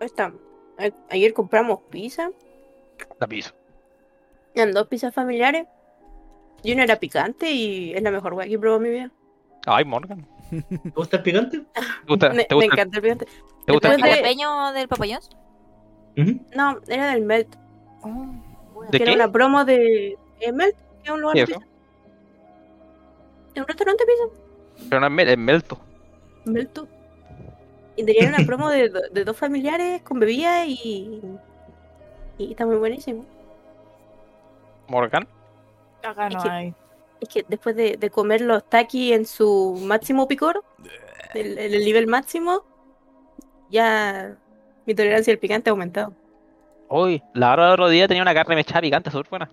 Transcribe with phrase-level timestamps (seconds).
[0.00, 0.32] Está.
[0.78, 2.30] a- Ayer compramos pizza.
[3.18, 3.52] La piso.
[4.54, 5.66] Eran dos pizzas familiares.
[6.62, 9.10] Y una era picante y es la mejor weá que he probado en mi vida.
[9.66, 10.26] Ay, Morgan.
[10.50, 11.58] ¿Te gusta el picante?
[11.74, 13.26] ¿Te gusta, Me, te me gusta, encanta el picante.
[13.66, 15.20] te gusta el después de- ¿Jalapeño del Papayón?
[16.16, 16.40] Ujú.
[16.56, 17.54] No, era del Melt.
[18.90, 19.16] ¿De que era qué?
[19.16, 21.60] una promo de eh, Melt, que es un lugar ¿Qué de pizza.
[23.54, 24.88] ¿Es un restaurante de pizza?
[24.88, 25.78] Pero no es mel- es melto.
[26.44, 26.88] Melto.
[27.98, 31.20] Y tenían una promo de, de dos familiares con bebida y.
[32.38, 33.24] Y está muy buenísimo.
[34.86, 35.26] Morgan.
[36.04, 36.74] Acá no hay.
[37.20, 40.62] Es que después de, de comer los takis en su máximo picor,
[41.34, 42.62] el, el nivel máximo,
[43.68, 44.36] ya
[44.86, 46.14] mi tolerancia al picante ha aumentado.
[46.88, 49.50] Uy, la hora del otro día tenía una carne mechada picante súper buena.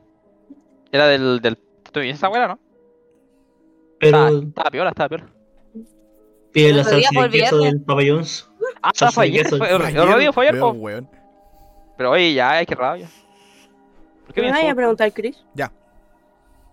[0.92, 1.42] Era del.
[1.42, 1.58] del
[1.92, 2.60] ¿Tú esa abuela, no?
[4.00, 5.35] Estaba, Pero estaba piola, estaba piola.
[6.56, 8.50] Pide la salsa de queso del pabellones.
[8.82, 9.48] Ah, Salsa fue ayer.
[9.48, 10.76] Fue, ayer, po.
[11.98, 13.08] Pero oye, ya, hay que rabia.
[14.26, 15.44] ¿Por qué ¿Qué me vaya a preguntar, Chris?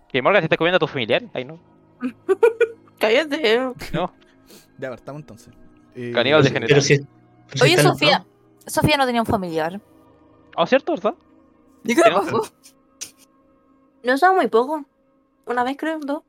[0.07, 1.29] Que Morgan se está comiendo a tus familiares.
[1.33, 1.59] Ay, no.
[2.99, 3.55] Cállate.
[3.55, 3.73] ¿eh?
[3.93, 4.13] No.
[4.77, 5.53] Ya, partamos entonces.
[5.95, 7.03] Eh, Caníbal de si, si
[7.61, 8.09] Oye, Sofía.
[8.09, 8.27] enojado.
[8.65, 9.81] Sofía no tenía un familiar.
[10.55, 11.15] Ah, ¿cierto, verdad?
[11.83, 12.43] ¿Y qué pasó?
[14.03, 14.85] No somos muy poco.
[15.45, 16.23] Una vez creo, dos.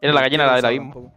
[0.00, 1.12] Era la gallina la del abismo.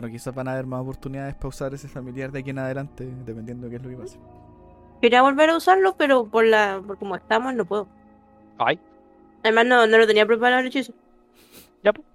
[0.00, 3.04] Bueno, quizás van a haber más oportunidades para usar ese familiar de aquí en adelante,
[3.26, 4.16] dependiendo de qué es lo que pase.
[5.02, 7.88] Quería volver a usarlo, pero por la por como estamos no puedo.
[8.58, 8.78] Ay,
[9.42, 10.92] Además no, no lo tenía preparado el hechizo.
[11.82, 12.06] ya, pues.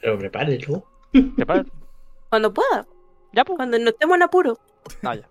[0.00, 0.84] Pero prepárelo.
[1.12, 1.66] Prepara-
[2.30, 2.86] Cuando pueda,
[3.32, 3.56] Ya, pues.
[3.56, 4.58] cuando no estemos en apuro.
[5.02, 5.28] Ah, ya.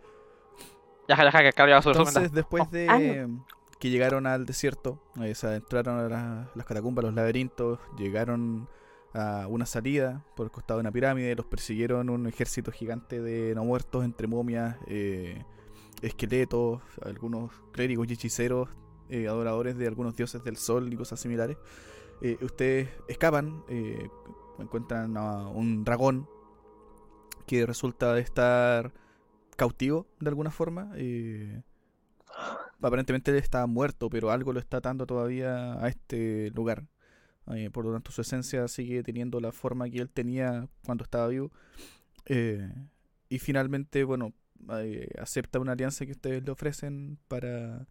[1.07, 1.77] Ya, ya, ya.
[1.77, 3.27] Entonces, después de Ah,
[3.79, 8.67] que llegaron al desierto, eh, se adentraron a la- las catacumbas, los laberintos, llegaron
[9.13, 13.53] a una salida por el costado de una pirámide, los persiguieron un ejército gigante de
[13.55, 15.43] no muertos entre momias, eh,
[16.01, 18.69] esqueletos, algunos clérigos y hechiceros,
[19.09, 21.57] eh, adoradores de algunos dioses del sol y cosas similares.
[22.21, 23.63] Eh, ustedes escapan,
[24.59, 26.27] encuentran a un dragón
[27.47, 28.93] que resulta estar
[29.57, 30.91] cautivo de alguna forma.
[32.81, 36.85] aparentemente él está muerto, pero algo lo está atando todavía a este lugar.
[37.47, 41.27] Eh, por lo tanto, su esencia sigue teniendo la forma que él tenía cuando estaba
[41.27, 41.51] vivo.
[42.25, 42.71] Eh,
[43.29, 44.33] y finalmente, bueno,
[44.73, 47.87] eh, acepta una alianza que ustedes le ofrecen para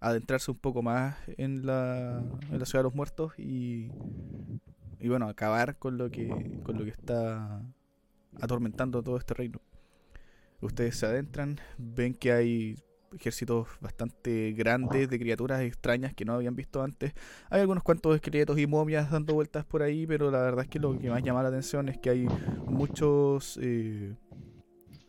[0.00, 3.90] adentrarse un poco más en la, en la ciudad de los muertos y,
[4.98, 6.28] y bueno, acabar con lo que
[6.64, 7.62] con lo que está
[8.40, 9.60] atormentando todo este reino.
[10.60, 12.76] Ustedes se adentran, ven que hay
[13.14, 17.12] ejércitos bastante grandes de criaturas extrañas que no habían visto antes.
[17.50, 20.78] Hay algunos cuantos esqueletos y momias dando vueltas por ahí, pero la verdad es que
[20.78, 22.26] lo que más llama la atención es que hay
[22.68, 23.58] muchos...
[23.62, 24.14] eh,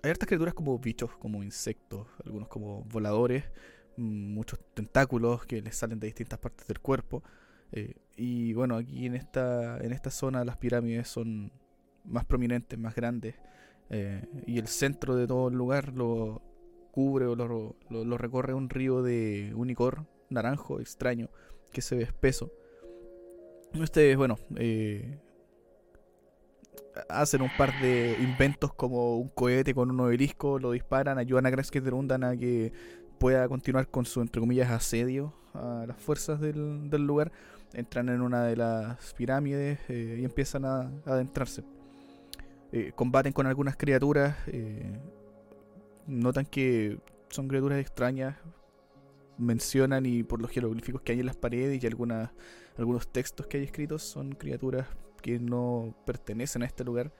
[0.03, 3.45] hay hartas criaturas como bichos, como insectos, algunos como voladores,
[3.95, 7.23] muchos tentáculos que les salen de distintas partes del cuerpo.
[7.71, 11.51] eh, y bueno, aquí en esta, en esta zona las pirámides son
[12.03, 13.35] más prominentes, más grandes.
[13.89, 16.41] eh, y el centro de todo el lugar lo
[16.93, 21.27] cubre o lo, lo- recorre un río de unicor naranjo extraño
[21.71, 22.51] que se ve espeso.
[23.73, 25.17] Ustedes, bueno, eh,
[27.09, 31.49] hacen un par de inventos como un cohete con un obelisco, lo disparan, ayudan a
[31.49, 32.71] Greskederundan a que
[33.17, 37.31] pueda continuar con su, entre comillas, asedio a las fuerzas del, lugar.
[37.73, 41.63] Entran en una de las pirámides eh, y empiezan a, a adentrarse.
[42.71, 44.35] Eh, combaten con algunas criaturas.
[46.07, 46.99] Notan que
[47.29, 48.37] son criaturas extrañas.
[49.37, 53.63] Mencionan y por los jeroglíficos que hay en las paredes y algunos textos que hay
[53.63, 54.87] escritos son criaturas
[55.21, 57.11] que no pertenecen a este lugar.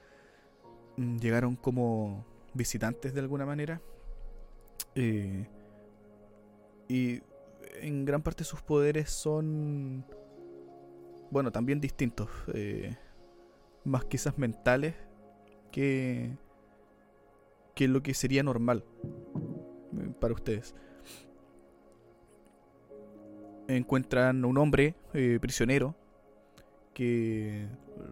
[0.98, 3.82] Mm, Llegaron como visitantes de alguna manera.
[4.96, 5.48] Eh,
[6.88, 7.22] y
[7.82, 10.06] en gran parte sus poderes son,
[11.32, 12.30] bueno, también distintos.
[12.54, 12.96] eh,
[13.86, 14.96] más quizás mentales
[15.72, 16.38] que,
[17.76, 18.84] que lo que sería normal
[19.98, 20.76] eh, para ustedes.
[23.68, 25.96] Encuentran un hombre eh, prisionero
[26.94, 27.68] que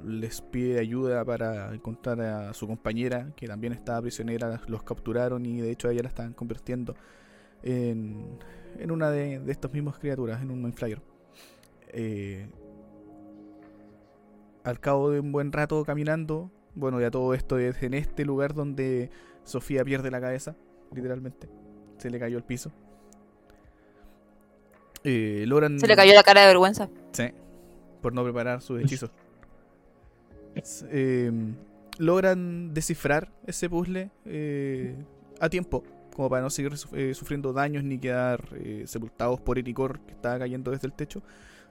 [0.05, 5.61] les pide ayuda para encontrar a su compañera, que también estaba prisionera, los capturaron y
[5.61, 6.95] de hecho a ella la estaban convirtiendo
[7.63, 8.39] en,
[8.79, 11.01] en una de, estas mismas criaturas, en un Mindflyer.
[11.89, 12.47] Eh,
[14.63, 18.53] al cabo de un buen rato caminando, bueno, ya todo esto es en este lugar
[18.53, 19.09] donde
[19.43, 20.55] Sofía pierde la cabeza,
[20.93, 21.49] literalmente.
[21.97, 22.71] Se le cayó el piso.
[25.03, 25.79] Eh, logran...
[25.79, 26.89] Se le cayó la cara de vergüenza.
[27.11, 27.25] Sí,
[28.01, 29.09] por no preparar sus hechizos.
[30.89, 31.31] Eh,
[31.97, 34.95] logran descifrar ese puzzle eh,
[35.39, 35.83] a tiempo,
[36.15, 39.99] como para no seguir su- eh, sufriendo daños ni quedar eh, sepultados por el licor
[40.01, 41.21] que estaba cayendo desde el techo.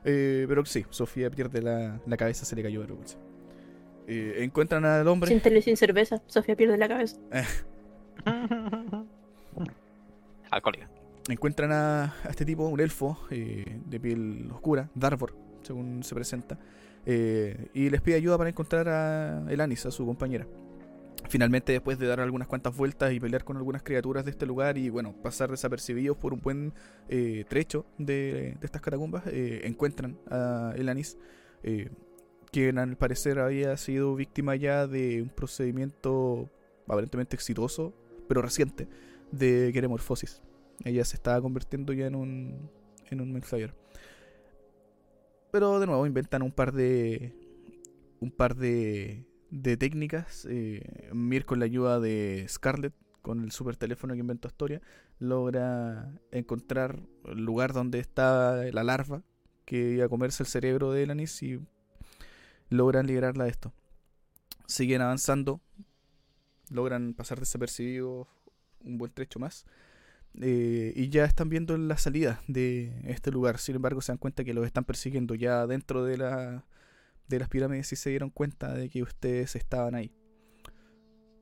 [0.05, 3.19] Eh, pero sí, Sofía pierde la, la cabeza, se le cayó de vergüenza.
[4.13, 5.29] Eh, encuentran al hombre.
[5.29, 6.21] Sin tele sin cerveza.
[6.27, 7.17] Sofía pierde la cabeza.
[10.51, 10.91] Alcohólica.
[11.29, 16.59] encuentran a, a este tipo, un elfo eh, de piel oscura, Darvor, según se presenta,
[17.07, 20.45] eh, y les pide ayuda para encontrar a Elanis, a su compañera.
[21.29, 24.77] Finalmente, después de dar algunas cuantas vueltas y pelear con algunas criaturas de este lugar
[24.77, 26.73] y bueno, pasar desapercibidos por un buen
[27.09, 31.17] eh, trecho de, de estas catacumbas, eh, encuentran a Elanis,
[31.63, 31.91] eh,
[32.53, 36.51] quien al parecer había sido víctima ya de un procedimiento
[36.87, 37.95] aparentemente exitoso,
[38.29, 38.89] pero reciente,
[39.31, 40.43] de queremorfosis.
[40.85, 42.71] Ella se estaba convirtiendo ya en un,
[43.11, 43.75] en un Mexfire.
[45.53, 47.35] Pero de nuevo inventan un par de
[48.21, 50.47] un par de, de técnicas.
[50.49, 54.81] Eh, Mir con la ayuda de Scarlett, con el super teléfono que inventó Astoria,
[55.19, 59.23] logra encontrar el lugar donde está la larva
[59.65, 61.61] que iba a comerse el cerebro de Elanis y
[62.71, 63.73] logran liberarla de esto.
[64.67, 65.61] Siguen avanzando,
[66.71, 68.27] logran pasar desapercibidos
[68.85, 69.65] un buen trecho más.
[70.41, 73.59] eh, y ya están viendo la salida de este lugar.
[73.59, 76.65] Sin embargo, se dan cuenta que los están persiguiendo ya dentro de, la,
[77.29, 80.13] de las pirámides y se dieron cuenta de que ustedes estaban ahí.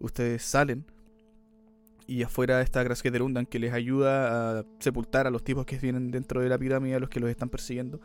[0.00, 0.86] Ustedes salen
[2.06, 6.40] y afuera está Grasketerundan que les ayuda a sepultar a los tipos que vienen dentro
[6.40, 8.00] de la pirámide, a los que los están persiguiendo.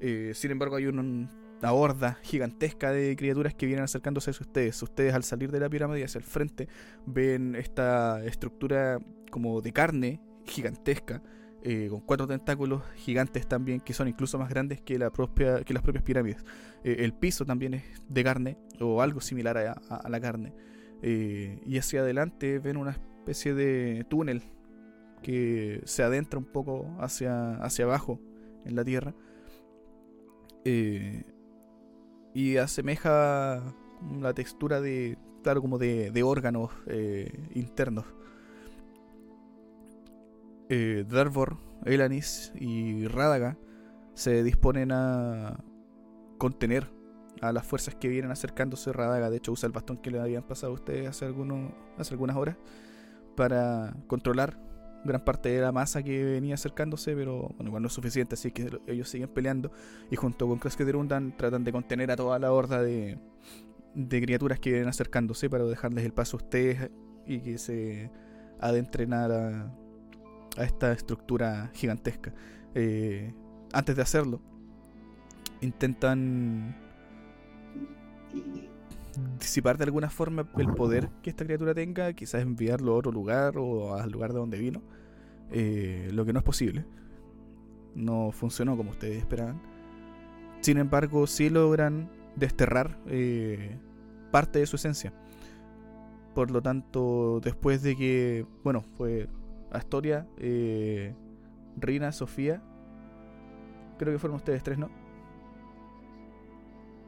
[0.00, 1.30] Eh, sin embargo, hay un-
[1.60, 4.82] una horda gigantesca de criaturas que vienen acercándose hacia ustedes.
[4.82, 6.68] Ustedes al salir de la pirámide hacia el frente
[7.06, 8.98] ven esta estructura
[9.30, 11.22] como de carne gigantesca,
[11.62, 15.72] eh, con cuatro tentáculos gigantes también, que son incluso más grandes que, la propia, que
[15.72, 16.44] las propias pirámides.
[16.84, 20.52] Eh, el piso también es de carne, o algo similar a, la carne.
[21.02, 24.42] Eh, y hacia adelante ven una especie de túnel
[25.22, 28.20] que se adentra un poco hacia, hacia abajo
[28.66, 29.14] en la tierra.
[32.34, 33.62] Y asemeja
[34.20, 38.04] la textura de, claro, como de, de órganos eh, internos.
[40.68, 43.56] Eh, Darvor, Elanis y Rádaga
[44.14, 45.62] se disponen a
[46.38, 46.90] contener
[47.40, 48.92] a las fuerzas que vienen acercándose.
[48.92, 52.14] Rádaga, de hecho, usa el bastón que le habían pasado a ustedes hace, algunos, hace
[52.14, 52.56] algunas horas
[53.36, 54.58] para controlar
[55.04, 58.50] gran parte de la masa que venía acercándose, pero bueno, igual no es suficiente, así
[58.50, 59.70] que ellos siguen peleando
[60.10, 63.18] y junto con Krasketerundan tratan de contener a toda la horda de,
[63.94, 66.90] de criaturas que vienen acercándose para dejarles el paso a ustedes
[67.26, 68.10] y que se
[68.60, 69.74] adentren a, la-
[70.56, 72.32] a esta estructura gigantesca.
[72.74, 73.32] Eh,
[73.72, 74.40] antes de hacerlo,
[75.60, 76.76] intentan
[79.38, 83.58] disipar de alguna forma el poder que esta criatura tenga, quizás enviarlo a otro lugar
[83.58, 84.82] o al lugar de donde vino,
[85.50, 86.84] eh, lo que no es posible.
[87.94, 89.60] No funcionó como ustedes esperaban.
[90.60, 93.78] Sin embargo, sí logran desterrar eh,
[94.30, 95.12] parte de su esencia.
[96.34, 99.28] Por lo tanto, después de que, bueno, fue
[99.70, 101.14] Astoria, eh,
[101.76, 102.62] Rina, Sofía,
[103.98, 105.03] creo que fueron ustedes tres, ¿no?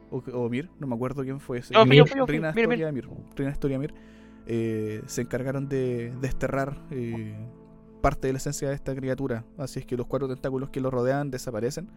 [0.09, 1.73] O, o Mir, no me acuerdo quién fue ese.
[1.73, 1.83] Fui.
[1.83, 2.03] Rina, Mir,
[2.45, 3.07] Astoria, Mir.
[3.35, 3.93] Rina, Astoria, Mir.
[4.45, 7.35] eh, se encargaron de desterrar eh,
[8.01, 9.43] parte de la esencia de esta criatura.
[9.57, 11.89] Así es que los cuatro tentáculos que lo rodean desaparecen.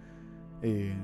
[0.62, 0.94] Eh,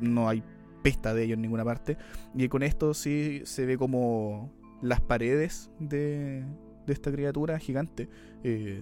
[0.00, 0.42] no hay
[0.82, 1.96] pesta de ellos en ninguna parte.
[2.34, 4.50] Y con esto sí se ve como
[4.82, 6.44] las paredes de,
[6.86, 8.08] de esta criatura gigante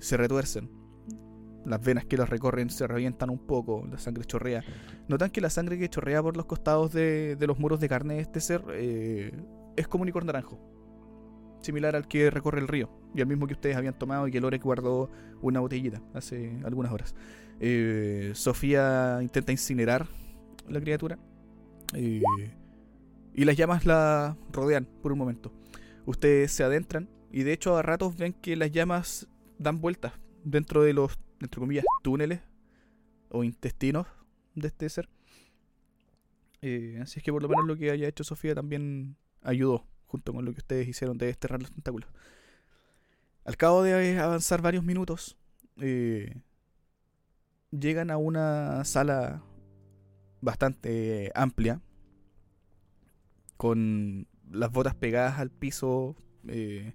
[0.00, 0.69] se retuercen.
[1.64, 4.62] Las venas que las recorren se revientan un poco, la sangre chorrea.
[5.09, 8.14] Notan que la sangre que chorrea por los costados de, de los muros de carne
[8.14, 9.33] de este ser eh,
[9.76, 10.59] es como un licor naranjo.
[11.62, 12.90] Similar al que recorre el río.
[13.14, 16.92] Y al mismo que ustedes habían tomado y que Lore guardó una botellita hace algunas
[16.92, 17.14] horas.
[17.61, 20.06] Eh, Sofía intenta incinerar
[20.68, 21.18] la criatura.
[21.94, 22.23] eh,
[23.35, 25.52] y las llamas la rodean por un momento.
[26.06, 29.26] Ustedes se adentran y de hecho a ratos ven que las llamas
[29.59, 30.12] dan vueltas
[30.44, 32.41] dentro de los, entre comillas, túneles
[33.31, 34.07] o intestinos
[34.55, 35.09] de este ser.
[36.63, 40.33] Eh, así es que por lo menos lo que haya hecho Sofía también ayudó, junto
[40.33, 42.09] con lo que ustedes hicieron de desterrar los tentáculos.
[43.45, 45.37] Al cabo de avanzar varios minutos,
[45.81, 46.41] eh,
[47.71, 49.43] llegan a una sala
[50.41, 51.83] bastante amplia,
[53.57, 56.17] con las botas pegadas al piso,
[56.49, 56.95] eh,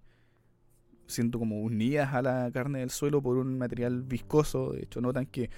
[1.09, 4.71] siendo como unidas a la carne del suelo por un material viscoso.
[4.71, 5.49] De hecho, notan que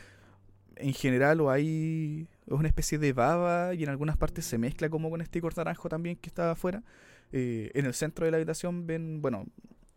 [0.78, 5.10] en general o hay una especie de baba y en algunas partes se mezcla como
[5.10, 6.84] con este licor naranjo también que está afuera.
[7.32, 9.46] Eh, en el centro de la habitación ven, bueno,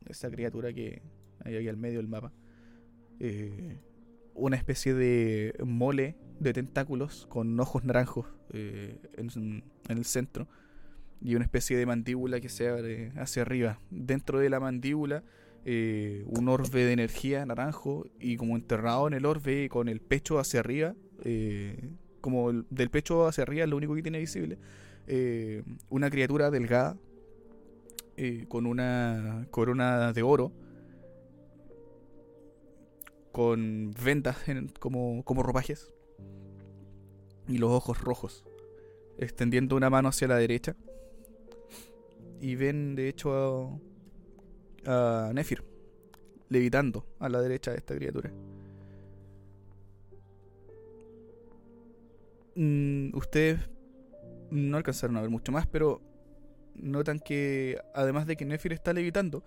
[0.07, 1.03] esa criatura que
[1.45, 2.33] hay ahí al medio del mapa.
[3.21, 3.79] Eh,
[4.35, 10.49] una especie de mole de tentáculos con ojos naranjos eh, en el centro
[11.25, 13.81] y una especie de mandíbula que se abre hacia arriba.
[13.91, 15.25] Dentro de la mandíbula,
[15.65, 20.39] eh, un orbe de energía naranjo y como enterrado en el orbe con el pecho
[20.39, 20.95] hacia arriba,
[21.25, 21.91] eh,
[22.21, 24.59] como el- del pecho hacia arriba es lo único que tiene visible,
[25.07, 26.97] eh, una criatura delgada
[28.49, 30.53] con una corona de oro.
[33.33, 35.93] Con vendas en- como, como ropajes.
[37.49, 38.45] Y los ojos rojos.
[39.19, 40.77] Extendiendo una mano hacia la derecha
[42.41, 43.81] y ven de hecho
[44.87, 45.65] a Nefir
[46.49, 48.31] levitando a la derecha de esta criatura.
[52.57, 53.59] Mm, ustedes
[54.51, 56.01] no alcanzaron a ver mucho más, pero
[56.75, 59.45] notan que además de que Nefir está levitando,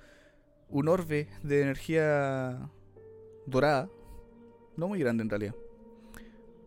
[0.70, 2.70] un orbe de energía
[3.46, 3.89] dorada,
[4.75, 5.56] no muy grande en realidad,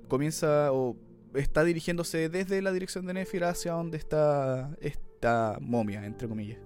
[0.09, 0.97] comienza o
[1.35, 6.59] está dirigiéndose desde la dirección de Nefir hacia donde está esta momia, entre comillas.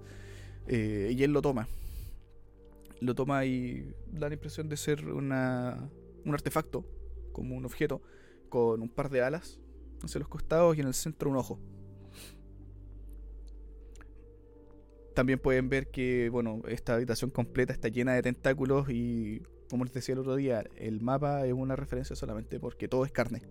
[0.67, 1.67] Eh, y él lo toma.
[3.05, 5.89] Lo toma y da la impresión de ser una,
[6.25, 6.85] un artefacto,
[7.31, 8.01] como un objeto,
[8.49, 9.59] con un par de alas
[10.01, 11.59] hacia los costados y en el centro un ojo.
[15.13, 19.93] También pueden ver que, bueno, esta habitación completa está llena de tentáculos y, como les
[19.93, 23.43] decía el otro día, el mapa es una referencia solamente porque todo es carne.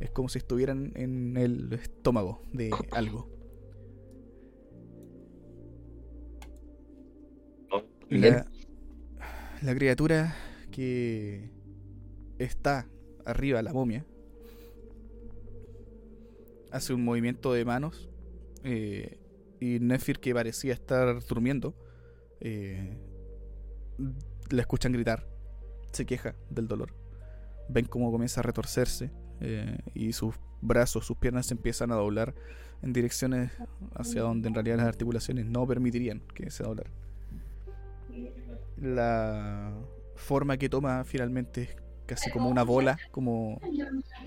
[0.00, 3.33] Es como si estuvieran en el estómago de algo.
[8.18, 8.46] La,
[9.62, 10.34] la criatura
[10.70, 11.50] que
[12.38, 12.86] está
[13.24, 14.04] arriba, la momia,
[16.74, 18.10] hace un movimiento de manos
[18.64, 19.18] eh,
[19.60, 21.74] y Nefir, que parecía estar durmiendo,
[22.40, 22.98] eh,
[24.50, 25.26] la escuchan gritar,
[25.92, 26.94] se queja del dolor.
[27.68, 32.34] Ven cómo comienza a retorcerse eh, y sus brazos, sus piernas se empiezan a doblar
[32.82, 33.52] en direcciones
[33.94, 36.92] hacia donde en realidad las articulaciones no permitirían que se doblaran.
[38.76, 39.72] La
[40.16, 43.60] forma que toma finalmente es casi como una bola, como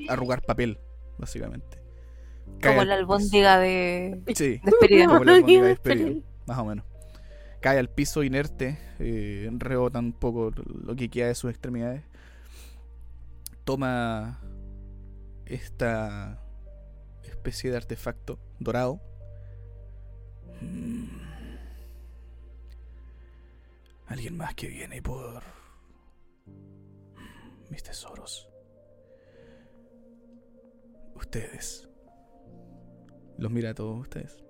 [0.09, 0.79] arrugar papel,
[1.17, 1.81] básicamente.
[2.59, 5.05] Cae Como al la albóndiga de Sí, despedida.
[5.07, 6.05] como la albóndiga de Feliz.
[6.05, 6.85] despedida, más o menos.
[7.59, 12.03] Cae al piso inerte, eh, rebota un poco lo que queda de sus extremidades.
[13.65, 14.39] Toma
[15.45, 16.41] esta
[17.23, 19.01] especie de artefacto dorado.
[20.61, 21.26] Mm.
[24.07, 25.43] Alguien más que viene por
[27.69, 28.49] mis tesoros.
[31.15, 31.87] Ustedes.
[33.37, 34.43] Los mira a todos ustedes.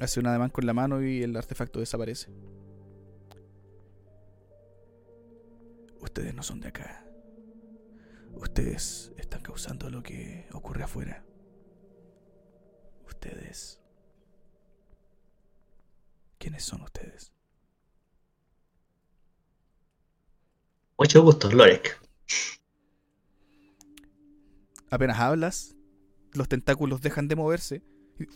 [0.00, 2.30] Hace un ademán con la mano y el artefacto desaparece.
[6.00, 7.06] Ustedes no son de acá.
[8.32, 11.24] Ustedes están causando lo que ocurre afuera.
[13.06, 13.80] Ustedes.
[16.38, 17.31] ¿Quiénes son ustedes?
[21.02, 22.00] Mucho gusto, Lorek.
[24.88, 25.74] Apenas hablas,
[26.32, 27.82] los tentáculos dejan de moverse
[28.20, 28.26] y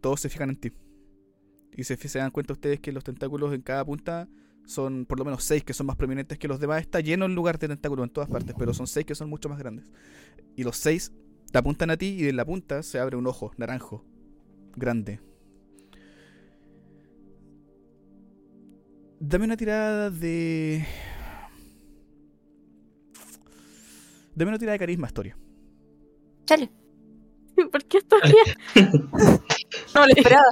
[0.00, 0.72] todos se fijan en ti.
[1.76, 4.30] Y se, se dan cuenta ustedes que los tentáculos en cada punta
[4.64, 6.80] son por lo menos seis que son más prominentes que los demás.
[6.80, 9.50] Está lleno el lugar de tentáculos en todas partes, pero son seis que son mucho
[9.50, 9.84] más grandes.
[10.56, 11.12] Y los seis
[11.52, 14.06] te apuntan a ti y en la punta se abre un ojo naranjo,
[14.74, 15.20] grande.
[19.20, 20.86] Dame una tirada de...
[24.34, 25.36] Dame una tirada de carisma, historia.
[26.44, 26.70] Chale.
[27.72, 28.42] ¿Por qué todavía?
[29.94, 30.44] No lo esperaba.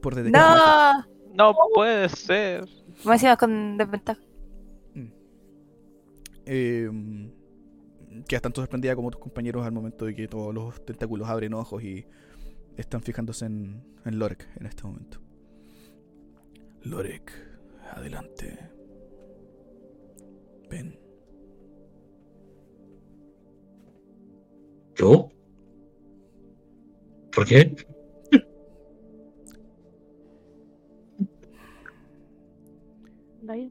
[0.00, 1.06] Por detectar.
[1.34, 1.52] No.
[1.52, 2.68] No puede ser.
[3.04, 4.20] Me decías con desventaja.
[6.46, 6.90] Eh,
[8.28, 11.82] quedas tanto sorprendida como tus compañeros al momento de que todos los tentáculos abren ojos
[11.82, 12.06] y
[12.76, 15.20] están fijándose en, en Lorek en este momento.
[16.82, 17.32] Lorek,
[17.92, 18.58] adelante.
[20.70, 21.03] Ven.
[24.96, 25.28] ¿Yo?
[27.34, 27.74] ¿Por qué?
[33.42, 33.68] Vaya.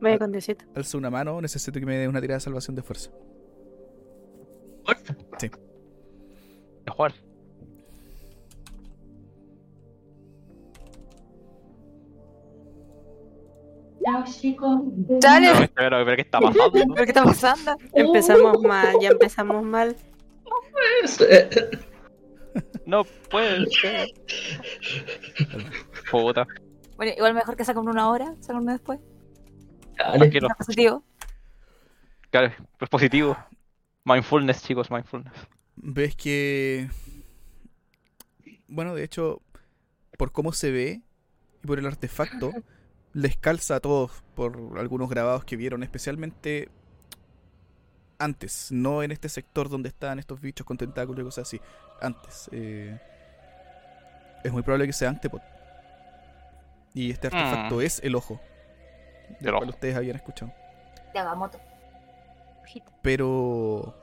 [0.00, 0.64] Vaya con Diosito.
[0.74, 3.10] Alza una mano, necesito que me dé una tirada de salvación de fuerza.
[4.84, 5.16] Fuerza.
[5.40, 7.14] De jugar.
[15.20, 15.48] Chale.
[15.52, 16.72] Pero, pero, pero ¿qué está pasando?
[16.72, 17.76] ¿Pero qué está pasando?
[17.92, 19.96] Empezamos mal, ya empezamos mal.
[22.86, 24.08] No puede ser.
[26.10, 26.46] Puta.
[26.96, 29.00] Bueno, igual mejor que sacan una hora, sacan una después.
[29.98, 30.26] Dale.
[30.26, 31.04] Está positivo.
[32.30, 33.36] Claro, es positivo.
[34.04, 35.34] Mindfulness, chicos, mindfulness.
[35.76, 36.88] ves que.
[38.68, 39.42] Bueno, de hecho,
[40.16, 41.02] por cómo se ve
[41.62, 42.52] y por el artefacto,
[43.12, 46.68] les calza a todos por algunos grabados que vieron, especialmente
[48.18, 51.60] antes, no en este sector donde están estos bichos con tentáculos y cosas así.
[52.00, 52.48] Antes.
[52.52, 52.98] eh,
[54.44, 55.42] es muy probable que sea Antepot.
[56.94, 57.80] Y este artefacto Mm.
[57.82, 58.40] es el ojo.
[59.40, 60.52] Del El cual ustedes habían escuchado.
[61.14, 61.58] Yagamoto.
[63.02, 63.94] pero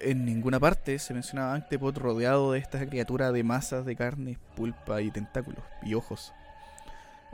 [0.00, 5.00] en ninguna parte se mencionaba Antepot rodeado de esta criatura de masas de carne, pulpa
[5.00, 6.32] y tentáculos y ojos.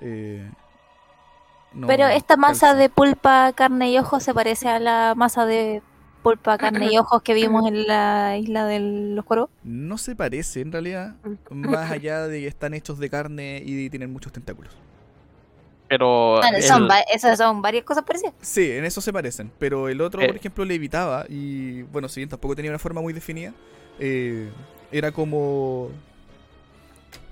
[0.00, 0.48] Eh,
[1.72, 2.74] no Pero esta masa calza.
[2.74, 5.82] de pulpa, carne y ojos se parece a la masa de
[6.22, 8.80] pulpa, carne y ojos que vimos en la isla de
[9.14, 9.48] los cuervos.
[9.64, 11.14] no se parece en realidad,
[11.50, 14.76] más allá de que están hechos de carne y tienen muchos tentáculos.
[15.88, 16.36] Pero.
[16.36, 18.34] Bueno, el- son, esas son varias cosas parecidas.
[18.40, 20.26] Sí, en eso se parecen, pero el otro, Eh.
[20.28, 23.52] por ejemplo, levitaba y, bueno, si bien tampoco tenía una forma muy definida,
[23.98, 24.48] eh,
[24.92, 25.88] era como...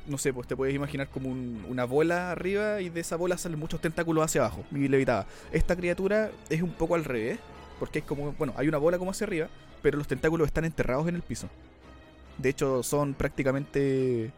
[0.09, 3.37] No sé, pues te puedes imaginar como un- una bola arriba y de esa bola
[3.39, 5.27] salen muchos tentáculos hacia abajo y levitaba.
[5.53, 7.39] Esta criatura es un poco al revés,
[7.79, 9.49] porque es como, bueno, hay una bola como hacia arriba,
[9.83, 11.49] pero los tentáculos están enterrados en el piso.
[12.39, 14.33] De hecho, son prácticamente...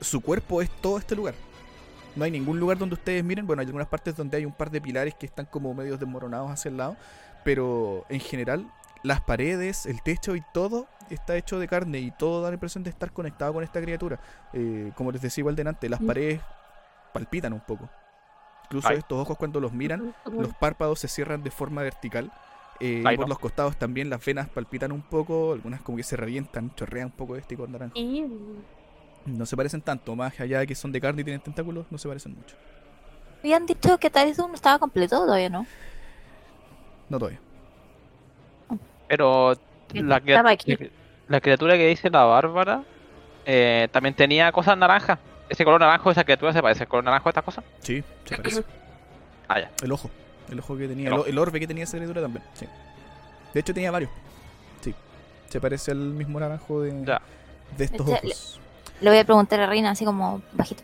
[0.00, 1.34] Su cuerpo es todo este lugar.
[2.16, 3.46] No hay ningún lugar donde ustedes miren.
[3.46, 6.50] Bueno, hay algunas partes donde hay un par de pilares que están como medios desmoronados
[6.50, 6.96] hacia el lado.
[7.44, 8.66] Pero en general,
[9.04, 11.98] las paredes, el techo y todo está hecho de carne.
[12.00, 14.18] Y todo da la impresión de estar conectado con esta criatura.
[14.52, 16.06] Eh, como les decía igual delante, las Mm.
[16.06, 16.40] paredes
[17.12, 17.88] palpitan un poco.
[18.64, 18.96] Incluso Ay.
[18.96, 22.32] estos ojos cuando los miran, los párpados se cierran de forma vertical.
[22.80, 23.28] Eh, Ay, por no.
[23.28, 25.52] los costados también las venas palpitan un poco.
[25.52, 27.92] Algunas como que se revientan, chorrean un poco de este color naranja.
[27.96, 28.26] Y
[29.26, 30.14] No se parecen tanto.
[30.16, 32.56] Más allá de que son de carne y tienen tentáculos, no se parecen mucho.
[33.40, 35.66] Habían dicho que no estaba completo todavía, ¿no?
[37.08, 37.40] No todavía.
[39.16, 39.56] Pero
[39.92, 40.20] la,
[41.40, 42.82] criatura que dice la Bárbara
[43.46, 45.20] eh, también tenía cosas naranjas.
[45.48, 47.64] Ese color naranjo de esa criatura se parece al color naranjo de estas cosas.
[47.78, 48.64] Sí, se parece.
[49.46, 49.70] Ah, ya.
[49.84, 50.10] El ojo.
[50.50, 51.06] El ojo que tenía.
[51.08, 51.28] El El, ojo.
[51.28, 52.44] el orbe que tenía esa criatura también.
[52.54, 52.66] Sí.
[53.52, 54.10] De hecho tenía varios.
[54.80, 54.92] Sí.
[55.48, 57.22] Se parece al mismo naranjo de, Ya.
[57.78, 58.60] de estos ojos.
[59.00, 60.82] Le voy a preguntar a Reina así como bajito.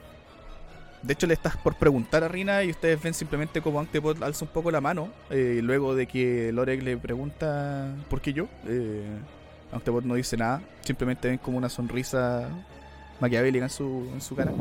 [1.03, 4.45] De hecho le estás por preguntar a Rina y ustedes ven simplemente como Antepot alza
[4.45, 5.09] un poco la mano.
[5.31, 8.49] eh, luego de que Lorek le pregunta ¿por qué yo?
[8.67, 9.07] Eh,
[9.73, 10.63] Antepot no dice nada.
[10.83, 12.49] Simplemente ven como una sonrisa
[13.21, 14.53] maquiavélica en su, en su cara.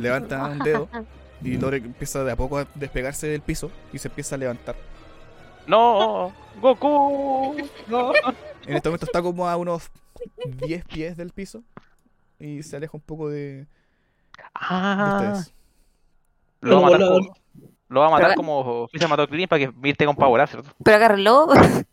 [0.00, 0.88] Levanta un dedo
[1.42, 4.76] y Lorek empieza de a poco a despegarse del piso y se empieza a levantar.
[5.66, 6.32] ¡No!
[6.60, 7.56] ¡Goku!
[7.88, 8.12] ¡No!
[8.66, 9.90] En este momento está como a unos
[10.66, 11.62] 10 pies del piso
[12.38, 13.66] y se aleja un poco de
[14.54, 15.42] Ah,
[16.60, 17.34] lo va a matar, como,
[17.88, 20.16] lo va a matar Pero- como Freezer mató a Krillin para que Mir tenga un
[20.16, 20.70] power up, ¿cierto?
[20.84, 21.48] Pero agárralo,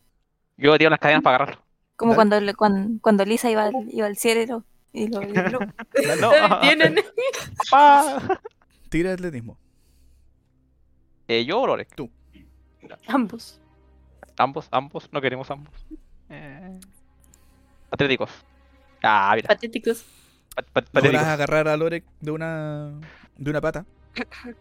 [0.57, 1.63] Yo tiro las cadenas para agarrarlo.
[1.95, 5.59] como cuando, cuando, cuando Lisa iba, al- iba al cielo y lo, y lo-
[6.21, 6.95] No, tienen
[7.69, 8.41] papá.
[8.89, 9.57] Tira de atletismo.
[11.27, 11.89] Eh, ¿Yo o Lorek?
[13.07, 13.61] ambos.
[14.37, 15.73] Ambos, ambos, no queremos ambos.
[16.29, 16.79] Eh,
[17.91, 18.29] Atléticos.
[19.01, 19.47] Ah, mira.
[19.47, 20.05] Patéticos.
[20.65, 21.27] Pat- pat- Logras Patéticos.
[21.27, 22.91] agarrar a Lorek de una,
[23.37, 23.85] de una pata.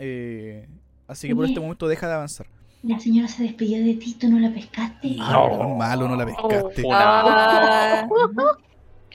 [0.00, 0.64] Eh,
[1.08, 2.46] así que por este momento deja de avanzar.
[2.84, 5.16] La señora se despidió de ti, tú no la pescaste.
[5.16, 5.46] No.
[5.48, 6.82] weón, malo, no la pescaste.
[6.92, 8.06] Ah,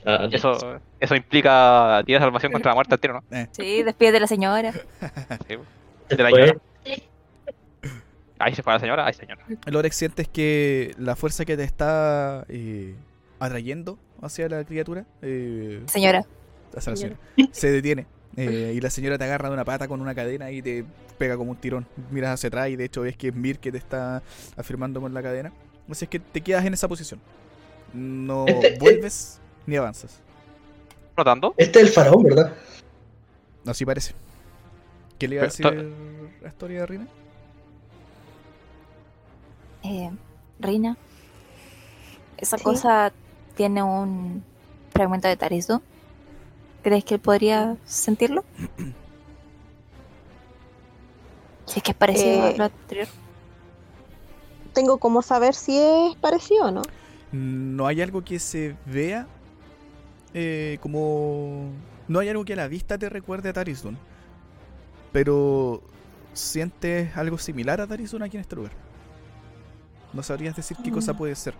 [0.06, 3.46] Ah, Eso, eso implica tirar salvación contra la muerte al tiro, ¿no?
[3.52, 4.72] sí, despide de la señora.
[5.48, 5.56] Sí.
[6.14, 6.56] De la señora.
[8.38, 9.42] Ahí se fue la señora, ahí señora.
[9.64, 12.94] Lorek, sientes que la fuerza que te está eh,
[13.46, 16.24] atrayendo hacia la criatura, eh, Señora.
[16.76, 17.18] hacia la señora,
[17.52, 18.06] se detiene.
[18.36, 20.84] eh, y la señora te agarra de una pata con una cadena y te
[21.18, 21.86] pega como un tirón.
[22.10, 24.22] Miras hacia atrás y de hecho ves que es Mir que te está
[24.56, 25.52] afirmando con la cadena.
[25.88, 27.20] Así es que te quedas en esa posición.
[27.92, 30.20] No Este- vuelves ni avanzas.
[31.16, 31.54] ¿Notando?
[31.56, 32.52] Este es el faraón, ¿verdad?
[33.66, 34.14] Así parece.
[35.16, 35.64] ¿Qué le iba a decir
[36.42, 37.06] la historia de Rina?
[39.84, 40.10] Eh,
[40.58, 40.96] Reina.
[42.36, 42.64] Esa Sí.
[42.64, 43.12] cosa
[43.56, 44.42] tiene un
[44.92, 45.80] fragmento de Tarizdu.
[46.82, 48.44] ¿Crees que él podría sentirlo?
[51.66, 53.08] Si es que es parecido Eh, a lo anterior.
[54.74, 56.82] Tengo como saber si es parecido o no.
[57.32, 59.26] No hay algo que se vea
[60.34, 61.70] eh, como...
[62.06, 63.96] No hay algo que a la vista te recuerde a Tarisdun.
[65.10, 65.80] Pero
[66.34, 68.72] sientes algo similar a Tarisdun aquí en este lugar.
[70.12, 71.16] No sabrías decir qué cosa Mm.
[71.16, 71.54] puede ser.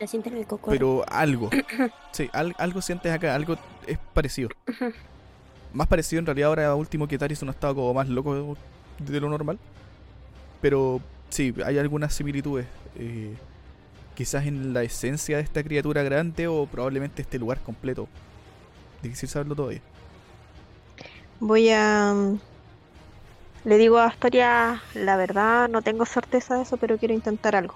[0.00, 0.70] La sienten en el coco.
[0.70, 1.50] pero algo.
[2.12, 3.56] Sí, al- algo sientes acá, algo
[3.86, 4.48] es parecido.
[5.72, 8.56] Más parecido en realidad ahora último que Taris no estaba como más loco
[8.98, 9.58] de lo normal.
[10.60, 12.66] Pero sí, hay algunas similitudes.
[12.96, 13.34] eh,
[14.14, 18.08] quizás en la esencia de esta criatura grande o probablemente este lugar completo.
[19.02, 19.82] Difícil saberlo todavía.
[21.40, 22.12] Voy a...
[22.14, 22.38] mm,
[23.64, 27.74] Le digo a Astoria, la verdad, no tengo certeza de eso, pero quiero intentar algo.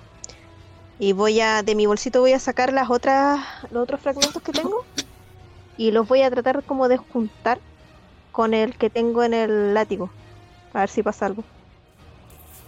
[1.01, 3.41] Y voy a, de mi bolsito voy a sacar las otras,
[3.73, 4.85] los otros fragmentos que tengo
[5.79, 7.59] y los voy a tratar como de juntar
[8.33, 10.11] con el que tengo en el látigo.
[10.75, 11.45] A ver si pasa algo.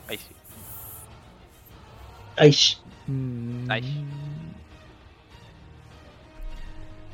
[0.08, 0.34] Ahí sí.
[2.36, 4.04] Ay, sh- Mm, Ay.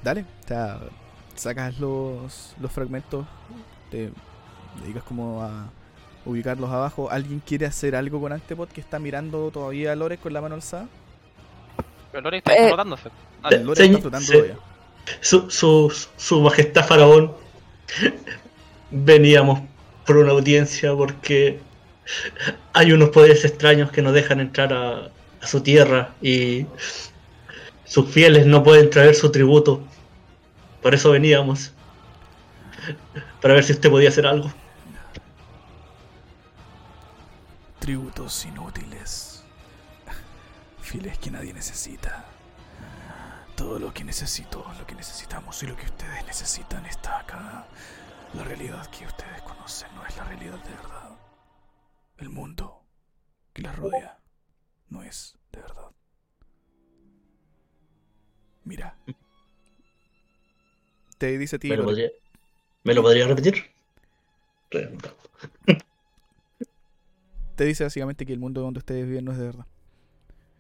[0.04, 0.80] Dale, o sea,
[1.34, 3.26] sacas los, los fragmentos,
[3.90, 4.12] te
[4.82, 5.70] dedicas como a
[6.26, 7.10] ubicarlos abajo.
[7.10, 10.56] ¿Alguien quiere hacer algo con Antepod que está mirando todavía a Lore con la mano
[10.56, 10.88] alzada?
[12.18, 12.74] Pero Lore está Eh.
[13.42, 13.58] Dale.
[13.64, 14.32] Lore está señ- flotando sí.
[14.32, 14.56] todavía.
[15.20, 17.32] Su, su, su majestad faraón.
[18.90, 19.60] Veníamos
[20.04, 21.60] por una audiencia porque
[22.72, 26.66] hay unos poderes extraños que no dejan entrar a, a su tierra y
[27.84, 29.82] sus fieles no pueden traer su tributo.
[30.82, 31.72] Por eso veníamos.
[33.40, 34.52] Para ver si usted podía hacer algo.
[37.78, 39.27] Tributos inútiles.
[40.88, 42.24] Files que nadie necesita.
[43.54, 47.68] Todo lo que necesito, lo que necesitamos y lo que ustedes necesitan está acá.
[48.32, 51.18] La realidad que ustedes conocen no es la realidad de verdad.
[52.16, 52.86] El mundo
[53.52, 54.18] que las rodea
[54.88, 55.90] no es de verdad.
[58.64, 58.96] Mira.
[61.18, 62.08] Te dice a ti, ¿Me lo podría,
[62.84, 63.62] ¿me lo podría repetir?
[67.56, 69.66] Te dice básicamente que el mundo donde ustedes viven no es de verdad.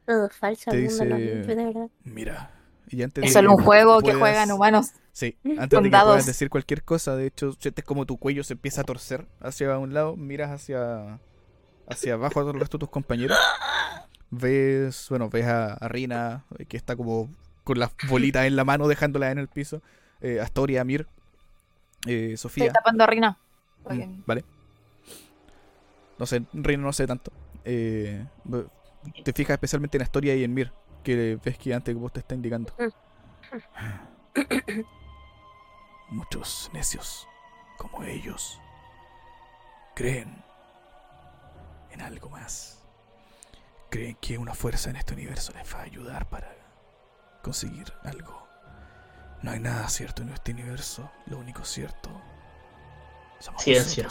[0.08, 1.88] Todo es falso, Te el mundo no dice- vive de verdad.
[2.04, 2.50] Mira.
[2.88, 4.92] Y antes Es solo un juego que juegan humanos.
[5.12, 8.42] Sí, antes Con de que puedas decir cualquier cosa, de hecho, sientes como tu cuello
[8.42, 11.18] se empieza a torcer hacia un lado, miras hacia
[11.90, 13.36] hacia abajo a todo el resto de tus compañeros.
[14.30, 17.28] Ves, bueno, ves a, a Rina, eh, que está como
[17.64, 19.82] con las bolitas en la mano, dejándolas en el piso.
[20.22, 21.06] Eh, Astoria, Mir,
[22.06, 22.72] eh, Estoy Sofía.
[22.72, 23.36] tapando a Rina.
[23.90, 24.44] Mm, Vale.
[26.18, 27.30] No sé, Rina no sé tanto.
[27.64, 28.24] Eh,
[29.24, 32.34] te fijas especialmente en Astoria y en Mir, que ves que antes vos te está
[32.34, 32.72] indicando.
[36.10, 37.28] Muchos necios
[37.76, 38.60] como ellos
[39.94, 40.42] creen
[41.90, 42.82] en algo más.
[43.90, 46.54] Creen que una fuerza en este universo les va a ayudar para
[47.42, 48.46] conseguir algo.
[49.42, 51.10] No hay nada cierto en este universo.
[51.26, 52.10] Lo único cierto
[53.38, 54.08] somos Ciencia.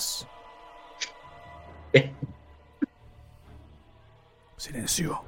[4.57, 5.21] Silencio.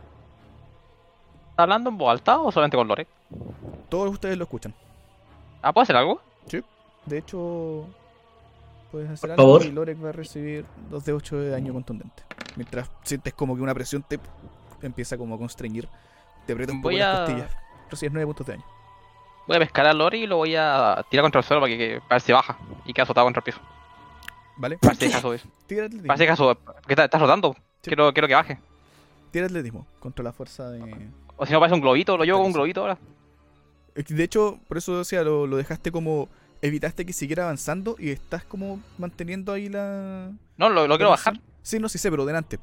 [1.52, 3.08] ¿Está hablando en voz alta o solamente con Lore?
[3.90, 4.74] Todos ustedes lo escuchan.
[5.62, 6.22] Ah, ¿puedo hacer algo?
[7.06, 7.86] De hecho,
[8.92, 9.66] puedes hacer Por algo favor.
[9.66, 12.24] y Lorek va a recibir 2 de 8 de daño contundente.
[12.56, 14.20] Mientras sientes como que una presión te
[14.82, 15.88] empieza como a constreñir,
[16.46, 17.52] te aprieta un poco Voy las a- costillas.
[17.90, 18.66] Recibes 9 puntos de daño.
[19.48, 21.78] Voy a pescar a Lore y lo voy a tirar contra el suelo para que,
[21.78, 23.60] que- para ver si baja y queda azotado contra el piso.
[24.58, 24.78] ¿Vale?
[24.78, 25.42] Para si subir.
[25.66, 26.08] Tira atletismo.
[26.08, 26.58] Para si subir.
[26.58, 27.56] Porque está, está rotando.
[27.82, 28.60] Quiero, quiero que baje.
[29.32, 31.10] Tira atletismo contra la fuerza de.
[31.38, 32.98] O si no parece un globito, lo llevo con un globito ahora.
[33.94, 36.30] Que, De hecho, por eso decía, lo, lo dejaste como.
[36.62, 40.30] Evitaste que siguiera avanzando y estás como manteniendo ahí la.
[40.58, 41.40] No, lo, lo quiero bajar.
[41.62, 42.60] Sí, no, sí sé, pero delante.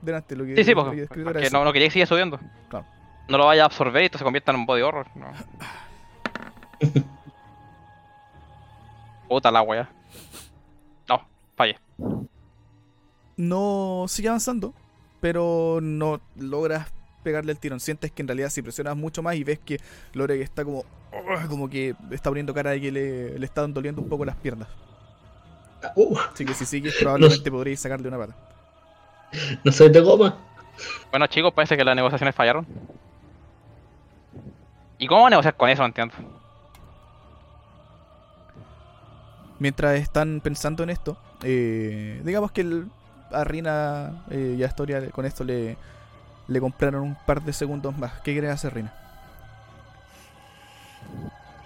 [0.00, 0.54] Delante, lo que.
[0.56, 1.58] Sí, sí, lo que porque, porque eso.
[1.58, 2.38] no, no quería que siga subiendo.
[2.68, 2.86] Claro.
[3.28, 5.06] No lo vaya a absorber y esto se convierta en un body horror.
[5.16, 5.32] No.
[9.28, 9.88] Puta la wea.
[11.08, 11.78] No, fallé.
[13.36, 14.74] no sigue avanzando,
[15.22, 16.88] pero no logras
[17.22, 17.78] pegarle el tirón.
[17.78, 19.78] Sientes que en realidad si presionas mucho más y ves que
[20.14, 24.02] Lore está como "Ugh", como que está poniendo cara de que le, le están doliendo
[24.02, 24.66] un poco las piernas.
[25.94, 28.36] Uh, Así que si sigues probablemente podríais sacarle una pata.
[29.64, 30.36] no soy de goma.
[31.12, 32.66] Bueno chicos, parece que las negociaciones fallaron.
[34.98, 35.82] ¿Y cómo negociar con eso?
[35.82, 36.14] No entiendo.
[39.60, 42.90] Mientras están pensando en esto, eh, digamos que el,
[43.34, 45.76] a Rina eh, y a Astoria con esto le,
[46.48, 48.12] le compraron un par de segundos más.
[48.22, 48.92] ¿Qué quieres hacer, Rina?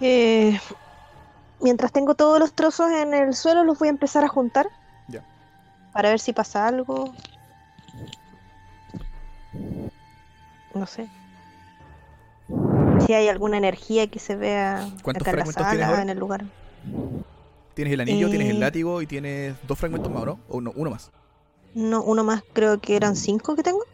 [0.00, 0.58] Eh,
[1.60, 4.66] mientras tengo todos los trozos en el suelo, los voy a empezar a juntar.
[5.08, 5.22] Ya.
[5.92, 7.14] Para ver si pasa algo.
[10.74, 11.08] No sé.
[13.06, 16.02] Si hay alguna energía que se vea ¿Cuántos acá en la tienes sala, ahora?
[16.02, 16.44] en el lugar.
[17.74, 18.60] Tienes el anillo, tienes el Eh.
[18.60, 20.40] látigo y tienes dos fragmentos más, ¿o ¿no?
[20.48, 21.10] O no, uno más.
[21.76, 23.84] No, uno más, creo que eran cinco que tengo.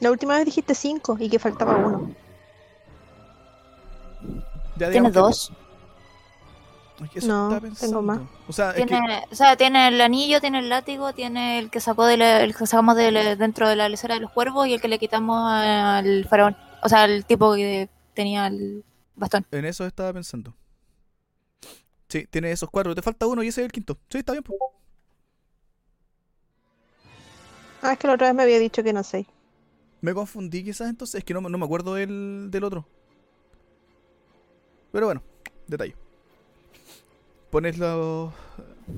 [0.00, 2.10] La última vez dijiste cinco y que faltaba uno.
[4.76, 5.52] Ya Tiene dos.
[7.14, 8.00] Eso No, tengo pensando.
[8.02, 8.20] más.
[8.48, 11.70] O sea, es que- Tiene, o sea, tiene el anillo, tiene el látigo, tiene el
[11.70, 14.30] que sacó de la- el que sacamos de la- dentro de la lecera de los
[14.30, 16.56] cuervos y el que le quitamos al faraón.
[16.82, 18.84] O sea, el tipo que tenía el
[19.16, 19.44] bastón.
[19.50, 20.54] en eso estaba pensando.
[22.08, 22.94] Sí, tiene esos cuatro.
[22.94, 23.98] Te falta uno y ese es el quinto.
[24.08, 24.44] Sí, está bien.
[27.84, 29.26] Ah, es que la otra vez me había dicho que no sé.
[30.00, 31.18] Me confundí quizás entonces.
[31.18, 32.86] Es que no, no me acuerdo del, del otro.
[34.90, 35.22] Pero bueno,
[35.66, 35.94] detalle.
[37.50, 38.32] Pones los,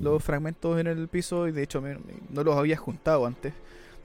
[0.01, 1.83] los fragmentos en el piso y de hecho
[2.29, 3.53] no los había juntado antes.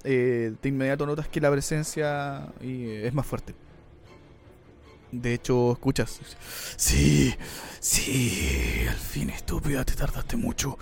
[0.02, 3.54] Eh, de inmediato notas que la presencia eh, es más fuerte.
[5.12, 6.20] De hecho, escuchas.
[6.76, 7.32] Sí,
[7.78, 10.76] sí, al fin, estúpida, te tardaste mucho.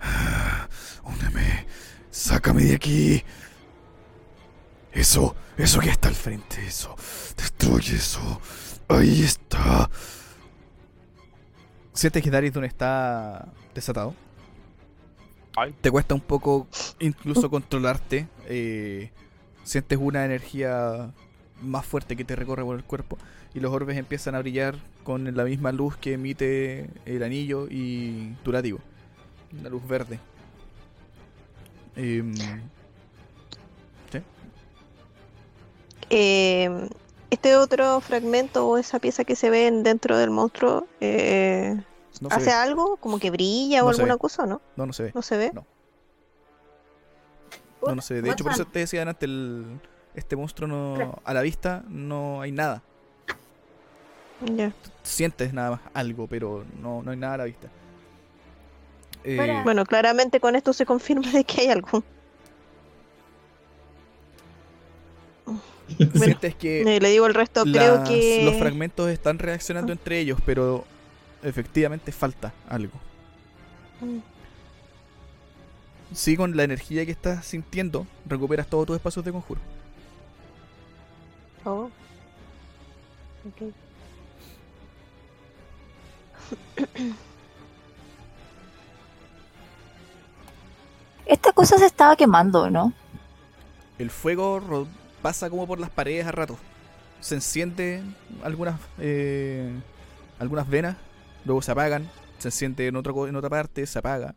[0.00, 0.68] Ah,
[1.04, 1.66] Úneme,
[2.14, 3.24] sácame de aquí.
[4.92, 6.94] Eso, eso que está al frente, eso.
[7.36, 8.40] Destruye eso.
[8.88, 9.90] Ahí está.
[11.92, 14.14] Sientes que Darisdon está desatado.
[15.56, 15.74] Ay.
[15.80, 16.68] Te cuesta un poco
[17.00, 18.28] incluso controlarte.
[18.46, 19.10] eh,
[19.64, 21.12] sientes una energía
[21.62, 23.18] más fuerte que te recorre por el cuerpo.
[23.54, 28.34] Y los orbes empiezan a brillar con la misma luz que emite el anillo y
[28.44, 28.78] tu látigo.
[29.62, 30.20] La luz verde.
[31.96, 32.34] Em,
[36.10, 36.88] Eh,
[37.30, 41.76] este otro fragmento o esa pieza que se ve en- dentro del monstruo eh,
[42.20, 44.60] no hace algo, como que brilla o No alguna cosa, ¿o ¿no?
[44.76, 45.12] No, no se ve.
[45.14, 45.50] No se ve.
[45.54, 45.64] No.
[47.86, 48.22] No, no se ve.
[48.22, 49.80] De hecho, por eso te decía antes, el,
[50.14, 52.82] este monstruo no, a la vista no hay nada.
[54.54, 54.72] Ya.
[55.02, 57.68] Sientes nada más algo, pero no, no hay nada a la vista.
[59.24, 59.60] Eh.
[59.64, 62.04] Bueno, claramente con esto se confirma de que hay algo.
[65.46, 68.42] Bueno, sientes que eh, le digo el resto, creo que...
[68.44, 70.84] los fragmentos están reaccionando entre ellos, pero
[71.42, 72.98] efectivamente falta algo.
[76.12, 79.60] Sí, con la energía que estás sintiendo, recuperas todos tus espacios de conjuro.
[81.64, 81.90] Oh.
[83.46, 83.72] Ok.
[91.26, 92.92] Esta cosa se estaba quemando, ¿no?
[93.98, 94.86] El fuego
[95.22, 96.58] pasa como por las paredes a ratos.
[97.20, 98.02] Se enciende
[98.42, 99.72] algunas eh,
[100.38, 100.96] algunas venas,
[101.44, 102.08] luego se apagan,
[102.38, 104.34] se enciende en, otro, en otra parte, se apaga.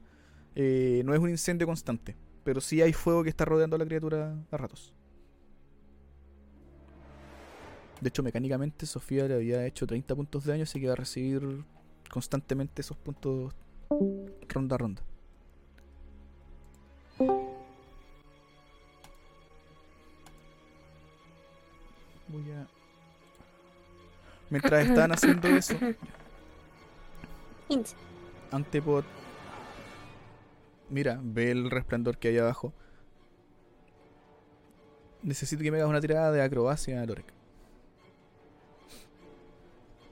[0.55, 3.85] Eh, no es un incendio constante, pero sí hay fuego que está rodeando a la
[3.85, 4.93] criatura a ratos.
[7.99, 10.97] De hecho, mecánicamente Sofía le había hecho 30 puntos de daño, así que va a
[10.97, 11.63] recibir
[12.09, 13.53] constantemente esos puntos
[14.47, 15.01] ronda a ronda.
[24.49, 25.75] Mientras están haciendo eso.
[28.51, 29.03] Antepod
[30.89, 32.73] mira, ve el resplandor que hay abajo.
[35.23, 37.25] Necesito que me hagas una tirada de acrobacia, Lorek.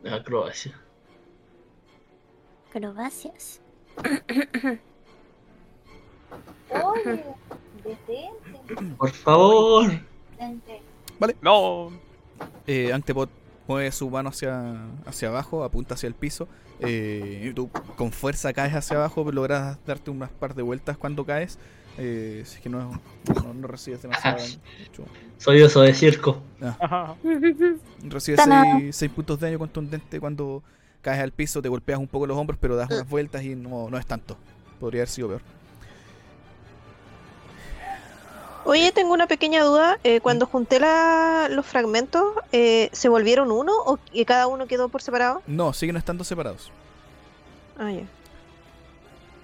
[0.10, 0.80] Acrobacia.
[2.70, 3.62] Acrobacias.
[8.98, 9.92] Por favor.
[11.42, 11.92] No.
[12.68, 13.30] Eh, Antepod
[13.68, 14.76] mueve su mano hacia,
[15.06, 16.48] hacia abajo, apunta hacia el piso.
[16.80, 20.98] eh, y tú con fuerza caes hacia abajo, pero logras darte unas par de vueltas
[20.98, 21.58] cuando caes.
[21.98, 23.02] Eh, si es que no,
[23.44, 24.60] no, no recibes demasiado daño.
[25.38, 26.42] Soy oso de circo.
[28.04, 28.82] Recibes Tana.
[28.92, 30.62] 6 puntos de daño contundente cuando
[31.02, 33.90] caes al piso, te golpeas un poco los hombros, pero das unas vueltas y no,
[33.90, 34.38] no es tanto.
[34.80, 35.42] Podría haber sido peor.
[38.66, 40.00] Oye, tengo una pequeña duda.
[40.04, 44.90] eh, cuando junté la- los fragmentos, eh, ¿se volvieron uno o que cada uno quedó
[44.90, 45.42] por separado?
[45.48, 46.72] No, siguen estando separados.
[47.78, 48.04] Ah, ya.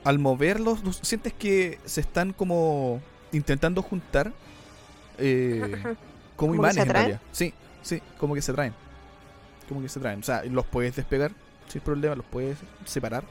[0.04, 3.00] Al moverlos, sientes que se están como
[3.32, 4.32] intentando juntar
[5.20, 5.96] eh, como
[6.36, 7.22] ¿Como que imanes en realidad.
[7.32, 7.54] Sí,
[7.84, 8.74] sí, como que se traen.
[9.70, 10.20] Como que se traen.
[10.22, 11.32] O sea, los puedes despegar
[11.68, 13.24] sin problema, los puedes separar.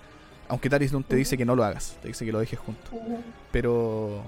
[0.49, 2.91] Aunque Darius te dice que no lo hagas, te dice que lo dejes junto.
[3.51, 4.23] Pero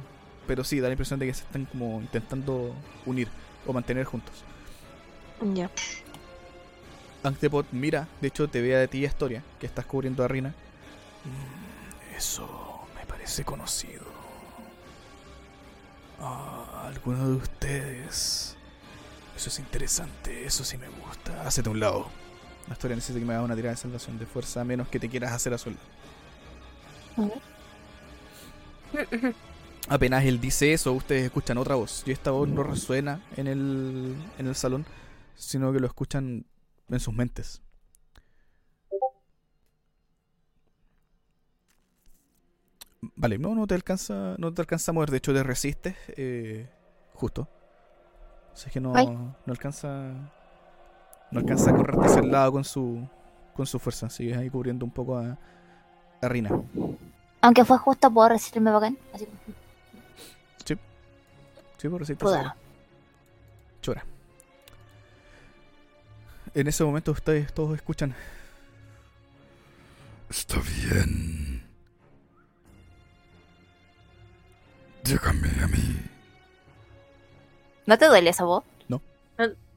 [0.47, 2.75] pero sí, da la impresión de que se están como intentando
[3.07, 3.29] unir
[3.67, 4.45] o mantener juntos.
[5.55, 5.71] Ya.
[7.23, 10.55] Antepod mira, de hecho te ve a ti Historia, que estás cubriendo a Rina.
[11.25, 14.05] Mm, Eso me parece conocido.
[16.21, 18.57] Ah, alguno de ustedes.
[19.37, 21.43] Eso es interesante, eso sí me gusta.
[21.47, 22.09] Hacete a un lado.
[22.71, 25.09] Astoria necesita que me haga una tirada de salvación de fuerza, a menos que te
[25.09, 25.81] quieras hacer a sueldo.
[29.88, 32.03] Apenas él dice eso, ustedes escuchan otra voz.
[32.07, 34.87] Y esta voz no resuena en el, en el salón,
[35.35, 36.47] sino que lo escuchan
[36.88, 37.61] en sus mentes.
[43.16, 46.68] Vale, no, no te alcanza, no te alcanza a mover, de hecho te resistes, eh,
[47.14, 47.49] justo.
[48.53, 50.12] Así que no, no alcanza,
[51.31, 53.07] no alcanza a correrte hacia el lado con su,
[53.55, 54.09] con su fuerza.
[54.09, 55.38] Sigues ahí cubriendo un poco a,
[56.21, 56.51] a Rina.
[57.40, 58.97] Aunque fue justo, puedo resistirme bacán.
[59.12, 59.38] Así como,
[61.83, 62.29] Sí, por resistes.
[62.29, 62.55] puta.
[63.81, 64.05] Chora.
[66.55, 68.14] En ese momento ustedes todos escuchan.
[70.31, 71.61] Está bien.
[75.03, 76.01] Déjame a mí.
[77.87, 78.62] ¿No te duele esa voz?
[78.87, 79.03] No.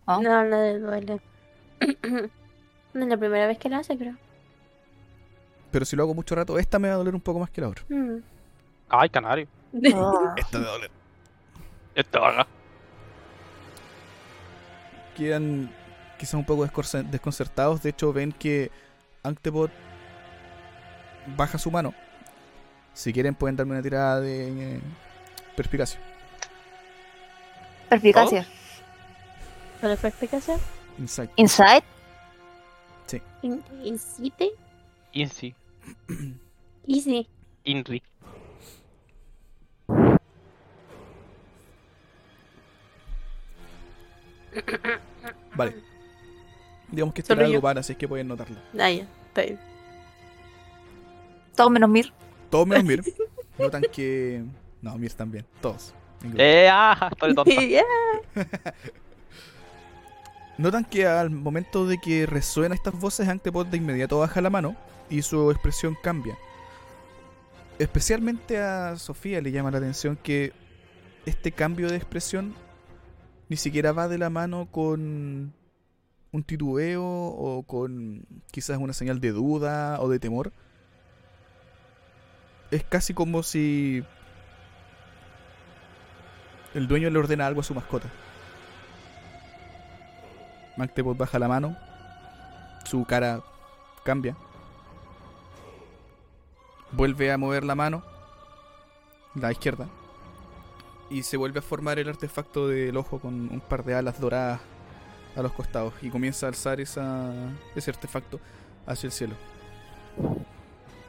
[0.05, 0.21] Oh.
[0.21, 1.21] No, no le duele.
[2.93, 4.15] no es la primera vez que lo hace, creo.
[5.71, 7.61] Pero si lo hago mucho rato, esta me va a doler un poco más que
[7.61, 7.83] la otra.
[7.89, 8.19] Mm.
[8.89, 9.47] Ay, canario.
[9.95, 10.33] Oh.
[10.37, 10.77] Esta me va
[11.95, 12.05] a doler.
[12.05, 12.47] Esto haga.
[15.15, 15.71] Quedan
[16.19, 17.81] quizás un poco desconcertados.
[17.81, 18.71] De hecho, ven que
[19.23, 19.71] Anctepot
[21.37, 21.93] baja su mano.
[22.93, 24.81] Si quieren, pueden darme una tirada de eh,
[25.55, 25.99] perspicacia.
[27.89, 28.45] Perspicacia.
[29.79, 30.59] ¿Cuál fue explicación?
[30.97, 31.31] Insight.
[31.35, 31.83] Inside.
[33.41, 34.51] In- ¿Incite?
[35.13, 35.53] Insi.
[36.87, 37.27] Easy.
[37.63, 38.01] Inri.
[45.55, 45.75] Vale.
[46.89, 48.57] Digamos que este era algo para, así es que pueden notarlo.
[48.79, 49.07] Ah, ya.
[49.27, 49.59] Está bien.
[51.55, 52.11] Todo menos Mir.
[52.49, 53.03] Todos menos Mir.
[53.57, 54.43] Notan que.
[54.81, 55.45] No, Mir también.
[55.61, 55.93] Todos.
[56.37, 57.09] Eh, ah.
[60.57, 64.75] Notan que al momento de que resuenan estas voces, Anctepot de inmediato baja la mano
[65.09, 66.37] y su expresión cambia.
[67.77, 70.53] Especialmente a Sofía le llama la atención que
[71.25, 72.55] este cambio de expresión
[73.49, 75.53] ni siquiera va de la mano con
[76.31, 80.51] un titubeo o con quizás una señal de duda o de temor.
[82.71, 84.03] Es casi como si
[86.73, 88.09] el dueño le ordena algo a su mascota.
[90.77, 91.77] Mactepot baja la mano.
[92.85, 93.41] Su cara
[94.03, 94.35] cambia.
[96.91, 98.03] Vuelve a mover la mano.
[99.35, 99.87] La izquierda.
[101.09, 104.59] Y se vuelve a formar el artefacto del ojo con un par de alas doradas
[105.35, 105.93] a los costados.
[106.01, 107.31] Y comienza a alzar esa,
[107.75, 108.39] ese artefacto
[108.85, 109.35] hacia el cielo.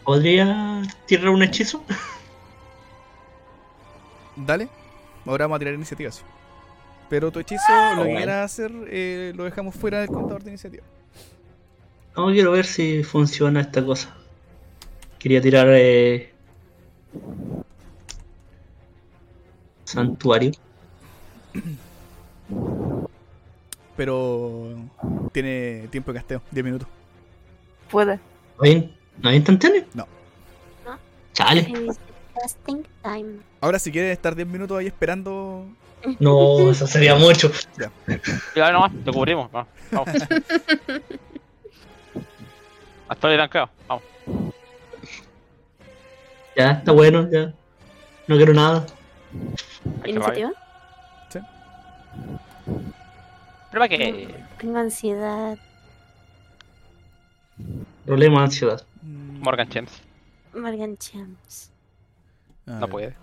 [0.05, 1.83] ¿Podría tirar un hechizo?
[4.37, 4.69] Dale.
[5.25, 6.23] Ahora vamos a tirar iniciativas.
[7.09, 7.63] Pero tu hechizo,
[7.97, 10.85] lo que quieras hacer, eh, lo dejamos fuera del contador de iniciativa.
[12.17, 14.15] No, quiero ver si funciona esta cosa.
[15.19, 16.33] Quería tirar eh...
[19.87, 20.53] Santuario.
[23.97, 24.75] Pero
[25.33, 26.87] tiene tiempo de casteo, 10 minutos.
[27.91, 28.17] Puede.
[28.59, 29.85] ¿No hay, ¿no hay instantáneo?
[29.95, 30.07] No.
[30.85, 30.99] No.
[31.33, 31.73] Chale.
[33.03, 33.39] Time.
[33.61, 35.67] Ahora, si quieres estar 10 minutos ahí esperando.
[36.21, 37.51] No, eso sería mucho.
[38.55, 39.51] Ya nomás, lo cubrimos.
[39.53, 40.09] va, Vamos.
[43.09, 43.71] Hasta ahí trancado.
[43.89, 44.05] Vamos.
[46.57, 47.53] Ya, está bueno, ya.
[48.29, 48.87] No quiero nada.
[50.05, 50.53] ¿Iniciativa?
[53.71, 54.45] Pero para qué.
[54.59, 55.59] Tengo ansiedad.
[58.05, 58.87] Problema de ansiedad.
[59.03, 60.03] mm, Morgan Chance.
[60.55, 61.71] Morgan Champs.
[62.67, 63.07] a No ver, puede.
[63.09, 63.17] esto.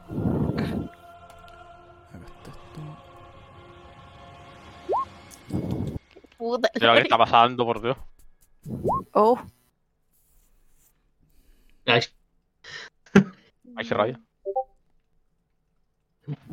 [6.38, 6.69] Puta.
[6.73, 7.97] Pero ¿qué está pasando, por Dios?
[9.13, 9.39] Oh.
[11.86, 12.02] Ay,
[13.76, 14.19] Ay, qué rabia.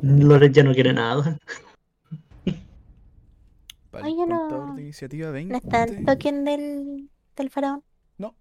[0.02, 1.38] Loret ya no quiere nada.
[3.92, 5.52] Vale, Oye, no- de iniciativa 20.
[5.52, 7.82] ¿No está el token del, del faraón?
[8.18, 8.34] No.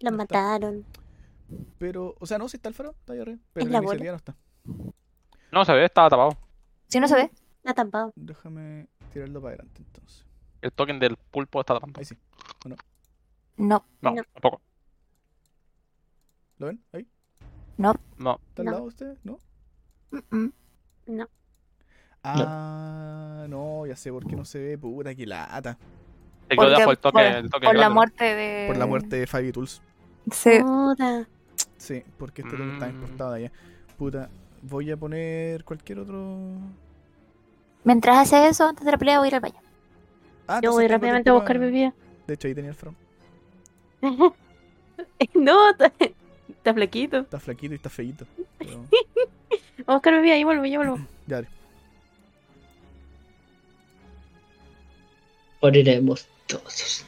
[0.00, 0.36] Lo No está.
[0.42, 0.84] mataron.
[1.78, 3.38] Pero, o sea, no, si está el faro, está ahí arriba.
[3.54, 3.94] Pero En la la bola.
[3.98, 4.36] iniciativa no está.
[5.52, 6.36] No se ve, estaba tapado.
[6.88, 7.30] Si no se ve.
[7.58, 8.12] Está tampado.
[8.16, 10.24] Déjame tirarlo para adelante entonces.
[10.62, 11.98] El token del pulpo está tapando.
[11.98, 12.16] Ahí sí.
[12.66, 12.76] No.
[13.56, 14.14] No, No.
[14.34, 14.60] tampoco.
[16.58, 16.82] ¿Lo ven?
[16.92, 17.06] Ahí.
[17.78, 17.92] No.
[17.92, 18.70] ¿Está al No.
[18.72, 19.18] lado de ustedes?
[19.24, 19.38] ¿No?
[21.06, 21.28] No.
[22.22, 24.78] Ah, no, ya sé por qué no se ve.
[24.78, 25.78] Puta, que lata.
[26.48, 27.32] Se quedó Porque- debajo el por, token.
[27.32, 28.66] el token por la muerte de.
[28.68, 29.80] Por la muerte de Fabi Tools.
[30.30, 30.60] Sí.
[30.60, 31.26] Puta.
[31.76, 32.90] Sí, porque este token está Mm.
[32.90, 33.50] importado allá.
[33.96, 34.28] Puta,
[34.62, 36.38] voy a poner cualquier otro.
[37.84, 39.60] Mientras hace eso, antes de la pelea, voy a ir al baño.
[40.46, 41.94] Ah, Yo voy rápidamente a buscar bebida.
[42.26, 42.98] De hecho, ahí tenía el front.
[45.34, 45.70] no,
[46.48, 47.18] Está flaquito.
[47.20, 48.26] Está flaquito y está feíto.
[48.58, 48.84] Pero-
[49.86, 50.98] Vamos a buscar bebida, ahí vuelvo, ya vuelvo.
[51.26, 51.48] ya, dale.
[55.62, 57.04] Moriremos todos.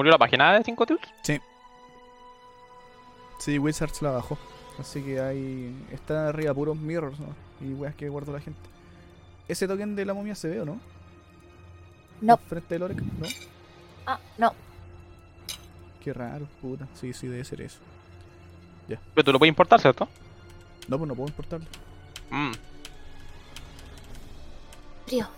[0.00, 1.02] Murió la página de 5 Tools?
[3.38, 4.38] Sí, Wizards la bajó.
[4.78, 7.34] Así que ahí está arriba puros mirrors ¿no?
[7.60, 8.60] y weas que guardó la gente.
[9.46, 10.80] Ese token de la momia se ve o no?
[12.22, 12.38] No.
[12.38, 13.26] Frente del Orec, ¿no?
[14.06, 14.54] Ah, no.
[16.02, 16.88] Qué raro, puta.
[16.94, 17.80] Sí, sí, debe ser eso.
[18.88, 20.08] Pero tú lo puedes importar, ¿cierto?
[20.88, 21.66] No, pues no puedo importarlo.
[22.30, 22.52] Mm.
[25.06, 25.28] Frío.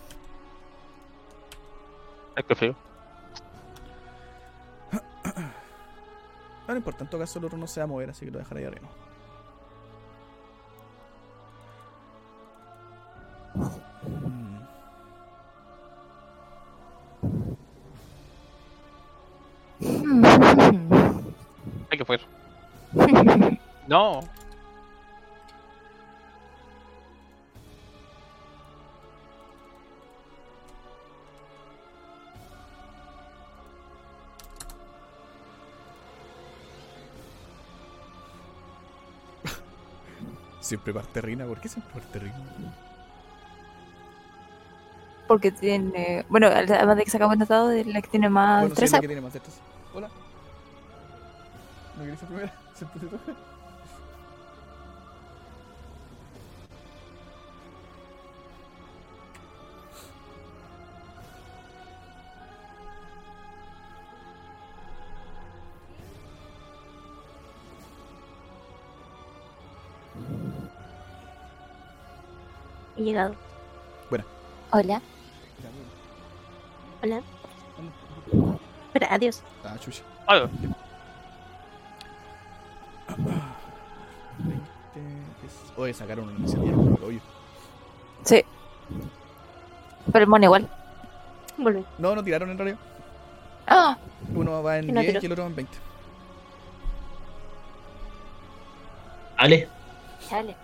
[2.36, 2.91] Es que frío.
[6.72, 8.30] No, no importa, en todo caso el otro no se va a mover, así que
[8.30, 8.88] lo dejaré ahí arriba.
[19.80, 20.22] Mm.
[21.90, 22.24] Hay que fuera.
[23.88, 24.20] No.
[40.72, 42.34] Siempre parte Rina, ¿por qué siempre parte Rina?
[45.28, 46.24] Porque tiene.
[46.30, 49.00] Bueno, además de que sacamos notado de la que tiene más bueno, sí, es la
[49.00, 49.60] que tiene más destreza.
[49.92, 50.08] Hola.
[51.98, 52.54] ¿No querés ser primera?
[52.74, 53.32] Siempre te toca.
[73.02, 73.34] He llegado.
[74.70, 75.02] Hola.
[77.02, 77.20] Hola.
[78.86, 79.42] Espera, adiós.
[79.64, 80.02] Ah, chucha.
[80.26, 80.48] Algo.
[84.38, 84.62] 20
[85.44, 87.20] es- Oye, sacaron una iniciativa hoyo.
[88.24, 88.44] Sí.
[90.12, 90.68] Pero el mono igual.
[91.58, 91.84] Vuelve.
[91.98, 92.78] No, no tiraron en realidad.
[93.66, 93.98] Ah,
[94.32, 95.22] Uno va en ¿Quién no 10 tiró?
[95.22, 95.78] y el otro va en 20.
[99.38, 99.68] Vale.
[100.28, 100.56] chale.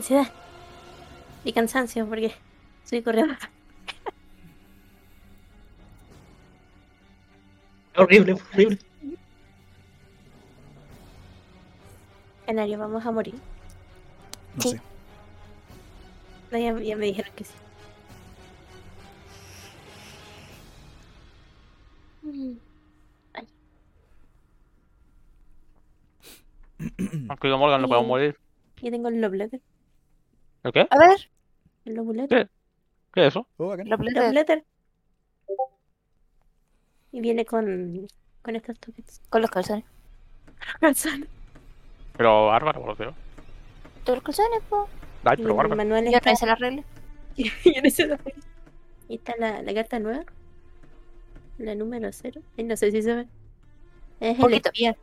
[0.00, 0.32] Ansiedad.
[1.44, 2.32] Y cansancio porque
[2.82, 3.34] estoy corriendo.
[7.96, 8.78] Horrible, horrible.
[12.46, 13.34] Canario, vamos a morir.
[14.56, 14.70] No Sí.
[14.70, 14.80] sé.
[16.50, 17.52] No, ya, ya me dijeron que sí.
[22.22, 22.52] Mm,
[27.28, 28.06] Aunque Morgan no puedo Sí.
[28.06, 28.36] morir.
[28.82, 29.60] Yo tengo el Love Letter.
[30.62, 30.86] ¿El qué?
[30.90, 31.30] A ver,
[31.84, 32.50] El Love Letter.
[33.12, 33.46] ¿Qué es eso?
[33.56, 34.64] Oh, la Letter.
[37.12, 38.06] Y viene con,
[38.42, 39.20] con estos toques.
[39.30, 39.84] con los calzones.
[40.80, 41.28] Calzones.
[42.16, 43.14] Pero bárbaro, por lo que
[44.04, 44.88] ¿Todos los calzones, po?
[45.24, 45.76] Ay, Y pero bárbaro.
[45.76, 46.32] manual Yo no está...
[46.32, 46.84] hice la regla.
[47.36, 48.34] Yo no sé lo que-
[49.08, 50.24] Ahí está la, la carta nueva.
[51.58, 52.40] La número cero.
[52.56, 53.26] Ay, no sé si se ve.
[54.20, 54.96] Es el espía.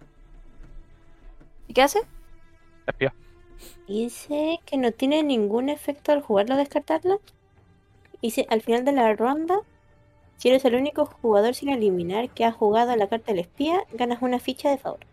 [1.68, 2.00] ¿Y qué hace?
[2.86, 3.14] Espía.
[3.88, 7.22] Dice que no tiene ningún efecto al jugarlo o descartarlo.
[8.22, 9.60] Dice, al final de la ronda,
[10.38, 13.86] si eres el único jugador sin eliminar que ha jugado a la carta del espía,
[13.92, 15.08] ganas una ficha de favor.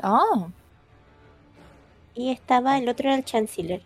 [0.00, 0.50] Ah,
[2.12, 3.80] Y estaba, el otro era el Chancellor.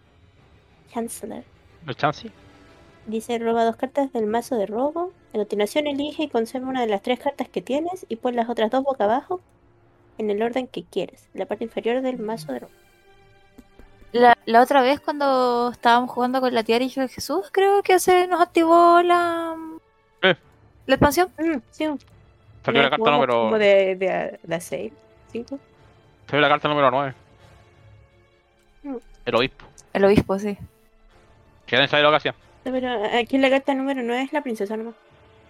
[0.87, 1.45] Chancellor.
[1.87, 2.33] ¿El chance?
[3.05, 5.15] Dice, roba dos cartas del mazo de robo.
[5.33, 8.49] A continuación elige y conserva una de las tres cartas que tienes y pon las
[8.49, 9.45] otras dos boca abajo
[10.19, 11.31] en el orden que quieres.
[11.35, 12.75] La parte inferior del mazo de robo.
[14.13, 17.99] La, la otra vez cuando estábamos jugando con la tía y de Jesús, creo que
[17.99, 19.57] se nos activó la.
[20.23, 20.37] Eh.
[20.87, 21.31] ¿La expansión?
[21.39, 21.89] Mm, sí.
[22.65, 23.35] Salió la carta número.
[23.45, 24.93] Como de, de, de 6,
[25.33, 25.59] 5.
[26.27, 27.15] Salió la carta número 9.
[28.83, 28.97] Mm.
[29.25, 29.67] El obispo.
[29.93, 30.57] El obispo, sí.
[31.69, 32.35] Era necesario lo que hacía.
[32.65, 34.95] Pero aquí en la carta número 9 es la princesa nomás.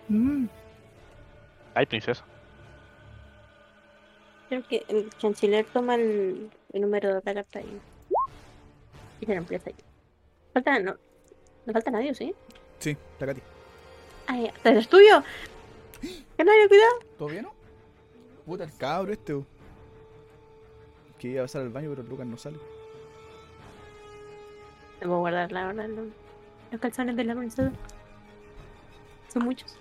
[0.08, 0.46] Mm.
[1.74, 2.24] Ay, princesa.
[4.48, 7.80] Creo que el canciller toma el, el número de la carta y,
[9.22, 9.76] y se reemplaza ahí.
[10.52, 10.96] Falta, no,
[11.66, 12.34] no falta nadie, ¿sí?
[12.80, 13.40] Sí, la Katy.
[14.26, 15.22] Ay, hasta el estudio.
[16.36, 16.92] Canario, cuidado.
[17.18, 17.54] ¿Todo bien, no?
[18.44, 19.32] Puta, el cabro este.
[19.34, 19.46] bo.
[21.18, 22.58] Que iba a pasar al baño, pero Lucas no sale.
[25.00, 26.06] Debo guardar la verdad los,
[26.72, 27.70] los calzones de la princesa.
[29.32, 29.76] Son muchos.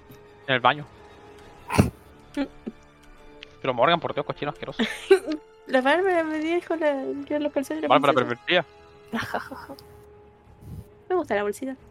[0.47, 0.85] En el baño.
[3.61, 4.81] Pero Morgan, por Dios, cochino asqueroso.
[5.67, 8.43] La Bárbara me dijo la, que los calzones de la Bárbara princesa.
[8.45, 8.65] pervertida.
[11.09, 11.75] Me gusta la bolsita.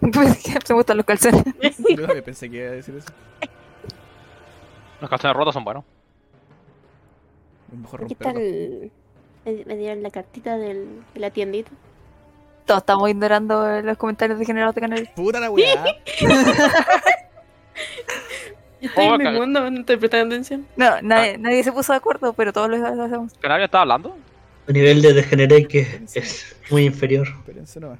[0.00, 1.44] Pues me gustan los calzones.
[1.90, 3.10] Yo también pensé que iba a decir eso.
[4.98, 5.84] Los calzones rotos son buenos.
[7.70, 8.90] Mejor Aquí está romperlo.
[9.44, 9.64] el...
[9.66, 11.70] Me dieron la cartita del, de la tiendita.
[12.64, 15.10] Todos estamos ignorando los comentarios de General de Canarias.
[15.14, 15.84] Puta la weá.
[18.80, 20.66] Yo estoy Oh, en mi mundo, no estoy prestando atención.
[20.76, 23.34] No, nadie, nadie se puso de acuerdo, pero todos lo, lo hacemos.
[23.34, 24.16] ¿Canario estaba hablando?
[24.70, 25.80] El nivel de degenerate que
[26.14, 27.26] es muy inferior.
[27.26, 27.98] Espérense nomás.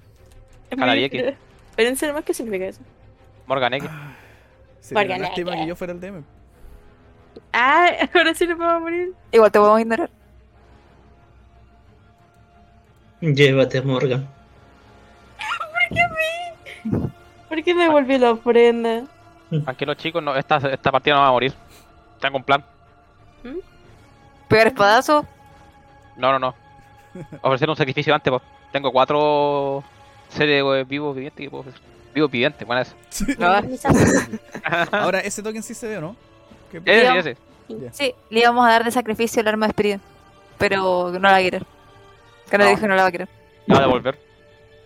[1.11, 1.37] ¿qué?
[1.71, 2.81] Espérense nomás, ¿qué significa eso?
[3.49, 3.91] Morgan X.
[4.79, 5.65] Sería lástima nada.
[5.65, 6.23] que yo fuera el DM.
[7.53, 9.13] Ah, ahora sí le podemos morir.
[9.33, 10.11] Igual te podemos ignorar.
[13.21, 14.29] Llévate, Morgan.
[17.49, 19.07] ¿Por qué me devolvió la ofrenda?
[19.65, 21.53] Tranquilos chicos, no, esta, esta partida no va a morir.
[22.21, 22.65] Tengo un plan.
[24.47, 25.27] Pegar espadazo.
[26.17, 26.60] No, no, no.
[27.43, 28.43] Ofrecer un sacrificio antes, pues.
[28.73, 29.83] Tengo cuatro
[30.29, 31.81] seres eh, vivos vivientes que puedo ofrecer.
[32.15, 32.95] Vivos vivientes, buena esa.
[33.39, 33.47] No,
[34.99, 36.17] Ahora, ese token sí se ve, ¿o no?
[36.71, 37.37] ¿Qué- Ese, Digamos- ese.
[37.93, 40.01] sí, le íbamos a dar de sacrificio el arma de espíritu.
[40.59, 41.65] Pero no la va a querer.
[42.51, 42.71] Que no No.
[42.71, 43.29] dijo que no la va a querer.
[43.67, 44.19] La va a devolver.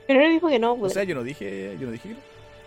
[0.07, 0.93] Pero él dijo que no, O pues.
[0.93, 2.21] sea, yo no dije, yo no dije que no.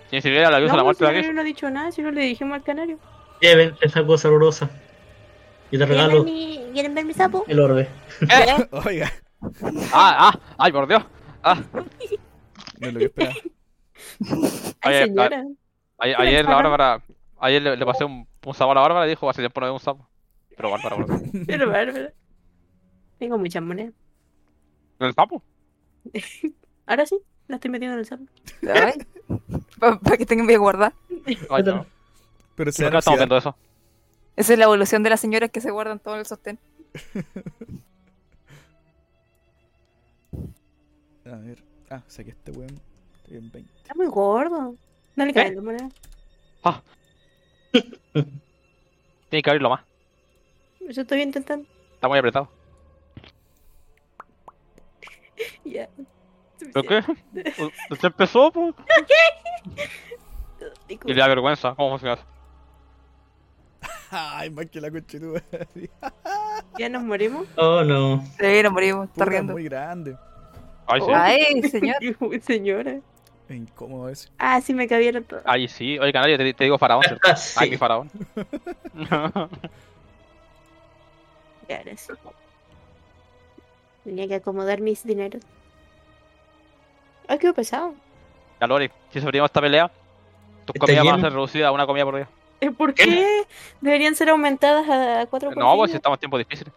[0.09, 1.91] Si ni siquiera la no, usa la pues, muerte de él no ha dicho nada,
[1.91, 2.97] si no le dijimos al canario.
[3.41, 4.69] Lleven esa cosa horrorosa.
[5.69, 7.43] Y te regalo ¿Quieren ver mi sapo?
[7.47, 7.87] el orbe.
[8.85, 9.11] Oiga,
[9.93, 11.03] Ah, ah, ay, por Dios.
[11.43, 11.85] Ah, no
[12.87, 13.35] es lo que esperaba.
[14.81, 15.43] Ay, Oye, señora.
[15.99, 17.01] ayer, ayer la Bárbara.
[17.39, 19.67] Ayer le, le pasé un, un sapo a la Bárbara y dijo: Hace tiempo no
[19.67, 20.07] veo un sapo.
[20.55, 21.21] Pero Bárbara, Bárbara.
[21.45, 22.09] Pero bárbaro.
[23.19, 23.93] Tengo muchas monedas.
[24.99, 25.43] ¿El sapo?
[26.87, 27.17] Ahora sí,
[27.47, 28.23] la estoy metiendo en el sapo.
[29.79, 30.93] Para que tengan bien guardar.
[31.49, 31.85] Ay, no.
[32.55, 33.55] Pero ¿Y se por qué estamos viendo eso?
[34.35, 36.59] Esa es la evolución de las señoras que se guardan todo en el sostén.
[41.31, 41.63] A ver.
[41.89, 42.79] Ah, saqué este weón.
[43.23, 43.73] Estoy en 20.
[43.77, 44.75] Está muy gordo.
[45.15, 45.93] No le caen las monedas.
[49.29, 49.81] Tiene que abrirlo más.
[50.79, 51.67] Yo estoy intentando.
[51.93, 52.49] Está muy apretado.
[55.63, 55.89] Ya.
[56.73, 57.03] ¿Pero qué?
[57.99, 58.73] ¿Se empezó, pues?
[61.05, 61.75] Y le da vergüenza.
[61.75, 62.23] ¿Cómo funciona eso?
[64.09, 65.43] Ay, más que la conchetuda.
[66.79, 67.45] Ya nos morimos.
[67.57, 68.23] Oh no.
[68.39, 69.53] Sí, nos morimos, está riendo.
[69.53, 70.17] muy grande.
[70.87, 71.07] Ay, sí.
[71.13, 71.97] Ay, señor.
[72.41, 72.91] Señora.
[73.49, 74.29] Es incómodo ese.
[74.37, 75.43] Ah, sí, me cabieron todos.
[75.45, 75.97] Ay, sí.
[75.99, 77.27] Oye, canario, te, te digo faraón, ¿cierto?
[77.57, 78.09] Ay, mi faraón.
[81.69, 82.13] Ya, ahora sí.
[84.05, 85.41] Tenía que acomodar mis dineros.
[87.27, 87.93] Ay, qué pesado.
[88.61, 89.91] ya, Lori, si sobrevivíamos esta pelea,
[90.65, 92.29] tus ¿Está comidas van a ser reducidas a una comida por día.
[92.61, 93.43] Eh, ¿Por qué?
[93.81, 96.73] Deberían ser aumentadas a cuatro por No, pues si estamos en tiempos difíciles.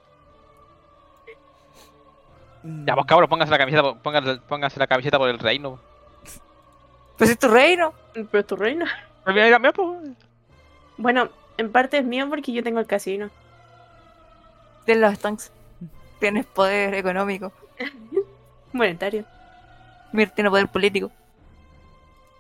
[2.63, 5.79] Ya, pues cabros, pónganse la camiseta, por- pónganse, pónganse la camiseta por el reino.
[7.17, 7.93] Pues es tu reino.
[8.13, 8.87] Pero es tu reino.
[9.25, 9.37] Pues
[9.75, 9.99] pues.
[10.97, 13.31] Bueno, en parte es mío porque yo tengo el casino.
[14.85, 15.53] Tienes los stunks.
[16.19, 17.53] Tienes poder económico.
[18.73, 19.25] Monetario.
[20.13, 21.11] Mir tiene poder político.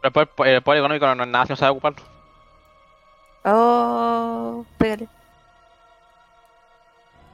[0.02, 2.02] Pero el poder, el poder económico no, no es nada si no sabe ocuparlo.
[3.44, 5.08] Oh, pégale.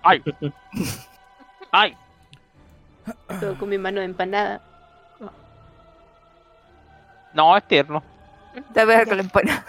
[0.02, 0.22] ¡Ay!
[1.72, 1.96] ¡Ay!
[3.40, 4.60] Todo con mi mano de empanada.
[7.32, 8.02] No, es tierno.
[8.72, 9.64] Te voy a pegar con la empanada.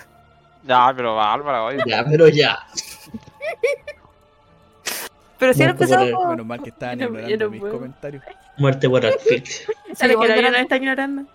[0.64, 1.84] Ya, pero Bárbara, oye.
[1.86, 2.58] Ya, pero ya.
[5.40, 6.12] Pero si No, ahora empezamos.
[6.14, 7.74] como Menos mal que estaban no- ignorando no mis puedo.
[7.76, 8.24] comentarios.
[8.58, 9.68] Muerte por asfixia.
[9.94, 11.26] Sale que la nos está ignorando.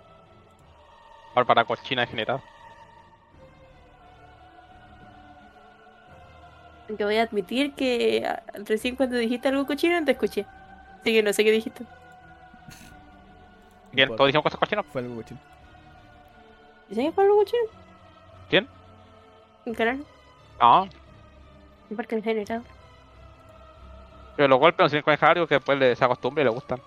[1.36, 2.42] Bárbara cochina degenerada.
[6.88, 10.46] Aunque voy a admitir que ah, recién cuando dijiste algo cochino no te escuché.
[11.02, 11.84] Así que no sé qué dijiste.
[13.92, 14.16] Bien, importa.
[14.16, 14.86] todos dijimos cosas cochinas.
[14.90, 15.40] Fue algo cochino.
[16.88, 17.62] ¿Dices que fue algo cochino?
[18.48, 18.68] ¿Quién?
[19.76, 19.98] Claro,
[20.60, 20.88] No,
[21.96, 22.62] porque el generado.
[24.36, 26.80] pero los golpes no sirven con algo que después le- se acostumbre y le gustan.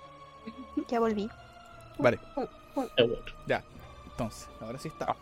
[0.88, 1.30] Ya volví.
[2.00, 2.90] Vale, Eh, bueno.
[3.48, 3.64] ya.
[4.06, 5.06] Entonces, ahora sí está.
[5.12, 5.16] Ah.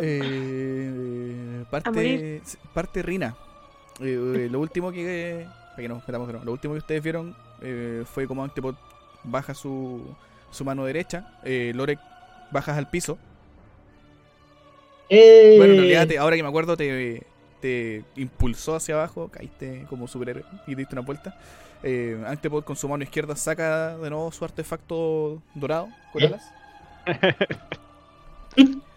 [0.00, 2.42] Eh, parte,
[2.74, 3.34] parte Rina.
[4.00, 4.04] Eh,
[4.36, 5.46] eh, lo último que.
[5.76, 8.74] Para que nos metamos de nuevo, Lo último que ustedes vieron eh, fue como Antipod
[9.24, 10.02] baja su,
[10.50, 11.38] su mano derecha.
[11.44, 11.98] Eh, Lorek
[12.50, 13.18] bajas al piso.
[15.10, 17.26] Eh, Bueno, en realidad, te- ahora que me acuerdo, te,
[17.60, 21.38] te impulsó hacia abajo, caíste como superhéroe y diste una vuelta.
[21.82, 26.26] Eh, Antipod con su mano izquierda saca de nuevo su artefacto dorado con ¿Eh?
[26.26, 26.52] alas.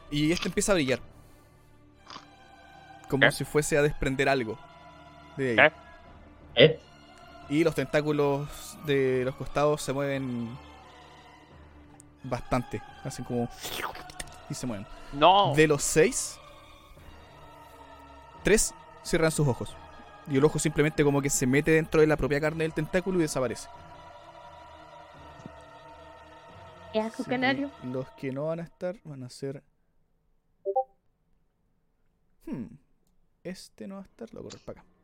[0.10, 1.00] y este empieza a brillar.
[3.10, 3.32] Como ¿Qué?
[3.32, 4.58] si fuese a desprender algo
[5.36, 5.56] de ahí.
[5.56, 5.72] ¿Qué?
[6.60, 6.78] ¿Eh?
[7.50, 10.50] Y los tentáculos de los costados se mueven
[12.24, 12.82] bastante.
[13.04, 13.50] Hacen como.
[14.50, 14.86] Y se mueven.
[15.14, 15.54] No.
[15.56, 16.38] De los seis,
[18.44, 19.76] tres cierran sus ojos.
[20.30, 23.18] Y el ojo simplemente como que se mete dentro de la propia carne del tentáculo
[23.18, 23.70] y desaparece.
[26.92, 27.72] Qué asco, canario.
[27.84, 29.64] Los que no van a estar van a ser.
[32.46, 32.66] Hmm.
[33.44, 34.99] Este no va a estar, lo voy a correr para acá.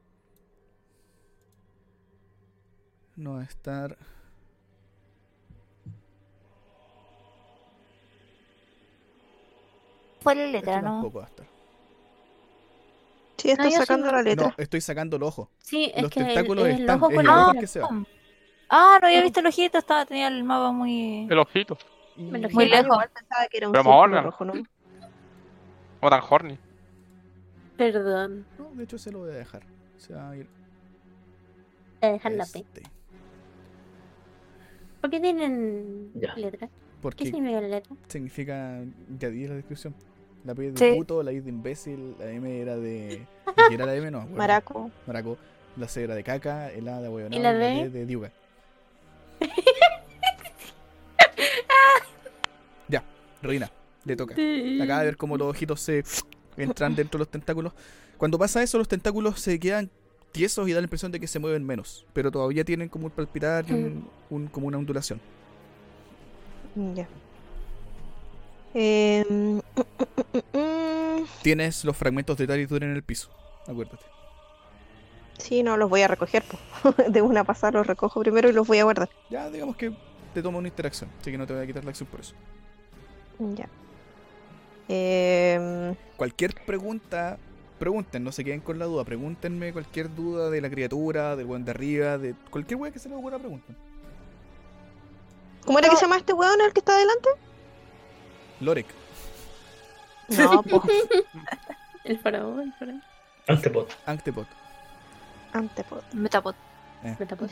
[3.16, 3.98] No va a estar.
[10.22, 10.92] Fue la Este letra, ¿no?
[10.94, 11.46] tampoco va a estar.
[13.38, 14.48] Sí, está No, sacando sí- la letra.
[14.48, 15.50] No, estoy sacando el ojo.
[15.60, 17.62] Sí, es Los que el, tentáculos el están- ojo es con el ojo otra.
[17.62, 17.90] que se va.
[18.70, 21.28] Ah, no había visto el ojito, estaba, tenía el mapa muy...
[21.30, 21.78] El ojito.
[22.18, 22.86] Muy lejos.
[22.86, 24.24] Igual pensaba que era un Pero Morgan.
[24.24, 24.54] rojo, ¿no?
[24.54, 26.58] Como tan horny.
[27.78, 28.46] Perdón.
[28.58, 29.64] No, de hecho se lo voy a dejar.
[29.98, 30.48] Se va a ir.
[32.02, 32.66] Voy a dejar la P.
[35.06, 36.34] ¿Por qué tienen Ya.
[36.36, 36.68] letra?
[37.16, 37.96] ¿Qué significa la letra?
[38.08, 38.82] significa.
[39.20, 39.94] Ya di la descripción.
[40.44, 40.96] La P es de Sí.
[40.98, 43.08] puto, la I es de imbécil, la M era de.
[43.46, 44.10] ¿de qué era la M?
[44.10, 44.26] No.
[44.26, 44.90] Maraco.
[45.06, 45.38] Maraco.
[45.78, 47.54] La C era de caca, el A de huevonao ¿Y la?
[47.54, 48.32] D de diuga.
[52.88, 53.04] ya,
[53.44, 53.70] Reina,
[54.06, 54.34] le toca.
[54.34, 56.04] Acaba de ver cómo los ojitos se
[56.58, 57.74] entran dentro de los tentáculos.
[58.18, 59.92] Cuando pasa eso, los tentáculos se quedan
[60.36, 62.06] tiesos y da la impresión de que se mueven menos.
[62.14, 65.20] Pero todavía tienen como un palpitar y un- un- como una ondulación.
[66.94, 67.08] Ya.
[68.74, 69.62] Em,
[71.42, 73.30] Tienes los fragmentos de Taritur en el piso.
[73.68, 74.06] Acuérdate.
[75.38, 76.44] sí, no, los voy a recoger.
[77.10, 79.10] De una pasada los recojo primero y los voy a guardar.
[79.30, 79.94] Ya, digamos que
[80.34, 81.10] te toma una interacción.
[81.22, 82.36] Así que no te voy a quitar la acción por eso.
[83.40, 83.68] Ya.
[84.88, 87.38] Em, Cualquier pregunta,
[87.80, 89.04] pregunten, no se queden con la duda.
[89.04, 93.10] Pregúntenme cualquier duda de la criatura, del buen de arriba, de cualquier wea que se
[93.10, 93.76] les ocurra, pregunten.
[95.66, 97.30] ¿Cómo era que se llama este weón el que está adelante?
[98.62, 98.86] Lorek,
[100.30, 100.84] No, po.
[102.04, 103.04] El faraón, el faraón.
[103.48, 103.92] Antepot.
[104.06, 104.48] Anctepot.
[105.54, 106.02] Antepod.
[106.14, 106.56] Metapod.
[107.20, 107.48] Me tapó.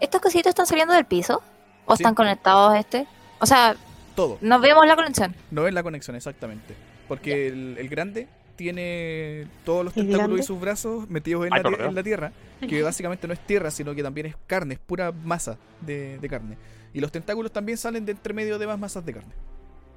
[0.00, 1.42] ¿Estos cositos están saliendo del piso?
[1.86, 2.02] ¿O Sí.
[2.02, 3.06] están conectados a este?
[3.40, 3.74] O sea,
[4.14, 4.38] Todo.
[4.40, 5.34] no vemos la conexión.
[5.50, 6.74] No es la conexión, exactamente.
[7.08, 11.62] Porque el, el grande tiene todos los ¿El tentáculos y sus brazos metidos en, Ay,
[11.62, 12.32] la, en la tierra.
[12.60, 16.28] Que básicamente no es tierra, sino que también es carne, es pura masa de, de
[16.28, 16.56] carne.
[16.92, 19.32] Y los tentáculos también salen de entre medio de más masas de carne.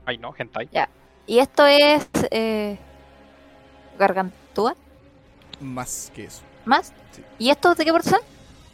[0.05, 0.69] Ay, no, hentai.
[1.25, 2.07] Y esto es...
[2.31, 2.77] Eh,
[3.99, 4.75] gargantúa,
[5.59, 6.41] Más que eso.
[6.65, 6.93] más.
[7.11, 7.23] Sí.
[7.39, 8.19] ¿Y estos de qué parte son?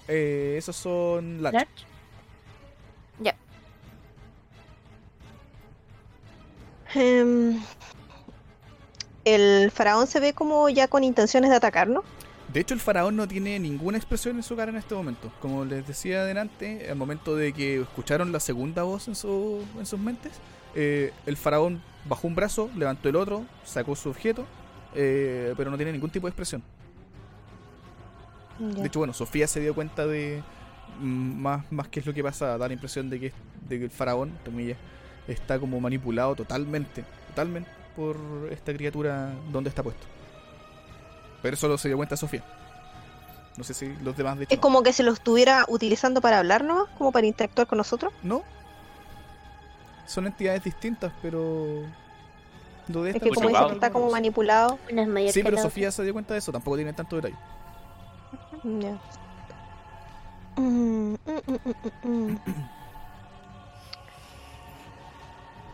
[0.07, 1.57] Eh, esos son large.
[3.19, 3.37] Large.
[6.95, 7.59] Em,
[9.25, 12.03] el faraón se ve como ya con intenciones de atacarnos.
[12.53, 15.31] De hecho, el faraón no tiene ninguna expresión en su cara en este momento.
[15.41, 19.85] Como les decía adelante, al momento de que escucharon la segunda voz en, su- en
[19.85, 20.33] sus mentes,
[20.75, 24.45] eh, el faraón bajó un brazo, levantó el otro, sacó su objeto,
[24.93, 26.61] eh, pero no tiene ningún tipo de expresión.
[28.59, 30.43] De hecho, bueno, Sofía se dio cuenta de
[31.01, 33.33] más, más qué es lo que pasa, da la impresión de que,
[33.67, 34.77] de que el faraón, comillas,
[35.27, 38.17] está como manipulado totalmente, totalmente por
[38.51, 40.05] esta criatura donde está puesto.
[41.41, 42.43] Pero eso lo se dio cuenta Sofía.
[43.57, 46.39] No sé si los demás de hecho Es como que se lo estuviera utilizando para
[46.39, 48.13] hablarnos, como para interactuar con nosotros.
[48.23, 48.43] no.
[50.05, 51.85] Son entidades distintas, pero
[52.89, 54.77] lo de Es que como dice que está como manipulado.
[55.31, 57.37] Sí, pero Sofía se dio cuenta de eso, tampoco tiene tanto detalle.
[58.63, 58.99] Ya.
[60.57, 61.17] Mm, mm,
[62.03, 62.37] mm,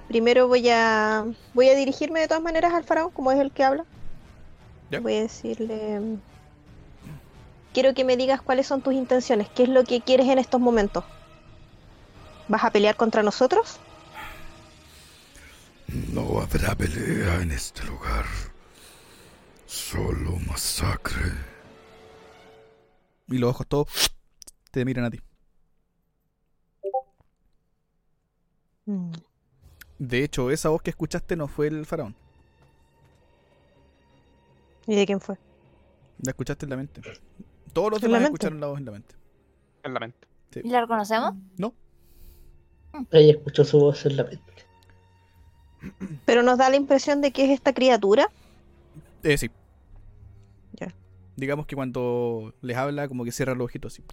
[0.09, 3.63] Primero voy a voy a dirigirme de todas maneras al faraón, como es el que
[3.63, 3.85] habla.
[4.89, 4.99] Ya.
[4.99, 6.17] Voy a decirle
[7.73, 10.59] Quiero que me digas cuáles son tus intenciones, qué es lo que quieres en estos
[10.59, 11.03] momentos.
[12.47, 13.79] ¿Vas a pelear contra nosotros?
[16.11, 18.25] No habrá pelea en este lugar.
[19.67, 21.31] Solo masacre.
[23.27, 24.11] Y los ojos todos
[24.71, 25.19] te miran a ti.
[28.87, 29.11] Mm.
[29.99, 32.15] De hecho, esa voz que escuchaste no fue el faraón.
[34.87, 35.37] ¿Y de quién fue?
[36.23, 37.01] La escuchaste en la mente.
[37.73, 38.35] Todos los ¿En la demás mente?
[38.45, 39.15] escucharon la voz en la mente.
[39.83, 40.27] En la mente.
[40.63, 41.33] ¿Y la reconocemos?
[41.57, 41.73] ¿No?
[43.11, 44.41] Ella escuchó su voz en la mente.
[46.25, 48.29] Pero nos da la impresión de que es esta criatura.
[49.23, 49.49] Eh, sí.
[50.73, 50.93] Ya.
[51.35, 54.03] Digamos que cuando les habla, como que cierra los ojitos así.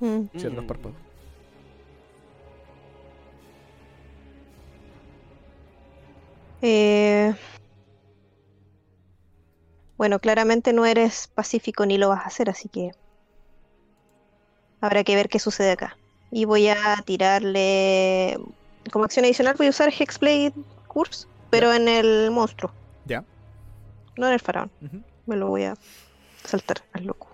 [0.00, 0.38] Mm.
[0.38, 0.96] Cierra los párpados.
[6.62, 7.34] Eh,
[9.96, 12.90] Bueno, claramente no eres pacífico ni lo vas a hacer, así que
[14.80, 15.96] habrá que ver qué sucede acá.
[16.30, 18.36] Y voy a tirarle
[18.92, 20.52] como acción adicional voy a usar Hexblade
[20.86, 22.72] Curse, pero en el monstruo,
[23.04, 23.24] Ya.
[24.16, 24.70] no en el faraón.
[25.24, 25.74] Me lo voy a
[26.44, 27.28] saltar al loco.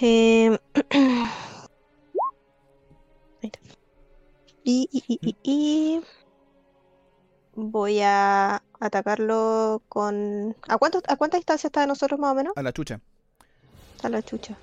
[0.00, 0.58] Eh,
[4.64, 6.00] Y, y, y, y, y
[7.54, 10.56] voy a atacarlo con...
[10.68, 12.52] ¿A, cuánto, ¿A cuánta distancia está de nosotros más o menos?
[12.56, 13.00] A la chucha.
[14.02, 14.56] A la chucha.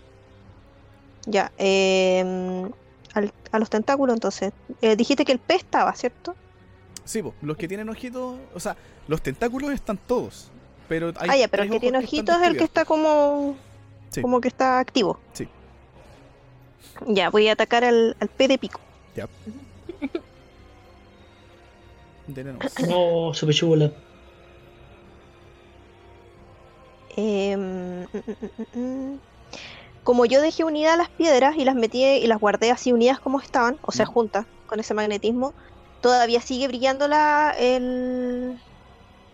[1.26, 2.72] Ya, em,
[3.14, 4.54] al- a los tentáculos entonces.
[4.82, 6.36] Eh, dijiste que el pez estaba, ¿cierto?
[7.04, 8.38] Sí, po, los que tienen ojitos.
[8.54, 8.76] O sea,
[9.08, 10.50] los tentáculos están todos.
[10.88, 13.56] Pero hay ah, ya, pero el que tiene ojitos es el que está como...
[14.10, 14.22] Sí.
[14.22, 15.20] Como que está activo.
[15.34, 15.48] Sí.
[17.06, 18.80] Ya, voy a atacar al, al pez de pico.
[19.16, 19.69] descubiertos.
[22.90, 23.34] No,
[27.58, 29.20] mm, mm, mm, mm.
[30.04, 33.40] Como yo dejé unidas las piedras y las metí y las guardé así unidas como
[33.40, 34.10] estaban, o sea, Mm.
[34.10, 35.54] juntas con ese magnetismo,
[36.02, 38.60] todavía sigue brillando la, el,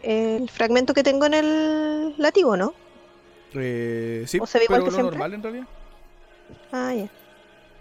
[0.02, 2.74] el fragmento que tengo en el látigo, ¿no?
[3.54, 5.18] Eh, sí, ¿O se ve igual pero que lo siempre?
[5.18, 5.68] normal en realidad.
[6.72, 7.08] Ah, ya.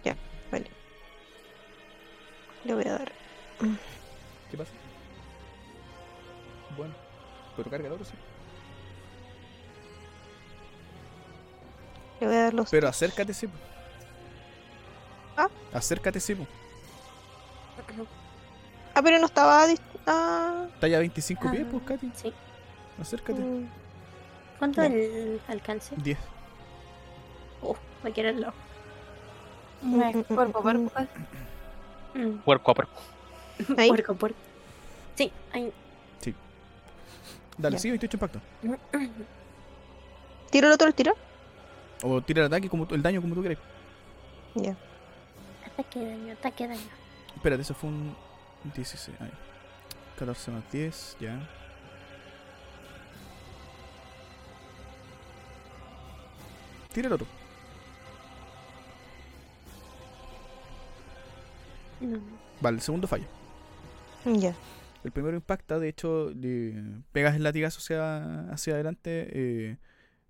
[0.05, 0.17] Ya,
[0.53, 0.67] vale.
[2.65, 3.13] Le voy a dar.
[7.57, 8.15] Pero carga el otro, sí.
[12.21, 12.71] Le voy a dar los.
[12.71, 13.49] Pero acércate, sí.
[15.37, 15.49] ¿Ah?
[15.73, 16.37] Acércate, sí.
[18.95, 19.67] Ah, pero no estaba.
[20.07, 22.13] Ah, Está ya a 25 pies, Ah, pues, Katy.
[22.15, 22.33] Sí.
[23.01, 23.41] Acércate.
[23.41, 23.69] mm,
[24.59, 24.87] ¿Cuánto Ya.
[24.89, 25.95] el alcance?
[25.97, 26.19] 10.
[27.63, 28.55] Oh, me quiero al lado.
[29.83, 30.93] mm, mm, Cuerpo, mm, cuerpo.
[32.45, 33.01] Puerco a puerco.
[33.89, 34.39] Puerco, puerco.
[35.17, 35.73] Sí, ahí.
[37.59, 38.41] Dale, sí, 28 impacto.
[40.51, 41.15] ¿Tiro el otro el tiro?
[42.03, 43.59] O tira el ataque, como tú- el daño como tú quieras.
[44.55, 44.77] Ya.
[45.67, 46.81] Ataque daño, ataque daño.
[47.35, 48.15] Espérate, eso fue un
[48.75, 49.17] 16.
[49.21, 49.31] Ahí.
[50.19, 51.39] 14 más 10, ya.
[56.93, 57.27] Tira el otro.
[62.01, 62.19] No.
[62.61, 63.25] Vale, el segundo falla.
[64.25, 64.55] Ya.
[65.05, 66.75] El primero impacta, de hecho, le
[67.13, 69.29] pegas el latigazo hacia, hacia adelante.
[69.31, 69.77] eh,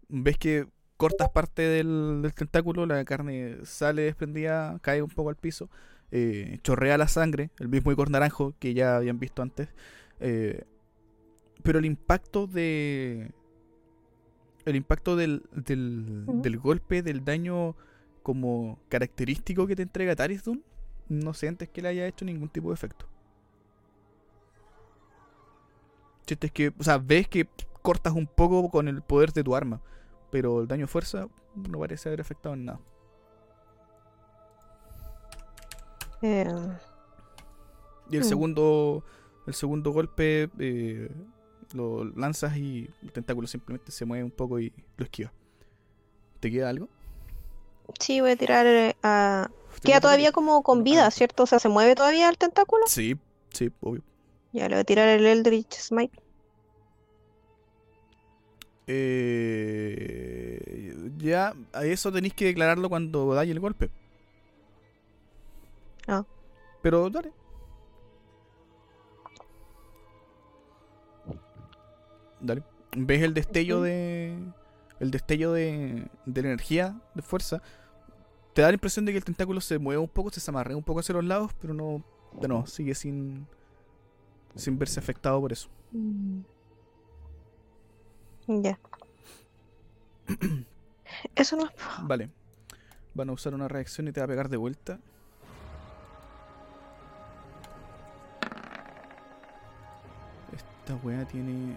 [0.09, 0.67] ves que
[0.97, 5.71] cortas parte del, del tentáculo, la carne sale desprendida, cae un poco al piso,
[6.11, 9.69] eh, chorrea la sangre, el mismo icor naranjo que ya habían visto antes.
[10.21, 10.65] eh,
[11.63, 13.33] pero el impacto de.
[14.67, 17.77] El impacto del, del golpe, del daño
[18.23, 20.65] como característico que te entrega Tarisdun,
[21.09, 23.07] no sientes que le haya hecho ningún tipo de efecto.
[26.27, 27.49] Sientes que, o sea, ves que
[27.83, 29.81] cortas un poco con el poder de tu arma,
[30.31, 32.81] pero el daño fuerza no parece haber afectado en nada.
[36.23, 36.47] Eh,
[38.11, 38.29] Y el Mm.
[38.29, 39.05] segundo,
[39.47, 41.11] el segundo golpe eh,
[41.73, 45.33] lo lanzas y el tentáculo simplemente se mueve un poco y lo esquiva.
[46.41, 46.89] ¿Te queda algo?
[47.99, 49.49] sí, voy a tirar eh, a.
[49.81, 51.11] ¿Te Queda todavía como con Ah, vida.
[51.11, 51.43] ¿cierto?
[51.43, 52.85] O sea, ¿se mueve todavía el tentáculo?
[52.87, 53.17] Sí,
[53.51, 54.03] sí, obvio.
[54.55, 56.17] Ya, le voy a tirar el Eldritch Smite.
[58.87, 60.63] Eh,
[61.19, 63.91] ya, a eso tenéis que declararlo cuando dais el golpe.
[66.07, 66.25] Ah.
[66.83, 67.33] Pero dale.
[72.41, 72.63] Dale.
[72.97, 74.39] ¿Ves el destello de.
[75.01, 77.61] El destello de, de la energía, de fuerza?
[78.53, 80.85] Te da la impresión de que el tentáculo se mueve un poco, se zamarrea un
[80.85, 82.05] poco hacia los lados, pero no.
[82.41, 83.49] De nuevo, sigue sin.
[84.57, 85.69] Sin verse afectado por eso.
[85.93, 86.41] Mm.
[88.47, 88.79] Ya.
[91.35, 91.73] Eso no es.
[92.03, 92.31] Vale.
[93.15, 94.99] Van a usar una reacción y te va a pegar de vuelta.
[100.53, 101.77] Esta weá tiene.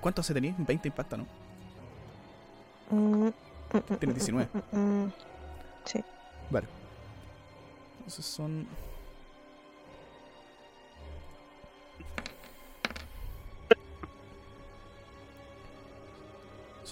[0.00, 0.54] ¿Cuánto se tenía?
[0.58, 1.26] 20 impacta, ¿no?
[2.90, 3.32] Mm, mm,
[3.72, 4.48] mm, Tiene mm, 19.
[4.52, 5.12] mm, mm, mm.
[6.50, 6.66] Vale.
[7.98, 8.66] Entonces son.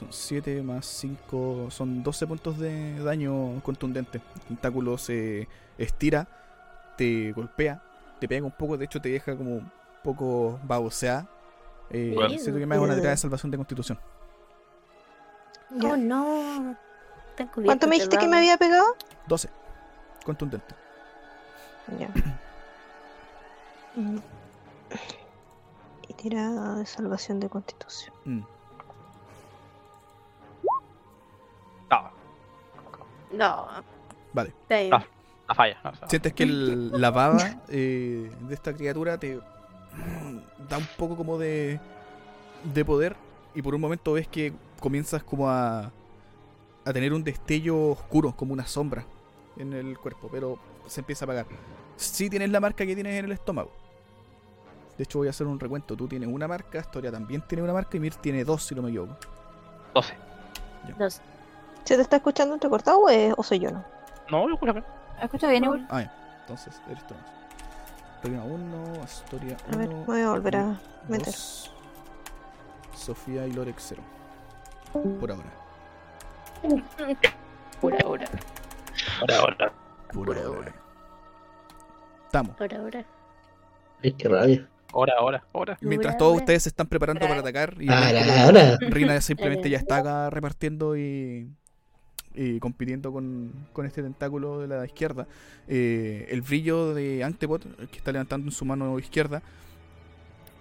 [0.03, 1.69] Son 7 más 5.
[1.71, 4.21] Son 12 puntos de daño contundente.
[4.35, 5.49] El tentáculo se
[5.79, 6.27] estira,
[6.97, 7.83] te golpea,
[8.21, 8.77] te pega un poco.
[8.77, 9.71] De hecho, te deja como un
[10.03, 11.29] poco baboseada.
[11.91, 12.31] Eh, Bueno.
[12.39, 13.99] siento que me hago una tirada de salvación de constitución.
[15.83, 16.77] Oh no.
[17.65, 18.97] ¿Cuánto me dijiste que me había pegado?
[19.27, 19.49] 12.
[20.25, 20.75] Contundente.
[21.99, 22.09] Ya.
[26.09, 28.15] Y tirada de salvación de constitución.
[28.25, 28.41] Mm.
[33.33, 33.67] No.
[34.33, 34.53] Vale.
[34.91, 35.05] Ah.
[35.49, 35.77] la falla.
[35.85, 39.39] no, o sea, Sientes que el- la baba eh, de esta criatura te
[40.69, 41.79] da un poco como de,
[42.65, 43.15] de poder
[43.55, 45.91] y por un momento ves que comienzas como a,
[46.85, 49.05] a tener un destello oscuro, como una sombra
[49.57, 51.47] en el cuerpo, pero se empieza a apagar.
[51.97, 53.71] Sí tienes la marca que tienes en el estómago.
[54.97, 55.97] De hecho voy a hacer un recuento.
[55.97, 58.83] Tú tienes una marca, Astoria también tiene una marca y Mir tiene dos, si no
[58.83, 59.17] me equivoco.
[59.95, 60.15] 12.
[60.99, 61.21] Dos.
[61.85, 63.85] ¿Se te está escuchando entrecortado o, es- o soy yo no?
[64.31, 64.85] No, yo creo que.
[65.23, 65.87] Escucha bien igual.
[65.91, 66.37] Ah, ya.
[66.41, 67.15] Entonces eres tú.
[68.23, 70.05] Reina 1, Astoria A ver, 1.
[70.05, 71.27] voy a volver a meter.
[71.27, 71.75] Dos.
[72.95, 74.03] Sofía y Lorex 0.
[75.21, 75.51] Por ahora.
[77.81, 78.27] Por ahora.
[79.21, 79.73] Ahora, ahora.
[80.13, 80.49] Por, Por ahora.
[80.57, 80.73] ahora.
[82.27, 82.57] Estamos.
[82.57, 83.05] Por ahora.
[84.05, 84.69] Ay, qué rabia.
[84.93, 85.79] Ahora, ahora, ahora.
[85.81, 87.89] Mientras todos ustedes se están preparando para atacar y.
[88.91, 91.51] Rina simplemente ya está acá repartiendo y,
[92.35, 95.27] y compitiendo con, con este tentáculo de la izquierda.
[95.69, 99.43] eh, el brillo de Antepot, que está levantando en su mano izquierda,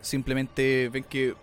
[0.02, 1.36] simplemente ven que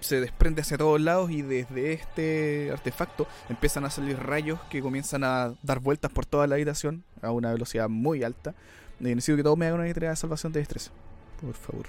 [0.00, 5.24] se desprende hacia todos lados y desde este artefacto empiezan a salir rayos que comienzan
[5.24, 8.50] a dar vueltas por toda la habitación a una velocidad muy alta.
[9.00, 10.90] Eh, necesito que todos me hagan una tirada de salvación de destreza.
[11.40, 11.86] Por favor.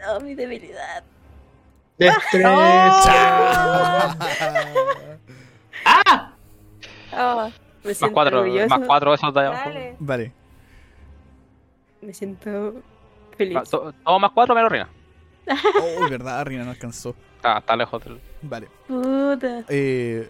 [0.00, 1.04] No, mi debilidad.
[1.98, 2.50] Destreza.
[7.16, 7.50] Oh,
[7.84, 8.68] me Más siento 4, orgulloso.
[8.68, 9.70] más 4 esos de allá abajo.
[9.98, 10.32] Vale.
[12.00, 12.74] Me siento
[13.36, 13.56] feliz.
[13.56, 14.88] Ah, to- Todo más 4 menos Rina.
[15.46, 17.14] Oh, verdad, Rina no alcanzó.
[17.36, 18.20] Está, está lejos del.
[18.42, 18.68] Vale.
[18.88, 19.64] Puta.
[19.68, 20.28] Eh,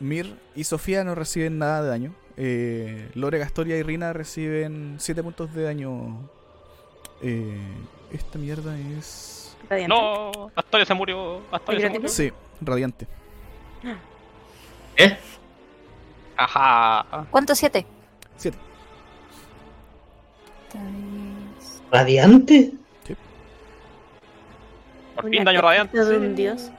[0.00, 2.14] Mir y Sofía no reciben nada de daño.
[2.38, 6.28] Eh, Lore, Gastoria y Rina reciben 7 puntos de daño.
[7.22, 7.60] Eh,
[8.12, 9.45] esta mierda es.
[9.68, 9.94] Radiante.
[9.94, 11.42] No, Astoria se murió.
[11.50, 12.08] Astoria se murió.
[12.08, 13.06] Sí, radiante.
[14.96, 15.16] ¿Eh?
[16.36, 17.26] Ajá.
[17.30, 17.54] ¿Cuánto?
[17.54, 17.86] ¿Siete?
[18.36, 18.56] 7.
[20.70, 21.82] Tres.
[21.90, 22.72] ¿Radiante?
[25.14, 26.04] Por Una fin daño radiante.
[26.04, 26.70] de un dios.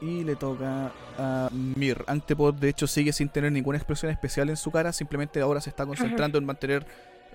[0.00, 2.04] Y le toca a Mir.
[2.06, 4.92] Antepod, de hecho, sigue sin tener ninguna expresión especial en su cara.
[4.92, 6.86] Simplemente ahora se está concentrando en mantener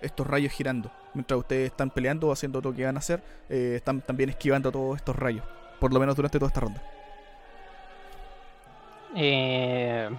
[0.03, 0.91] estos rayos girando.
[1.13, 4.71] Mientras ustedes están peleando o haciendo lo que van a hacer, eh, están también esquivando
[4.71, 5.43] todos estos rayos.
[5.79, 6.81] Por lo menos durante toda esta ronda.
[9.15, 10.09] Eh,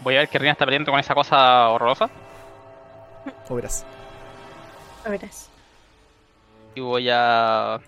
[0.00, 2.08] voy a ver que Rina está peleando con esa cosa horrorosa.
[3.48, 3.84] O verás.
[5.04, 5.50] A verás.
[6.74, 7.80] Y voy a.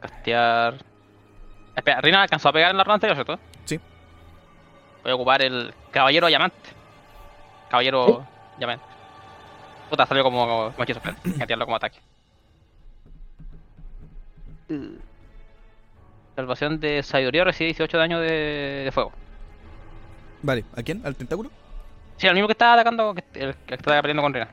[0.00, 0.74] Castear.
[1.74, 3.38] Espera, Rina alcanzó a pegar en la ronda anterior, ¿cierto?
[3.64, 3.80] Sí.
[5.02, 6.70] Voy a ocupar el Caballero Llamante.
[7.70, 8.26] Caballero
[8.58, 8.95] Llamante.
[9.88, 11.98] Puta, salió como, como tirarlo como ataque.
[16.34, 19.12] Salvación de sabiduría recibe 18 de daño de, de fuego.
[20.42, 21.00] Vale, ¿a quién?
[21.04, 21.50] ¿Al tentáculo?
[22.16, 24.48] Sí, el mismo que estaba atacando, que, el que estaba peleando con Rina.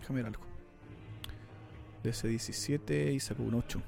[0.00, 0.42] Déjame ver algo.
[2.02, 3.80] DC 17 y sacó un 8.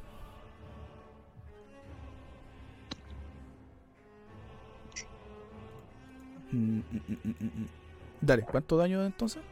[6.52, 7.81] Mm, mm, mm, mm, mm.
[8.22, 9.42] Dale, ¿cuánto daño entonces?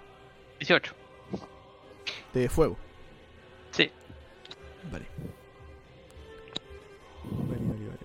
[0.61, 0.95] 18.
[2.33, 2.77] De fuego.
[3.73, 3.91] Sí.
[4.91, 5.07] Vale.
[7.25, 7.99] Vale, vale, vale,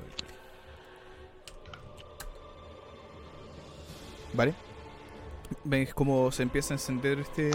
[4.34, 4.54] vale.
[5.64, 7.52] Ves cómo se empieza a encender este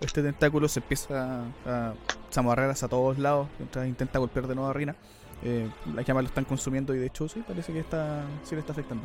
[0.00, 1.94] este tentáculo, se empieza a
[2.32, 4.94] zamarrar hacia todos lados mientras intenta golpear de nuevo a Rina.
[5.42, 8.60] Eh, las llamas lo están consumiendo y de hecho sí, parece que está sí le
[8.60, 9.04] está afectando.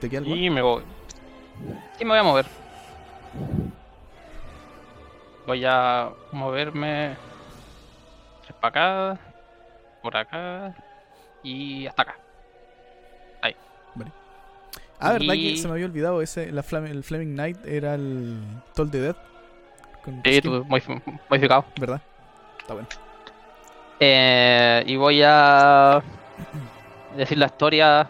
[0.00, 0.34] ¿Te queda algo?
[0.34, 0.82] Y me voy.
[1.98, 2.46] Y me voy a mover.
[5.46, 7.16] Voy a moverme.
[8.60, 8.68] Para
[9.14, 9.20] acá.
[10.02, 10.74] Por acá.
[11.42, 12.16] Y hasta acá.
[15.02, 16.20] Ah, ¿verdad que se me había olvidado?
[16.20, 18.38] ese la Flam- El Flaming Knight era el
[18.74, 19.16] Toll the Dead.
[20.04, 21.64] Con Sí, modif- modificado.
[21.80, 22.02] ¿Verdad?
[22.58, 22.88] Está bueno.
[23.98, 26.02] Eh, y voy a
[27.16, 28.06] decir la historia.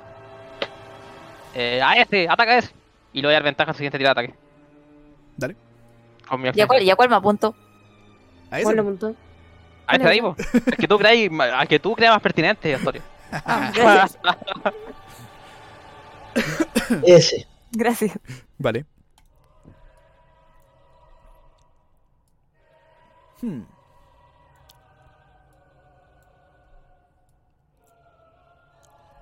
[1.54, 2.74] Eh, a ese, ataca a ese.
[3.12, 4.34] Y le voy a dar ventaja al siguiente tiro de ataque.
[5.36, 5.56] Dale.
[6.28, 7.54] Con mi ¿Y a cuál, y a cuál me apunto?
[8.50, 8.64] A ese.
[8.64, 9.14] ¿Cuál lo apuntó?
[9.86, 10.36] A este de ahí, po.
[10.66, 13.02] El que tú creas, al que tú creas más pertinente, historia.
[13.32, 14.18] Ah, gracias.
[17.04, 17.46] Ese.
[17.72, 18.18] gracias.
[18.58, 18.84] Vale.
[23.40, 23.62] Hmm.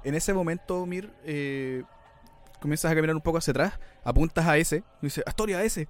[0.05, 1.82] En ese momento, Mir, eh,
[2.61, 5.88] comienzas a caminar un poco hacia atrás, apuntas a ese, y dices, Astoria, a ese.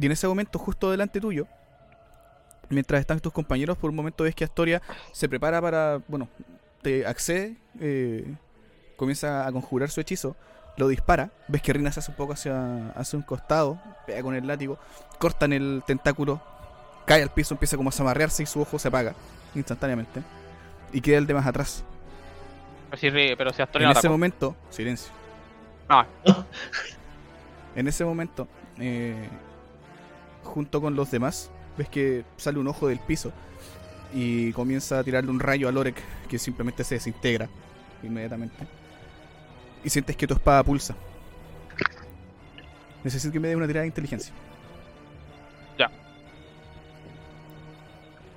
[0.00, 1.46] Y en ese momento, justo delante tuyo,
[2.68, 6.28] mientras están tus compañeros, por un momento ves que Astoria se prepara para, bueno,
[6.82, 8.34] te accede, eh,
[8.96, 10.36] comienza a conjurar su hechizo,
[10.76, 14.34] lo dispara, ves que Rina se hace un poco hacia, hacia un costado, pega con
[14.34, 14.78] el látigo,
[15.18, 16.40] cortan el tentáculo,
[17.04, 19.14] cae al piso, empieza como a zamarrearse y su ojo se apaga
[19.54, 20.22] instantáneamente.
[20.92, 21.84] Y queda el de más atrás.
[22.90, 25.12] Pero si, pero si Astoria En no ese momento, silencio.
[25.88, 26.06] Ah.
[27.74, 29.30] En ese momento, eh,
[30.44, 33.32] junto con los demás, ves que sale un ojo del piso
[34.12, 35.96] y comienza a tirarle un rayo a Lorek
[36.28, 37.48] que simplemente se desintegra
[38.02, 38.66] inmediatamente.
[39.82, 40.94] Y sientes que tu espada pulsa.
[43.02, 44.34] Necesito que me dé una tirada de inteligencia.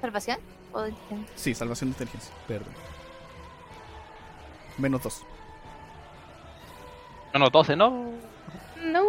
[0.01, 0.37] ¿Salvación?
[0.71, 1.33] ¿O de inteligencia?
[1.35, 2.33] Sí, salvación de inteligencia.
[2.47, 2.73] Perdón.
[4.77, 5.25] Menos dos.
[7.35, 8.13] No, no, 12, ¿no?
[8.81, 9.03] No.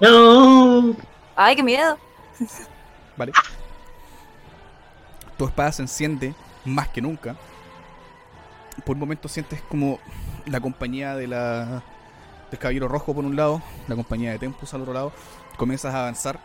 [0.00, 0.96] No.
[1.36, 1.98] Ay, qué miedo.
[3.18, 3.32] ¿Vale?
[5.36, 6.34] Tu espada se enciende
[6.64, 7.36] más que nunca.
[8.86, 9.98] Por un momento sientes como
[10.46, 11.82] la compañía de la
[12.50, 15.12] del Caballero Rojo por un lado, la compañía de Tempus al otro lado.
[15.58, 16.40] Comienzas a avanzar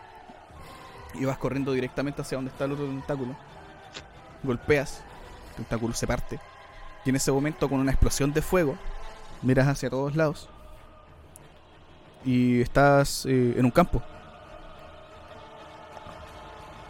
[1.14, 3.34] y vas corriendo directamente hacia donde está el otro tentáculo.
[4.42, 5.02] Golpeas,
[5.52, 6.38] el tentáculo se parte.
[7.06, 8.76] Y en ese momento, con una explosión de fuego,
[9.44, 10.48] miras hacia todos lados.
[12.24, 14.02] Y estás eh, en un campo.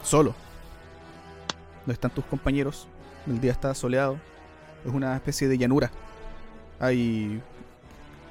[0.02, 0.34] Solo.
[1.80, 2.86] Donde están tus compañeros.
[3.26, 4.18] El día está soleado.
[4.84, 5.90] Es una especie de llanura.
[6.78, 7.42] Hay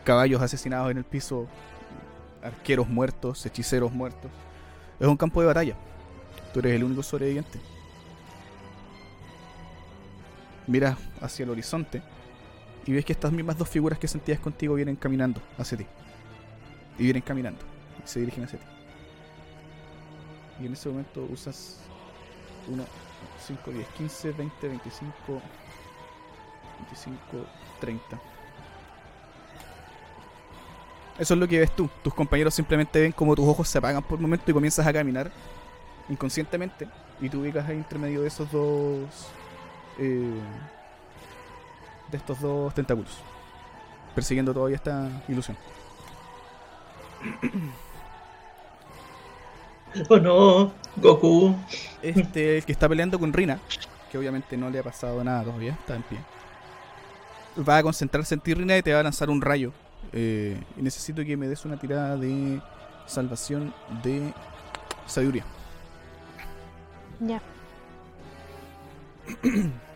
[0.03, 1.47] caballos asesinados en el piso.
[2.41, 4.31] Arqueros muertos, hechiceros muertos.
[4.99, 5.75] Es un campo de batalla.
[6.53, 7.59] Tú eres el único sobreviviente.
[10.67, 12.01] Miras hacia el horizonte
[12.85, 15.85] y ves que estas mismas dos figuras que sentías contigo vienen caminando hacia ti.
[16.97, 17.61] Y vienen caminando.
[18.03, 18.65] Y se dirigen hacia ti.
[20.61, 21.79] Y en ese momento usas
[22.67, 22.83] 1,
[23.47, 25.13] 5, 10, 15, 20, 25,
[26.79, 27.19] 25,
[27.79, 28.21] 30.
[31.19, 31.89] Eso es lo que ves tú.
[32.03, 34.93] Tus compañeros simplemente ven como tus ojos se apagan por un momento y comienzas a
[34.93, 35.31] caminar
[36.09, 36.87] inconscientemente.
[37.21, 39.27] Y tú ubicas ahí entre medio de esos dos.
[39.99, 40.41] eh,
[42.13, 43.17] de estos dos tentáculos.
[44.15, 45.57] Persiguiendo todavía esta ilusión.
[50.09, 50.73] Oh no.
[50.95, 51.55] Goku.
[52.01, 53.59] Este, el que está peleando con Rina,
[54.11, 56.17] que obviamente no le ha pasado nada todavía, está en pie.
[57.69, 59.71] Va a concentrarse en ti, Rina, y te va a lanzar un rayo.
[60.11, 62.59] Eh, y necesito que me des una tirada de
[63.05, 64.33] salvación de
[65.05, 65.45] sabiduría.
[67.19, 67.39] Ya.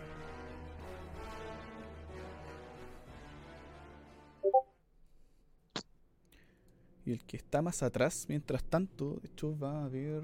[7.07, 10.23] Y el que está más atrás, mientras tanto, de hecho va a haber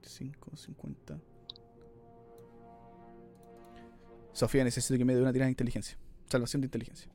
[0.00, 1.18] 5, 50.
[4.32, 5.98] Sofía, necesito que me dé una tirada de inteligencia.
[6.30, 7.06] Salvación de inteligencia.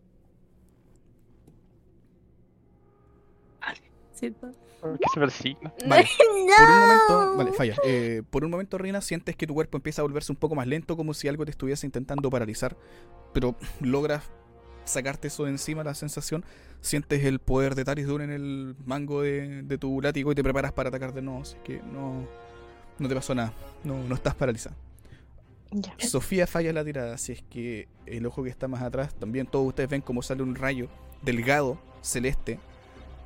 [5.88, 6.08] Vale.
[6.30, 7.76] Por un momento, vale, falla.
[7.86, 10.68] Eh, por un momento, Rina, sientes que tu cuerpo empieza a volverse un poco más
[10.68, 12.78] lento, como si algo te estuviese intentando paralizar,
[13.34, 14.30] pero logras
[14.90, 16.44] sacarte eso de encima, la sensación.
[16.82, 20.72] Sientes el poder de Taris en el mango de, de tu látigo y te preparas
[20.74, 21.42] para atacar de nuevo.
[21.42, 22.26] Así que no,
[23.00, 23.54] no te pasó nada.
[23.84, 24.76] No, no estás paralizada.
[26.00, 29.68] Sofía falla la tirada, así es que el ojo que está más atrás, también todos
[29.68, 30.88] ustedes ven como sale un rayo
[31.22, 32.60] delgado, celeste,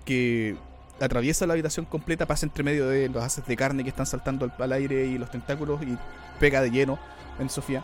[0.03, 0.57] que
[0.99, 4.45] atraviesa la habitación completa, pasa entre medio de los haces de carne que están saltando
[4.45, 5.97] al, al aire y los tentáculos y
[6.39, 6.99] pega de lleno
[7.39, 7.83] en Sofía.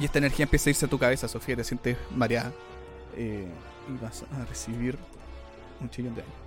[0.00, 2.52] Y esta energía empieza a irse a tu cabeza, Sofía, te sientes mareada.
[3.16, 3.48] Eh,
[3.88, 4.98] y vas a recibir
[5.80, 6.44] un chillón de daño.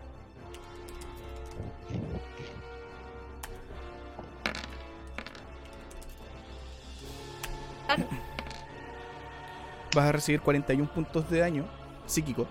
[9.96, 11.66] vas a recibir 41 puntos de daño
[12.06, 12.48] psíquico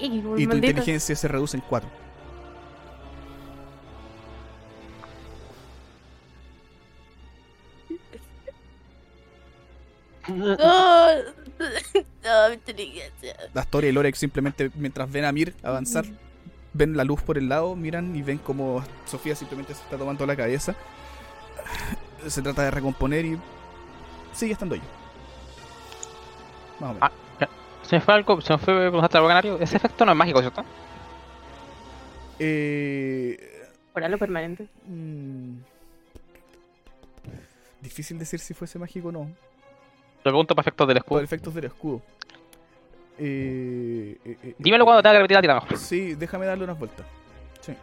[0.00, 1.88] Y, y tu inteligencia se reduce en 4.
[10.28, 10.56] No.
[13.54, 16.04] Astoria y Lorek simplemente mientras ven a Mir avanzar,
[16.72, 20.26] ven la luz por el lado, miran y ven como Sofía simplemente se está tomando
[20.26, 20.74] la cabeza.
[22.26, 23.38] Se trata de recomponer y
[24.34, 24.82] sigue estando ahí.
[26.78, 27.10] Más o menos.
[27.10, 27.46] Ah.
[27.82, 29.58] Se me fue algo, se me fue algo canario.
[29.58, 30.62] Ese efecto no es mágico, ¿cierto?
[32.38, 34.68] Eh, Por algo permanente.
[34.86, 35.54] mm,
[37.80, 39.30] difícil decir si fuese mágico o no.
[40.20, 41.20] Te pregunto para efectos del escudo.
[41.20, 42.02] efectos del escudo.
[43.18, 45.76] Eh, eh, eh, Dímelo cuando tenga que repetir la tirada.
[45.78, 47.06] Sí, déjame darle unas vueltas.
[47.62, 47.74] Sí.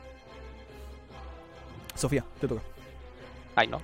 [1.96, 2.62] Sofía, te toca.
[3.56, 3.82] Ay, no.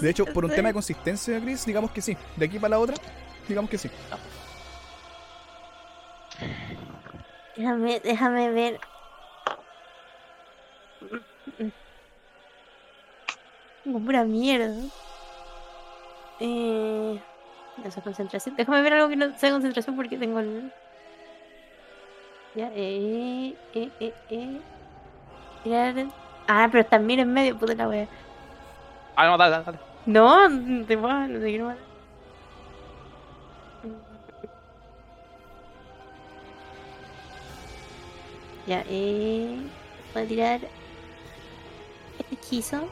[0.00, 2.16] De hecho, por un tema de consistencia, Chris, digamos que sí.
[2.36, 2.94] De aquí para la otra,
[3.46, 3.90] digamos que sí.
[7.56, 8.80] Déjame, déjame ver.
[13.86, 14.74] Tengo pura mierda.
[16.40, 17.20] Eh,
[17.84, 18.56] esa concentración.
[18.56, 20.72] Déjame ver algo que no sea concentración porque tengo el.
[22.56, 24.60] Ya, eh, eh, eh, eh.
[25.62, 26.06] Tirar.
[26.48, 28.08] Ah, pero también en medio, puta la wea.
[29.14, 29.64] Ah, no, dale, dale.
[29.64, 29.78] dale.
[30.04, 31.84] No, no te puedo, no te quiero matar.
[38.66, 39.60] Ya, eh.
[40.12, 40.60] Voy a tirar.
[42.18, 42.88] Este hechizo.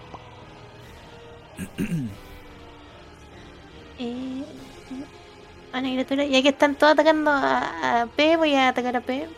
[3.99, 4.45] eh.
[5.73, 6.25] A una criatura.
[6.25, 9.29] Ya que están todos atacando a, a P, voy a atacar a P.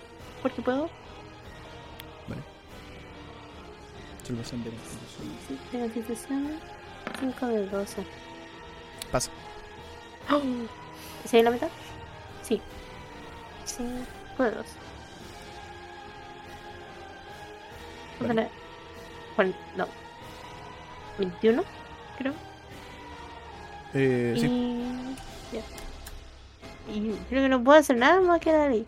[0.43, 0.91] Porque puedo.
[4.27, 6.59] Salvación de de constitución.
[7.21, 8.05] 5 de 12.
[9.12, 9.31] Pasa.
[11.25, 11.69] ¿Se ve la mitad?
[12.43, 12.61] Sí.
[13.64, 14.69] 5 de 12.
[18.21, 18.49] Vale.
[19.37, 19.87] Juan- no.
[21.19, 21.62] 21,
[22.17, 22.35] creo.
[23.95, 25.55] Eh, sí, Y.
[25.55, 25.62] Ya.
[26.93, 28.87] Y creo que no puedo hacer nada más que dar ahí.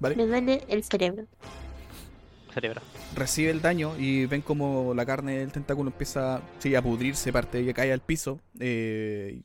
[0.00, 0.16] vale.
[0.16, 1.26] Me duele el cerebro.
[2.52, 2.80] Cerebro.
[3.14, 7.58] Recibe el daño y ven como la carne del tentáculo empieza sí, a pudrirse, parte
[7.58, 8.40] de que cae al piso.
[8.60, 9.42] eh,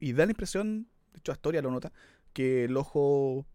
[0.00, 1.90] y da la impresión, de hecho Astoria lo nota,
[2.34, 3.46] que el ojo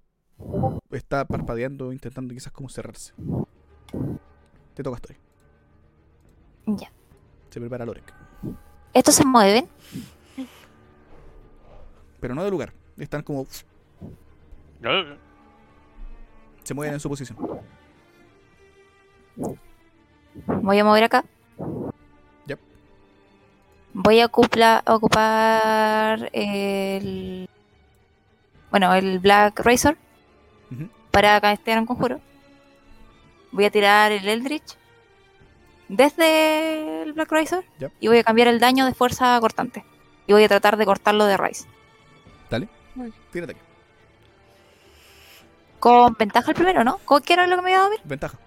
[0.92, 3.14] está parpadeando, intentando quizás como cerrarse.
[4.74, 5.20] Te toca Astoria.
[6.78, 6.92] Ya.
[7.50, 8.14] Se prepara Lorek.
[8.94, 9.68] ¿Estos se mueven?
[12.20, 12.74] Pero no de lugar.
[12.98, 13.46] Están como...
[16.64, 17.38] Se mueven en su posición.
[20.46, 21.26] Voy a mover acá.
[22.48, 22.60] Yep.
[23.94, 27.50] Voy a ocupla- ocupar el.
[28.70, 29.98] Bueno, el Black Razor
[30.72, 30.90] Ujú.
[31.12, 32.20] para castear un conjuro.
[33.52, 34.78] Voy a tirar el Eldritch
[35.90, 37.92] desde el Black Razor Yep.
[38.00, 39.84] y voy a cambiar el daño de fuerza cortante.
[40.28, 41.68] Y voy a tratar de cortarlo de raíz.
[42.50, 42.70] Dale.
[43.32, 43.62] Tírate aquí.
[45.80, 47.00] Con ventaja el primero, ¿no?
[47.06, 48.00] ¿Con qué era lo que me iba a dar?
[48.04, 48.38] Ventaja.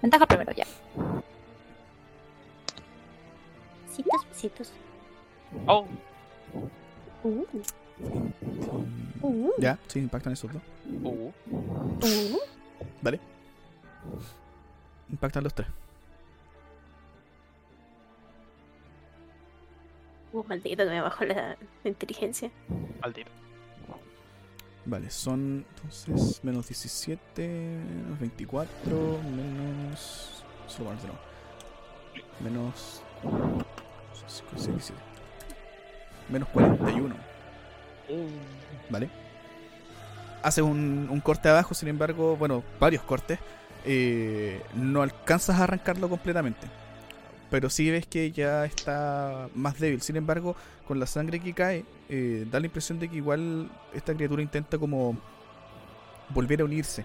[0.00, 0.64] Ventaja el primero, ya.
[3.88, 4.72] Besitos, besitos.
[5.66, 5.86] Oh,
[7.24, 7.44] Uh,
[9.22, 10.62] uh, Ya, sí, impactan esos dos.
[11.02, 11.32] uh.
[12.00, 12.38] uh.
[13.02, 13.18] Vale.
[15.10, 15.66] Impactan los tres.
[20.32, 22.50] Uh, maldito que me bajó la, la inteligencia.
[23.00, 23.30] Maldito.
[24.84, 30.44] Vale, son entonces menos 17, menos 24, menos.
[30.78, 31.18] Nuevo.
[32.40, 33.02] Menos.
[34.26, 35.00] 5, 6, 17.
[36.28, 37.14] Menos 41.
[38.88, 39.10] Vale.
[40.42, 43.38] Haces un, un corte abajo, sin embargo, bueno, varios cortes.
[43.84, 46.66] eh, no alcanzas a arrancarlo completamente.
[47.50, 50.02] Pero sí ves que ya está más débil.
[50.02, 50.54] Sin embargo,
[50.86, 54.78] con la sangre que cae, eh, da la impresión de que igual esta criatura intenta
[54.78, 55.16] como
[56.30, 57.04] volver a unirse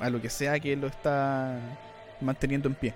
[0.00, 1.58] a lo que sea que lo está
[2.20, 2.94] manteniendo en pie.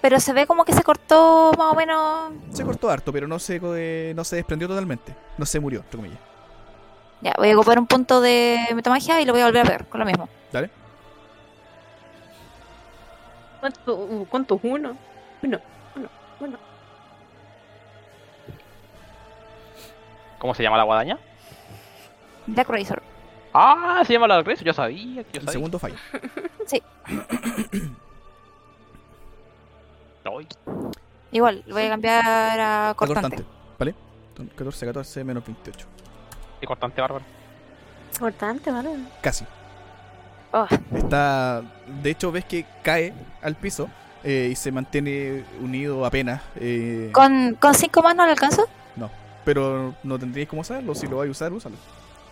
[0.00, 2.32] Pero se ve como que se cortó más o menos.
[2.52, 5.14] Se cortó harto, pero no se, eh, no se desprendió totalmente.
[5.36, 6.20] No se murió, entre comillas.
[7.22, 9.86] Ya, voy a ocupar un punto de metamagia y lo voy a volver a ver
[9.86, 10.28] con lo mismo.
[10.52, 10.70] Dale.
[13.58, 14.60] ¿Cuánto, uh, ¿Cuántos?
[14.62, 14.96] Uno.
[15.42, 15.58] Uno,
[15.96, 16.08] uno,
[16.40, 16.58] uno.
[20.38, 21.18] ¿Cómo se llama la guadaña?
[22.46, 23.02] Black Razor.
[23.52, 24.64] Ah, se llama la Grace.
[24.64, 25.52] Yo sabía, yo El sabía.
[25.52, 25.96] segundo falla.
[30.24, 30.46] Ay,
[31.32, 33.36] Igual, lo voy a cambiar a cortante.
[33.36, 33.44] cortante.
[33.78, 33.94] ¿Vale?
[34.36, 35.86] Son 14, 14 menos 28.
[36.60, 37.24] qué cortante bárbaro.
[38.12, 38.90] Importante, ¿vale?
[39.20, 39.44] Casi.
[40.52, 41.62] Oh, Está.
[42.02, 43.88] De hecho, ves que cae al piso
[44.28, 46.42] eh, y se mantiene unido apenas.
[46.56, 48.66] eh, ¿Con, ¿Con cinco más no le alcanzo?
[49.44, 50.92] Pero no tendríais cómo saberlo.
[50.96, 51.76] Si lo vais a usar, úsalo.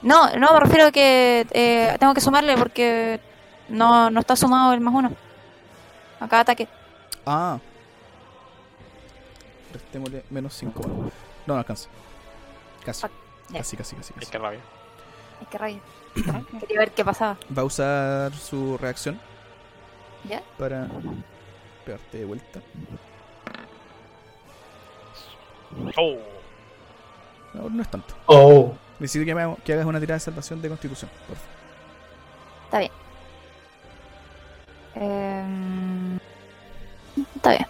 [0.03, 3.21] No, no, me refiero a que eh, tengo que sumarle porque
[3.69, 5.13] no, no está sumado el más uno.
[6.19, 6.67] A cada ataque.
[7.25, 7.61] Ah.
[9.73, 10.83] Restémosle menos 5.
[10.89, 11.13] No,
[11.47, 11.89] no alcanza.
[12.85, 13.03] Casi.
[13.03, 13.13] Fuck.
[13.51, 13.59] Ya.
[13.59, 14.13] Casi, casi, casi.
[14.15, 14.33] Ay, casi.
[14.33, 14.61] qué rabia.
[15.41, 15.81] Ay, qué rabia.
[16.61, 17.37] Quería ver qué pasaba.
[17.57, 19.21] Va a usar su reacción
[20.29, 20.43] ¿Ya?
[20.59, 20.89] para
[21.85, 22.61] pegarte de vuelta.
[25.97, 26.17] Oh,
[27.55, 28.15] No, no es tanto.
[28.27, 31.11] Oh, Necesito que, me- que hagas una tirada de salvación de constitución.
[31.27, 31.51] Por favor.
[32.67, 32.93] Está bien.
[34.97, 36.17] Em,
[37.37, 37.67] está bien.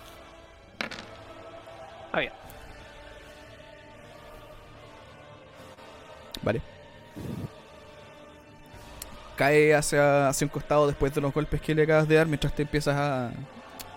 [2.07, 2.33] está bien.
[6.43, 6.61] Vale.
[9.37, 12.55] Cae hacia, hacia un costado después de los golpes que le acabas de dar mientras
[12.55, 13.31] te empiezas a,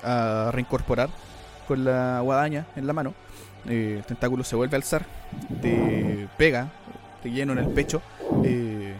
[0.03, 1.09] a reincorporar
[1.67, 3.13] con la guadaña en la mano.
[3.67, 5.05] Eh, el tentáculo se vuelve a alzar,
[5.61, 6.69] te pega
[7.23, 8.01] de lleno en el pecho.
[8.43, 8.93] eh,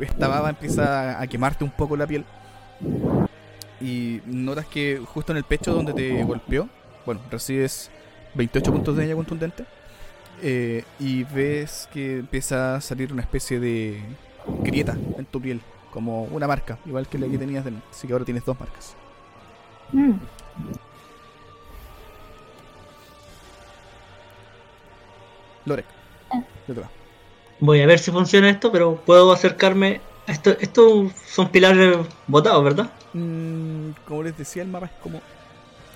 [0.00, 2.24] esta baba empieza a quemarte un poco la piel.
[3.80, 6.68] Y notas que justo en el pecho donde te golpeó,
[7.06, 7.90] bueno, recibes
[8.34, 9.64] 28 puntos de daño contundente.
[10.42, 14.02] Eh, y ves que empieza a salir una especie de
[14.62, 15.60] grieta en tu piel,
[15.92, 17.86] como una marca, igual que la que tenías delante.
[17.90, 18.96] Así que ahora tienes dos marcas.
[19.92, 20.12] Mm.
[25.66, 25.86] Lorek,
[26.30, 26.42] Ah.
[26.66, 26.74] te
[27.60, 30.00] voy a ver si funciona esto, pero puedo acercarme.
[30.26, 32.90] Esto, estos son pilares botados, ¿verdad?
[33.12, 35.20] Mm, como les decía, el mapa es como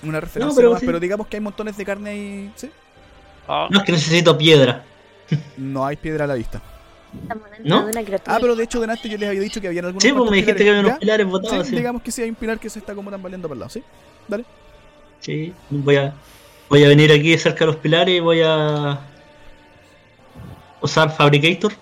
[0.02, 0.86] una referencia, pero nomás, sí.
[0.86, 2.52] pero digamos que hay montones de carne ahí.
[2.56, 2.70] ¿sí?
[3.46, 4.84] Ah, No es que necesito piedra.
[5.56, 6.60] No hay piedra a la vista.
[7.64, 7.86] ¿No?
[7.86, 8.20] de.
[8.26, 10.36] Ah, pero de hecho, delante yo les había dicho que habían algunos Sí, pues me
[10.36, 10.98] dijiste que había unos ¿Ya?
[10.98, 11.66] pilares botados.
[11.66, 13.60] Sí, Sí, digamos que sí hay un pilar que se está como tambaleando para el
[13.60, 13.82] lado, ¿sí?
[14.26, 14.44] Dale.
[15.20, 16.14] Sí, voy a,
[16.68, 19.00] voy a venir aquí cerca de los pilares y voy a
[20.80, 21.72] usar Fabricator.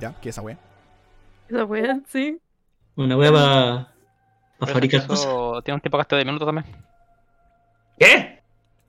[0.00, 0.58] Ya, que esa wea.
[1.48, 2.38] Esa wea, sí.
[2.96, 3.94] Una wea para
[4.58, 5.64] pero fabricar eso cosas.
[5.64, 6.66] tiene un tiempo gasto de minutos también.
[7.98, 8.40] ¿Qué?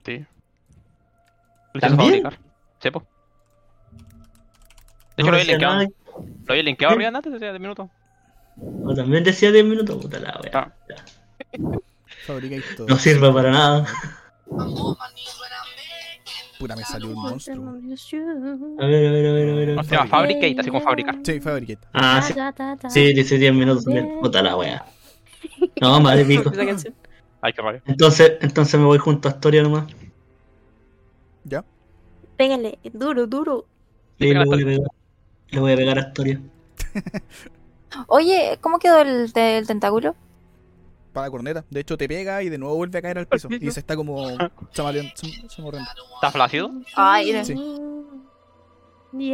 [0.06, 0.26] Sí.
[1.80, 2.24] ¿También?
[2.24, 2.40] fabricar.
[2.80, 2.90] Sí.
[5.18, 5.74] De hecho, No lo había linkeado.
[5.76, 5.88] nada.
[6.46, 6.96] Lo había linkeado Sí.
[6.96, 7.90] arriba antes, decía de minutos.
[8.86, 9.98] O también decía 10 minutos.
[10.02, 10.52] Puta la wea.
[10.54, 10.72] Ah.
[12.88, 13.86] No sirve para nada.
[16.58, 17.70] Puta, me salió un monstruo.
[17.70, 19.68] A ver, a ver, a ver, a ver.
[19.76, 21.20] No, se llama Fabricate, así como fabricar.
[21.24, 21.88] Sí, Fabricate.
[21.94, 22.34] Ah, sí.
[22.90, 24.20] Sí, dice 10 minutos también.
[24.22, 24.86] Puta la wea.
[25.82, 26.52] No, madre pico.
[27.42, 27.84] Ay, qué rabia.
[27.86, 29.86] Entonces, entonces me voy junto a Astoria nomás.
[31.44, 31.64] ¿Ya?
[32.38, 33.68] Pégale, duro, duro.
[34.18, 34.88] Y le voy a pegar.
[35.52, 36.40] Le voy a pegar a Astoria.
[38.08, 40.16] Oye, ¿cómo quedó el, te- el tentáculo?
[41.14, 41.64] Para corneta.
[41.70, 43.48] De hecho, te pega y de nuevo vuelve a caer al piso.
[43.50, 44.38] Y se está como
[44.74, 45.12] chamaleando.
[45.14, 45.90] cham- chamorreando.
[46.16, 46.72] ¿Estás flácido?
[46.96, 47.56] Ay, Sí.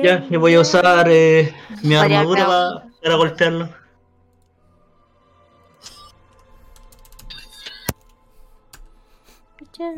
[0.03, 1.51] Ya, yo voy a usar eh,
[1.81, 3.69] mi armadura cada pa- para golpearlo.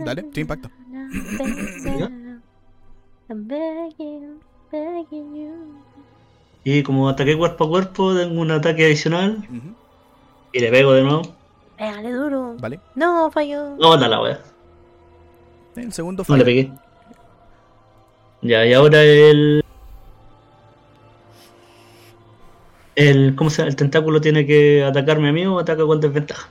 [0.06, 0.70] Dale, sí, impacto.
[3.30, 4.40] I'm begging,
[4.72, 5.54] begging you.
[6.64, 9.46] Y como ataqué cuerpo a cuerpo, tengo un ataque adicional.
[10.52, 11.22] Y le pego de nuevo.
[11.78, 12.56] Pégale duro.
[12.60, 12.80] Vale.
[12.96, 13.76] No, falló.
[13.78, 14.40] No, la wea.
[15.76, 16.72] El segundo No le pegué.
[18.42, 19.64] Ya, y ahora el.
[22.96, 23.36] El.
[23.36, 23.70] ¿Cómo se llama?
[23.70, 26.50] El tentáculo tiene que atacarme a mí o ataca con desventaja.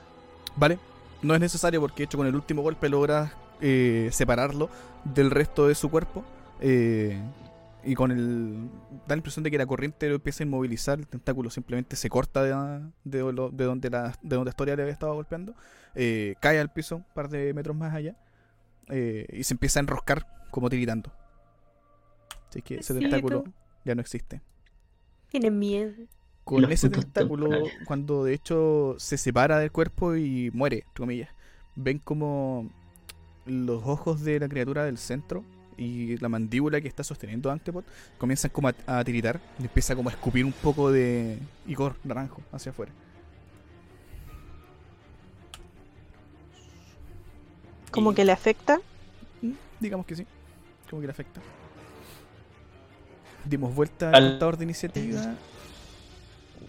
[0.55, 0.77] Vale.
[1.21, 3.31] No es necesario porque de hecho con el último golpe logras
[3.61, 4.69] eh, separarlo
[5.05, 6.23] del resto de su cuerpo.
[6.59, 7.17] eh,
[7.83, 8.69] y con el.
[9.07, 10.99] Da la impresión de que la corriente lo empieza a inmovilizar.
[10.99, 12.49] El tentáculo simplemente se corta de,
[13.03, 13.19] de
[13.65, 15.55] donde la de donde Astoria le había estado golpeando.
[15.95, 18.15] eh, cae al piso un par de metros más allá.
[18.89, 21.11] eh, y se empieza a enroscar como tiritando.
[22.49, 23.43] Así que ese tentáculo
[23.83, 24.41] ya no existe.
[25.27, 26.07] Tiene miedo.
[26.43, 27.73] con los ese tentáculo, temporales.
[27.85, 31.29] cuando de hecho se separa del cuerpo y muere, entre comillas,
[31.75, 32.69] ven como
[33.45, 35.45] los ojos de la criatura del centro
[35.77, 37.85] y la mandíbula que está sosteniendo a Anklepot
[38.17, 41.37] comienzan como a, a tiritar y empieza como a escupir un poco de
[41.67, 42.91] icor naranjo hacia afuera.
[47.91, 48.79] Como Y- que le afecta.
[49.41, 50.25] Mm, Digamos que sí,
[50.89, 51.41] como que le afecta.
[53.45, 55.35] Dimos vuelta al Al- contador de iniciativa.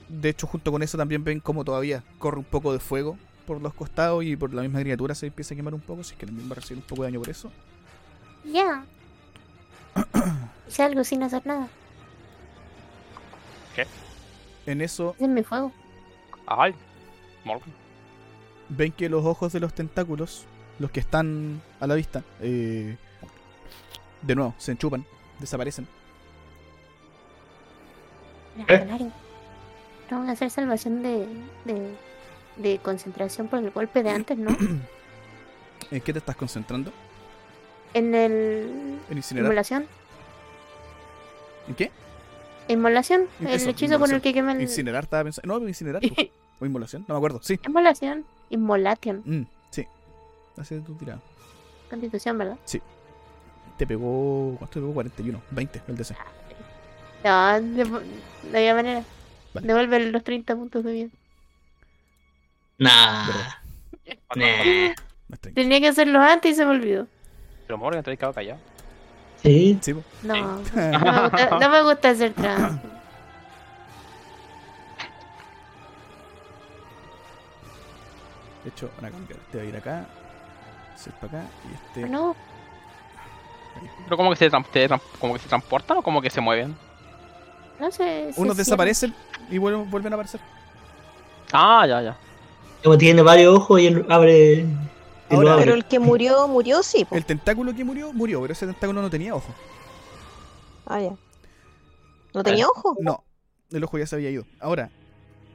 [0.08, 3.16] De hecho, junto con eso también ven como todavía corre un poco de fuego
[3.46, 6.12] por los costados y por la misma criatura se empieza a quemar un poco, si
[6.14, 7.50] es que también va a recibir un poco de daño por eso.
[8.44, 8.84] Ya.
[10.68, 11.68] Hice algo sin hacer nada.
[14.66, 15.72] En eso es mi fuego.
[16.46, 16.74] Ay,
[17.44, 17.68] Morgan.
[18.70, 20.46] ven que los ojos de los tentáculos,
[20.78, 22.96] los que están a la vista, eh,
[24.22, 25.04] de nuevo, se enchupan,
[25.38, 25.86] desaparecen.
[28.68, 29.10] ¿Eh?
[30.10, 31.26] No van a hacer salvación de,
[31.64, 31.94] de,
[32.56, 34.50] de concentración por el golpe de antes, ¿no?
[35.90, 36.90] ¿En qué te estás concentrando?
[37.94, 38.98] En el.
[39.08, 39.46] ¿En incinerar?
[39.46, 39.86] Inmolación.
[41.68, 41.90] ¿En qué?
[42.68, 43.28] Inmolación.
[43.40, 44.62] El Eso, hechizo con el que quema el.
[44.62, 45.60] Incinerar estaba pensando.
[45.60, 46.02] No, incinerar.
[46.08, 46.22] po.
[46.60, 47.40] o inmolación, no me acuerdo.
[47.42, 47.58] Sí.
[47.66, 48.24] Inmolación.
[48.50, 49.22] Inmolation.
[49.24, 49.86] Mm, sí.
[50.56, 51.20] Así tu tirada.
[51.88, 52.58] Constitución, ¿verdad?
[53.78, 54.56] Te pegó.
[54.58, 54.92] ¿Cuánto te pegó?
[54.94, 55.42] 41.
[55.50, 56.16] 20 el DC.
[57.24, 57.84] No, de,
[58.50, 59.04] de alguna manera.
[59.54, 59.66] Vale.
[59.66, 61.08] Devuelve los 30 puntos de vida.
[62.78, 63.26] Nah.
[63.26, 63.48] Verdad.
[64.36, 64.94] Nah.
[65.28, 65.60] Más 30.
[65.60, 67.06] Tenía que hacerlo antes y se me olvidó.
[67.66, 68.58] Pero Morgan, te has quedado callado.
[69.42, 69.78] Sí.
[69.80, 69.94] Sí.
[70.22, 72.80] No, no me gusta, no me gusta hacer trampa.
[78.62, 79.38] De hecho, van a cambiar.
[79.40, 80.06] Este va a ir acá.
[80.94, 81.48] Este para acá.
[81.70, 82.08] Y este.
[82.10, 82.34] No,
[84.04, 84.88] Pero como que se, te
[85.20, 86.74] como que se transportan o como que se mueven.
[87.78, 88.30] no sé.
[88.36, 89.14] Unos desaparecen
[89.50, 90.40] y vuelven, vuelven a aparecer.
[91.52, 92.16] Ah, ya, ya.
[92.82, 94.64] Como tiene varios ojos y él abre.
[95.30, 95.56] Ahora.
[95.56, 97.04] Pero el que murió, murió, sí.
[97.04, 97.16] po.
[97.16, 99.54] El tentáculo que murió, murió, pero ese tentáculo no tenía ojo.
[100.86, 101.16] Ah, ya.
[102.34, 102.96] ¿No tenía ojo?
[103.00, 103.24] No,
[103.70, 104.44] el ojo ya se había ido.
[104.60, 104.90] Ahora,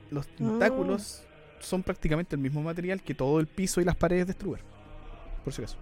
[0.10, 1.24] los tentáculos
[1.60, 4.62] son prácticamente el mismo material que todo el piso y las paredes de Struber.
[5.44, 5.78] Por si acaso.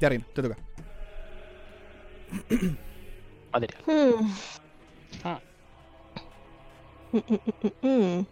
[0.00, 0.56] Ya, Reina, te toca.
[3.52, 3.82] Material.
[3.86, 4.32] Hmm.
[5.24, 5.40] Ah.
[7.12, 8.26] Mm, mm, mm, mm, mm.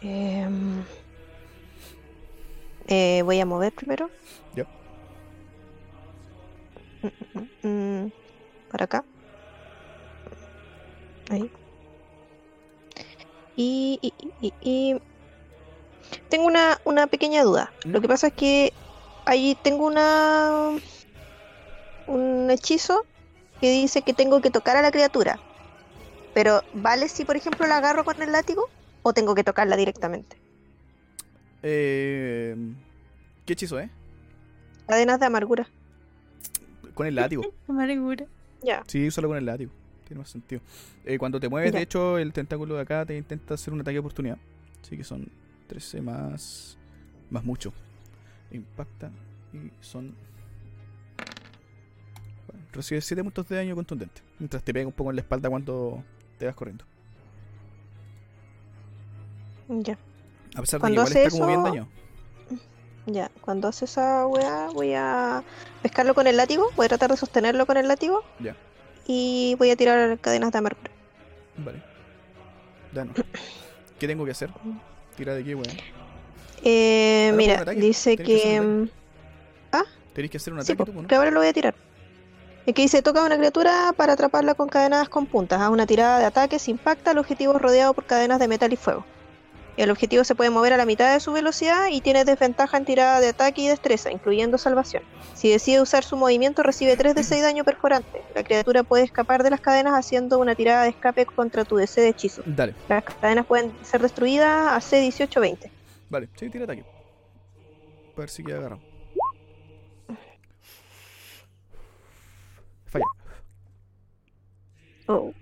[0.00, 0.84] Em,
[2.88, 4.12] eh, voy a mover primero.
[4.54, 4.66] Ya.
[7.02, 7.48] Mm, mm,
[8.06, 8.12] mm.
[8.68, 9.06] Para acá.
[11.30, 11.50] Ahí.
[13.54, 14.98] Y, y, y- y-
[16.28, 17.74] tengo una, una pequeña duda.
[17.92, 18.76] Lo que pasa es que
[19.24, 20.76] ahí tengo una
[22.06, 23.06] un hechizo
[23.60, 25.44] que dice que tengo que tocar a la criatura.
[26.32, 28.72] Pero ¿vale si por ejemplo la agarro con el látigo?
[29.02, 30.42] ¿O tengo que tocarla directamente?
[31.62, 32.56] Eh,
[33.44, 33.90] ¿Qué hechizo, eh?
[34.86, 35.68] Cadenas de amargura.
[36.94, 37.42] Con el látigo.
[37.68, 38.26] Amargura.
[38.62, 38.82] Ya.
[38.86, 39.70] Sí, solo con el látigo.
[40.04, 40.60] Tiene más sentido.
[41.04, 43.94] Eh, cuando te mueves, de hecho, el tentáculo de acá te intenta hacer un ataque
[43.94, 44.38] de oportunidad.
[44.82, 45.28] Así que son
[45.66, 46.78] 13 más.
[47.30, 47.72] más mucho.
[48.50, 49.10] Impacta
[49.52, 50.14] y son.
[52.46, 54.22] Bueno, recibes 7 puntos de daño contundente.
[54.38, 56.02] Mientras te pega un poco en la espalda cuando
[56.38, 56.84] te vas corriendo.
[59.68, 59.98] Ya.
[60.58, 61.88] A pesar de que Cuando igual hace está como bien dañado.
[63.06, 63.30] Ya.
[63.40, 65.44] Cuando hace esa weá, voy a
[65.82, 66.68] pescarlo con el látigo.
[66.74, 68.24] Voy a tratar de sostenerlo con el látigo.
[68.40, 68.56] Ya.
[69.06, 70.90] Y voy a tirar cadenas de amargura.
[71.56, 71.80] Vale.
[72.92, 73.14] Danos.
[74.00, 74.50] ¿Qué tengo que hacer?
[75.16, 75.76] Tira de qué, weón.
[76.64, 78.88] Eh, mira, dice que mm,
[80.12, 81.06] Tenéis que hacer un Sí, ataque po, tú, ¿no?
[81.06, 81.76] que ahora lo voy a tirar.
[82.66, 85.60] Es que dice, toca a una criatura para atraparla con cadenas con puntas.
[85.60, 88.76] Haz una tirada de ataque, se impacta, el objetivo rodeado por cadenas de metal y
[88.76, 89.04] fuego.
[89.78, 92.84] El objetivo se puede mover a la mitad de su velocidad y tiene desventaja en
[92.84, 95.04] tirada de ataque y destreza, incluyendo salvación.
[95.34, 98.22] Si decide usar su movimiento, recibe 3 de 6 daño perforante.
[98.34, 102.00] La criatura puede escapar de las cadenas haciendo una tirada de escape contra tu DC
[102.00, 102.42] de hechizo.
[102.44, 105.70] Dale, Las cadenas pueden ser destruidas a C18-20.
[106.10, 106.28] vale.
[106.34, 106.82] Sí, tira ataque.
[106.82, 108.82] Para ver si queda agarrado.
[112.86, 113.04] Falla.
[115.06, 115.32] Oh.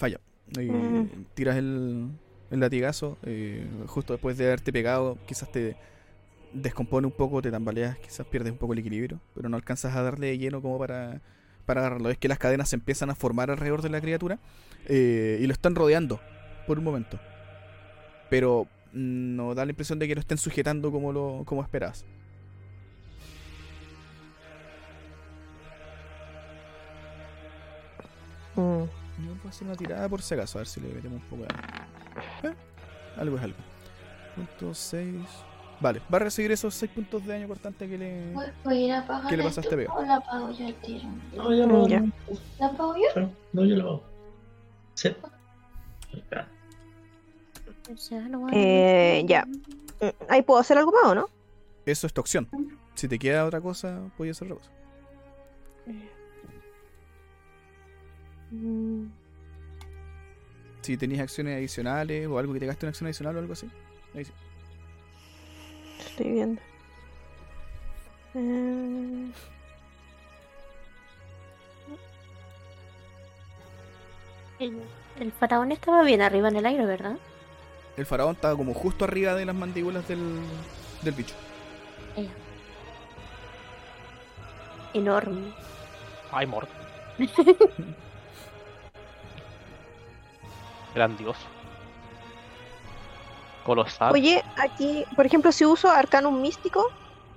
[0.00, 0.18] Falla.
[0.58, 1.26] Y Mm.
[1.34, 2.08] tiras el,
[2.50, 3.18] el latigazo.
[3.22, 5.76] eh, justo después de haberte pegado, quizás te
[6.54, 10.02] descompone un poco, te tambaleas, quizás pierdes un poco el equilibrio, pero no alcanzas a
[10.02, 11.20] darle lleno como para,
[11.66, 12.08] para agarrarlo.
[12.10, 14.38] Es que las cadenas se empiezan a formar alrededor de la criatura
[14.86, 16.18] eh, y lo están rodeando
[16.66, 17.20] por un momento.
[18.30, 22.06] Pero no da la impresión de que lo estén sujetando como, lo, como esperabas.
[28.56, 28.99] Mm.
[29.24, 31.28] Yo voy a hacer una tirada por si acaso, a ver si le metemos un
[31.28, 32.54] poco de daño.
[32.54, 32.54] Eh,
[33.16, 33.56] Algo es algo.
[34.36, 35.14] Punto 6.
[35.80, 38.34] Vale, va a recibir esos 6 puntos de daño cortante que le.
[38.64, 39.94] A ir a apagar ¿Qué le pasaste, Vega?
[39.94, 41.08] ¿O la apago yo al tiro?
[41.34, 42.04] No, yo lo Ya.
[42.58, 43.30] ¿La apago yo?
[43.52, 44.04] No, yo lo hago.
[44.94, 45.16] Sí.
[48.28, 49.46] No Eh, ya.
[50.28, 51.28] Ahí puedo hacer algo más, ¿o no?
[51.86, 52.48] Eso es tu opción.
[52.94, 54.70] Si te queda otra cosa, puedes hacer otra cosa.
[58.50, 59.06] Mm.
[60.82, 63.68] Si tenías acciones adicionales o algo que te gaste una acción adicional o algo así.
[64.14, 64.32] Ahí sí.
[65.98, 66.60] Estoy viendo.
[68.34, 69.30] Eh,
[74.58, 74.82] El,
[75.18, 77.16] el faraón estaba bien arriba en el aire, ¿verdad?
[77.96, 80.40] El faraón estaba como justo arriba de las mandíbulas del,
[81.02, 81.34] del bicho.
[84.92, 85.52] Enorme.
[86.30, 86.68] Ay, mor.
[90.94, 91.40] Grandioso.
[93.64, 94.12] Colosal.
[94.12, 96.90] Oye, aquí, por ejemplo, si uso Arcanum místico,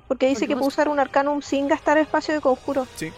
[0.08, 2.88] porque dice que puedo usar un Arcanum sin gastar espacio de conjuro.
[2.96, 3.12] Sí.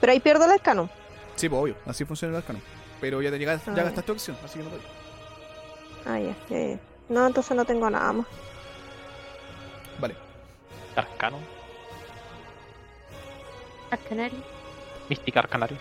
[0.00, 0.88] Pero ahí pierdo el Arcanum.
[1.36, 2.60] Sí, pues obvio, así funciona el arcano.
[3.00, 3.82] Pero ya te llegas, Ah, ya ya.
[3.84, 4.76] gastaste opción, así que no te
[6.08, 6.78] Ah, ya, ya, ya.
[7.08, 8.26] No, entonces no tengo nada más.
[10.00, 10.16] Vale.
[10.96, 11.38] Arcano.
[13.90, 14.38] Arcanario.
[15.08, 15.76] Mística Arcanario.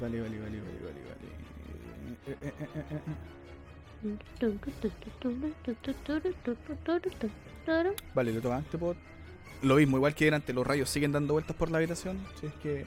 [0.00, 1.26] Vale, vale, vale, vale, vale, vale.
[2.26, 2.52] Eh, eh,
[2.90, 3.00] eh.
[8.14, 8.96] Vale, le toca a Antepod.
[9.62, 12.18] Lo mismo, igual que delante, los rayos siguen dando vueltas por la habitación.
[12.40, 12.86] Si es que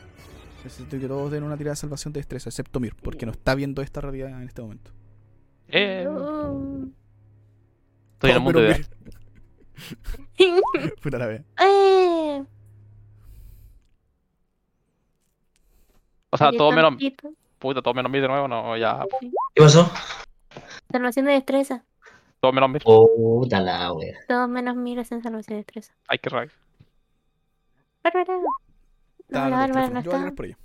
[0.64, 3.54] necesito que todos den una tirada de salvación de destreza, excepto Mir, porque no está
[3.56, 4.92] viendo esta realidad en este momento.
[5.68, 6.90] Eh, No.
[8.14, 8.60] estoy en el Oh, mundo.
[8.62, 8.88] Mir-
[11.02, 11.44] Puta la vea.
[11.62, 12.44] Eh,
[16.34, 16.96] O sea, todo menos.
[17.60, 19.06] Puta, todo menos mí de nuevo, no, ya.
[19.54, 19.88] ¿Qué pasó?
[20.92, 21.84] Salvación de destreza.
[22.40, 22.80] Todo menos mí.
[22.80, 24.18] Puta la wea.
[24.28, 25.94] Todos menos miras en salvación de destreza.
[26.08, 26.52] Ay, qué rabia.
[28.04, 28.34] Bárbara.
[28.34, 28.48] No,
[29.20, 30.36] Está la Bárbara no Yo voy a está.
[30.36, 30.58] por ella.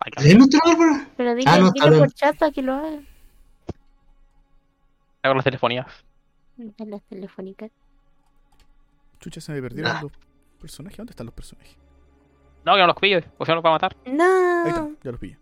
[0.00, 1.08] Ay, qué ¿Es nuestra Bárbara?
[1.18, 3.00] Pero dile, Ah, no, dile está por chat para que lo haga.
[5.22, 5.86] Hago las telefonías.
[6.78, 7.70] Las telefónicas.
[9.20, 10.00] Chucha, se me perdieron Ah.
[10.02, 10.12] los
[10.60, 10.96] personajes.
[10.96, 11.76] ¿Dónde están los personajes?
[12.66, 13.96] No, que no los pille, o sea, nos va a matar.
[14.04, 14.66] Ahí No.
[14.66, 15.38] están, ya los pillé.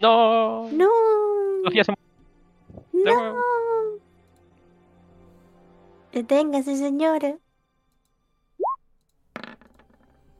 [0.00, 0.68] No.
[0.70, 0.88] No.
[1.64, 3.34] Sofía se de No.
[6.12, 7.36] Deténgase, señora.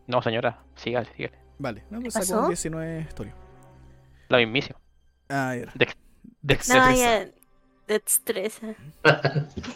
[0.06, 1.38] No, señora, sígale, sígale.
[1.58, 2.34] Vale, no, pues pasó?
[2.36, 3.34] sacó 19 historia.
[4.28, 4.78] La mismísima.
[5.28, 5.72] Ah, era.
[5.72, 5.96] Dex-
[6.42, 6.94] Dex- No, destreza.
[6.96, 7.30] ya.
[7.88, 8.66] Destreza.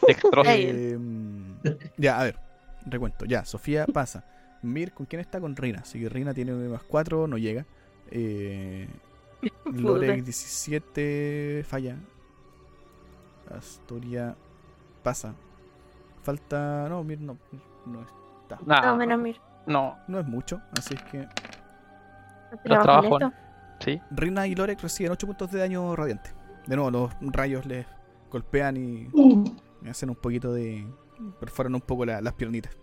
[0.07, 0.51] Dextrosa.
[0.51, 0.67] Ay.
[0.69, 1.57] Em,
[1.97, 2.39] ya, a ver,
[2.87, 3.25] recuento.
[3.25, 4.25] Ya, Sofía pasa.
[4.63, 5.41] Mir, ¿con quién está?
[5.41, 5.81] Con Rina.
[5.81, 7.65] Así que Rina tiene más 4, no llega.
[8.13, 8.89] Eh,
[9.73, 11.97] Lorek 17, falla.
[13.57, 14.35] Astoria
[15.03, 15.35] pasa.
[16.23, 16.87] Falta.
[16.89, 17.39] No, Mir no,
[17.87, 18.59] no está.
[18.67, 19.39] Nah, No, menos mira.
[19.67, 21.27] no, No es mucho, así es que.
[22.65, 23.41] Trabajo trabajo en en- esto.
[23.81, 24.01] sí.
[24.11, 26.31] Rina y Lorek reciben 8 puntos de daño radiante.
[26.67, 27.87] De nuevo, los rayos les
[28.31, 29.09] golpean y
[29.81, 30.87] me hacen un poquito de.
[31.39, 32.77] perforan un poco la- las piernitas.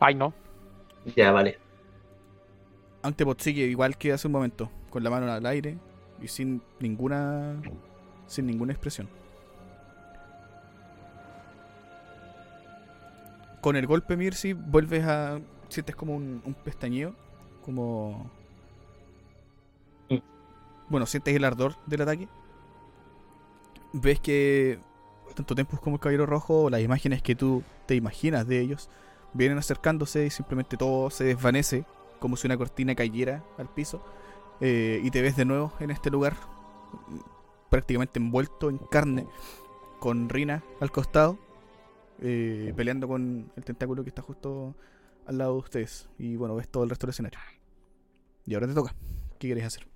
[0.00, 0.32] Ay, no.
[1.16, 1.58] Ya, vale.
[3.02, 5.78] Antepot sigue igual que hace un momento, con la mano al aire
[6.20, 7.56] y sin ninguna.
[8.26, 9.08] sin ninguna expresión.
[13.60, 15.40] Con el golpe Mirsi vuelves a.
[15.68, 17.14] sientes como un, un pestañeo,
[17.64, 18.30] como.
[20.08, 20.18] Mm.
[20.88, 22.28] Bueno, sientes el ardor del ataque.
[23.92, 24.78] Ves que
[25.34, 28.88] tanto Tempus como el Caballero Rojo, las imágenes que tú te imaginas de ellos,
[29.32, 31.84] vienen acercándose y simplemente todo se desvanece
[32.18, 34.02] como si una cortina cayera al piso.
[34.60, 36.34] eh, y te ves de nuevo en este lugar,
[37.70, 39.26] prácticamente envuelto en carne,
[40.00, 41.38] con Rina al costado,
[42.20, 44.74] eh, peleando con el tentáculo que está justo
[45.26, 46.08] al lado de ustedes.
[46.18, 47.38] Y bueno, ves todo el resto del escenario.
[48.46, 48.94] Y ahora te toca.
[49.38, 49.86] ¿Qué quieres hacer?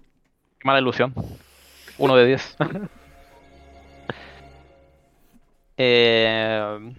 [0.59, 1.13] Qué mala ilusión.
[1.99, 2.57] Uno de diez.
[5.77, 6.95] eh,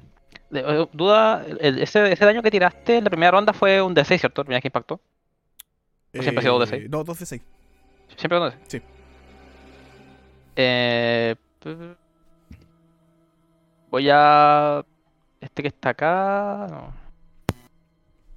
[0.49, 3.93] de- eh, duda, el- ese, ese daño que tiraste en la primera ronda fue un
[3.95, 4.43] D6, ¿cierto?
[4.43, 4.95] Vez que impactó.
[6.17, 6.89] ¿O siempre ha sido dos de seis?
[6.89, 7.41] No, 2 de 6.
[8.15, 8.55] Siempre un D6.
[8.67, 8.81] Sí.
[10.55, 11.35] Eh,
[13.89, 14.83] voy a...
[15.41, 16.67] Este que está acá...
[16.69, 16.93] no.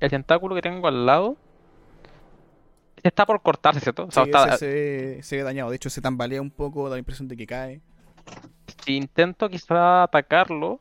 [0.00, 1.36] El tentáculo que tengo al lado...
[2.96, 4.06] Este está por cortarse, ¿cierto?
[4.06, 5.70] O sea, Sí, está- se, se ve dañado.
[5.70, 7.80] De hecho, se tambalea un poco, da la impresión de que cae.
[8.84, 10.80] si intento quizá atacarlo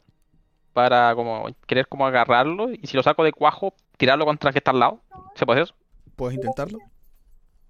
[0.77, 4.59] para como querer como agarrarlo y si lo saco de cuajo tirarlo contra el que
[4.59, 4.99] está al lado
[5.33, 5.73] ¿se puede hacer?
[6.15, 6.77] ¿Puedes intentarlo?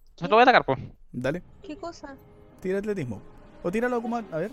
[0.09, 0.77] Entonces lo voy a atacar pues
[1.13, 2.17] Dale, ¿Qué cosa?
[2.61, 3.21] tira atletismo.
[3.63, 4.17] O tíralo como.
[4.17, 4.51] A a ver.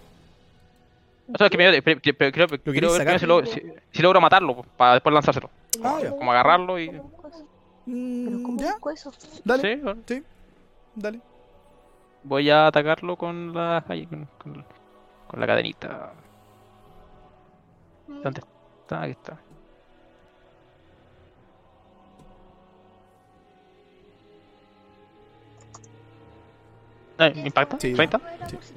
[1.35, 4.02] o sea, es que me, pero- pero- pero quiero ver primero si, logro- si- si
[4.02, 5.51] logro matarlo pues, para después lanzárselo
[5.82, 6.10] Ah, ya.
[6.10, 7.02] como agarrarlo y ¿Pero
[7.86, 9.12] Mm, cómo ya, busco eso?
[9.44, 10.01] dale, sí bueno.
[10.94, 11.20] dale.
[12.22, 14.64] voy a atacarlo con la ahí, con, con-
[15.26, 16.12] con la cadenita
[18.06, 18.22] Mm.
[18.22, 19.02] ¿Dónde está?
[19.02, 19.39] Aquí está.
[27.18, 27.78] Eh, ¿Me impacta?
[27.78, 28.20] Sí, ¿30?
[28.51, 28.74] Sí.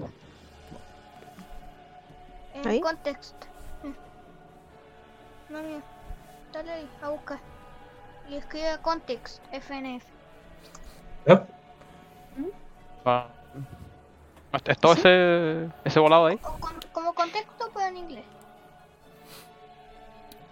[2.63, 3.47] En contexto.
[3.83, 5.53] Mm.
[5.53, 5.81] No, mira.
[6.53, 7.39] Dale ahí, a buscar.
[8.29, 10.05] Y escribe context, FNF.
[11.25, 11.39] ¿Eh?
[13.05, 13.27] Ah.
[14.65, 14.99] ¿Es todo ¿Sí?
[14.99, 16.37] ese, ese volado ahí?
[16.91, 18.25] Como contexto, pero en inglés.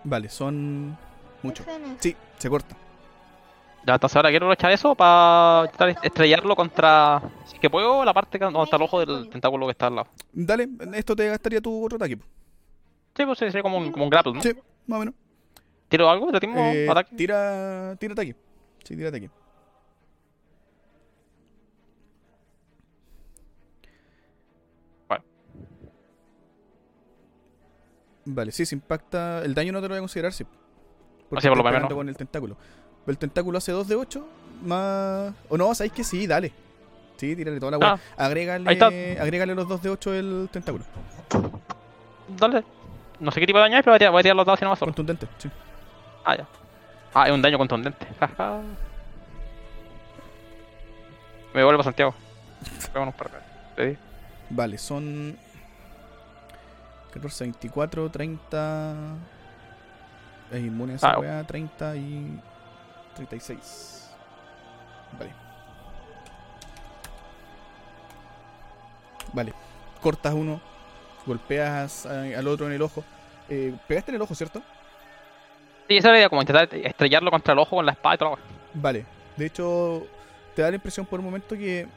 [0.05, 0.97] Vale, son
[1.43, 1.65] muchos.
[1.99, 2.75] Sí, se corta.
[3.85, 5.69] Ya, entonces ahora quiero echar eso para
[6.01, 7.21] estrellarlo contra.
[7.45, 9.87] Si es que puedo, la parte que- donde está el ojo del tentáculo que está
[9.87, 10.07] al lado.
[10.31, 12.17] Dale, esto te gastaría tu otro ataque.
[13.15, 14.41] Sí, pues sería como un, como un grapple, ¿no?
[14.41, 14.53] Sí,
[14.87, 15.13] más o menos.
[15.87, 16.31] ¿Tiro algo?
[16.31, 17.15] ¿Te timo Eh, ataque?
[17.15, 18.35] tira, tira ataque.
[18.83, 19.29] Sí, tira ataque.
[28.25, 29.43] Vale, sí, se impacta.
[29.43, 30.43] El daño no te lo voy a considerar, sí.
[31.29, 31.91] Porque Así por lo menos.
[31.93, 32.57] con el tentáculo.
[33.07, 34.27] El tentáculo hace 2 de 8
[34.63, 35.33] más.
[35.49, 36.51] O no, sabéis que sí, dale.
[37.17, 37.99] Sí, tírale toda la weá.
[38.17, 40.83] Ah, agrégale, agrégale los 2 de 8 el tentáculo.
[42.37, 42.63] dale.
[43.19, 44.45] No sé qué tipo de daño es, pero voy a tirar, voy a tirar los
[44.45, 44.89] dados y no más solo.
[44.91, 45.49] Contundente, sí.
[46.25, 46.47] Ah, ya.
[47.13, 48.05] Ah, es un daño contundente.
[51.53, 52.13] Me vuelvo a Santiago.
[52.91, 53.31] Pegamos un par
[53.77, 53.97] de- de-
[54.49, 55.37] Vale, son
[57.15, 59.15] 14, 24, 30.
[60.51, 62.39] Es inmune a esa Ah, weá, 30 y
[63.15, 64.11] 36.
[65.17, 65.31] Vale.
[69.33, 69.53] Vale,
[70.01, 70.61] cortas uno,
[71.25, 73.03] golpeas a- al otro en el ojo.
[73.49, 74.61] Eh, pegaste en el ojo, ¿cierto?
[75.87, 78.17] Sí, esa era la idea, como intentar estrellarlo contra el ojo con la espada y
[78.17, 78.37] todo.
[78.73, 79.05] Vale,
[79.35, 80.05] de hecho,
[80.55, 81.87] te da la impresión por un momento que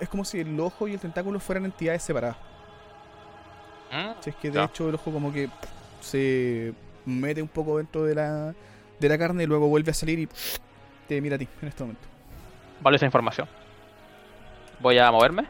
[0.00, 2.36] es como si el ojo y el tentáculo fueran entidades separadas.
[3.96, 4.10] ¿Mm?
[4.20, 5.48] Si es que de hecho el ojo como que
[6.00, 6.74] se
[7.06, 8.54] mete un poco dentro de la,
[9.00, 10.28] de la carne y luego vuelve a salir y
[11.08, 12.06] te mira a ti en este momento.
[12.82, 13.48] Vale esa información.
[14.80, 15.46] Voy a moverme.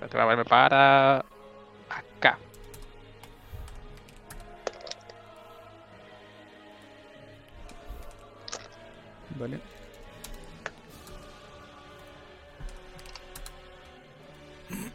[0.00, 1.18] Voy a moverme para
[1.88, 2.38] acá.
[9.38, 9.60] Vale.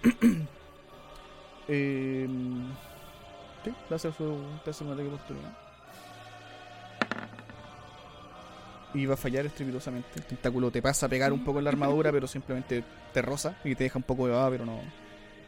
[1.67, 2.27] eh,
[3.63, 4.59] sí, te hace un
[4.91, 5.51] ataque de oportunidad.
[8.93, 10.09] Y va a fallar estrepitosamente.
[10.15, 12.83] El tentáculo te pasa a pegar un poco en la armadura, pero simplemente
[13.13, 14.79] te roza y te deja un poco de baba, pero no,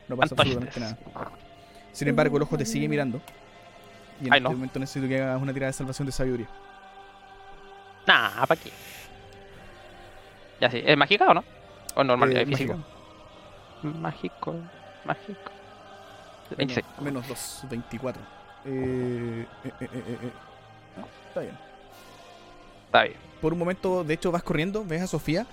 [0.07, 0.97] no pasa absolutamente nada.
[1.91, 3.21] Sin embargo, el ojo te sigue mirando.
[4.21, 4.51] Y en Ay, este no.
[4.51, 6.47] momento necesito que hagas una tirada de salvación de sabiduría.
[8.07, 8.71] Nah, ¿para qué?
[10.61, 10.81] Ya sí.
[10.85, 11.43] ¿Es mágica o no?
[11.95, 12.31] ¿O normal?
[12.35, 12.73] Eh, ¿Es físico?
[12.77, 12.93] mágica.
[13.84, 14.55] Mágico.
[15.05, 15.51] Mágico.
[16.49, 16.85] Menos, 26.
[17.01, 18.22] menos 2, 24.
[18.65, 20.31] Eh, eh, eh, eh, eh, eh.
[20.97, 21.57] Ah, está bien.
[22.85, 23.15] Está bien.
[23.41, 25.45] Por un momento, de hecho, vas corriendo, ves a Sofía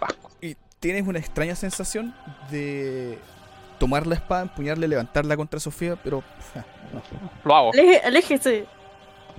[0.00, 0.30] Vasco.
[0.40, 2.14] y tienes una extraña sensación
[2.50, 3.18] de
[3.78, 6.22] tomar la espada, empuñarla, levantarla contra Sofía, pero
[6.54, 7.02] ja, no.
[7.44, 7.72] Lo hago.
[7.72, 8.66] Aleje- aléjese.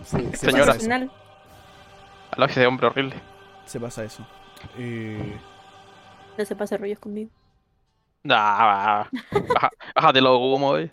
[0.03, 0.65] Se, se Señora.
[0.65, 0.81] pasa eso.
[0.81, 1.11] Final.
[2.31, 3.15] Al lado ese hombre horrible.
[3.65, 4.25] Se pasa eso.
[4.77, 5.37] Eh,
[6.37, 7.29] No se pase rollos conmigo.
[8.25, 9.09] Nah, baja,
[9.95, 10.91] bájate los humos, eh.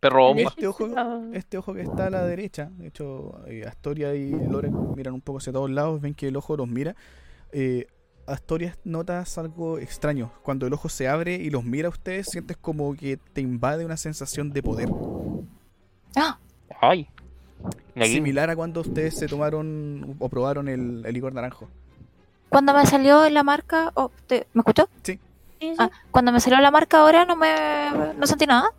[0.00, 0.42] Perro bomba.
[0.48, 0.88] este, ojo,
[1.32, 5.20] este ojo que está a la derecha, de hecho, eh, Astoria y Loren miran un
[5.20, 6.94] poco hacia todos lados, ven que el ojo los mira.
[7.52, 7.86] Eh,
[8.26, 10.32] Astoria notas algo extraño.
[10.42, 13.84] Cuando el ojo se abre y los mira a ustedes, sientes como que te invade
[13.84, 14.88] una sensación de poder.
[16.16, 16.38] Ah,
[16.80, 17.08] Ay.
[18.02, 21.68] Similar a cuando ustedes se tomaron o probaron el, el licor naranjo.
[22.48, 23.92] cuando me salió la marca.
[23.94, 24.88] oh, te- ¿Me escuchó?
[25.02, 25.20] Sí,
[25.60, 25.74] sí.
[25.78, 28.70] Ah, cuando me salió la marca ahora no me no sentí nada.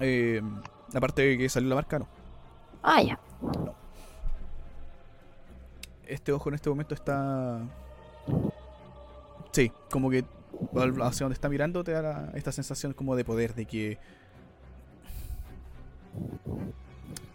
[0.00, 0.40] Eh,
[0.94, 2.08] aparte de que salió la marca, no.
[2.82, 3.18] Ah, ya.
[6.06, 7.60] Este ojo en este momento está.
[9.52, 10.24] Sí, como que
[10.76, 13.98] al- hacia donde está mirando te da la- esta sensación como de poder, de que.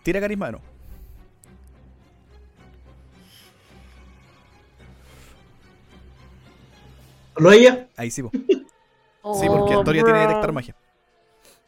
[0.03, 0.59] Tira carisma, no.
[7.37, 7.87] ¿Lo ella?
[7.97, 8.31] Ahí sí, po.
[8.33, 8.39] Sí,
[9.47, 10.27] porque Oh, Astoria tiene bro.
[10.27, 10.75] detectar magia.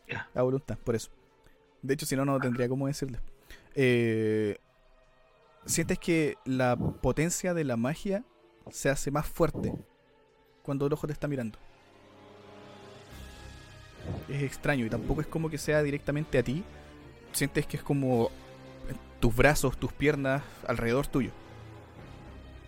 [0.08, 0.30] Ya.
[0.36, 1.10] A voluntad, por eso.
[1.82, 3.20] De hecho, si no, no tendría cómo decirle.
[3.76, 4.58] Eh,
[5.66, 8.24] Sientes que la potencia de la magia
[8.72, 9.74] se hace más fuerte
[10.64, 11.60] cuando el ojo te está mirando.
[14.30, 16.64] Es extraño y tampoco es como que sea directamente a ti.
[17.34, 18.30] Sientes que es como
[19.20, 21.32] tus brazos, tus piernas alrededor tuyo.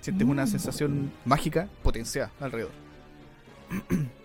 [0.02, 2.72] Sientes una sensación mágica potenciada alrededor.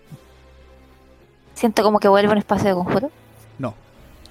[1.53, 3.11] Siento como que vuelve un espacio de conjuro.
[3.59, 3.73] No.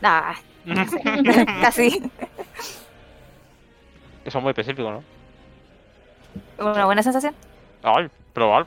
[0.02, 0.34] Ah,
[1.62, 2.02] casi.
[4.24, 5.02] Eso es muy específico, ¿no?
[6.58, 7.34] Una buena sensación.
[7.82, 8.66] Ay, probar.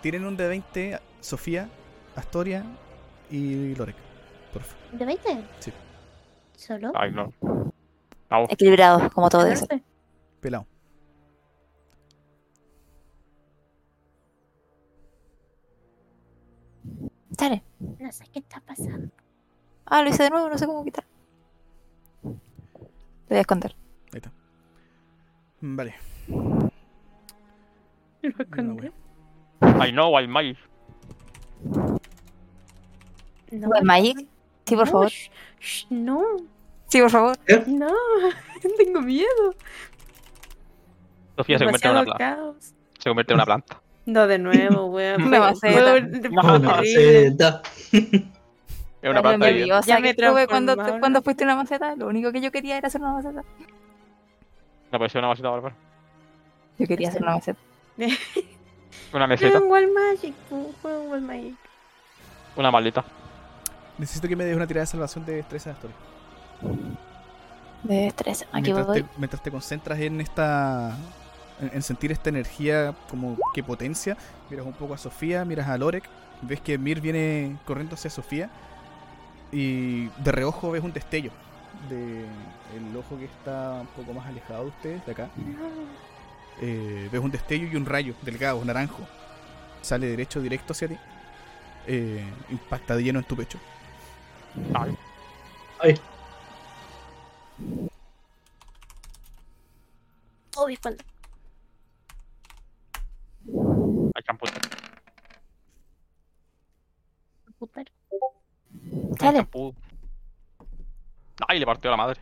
[0.00, 1.68] Tienen un de 20 Sofía,
[2.16, 2.64] Astoria
[3.30, 3.96] y Lorek.
[4.52, 4.98] Por favor.
[4.98, 5.44] ¿De 20?
[5.60, 5.72] Sí.
[6.56, 6.92] ¿Solo?
[6.94, 7.32] Ay, no.
[8.28, 8.48] Vamos.
[8.50, 9.66] Equilibrado, como todo eso.
[10.40, 10.66] Pelado.
[18.04, 19.08] No sé qué está pasando.
[19.86, 21.06] Ah, lo hice de nuevo, no sé cómo quitar.
[22.22, 22.28] Te
[23.30, 23.74] voy a esconder.
[24.12, 24.30] Ahí está.
[25.62, 25.94] Vale.
[28.20, 28.90] Lo escondí.
[29.62, 30.58] I know, I might.
[33.50, 34.18] No, ¿Jugar Magic?
[34.66, 35.06] Sí, por no, favor.
[35.08, 36.22] sh- sh- no,
[36.88, 37.38] Sí, por favor.
[37.66, 37.88] no,
[38.76, 39.54] tengo miedo.
[41.36, 42.52] Sofía se convierte en una planta.
[42.98, 43.80] Se convierte en una planta.
[44.06, 45.30] No, de nuevo, weón.
[45.30, 45.94] Maceta.
[45.94, 46.68] un- No, horrible.
[46.68, 47.62] maceta.
[47.92, 51.94] Es una y nerviosa Ya me que estuve cuando, cuando fuiste una maceta.
[51.96, 53.42] Lo único que yo quería era hacer una maceta.
[54.92, 55.74] No puede ser una masita bárbara.
[56.78, 57.58] Yo quería hacer una maceta.
[59.12, 59.58] Una meseta.
[59.58, 61.54] en Wild Magic, en Wild Magic.
[62.56, 63.04] Una maldita.
[63.98, 65.96] Necesito que me des una tirada de salvación de destreza de Astoria.
[67.84, 68.46] De destreza.
[68.52, 69.02] Aquí mientras, voy.
[69.02, 70.96] te, mientras te concentras en esta.
[71.60, 74.16] En, en sentir esta energía como que potencia,
[74.50, 76.04] miras un poco a Sofía, miras a Lorek,
[76.42, 78.50] ves que Mir viene corriendo hacia Sofía
[79.52, 81.30] y de reojo ves un destello
[81.88, 82.24] de
[82.76, 85.28] el ojo que está un poco más alejado de ustedes, de acá.
[86.60, 89.06] Eh, ves un destello y un rayo delgado, naranjo.
[89.82, 90.96] Sale derecho, directo hacia ti.
[91.86, 93.58] Eh, impacta de lleno en tu pecho.
[94.72, 94.96] Ay,
[95.80, 96.00] Ay,
[100.56, 101.04] Oh, mi espalda.
[104.14, 104.46] Ay, champú.
[107.58, 107.80] Puta.
[107.80, 107.86] Ay,
[109.20, 109.38] Dale.
[109.38, 109.74] champú.
[111.48, 112.20] Ay, le partió la madre.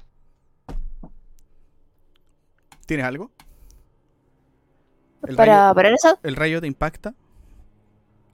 [2.87, 3.31] ¿Tienes algo?
[5.27, 7.15] El rayo, Para parar eso, el rayo te impacta.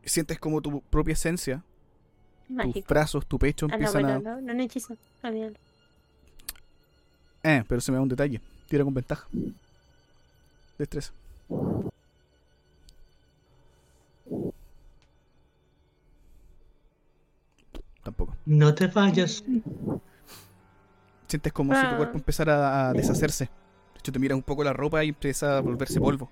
[0.04, 1.62] Sientes como tu propia esencia,
[2.46, 2.86] tus Mágico.
[2.88, 4.20] brazos, tu pecho Ah, no, empiezan bueno, a.
[4.36, 4.96] no, no, no hechizo.
[5.22, 5.56] Olvídalo.
[7.42, 8.40] Eh, pero se me da un detalle.
[8.68, 9.28] Tira con ventaja.
[10.78, 11.12] Destreza.
[18.08, 18.34] Tampoco.
[18.46, 19.44] no te vayas.
[21.26, 21.96] Sientes como si tu Ah.
[21.98, 23.44] cuerpo empezara a deshacerse.
[23.44, 26.30] De hecho, te miras un poco la ropa y empieza a volverse polvo.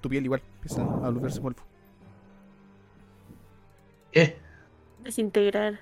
[0.00, 1.60] Tu piel igual empieza a volverse polvo.
[4.12, 4.38] Eh,
[5.02, 5.80] Desintegrar.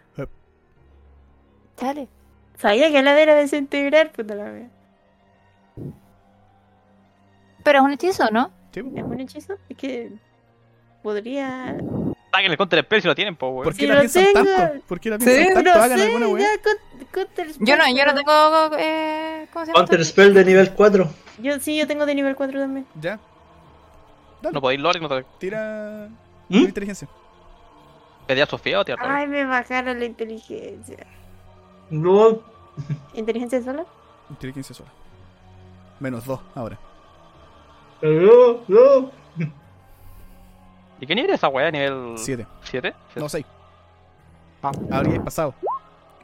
[1.80, 2.08] dale.
[2.58, 4.70] Sabía que la era desintegrar, puta la wea.
[7.62, 8.50] Pero es un hechizo, ¿no?
[8.72, 8.80] Sí.
[8.96, 9.54] ¿Es un hechizo?
[9.68, 10.12] Es que
[11.04, 11.76] podría.
[12.32, 13.64] Saquen el counter spell si lo tienen, po, weón.
[13.64, 14.44] ¿Por qué Si la lo piensan tengo.
[14.56, 14.84] tanto?
[14.86, 15.70] ¿Por qué la piensan Sí, tanto?
[15.70, 16.38] no Hagan sé, alguna spell,
[17.60, 18.76] Yo no, yo no tengo.
[18.78, 19.78] Eh, ¿Cómo se llama?
[19.86, 20.04] Counter?
[20.04, 21.10] Spell de nivel 4.
[21.42, 22.86] Yo sí, yo tengo de nivel 4 también.
[23.00, 23.18] Ya.
[24.50, 26.08] No podéis lore, no te Tira.
[26.48, 26.54] ¿Mm?
[26.54, 27.08] tira inteligencia.
[28.26, 31.06] pedí a Sofía o te Ay, me bajaron la inteligencia.
[31.90, 32.40] No,
[33.14, 33.84] ¿Inteligencia sola?
[34.30, 34.90] Inteligencia sola.
[36.00, 36.78] Menos 2 ahora.
[38.00, 39.10] no, no.
[41.02, 41.68] ¿Y qué nivel es esa weá?
[41.72, 42.46] ¿Nivel 7.
[42.62, 42.94] 7?
[43.16, 43.44] No, 6.
[44.62, 44.70] Ah.
[44.92, 45.52] Habría pasado.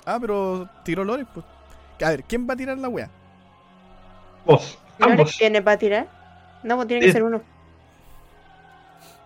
[0.06, 1.26] Ah, pero tiró Lore.
[1.34, 1.44] Pues.
[2.00, 3.10] A ver, ¿quién va a tirar la wea?
[4.46, 5.36] Vos, ¿Y ahora ambos.
[5.36, 6.06] tiene para tirar?
[6.62, 7.12] No, pues tiene que Sí.
[7.12, 7.42] ser uno.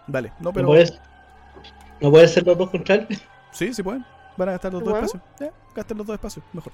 [0.07, 0.66] Vale, no, ¿No pero.
[0.69, 0.99] puedes,
[2.01, 3.07] ¿No puedes ser los dos contra?
[3.51, 4.07] Sí, sí pueden.
[4.39, 5.23] Van a gastar los dos espacios.
[5.39, 6.73] Ya, gasten los dos espacios, mejor.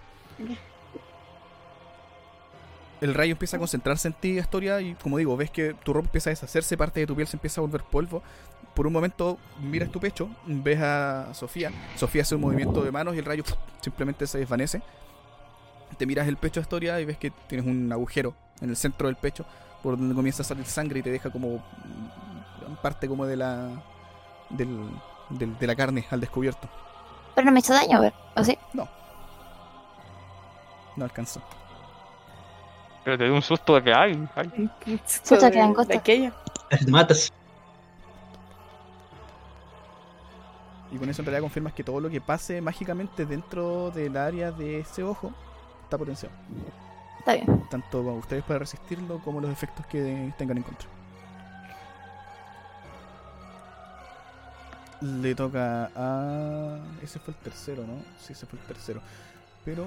[3.01, 6.07] El rayo empieza a concentrarse en ti, Astoria, y como digo, ves que tu ropa
[6.07, 8.23] empieza a deshacerse, parte de tu piel se empieza a volver polvo.
[8.79, 11.73] Por un momento miras tu pecho, ves a Sofía.
[11.97, 13.43] Sofía hace un movimiento de manos y el rayo
[13.81, 14.81] simplemente se desvanece.
[15.97, 19.17] Te miras el pecho, Astoria, y ves que tienes un agujero en el centro del
[19.17, 19.45] pecho,
[19.83, 21.61] por donde comienza a salir sangre y te deja como
[22.81, 23.69] parte como de la
[24.49, 24.89] del,
[25.31, 26.69] del- de la carne al descubierto.
[27.35, 28.15] Pero no me hizo daño, a ver.
[28.37, 28.57] ¿O sí?
[28.75, 28.89] No
[31.05, 31.43] alcanzó.
[33.05, 34.29] Pero te dio un susto de que hay.
[34.37, 34.71] ay.
[35.29, 35.89] Pucha, quedan costas.
[35.89, 36.33] De aquello.
[36.71, 37.33] Te matas.
[40.91, 44.51] Y con eso en realidad confirmas que todo lo que pase mágicamente dentro del área
[44.53, 45.33] de ese ojo
[45.85, 46.35] está potenciado.
[47.19, 47.69] Está bien.
[47.71, 50.89] Tanto para ustedes para resistirlo como los efectos que tengan en contra.
[55.01, 56.79] Le toca a...
[57.03, 58.03] Ese fue el tercero, ¿no?
[58.19, 59.01] Sí, ese fue el tercero.
[59.65, 59.87] Pero...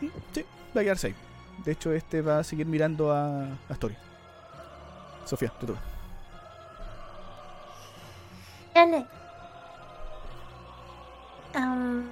[0.00, 0.44] mm, Sí,
[0.76, 1.14] va a quedarse ahí.
[1.64, 3.98] De hecho, este va a seguir mirando a Astoria.
[5.24, 5.80] Sofía, te toca.
[8.74, 9.06] Dale.
[11.54, 12.10] Am.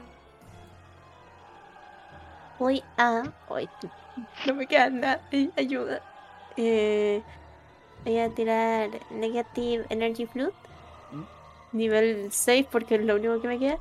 [2.59, 3.23] Voy a.
[3.51, 3.69] Ay,
[4.47, 5.21] no me queda nada.
[5.33, 6.03] ay, Ayuda.
[6.57, 7.23] Eh,
[8.05, 10.53] voy a tirar Negative Energy Flood.
[11.71, 13.79] Nivel 6 porque es lo único que me queda.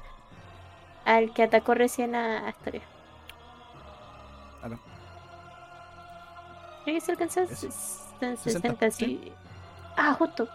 [1.06, 2.82] Al que atacó recién a Astoria.
[4.62, 4.78] Acá.
[6.84, 7.72] Creo que se alcanza a Eso.
[7.72, 9.32] 60, 60, sí.
[9.96, 10.48] Ah, justo.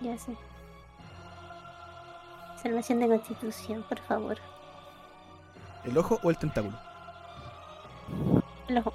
[0.00, 0.36] Ya sé.
[2.64, 4.38] Salvación de constitución, por favor.
[5.84, 6.74] ¿El ojo o el tentáculo?
[8.68, 8.94] El ojo.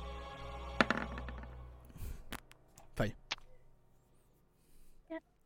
[2.95, 3.13] Falla.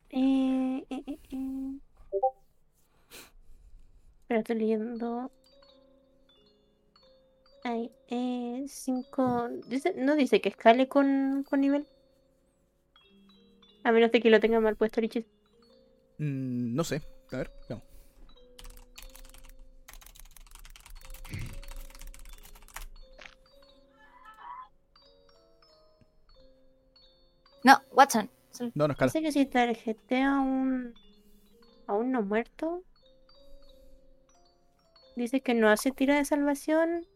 [0.08, 1.78] Eh, eh, eh, eh.
[4.26, 5.30] Pero estoy leyendo.
[7.62, 9.50] Ay, eh, cinco.
[9.66, 11.86] Dice, no dice que escale con, con nivel.
[13.84, 15.28] A menos de que lo tenga mal puesto hechizo.
[16.16, 17.02] Mm, no sé.
[17.30, 17.93] A ver, veamos.
[27.64, 28.30] No, Watson.
[28.74, 29.10] No, no escala.
[29.10, 30.94] Dice que si tarjetea a un.
[31.86, 32.84] a un no muerto.
[35.16, 37.06] Dice que no hace tira de salvación.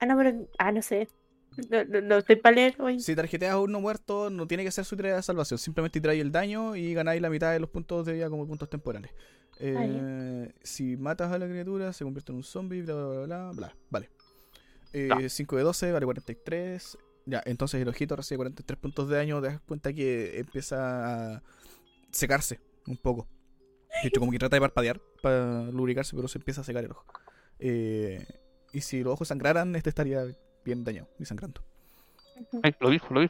[0.00, 0.48] Ah, no, pero.
[0.58, 1.08] Ah, no sé.
[1.70, 3.00] No, no, no estoy para leer hoy.
[3.00, 5.58] Si tarjeteas a uno muerto, no tiene que ser su tirada de salvación.
[5.58, 8.70] Simplemente tiráis el daño y ganáis la mitad de los puntos de vida como puntos
[8.70, 9.12] temporales.
[9.60, 13.52] Eh, si matas a la criatura, se convierte en un zombie, bla, bla, bla, bla,
[13.52, 13.76] bla.
[13.90, 14.17] Vale.
[14.92, 16.98] Eh, 5 de 12, vale 43.
[17.26, 19.40] Ya, entonces el ojito recibe 43 puntos de daño.
[19.40, 21.42] Te das cuenta que empieza a
[22.10, 23.28] secarse un poco.
[24.02, 26.92] De hecho, como que trata de parpadear para lubricarse, pero se empieza a secar el
[26.92, 27.04] ojo.
[27.58, 28.24] Eh,
[28.72, 30.24] y si los ojos sangraran, este estaría
[30.64, 31.62] bien dañado y sangrando.
[32.62, 33.28] Ay, lo vi, lo vi.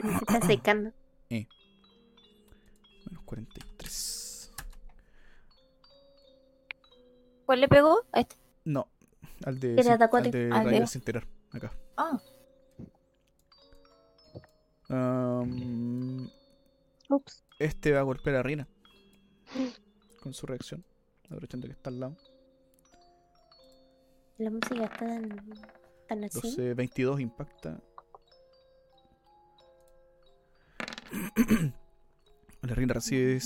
[0.00, 0.92] Se está secando.
[1.30, 4.52] Menos 43.
[7.46, 8.04] ¿Cuál le pegó?
[8.12, 8.36] A este.
[8.64, 8.88] No,
[9.44, 9.98] al de, ¿Qué al
[10.30, 11.26] de Al de- sin tirar.
[11.52, 11.72] Acá.
[11.96, 12.20] Ah,
[17.08, 17.44] Ups.
[17.58, 18.68] este va a golpear a Rina.
[20.22, 20.84] Con su reacción.
[21.24, 22.16] Aprovechando que está al lado.
[24.38, 25.28] La música está tan,
[26.08, 26.40] tan así.
[26.42, 27.80] 12, 22 impacta.
[32.62, 33.38] La Rina recibe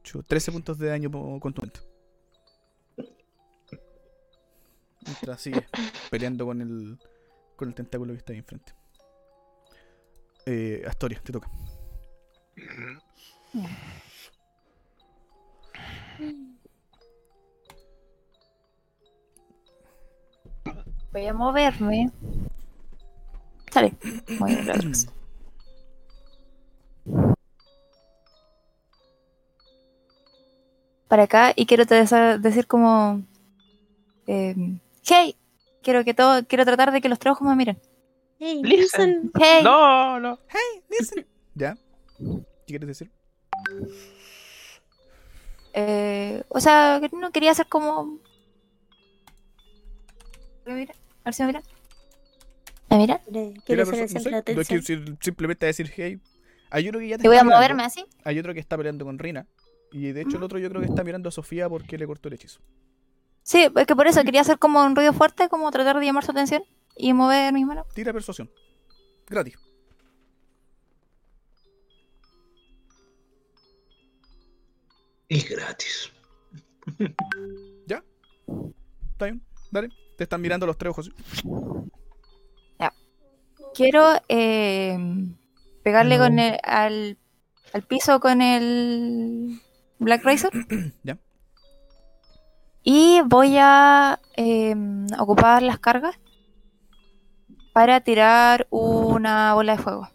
[0.00, 1.10] 8, 13 puntos de daño
[1.40, 1.80] contundente.
[5.08, 5.66] Mientras sigue
[6.10, 6.98] peleando con el,
[7.56, 8.74] con el tentáculo que está ahí enfrente.
[10.46, 11.50] Eh, Astoria, te toca.
[21.12, 22.10] voy a moverme.
[23.70, 23.94] Sale.
[24.38, 25.08] Muy relax.
[31.08, 31.94] Para acá y quiero te
[32.38, 33.22] decir como...
[34.26, 34.78] eh,
[35.08, 35.36] hey,
[35.82, 37.80] quiero que todo, quiero tratar de que los tres ojos me miren.
[38.38, 39.22] Hey, Listen.
[39.24, 39.32] listen.
[39.40, 40.38] Hey, No, no.
[41.54, 41.76] ¿Ya?
[42.18, 43.10] ¿Qué quieres decir?
[45.72, 48.18] Eh, o sea, no quería hacer como.
[50.64, 50.94] ¿Me mira?
[51.22, 51.62] A ver si me mira.
[52.90, 53.18] ¿Me mira?
[53.18, 55.06] Quiere, ¿Qué quiere la ser el centro de sé, no es que atención.
[55.06, 56.18] si- simplemente decir hey.
[56.70, 58.04] Hay uno que ya te Y voy a mirando, moverme así.
[58.24, 59.46] Hay otro que está peleando con Rina.
[59.90, 62.28] Y de hecho el otro yo creo que está mirando a Sofía porque le cortó
[62.28, 62.60] el hechizo.
[63.48, 66.22] Sí, es que por eso quería hacer como un ruido fuerte, como tratar de llamar
[66.22, 66.62] su atención
[66.94, 67.86] y mover mis manos.
[67.94, 68.50] Tira persuasión.
[69.26, 69.56] Gratis.
[75.28, 76.12] Y gratis.
[77.86, 79.42] Está bien.
[79.70, 79.88] Dale.
[80.18, 81.10] Te están mirando los tres ojos.
[83.74, 84.98] Quiero eh,
[85.82, 86.24] pegarle No.
[86.24, 87.16] con el, al,
[87.72, 89.58] al piso con el
[89.98, 90.50] Black Razor.
[91.02, 91.18] Ya.
[92.82, 94.74] Y voy a eh,
[95.18, 96.18] ocupar las cargas
[97.72, 100.08] para tirar una bola de fuego.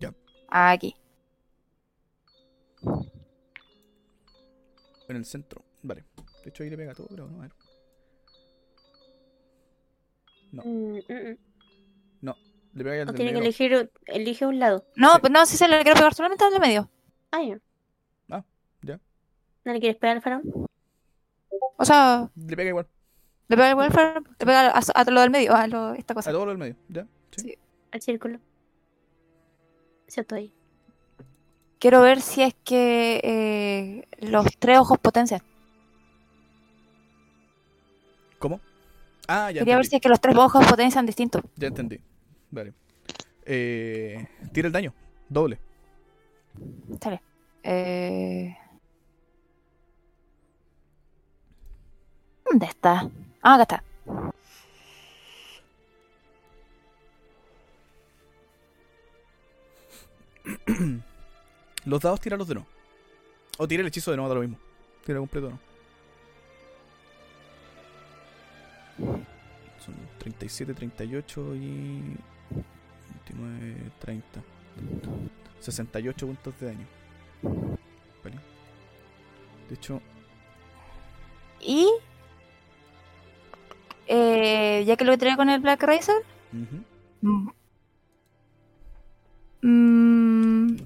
[0.00, 0.12] Ya.
[0.48, 0.96] Aquí.
[5.08, 5.64] En el centro.
[5.82, 6.04] Vale.
[6.42, 7.52] De hecho ahí le pega todo, pero no, a ver.
[10.52, 10.62] No.
[10.64, 11.36] Mm, mm, mm.
[12.74, 14.84] Le pega al O del tiene que elegir, elige un lado.
[14.96, 15.20] No, Sí.
[15.20, 16.90] pues no, si se le quiero pegar solamente al de medio.
[17.30, 17.58] Ah, ya.
[18.28, 18.44] Ah,
[18.82, 19.00] ya.
[19.64, 20.42] ¿No le quieres pegar al faraón?
[21.76, 22.86] O sea, Le pega igual.
[23.48, 23.88] le pega igual,
[24.38, 26.30] le pega a, a lo del medio, a lo, esta cosa.
[26.30, 26.76] A todo lo del medio.
[26.88, 27.06] ¿Ya?
[27.36, 27.42] Sí.
[27.42, 27.58] Sí.
[27.92, 28.38] Al círculo.
[30.08, 30.52] Cierto ahí.
[31.78, 35.42] Quiero ver si es que eh, los tres ojos potencian.
[38.38, 38.60] ¿Cómo?
[39.28, 41.40] Ah, ya Quería ver si es que los tres ojos potencian distinto.
[41.56, 42.00] Ya entendí.
[42.50, 42.72] Vale.
[43.44, 44.94] Eh, tira el daño.
[45.28, 45.58] Doble.
[47.00, 47.20] Sale.
[47.62, 48.56] Eh...
[52.48, 53.10] ¿Dónde está?
[53.42, 53.82] Ah, acá está.
[61.84, 62.68] Los dados tíralos de nuevo.
[63.58, 64.58] O tira el hechizo de nuevo, da lo mismo.
[65.04, 65.58] Tira completo, ¿no?
[69.84, 72.16] Son 37, 38 y.
[73.28, 74.42] 29, 30.
[75.60, 76.86] 68 puntos de daño.
[78.22, 78.36] Vale.
[79.68, 80.00] De hecho,
[81.60, 81.88] Y.
[84.06, 86.16] eh, ya que lo tiré con el Black Racer.
[87.22, 87.48] mm,
[89.62, 90.76] mm,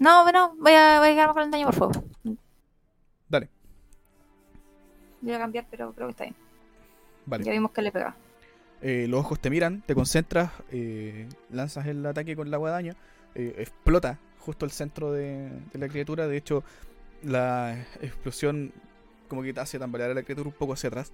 [0.00, 1.92] no, bueno, voy a, voy a quedarme con el daño por fuego.
[3.28, 3.48] dale.
[5.20, 6.36] Voy a cambiar, pero creo que está bien.
[7.26, 7.44] Vale.
[7.44, 8.14] Ya vimos que le pega.
[8.82, 12.94] Eh, los ojos te miran, te concentras, eh, lanzas el ataque con la guadaña,
[13.34, 16.26] eh, explota justo el centro de, de la criatura.
[16.28, 16.62] De hecho,
[17.22, 18.72] la explosión
[19.34, 21.12] como que te hace tambalear a la criatura un poco hacia atrás.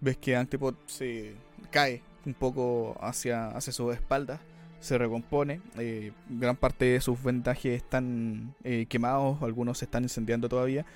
[0.00, 1.34] Ves que Antipod se
[1.70, 4.40] cae un poco hacia, hacia sus espaldas,
[4.80, 5.60] se recompone.
[5.78, 10.86] eh, gran parte de sus vendajes están eh, quemados, algunos se están incendiando todavía.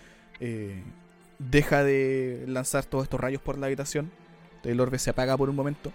[0.40, 0.82] eh,
[1.39, 4.12] deja de lanzar todos estos rayos por la habitación.
[4.65, 5.93] El orbe se apaga por un momento.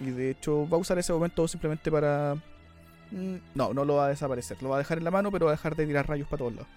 [0.00, 2.36] Y de hecho va a usar ese momento simplemente para...
[3.10, 4.62] mm, No, no lo va a desaparecer.
[4.62, 6.38] Lo va a dejar en la mano, pero va a dejar de tirar rayos para
[6.40, 6.68] todos lados.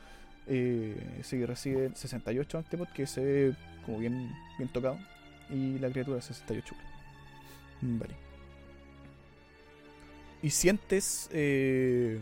[0.47, 3.55] Eh, sí, recibe 68 Antipod, que se ve
[3.85, 4.99] como bien, bien tocado.
[5.49, 6.76] Y la criatura 68.
[7.81, 8.22] Mm, Vale.
[10.41, 11.30] Y sientes...
[11.31, 12.19] eh,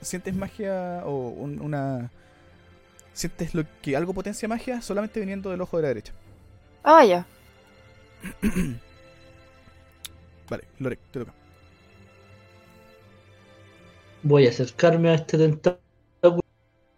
[0.00, 2.12] sientes magia o un- una...
[3.12, 6.14] Sientes lo que algo potencia magia solamente viniendo del ojo de la derecha.
[6.84, 7.26] Ah, ya.
[10.48, 11.34] Vale, Lorek, te toca.
[14.22, 15.82] Voy a acercarme a este tentáculo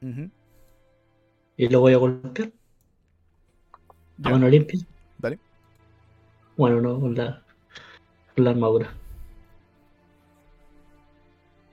[0.03, 0.31] Ujú.
[1.57, 2.51] y lo voy a golpear.
[4.25, 4.81] A mano limpia.
[5.19, 5.39] Dale.
[6.57, 7.43] Bueno, no, con la,
[8.35, 8.95] con la armadura.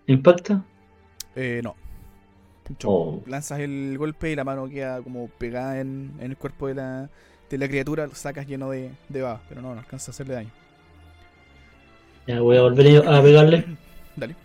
[0.07, 0.63] ¿Impacta?
[1.35, 1.75] Eh, no.
[2.83, 3.23] Oh.
[3.25, 7.09] Lanzas el golpe y la mano queda como pegada en, en el cuerpo de la,
[7.49, 10.35] de la criatura, lo sacas lleno de, de baba, pero no, no alcanza a hacerle
[10.35, 10.51] daño.
[12.27, 13.65] Ya voy a volver a pegarle.
[14.15, 14.35] Dale,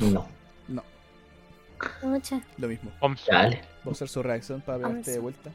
[0.00, 0.26] No.
[2.02, 2.40] Mucha.
[2.58, 2.90] lo mismo.
[3.26, 3.62] Dale.
[3.84, 5.34] Voy a usar su reacción para pegarte de Vamos.
[5.42, 5.50] vuelta.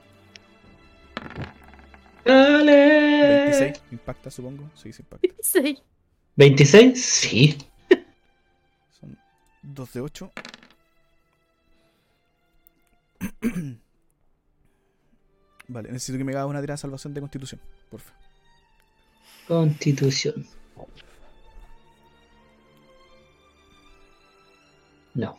[2.26, 3.44] Dale.
[3.46, 4.70] 26, impacta supongo.
[4.76, 5.28] Sí, sí impacta.
[5.42, 5.82] Sí.
[6.38, 6.96] ¿26?
[6.96, 7.58] Sí.
[9.00, 9.18] Son
[9.62, 10.32] 2 de 8.
[15.68, 18.14] vale, necesito que me hagas una tirada de salvación de constitución, porfa.
[19.48, 20.46] Constitución.
[25.14, 25.38] No.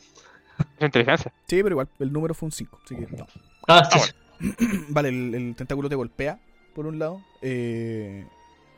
[0.79, 1.33] Es inteligencia.
[1.49, 3.27] Sí, pero igual, el número fue un 5, así que no.
[3.67, 3.99] Ah, sí.
[3.99, 4.13] Ah, sí.
[4.89, 6.39] Vale, el, el tentáculo te golpea,
[6.75, 7.23] por un lado.
[7.43, 8.27] eh,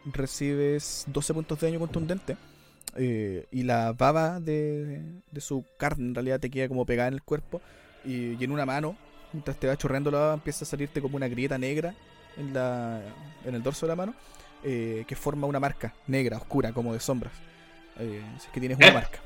[0.04, 2.36] recibes 12 puntos de daño contundente.
[2.96, 7.14] eh, y la baba de, de su carne en realidad te queda como pegada en
[7.14, 7.60] el cuerpo.
[8.04, 8.96] Y, y en una mano,
[9.32, 11.94] mientras te va chorreando la baba, empieza a salirte como una grieta negra
[12.36, 13.02] en, la,
[13.44, 14.14] en el dorso de la mano.
[14.64, 17.32] eh, que forma una marca negra, oscura, como de sombras.
[17.98, 18.92] Eh, si es que tienes una ¿Eh?
[18.92, 19.20] marca.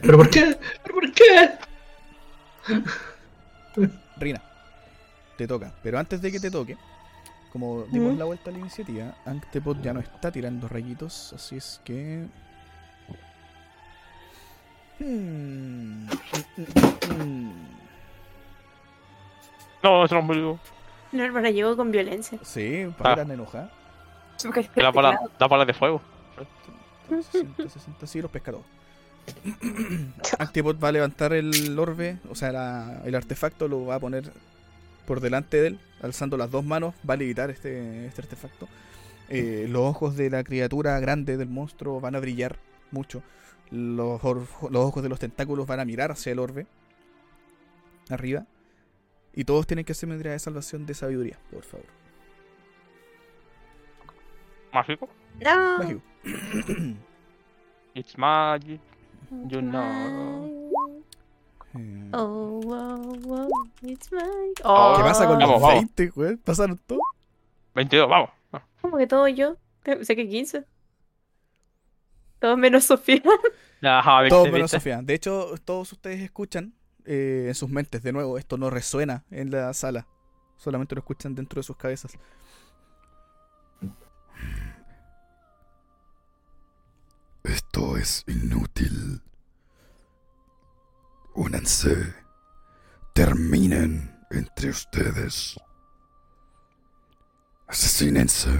[0.00, 0.58] ¿Pero por qué?
[0.82, 1.58] ¿Pero por qué?
[4.16, 4.42] Rina,
[5.36, 5.72] te toca.
[5.82, 6.76] Pero antes de que te toque,
[7.52, 8.18] como dimos ¿Mm?
[8.18, 12.26] la vuelta a la iniciativa, Antepod ya no está tirando rayitos, así es que.
[14.98, 15.04] Hmm.
[16.06, 16.08] Mm,
[16.56, 17.52] mm, mm.
[19.82, 20.58] No, eso no murió.
[21.12, 22.38] No, hermana, llegó con violencia.
[22.42, 22.94] Sí, Ah.
[22.96, 23.70] para enojar.
[24.74, 24.90] Que la
[25.38, 26.00] da bolas de fuego.
[27.08, 28.62] 60, 60, sí, los pescados.
[30.38, 34.32] Antipod va a levantar el orbe, o sea, la- el artefacto lo va a poner
[35.06, 38.68] por delante de él, alzando las dos manos, va a levitar este, este artefacto.
[39.28, 42.56] Eh, los ojos de la criatura grande del monstruo van a brillar
[42.90, 43.22] mucho.
[43.70, 46.66] Los, ojos de los tentáculos van a mirar hacia el orbe,
[48.10, 48.46] arriba.
[49.34, 51.86] Y todos tienen que hacer tirada de salvación de sabiduría, por favor.
[54.72, 55.08] Mágico.
[55.42, 55.78] No.
[55.78, 56.02] Mágico.
[57.94, 58.80] It's magic.
[59.48, 60.46] You know.
[60.46, 63.48] Eh, Oh, wow, wow,
[63.82, 64.20] it's my...
[64.54, 65.74] ¿Qué Oh, pasa con los Vamos, vamos.
[65.74, 66.36] 20, güey?
[66.36, 67.00] ¿Pasaron todo?
[67.74, 68.30] 22, vamos.
[68.80, 69.56] ¿Cómo que todo yo?
[70.02, 70.64] Sé que 15.
[72.38, 73.22] Todo menos Sofía.
[73.82, 74.70] Ajá, Todos menos.
[74.70, 75.02] Sofía.
[75.02, 76.74] De hecho, todos ustedes escuchan
[77.04, 80.06] eh, en sus mentes, de nuevo, esto no resuena en la sala.
[80.56, 82.16] Solamente lo escuchan dentro de sus cabezas.
[87.44, 89.22] Esto es inútil.
[91.34, 92.14] Únanse
[93.14, 95.56] Terminen entre ustedes.
[97.68, 98.50] Asesínense.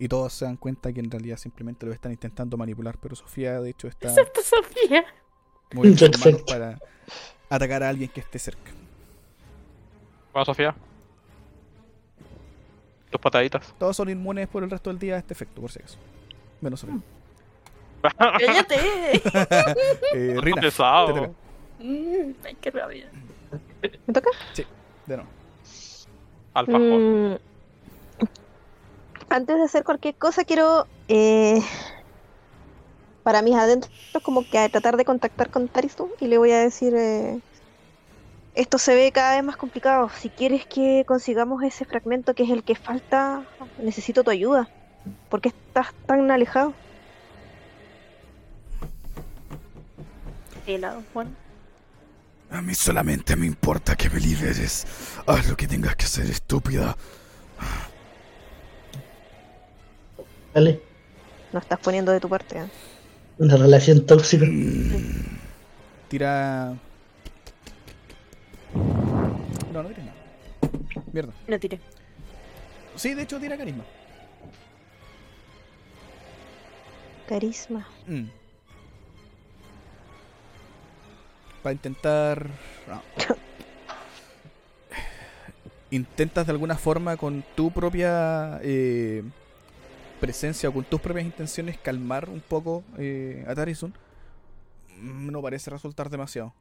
[0.00, 3.60] Y todos se dan cuenta que en realidad simplemente lo están intentando manipular, pero Sofía
[3.60, 5.04] de hecho está Excepto Sofía.
[5.74, 6.44] manos Perfecto.
[6.46, 6.78] para
[7.50, 8.72] atacar a alguien que esté cerca.
[10.32, 10.74] Bueno, Sofía.
[13.10, 13.74] Tus pataditas.
[13.78, 15.98] Todos son inmunes por el resto del día a este efecto, por si acaso.
[16.60, 16.98] Menos Sofía.
[18.18, 18.76] ¡Cállate!
[20.14, 21.34] Eh, Rina, pesado.
[21.78, 23.10] Mm, Ay, qué rabia.
[24.06, 24.30] ¿Me toca?
[25.06, 25.28] De nuevo.
[26.54, 26.82] Alfajor.
[26.82, 27.36] Mm,
[29.30, 30.86] Antes de hacer cualquier cosa, quiero.
[31.08, 31.60] eh,
[33.22, 36.60] para mis adentros, como que a tratar de contactar con Taristu y le voy a
[36.60, 36.94] decir.
[36.96, 37.38] eh,
[38.54, 40.10] esto se ve cada vez más complicado.
[40.18, 43.44] Si quieres que consigamos ese fragmento que es el que falta,
[43.82, 44.68] necesito tu ayuda.
[45.28, 46.74] ¿Por qué estás tan alejado?
[50.66, 51.34] Helado, Juan.
[52.50, 54.86] A mí solamente me importa que me liberes.
[55.26, 56.96] Haz lo que tengas que hacer, estúpida.
[60.54, 60.80] Dale.
[61.52, 62.58] No estás poniendo de tu parte.
[62.58, 62.68] ¿eh?
[63.38, 64.46] Una relación tóxica.
[66.08, 66.74] Tira.
[69.72, 70.16] No, no tires nada.
[71.12, 71.32] Mierda.
[71.46, 71.80] No tiré.
[72.96, 73.84] Sí, de hecho tira carisma.
[77.28, 77.86] Carisma.
[78.06, 78.24] Mm.
[81.62, 82.46] Para intentar.
[82.88, 83.02] no.
[85.90, 89.22] Intentas de alguna forma con tu propia eh,
[90.20, 93.94] presencia o con tus propias intenciones calmar un poco eh, a Tarizun.
[94.98, 96.52] Mm, No parece resultar demasiado.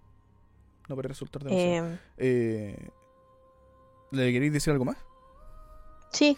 [0.88, 1.88] No parece resultar demasiado.
[2.18, 2.90] Eh, Eh,
[4.12, 4.98] ¿Le queréis decir algo más?
[6.14, 6.38] Sí.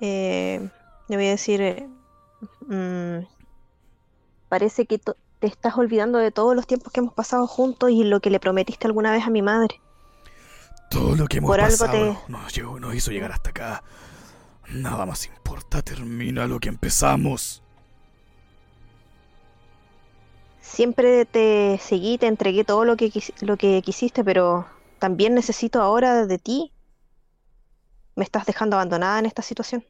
[0.00, 0.68] Eh,
[1.08, 1.60] le voy a decir.
[1.60, 1.88] eh,
[2.68, 3.26] mm,
[4.48, 8.20] parece que te estás olvidando de todos los tiempos que hemos pasado juntos y lo
[8.20, 9.80] que le prometiste alguna vez a mi madre.
[10.90, 13.82] Todo lo que hemos Por algo pasado te- nos, llegó- nos hizo llegar hasta acá.
[14.70, 17.63] Nada más importa, termina lo que empezamos.
[20.64, 24.66] Siempre te seguí, te entregué todo lo que, quis- lo que quisiste, pero
[24.98, 26.72] también necesito ahora de ti.
[28.16, 29.84] Me estás dejando abandonada en esta situación.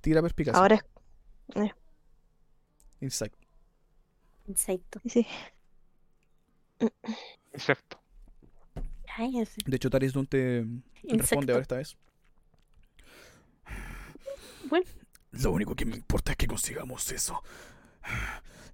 [0.00, 0.58] Tira perspicacia.
[0.60, 0.76] Ahora
[1.54, 1.70] es.
[3.00, 3.32] Insight.
[4.46, 5.00] Insecto.
[5.06, 5.26] Sí.
[9.66, 10.66] De hecho, Tarizun te
[11.04, 11.96] responde ahora esta vez.
[14.68, 14.86] Bueno,
[15.32, 17.42] Lo único que me importa es que consigamos eso.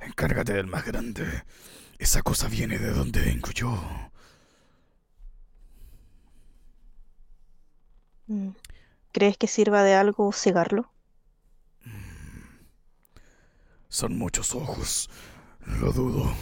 [0.01, 1.24] Encárgate del más grande.
[1.98, 4.10] Esa cosa viene de donde vengo yo.
[8.27, 8.51] Mm.
[9.12, 10.90] ¿Crees que sirva de algo cegarlo?
[13.89, 15.10] Son muchos ojos.
[15.81, 16.32] Lo dudo.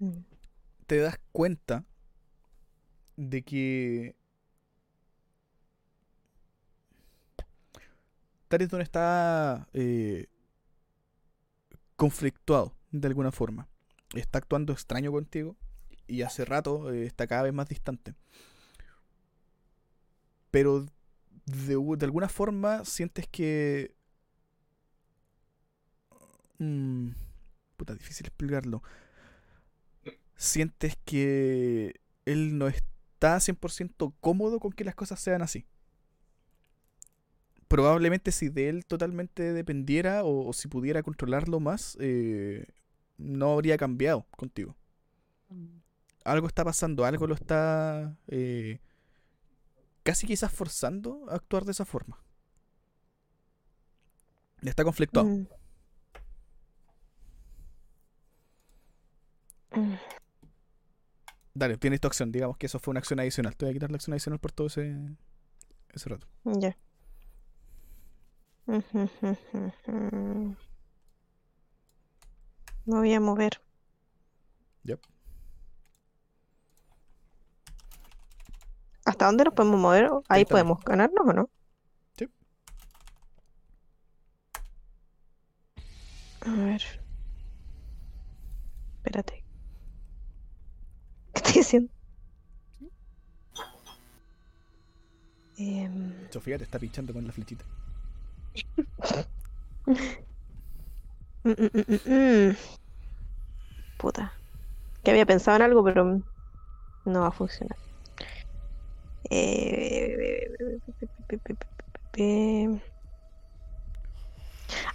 [0.00, 0.24] Mm.
[0.86, 1.84] te das cuenta
[3.16, 4.16] de que
[8.54, 10.26] Tarizun está eh,
[11.96, 13.68] conflictuado de alguna forma.
[14.14, 15.56] Está actuando extraño contigo
[16.06, 18.14] y hace rato eh, está cada vez más distante.
[20.50, 20.86] Pero
[21.46, 23.94] de alguna forma sientes que...
[26.58, 27.10] Mm,
[27.76, 28.82] puta, difícil explicarlo
[30.36, 35.66] sientes que él no está 100% cómodo con que las cosas sean así.
[37.68, 42.66] Probablemente si de él totalmente dependiera o, o si pudiera controlarlo más, eh,
[43.18, 44.76] no habría cambiado contigo.
[46.24, 48.80] Algo está pasando, algo lo está eh,
[50.02, 52.18] casi quizás forzando a actuar de esa forma.
[54.62, 55.28] Está conflictuado.
[55.28, 55.46] Mm.
[59.76, 59.98] Mm.
[61.52, 62.32] Dale, tienes tu acción.
[62.32, 63.56] Digamos que eso fue una acción adicional.
[63.56, 64.96] Te voy a quitar la acción adicional por todo ese,
[65.92, 66.26] ese rato.
[66.44, 66.76] Ya.
[68.66, 68.82] Me
[72.86, 73.60] voy a mover.
[74.84, 75.00] Yep.
[79.04, 80.10] ¿Hasta dónde nos podemos mover?
[80.28, 81.50] Ahí 30 podemos ganarnos o no?
[82.16, 82.28] Sí.
[86.40, 86.82] A ver.
[88.96, 89.44] Espérate.
[91.34, 91.92] ¿Qué estoy haciendo?
[95.56, 97.64] Em, Sofía te está pinchando con la flechita.
[101.44, 102.12] Mm, mm,
[102.50, 102.56] mm.
[103.98, 104.32] Puta.
[105.02, 106.20] Que había pensado en algo, pero
[107.04, 107.76] no va a funcionar.
[109.30, 110.48] Eh,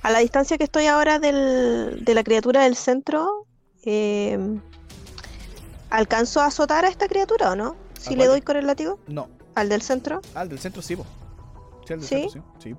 [0.01, 3.45] A la distancia que estoy ahora del- de la criatura del centro,
[3.85, 4.37] eh,
[5.89, 7.75] ¿alcanzo a azotar a esta criatura o no?
[7.99, 9.29] Si ¿A le doy con el látigo No.
[9.55, 10.21] al del centro.
[10.35, 12.29] El del centro sí, el del ¿Sí?
[12.29, 12.69] centro sí.
[12.69, 12.75] Sí.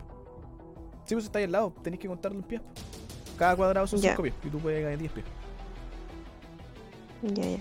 [1.11, 1.73] Sí, pues está ahí al lado.
[1.83, 2.63] Tenéis que contarlo en pies.
[3.37, 4.11] Cada cuadrado son Ya.
[4.11, 4.35] 5 pies.
[4.45, 5.27] Y tú puedes llegar a 10 pies.
[7.23, 7.57] Ya, ya.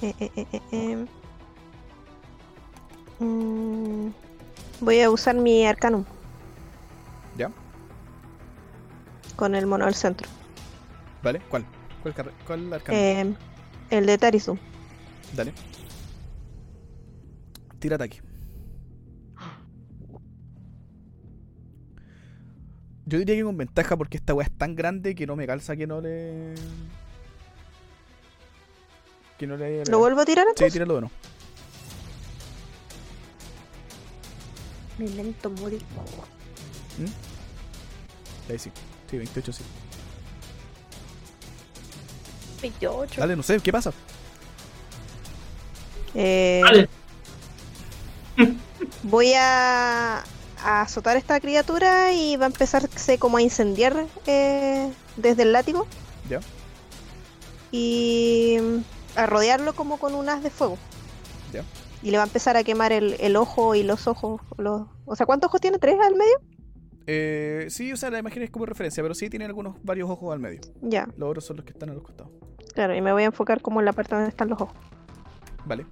[0.00, 1.06] Eh, eh, eh, eh, eh.
[3.22, 4.08] Mm,
[4.80, 6.04] voy a usar mi arcanum
[7.36, 7.52] ¿Ya?
[9.36, 10.26] con el mono del centro.
[11.22, 11.42] ¿Vale?
[11.50, 11.66] ¿Cuál?
[12.02, 12.14] ¿Cuál,
[12.46, 12.98] cuál arcano?
[12.98, 13.34] Eh,
[13.90, 14.56] el de Tarizum.
[15.36, 15.52] Dale.
[17.80, 18.22] Tira ataque.
[23.06, 25.76] Yo diría que con ventaja porque esta weá es tan grande que no me calza
[25.76, 26.54] que no le.
[29.38, 29.84] Que no le.
[29.84, 30.72] ¿Lo vuelvo a tirar Sí, entonces?
[30.72, 31.14] tíralo de nuevo.
[34.98, 35.82] Me lento morir.
[38.48, 38.70] Ahí sí.
[39.10, 39.64] Sí, 28 sí.
[42.62, 43.20] 28.
[43.20, 43.92] Dale, no sé, ¿qué pasa?
[46.14, 46.88] Eh, Vale.
[49.02, 50.22] voy a,
[50.64, 55.52] a azotar a esta criatura y va a empezarse como a incendiar eh, desde el
[55.52, 55.86] látigo
[56.28, 56.40] ¿Ya?
[57.70, 60.78] y mm, a rodearlo como con un haz de fuego.
[61.52, 61.62] ¿Ya?
[62.02, 64.40] Y le va a empezar a quemar el, el ojo y los ojos.
[64.58, 64.82] Los...
[65.06, 65.78] O sea, ¿cuántos ojos tiene?
[65.78, 66.40] ¿Tres al medio?
[67.06, 70.32] Eh, sí, o sea, la imagen es como referencia, pero sí tiene algunos, varios ojos
[70.32, 70.60] al medio.
[70.82, 72.32] Ya, Los otros son los que están a los costados.
[72.74, 74.74] claro, y me voy a enfocar como en la parte donde están los ojos.
[75.66, 75.84] Vale.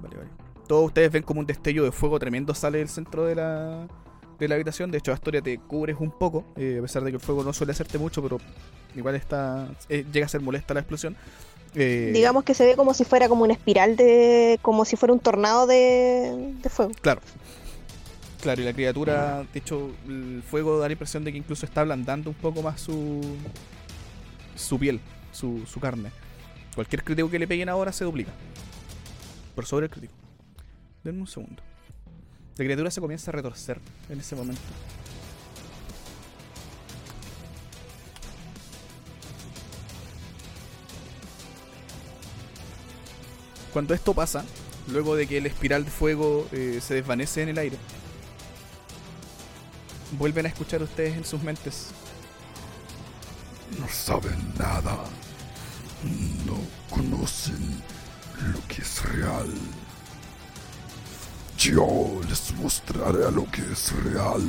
[0.00, 0.30] Vale, vale.
[0.68, 3.88] Todos ustedes ven como un destello de fuego tremendo sale del centro de la,
[4.38, 4.90] de la habitación.
[4.90, 7.52] De hecho, Astoria te cubres un poco, eh, a pesar de que el fuego no
[7.52, 8.38] suele hacerte mucho, pero
[8.94, 11.16] igual está eh, llega a ser molesta la explosión.
[11.74, 14.58] Eh, Digamos que se ve como si fuera como una espiral de.
[14.62, 16.92] como si fuera un tornado de, de fuego.
[17.00, 17.20] Claro.
[18.40, 21.80] Claro, y la criatura, de hecho, el fuego da la impresión de que incluso está
[21.80, 23.20] ablandando un poco más su,
[24.54, 25.00] su piel,
[25.32, 26.10] su, su carne.
[26.74, 28.30] Cualquier crítico que le peguen ahora se duplica.
[29.56, 30.14] Por sobre el crítico.
[31.04, 31.62] Denme un segundo.
[32.56, 34.60] La criatura se comienza a retorcer en ese momento.
[43.72, 44.44] Cuando esto pasa,
[44.88, 47.76] luego de que el espiral de fuego eh, se desvanece en el aire,
[50.18, 51.90] vuelven a escuchar ustedes en sus mentes.
[53.78, 54.98] No saben nada.
[56.46, 56.58] No
[56.90, 57.82] conocen
[58.52, 59.52] lo que es real.
[61.58, 64.42] Yo les mostraré lo que es real.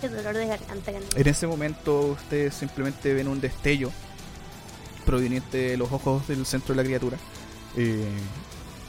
[0.00, 0.92] Qué dolor de garganta.
[1.16, 3.90] En ese momento ustedes simplemente ven un destello
[5.06, 7.18] proveniente de los ojos del centro de la criatura.
[7.76, 8.04] Eh,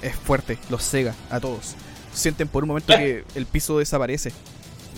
[0.02, 1.76] es fuerte, los cega a todos.
[2.14, 4.32] Sienten por un momento que el piso desaparece.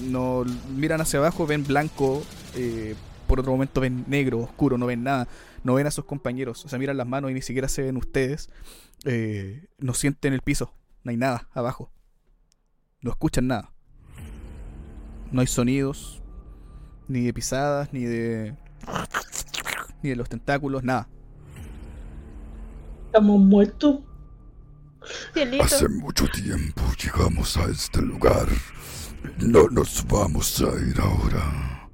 [0.03, 2.23] No miran hacia abajo, ven blanco.
[2.55, 2.95] eh,
[3.27, 5.27] por otro momento ven negro, oscuro, no ven nada.
[5.63, 6.63] No ven a sus compañeros.
[6.63, 8.49] O sea, miran las manos y ni siquiera se ven ustedes.
[9.03, 10.73] Eh, no sienten el piso.
[11.07, 11.89] No hay nada abajo.
[12.99, 13.73] No escuchan nada.
[15.31, 16.21] No hay sonidos,
[17.07, 18.57] ni de pisadas, ni de.
[20.03, 21.07] ni de los tentáculos, nada.
[23.05, 24.01] Estamos muertos.
[25.33, 25.63] Cielito.
[25.63, 28.49] Hace mucho tiempo llegamos a este lugar.
[29.37, 31.89] No nos vamos a ir ahora.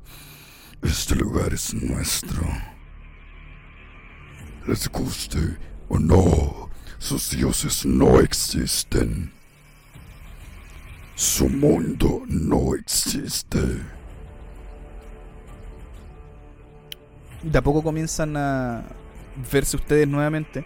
[0.81, 2.41] Este lugar es nuestro.
[4.65, 6.62] Les guste o no,
[7.03, 9.29] sus dioses no existen.
[11.15, 13.59] Su mundo no existe.
[17.41, 18.83] De a poco comienzan a
[19.51, 20.63] verse ustedes nuevamente.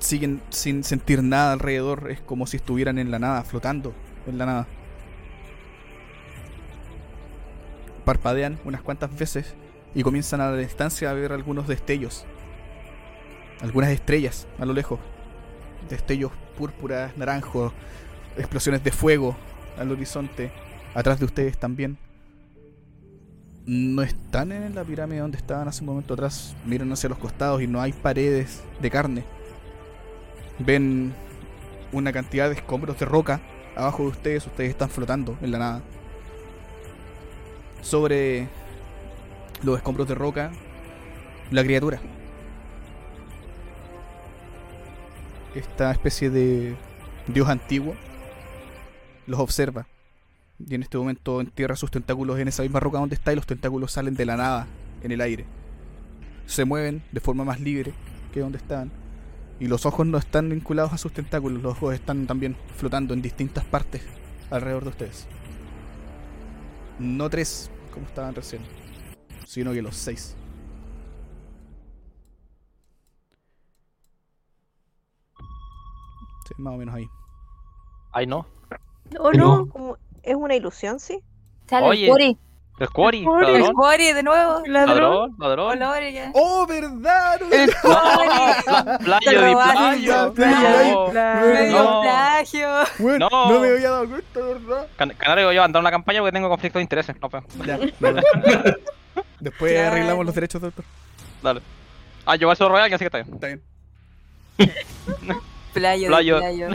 [0.00, 2.10] Siguen sin sentir nada alrededor.
[2.10, 3.94] Es como si estuvieran en la nada, flotando
[4.26, 4.66] en la nada.
[8.04, 9.54] Parpadean unas cuantas veces
[9.94, 12.26] y comienzan a la distancia a ver algunos destellos.
[13.62, 14.98] Algunas estrellas a lo lejos.
[15.88, 17.72] Destellos púrpuras, naranjos,
[18.36, 19.36] explosiones de fuego
[19.78, 20.50] al horizonte.
[20.94, 21.98] Atrás de ustedes también.
[23.66, 26.56] No están en la pirámide donde estaban hace un momento atrás.
[26.64, 29.24] Miran hacia los costados y no hay paredes de carne.
[30.58, 31.12] Ven
[31.92, 33.40] una cantidad de escombros de roca
[33.76, 34.46] abajo de ustedes.
[34.46, 35.82] Ustedes están flotando en la nada.
[37.82, 38.48] Sobre
[39.62, 40.50] los escombros de roca,
[41.50, 42.00] la criatura.
[45.54, 46.76] Esta especie de
[47.26, 47.94] dios antiguo
[49.26, 49.86] los observa.
[50.58, 53.46] Y en este momento entierra sus tentáculos en esa misma roca donde está y los
[53.46, 54.66] tentáculos salen de la nada
[55.02, 55.46] en el aire.
[56.46, 57.94] Se mueven de forma más libre
[58.32, 58.90] que donde estaban.
[59.58, 63.22] Y los ojos no están vinculados a sus tentáculos, los ojos están también flotando en
[63.22, 64.02] distintas partes
[64.50, 65.26] alrededor de ustedes.
[66.98, 68.62] No tres, como estaban recién,
[69.46, 70.36] sino que los seis.
[76.50, 77.08] Sí, más o menos ahí.
[78.12, 78.44] Ay, no.
[79.18, 79.56] Oh No.
[79.58, 81.20] no, como- es una ilusión, sí.
[81.68, 82.04] Sale Oye.
[82.06, 82.38] el Cory.
[82.80, 84.62] El Quarry, El ladrón, de nuevo.
[84.66, 85.78] ladrón, ladrón.
[86.14, 86.32] Ya.
[86.34, 87.38] ¡Oh, verdad!
[87.52, 91.84] El pla- Te playo de robaste, playo, No.
[91.84, 92.00] No.
[92.00, 92.68] plagio.
[92.98, 93.50] Bueno, No.
[93.52, 93.60] no.
[93.60, 94.86] me había dado cuenta, ¿verdad?
[94.96, 97.14] Can- Canario yo a andar una campaña porque tengo conflicto de intereses.
[97.20, 97.78] No, pues, Ya.
[99.40, 99.88] Después Claro.
[99.92, 100.84] arreglamos los derechos de autor.
[101.42, 101.60] dale.
[102.24, 103.34] Ah, yo voy a ser royal, así que está bien.
[103.34, 105.40] Está bien.
[105.72, 106.38] Playo, Playo.
[106.40, 106.68] playo.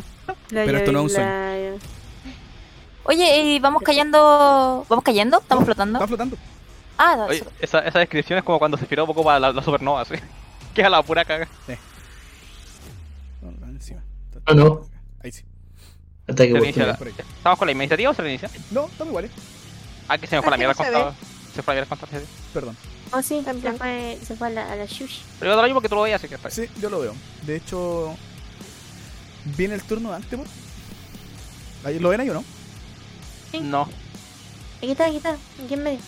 [0.50, 1.80] Pero esto no es un sueño.
[3.04, 4.86] Oye, ¿y vamos cayendo?
[4.90, 5.40] ¿Vamos cayendo?
[5.40, 6.00] ¿Estamos flotando?
[6.00, 6.38] Está flotando.
[6.98, 9.62] Ah, Oye, esa, esa descripción es como cuando se inspiró un poco para la, la
[9.62, 10.16] supernova, así.
[10.74, 11.48] Que es a la pura caga.
[13.42, 14.02] No, no, encima.
[14.34, 14.82] Está- Ah, no.
[15.24, 15.44] Ahí sí.
[16.28, 17.00] Reinicia oportunidad.
[17.00, 17.10] la-.
[17.38, 18.50] ¿Estamos con la iniciativa o se reinicia?
[18.72, 19.32] No, estamos iguales.
[20.08, 21.16] Ah, que se me fue la que mierda no se contado.
[21.54, 22.22] Se fue la mierda contado.
[22.22, 22.28] sí.
[22.54, 22.78] Perdón.
[23.12, 25.20] Oh, sí, se fue, se fue a la, a la shush.
[25.40, 26.50] Pero yo lo digo porque tú lo veías, así que está.
[26.50, 27.14] Sí, yo lo veo.
[27.44, 28.16] De hecho,
[29.58, 30.46] viene el turno de Antepor.
[31.84, 32.44] Ahí- ¿Lo ven ahí o no?
[33.52, 33.60] Sí.
[33.60, 33.84] No.
[34.78, 36.00] Aquí está, aquí está, aquí en medio.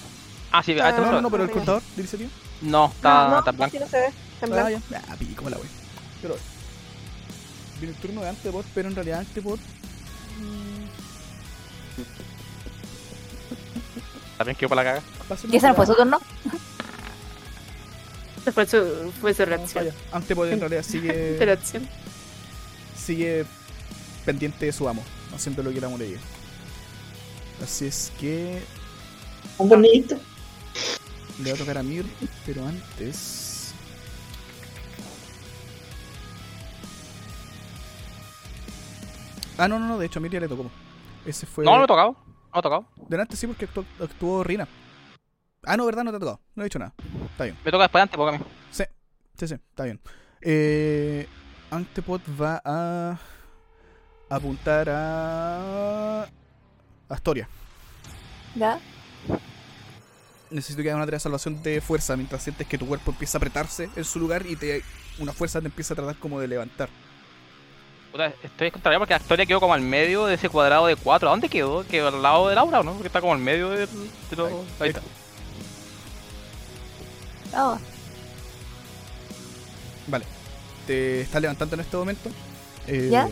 [0.51, 2.29] Ah, sí, Ah, ah, tú No, lo- no, no, pero el contador de iniciativa.
[2.61, 3.71] No, está, no, está en blanco.
[3.77, 4.07] sí no se ve.
[4.07, 4.81] Está en Ah, ya.
[5.09, 5.67] Ah, pico la voy.
[6.21, 6.37] Pero
[7.79, 9.59] viene el turno de Antepor, pero en realidad Antepor.
[14.37, 15.03] También quedó para la caga.
[15.51, 16.19] ¿Y ese no fue su turno?
[18.53, 19.89] Fue su, fue su No, reacción.
[20.11, 21.37] Antepor en realidad sigue.
[21.39, 21.87] Reacción.
[23.07, 23.45] Sigue
[24.25, 25.01] pendiente de su amo,
[25.33, 26.19] haciendo lo que el amo le diga.
[27.63, 28.61] Así es que
[29.57, 30.19] Un bonito.
[31.41, 32.05] le va a tocar a Mir,
[32.45, 33.73] pero antes.
[39.57, 40.69] Ah, no, no, no, de hecho a Mir ya le tocó.
[41.25, 41.63] Ese fue.
[41.65, 42.11] No, no me he tocado.
[42.11, 42.85] No me he tocado.
[43.07, 44.67] Delante sí, porque actuó, actuó Rina.
[45.63, 46.41] Ah, no, verdad, no te ha tocado.
[46.55, 46.93] No he dicho nada.
[47.31, 47.57] Está bien.
[47.65, 48.45] Me toca después de antes, porque a mí.
[48.71, 48.83] Sí,
[49.37, 49.99] sí, sí, está bien.
[50.41, 51.27] Eh,
[51.71, 53.17] Antepot va a
[54.29, 56.27] apuntar a
[57.09, 57.47] Astoria.
[58.55, 58.79] ¿Ya?
[60.49, 63.37] Necesito que haga una tarea de salvación de fuerza mientras sientes que tu cuerpo empieza
[63.37, 64.81] a apretarse en su lugar y te
[65.19, 66.89] una fuerza te empieza a tratar como de levantar.
[68.11, 71.27] Puta, estoy contrario porque la historia quedó como al medio de ese cuadrado de 4.
[71.27, 71.85] ¿A dónde quedó?
[71.85, 72.93] ¿Quedó al lado de Laura o no?
[72.93, 75.01] Porque está como al medio de, de lo- Ahí, Ahí está.
[77.55, 77.77] Oh,
[80.07, 80.25] Vale.
[80.87, 82.29] Te está levantando en este momento.
[82.87, 83.29] eh, ¿Ya?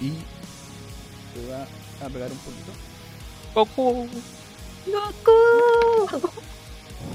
[0.00, 0.10] Y
[1.34, 1.64] te va
[2.06, 2.72] a pegar un poquito.
[3.54, 4.08] Goku.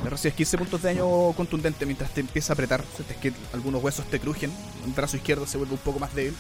[0.04, 2.84] Le recibes 15 puntos de daño contundente mientras te empieza a apretar.
[2.96, 4.52] Sientes que algunos huesos te crujen.
[4.86, 6.36] El brazo izquierdo se vuelve un poco más débil.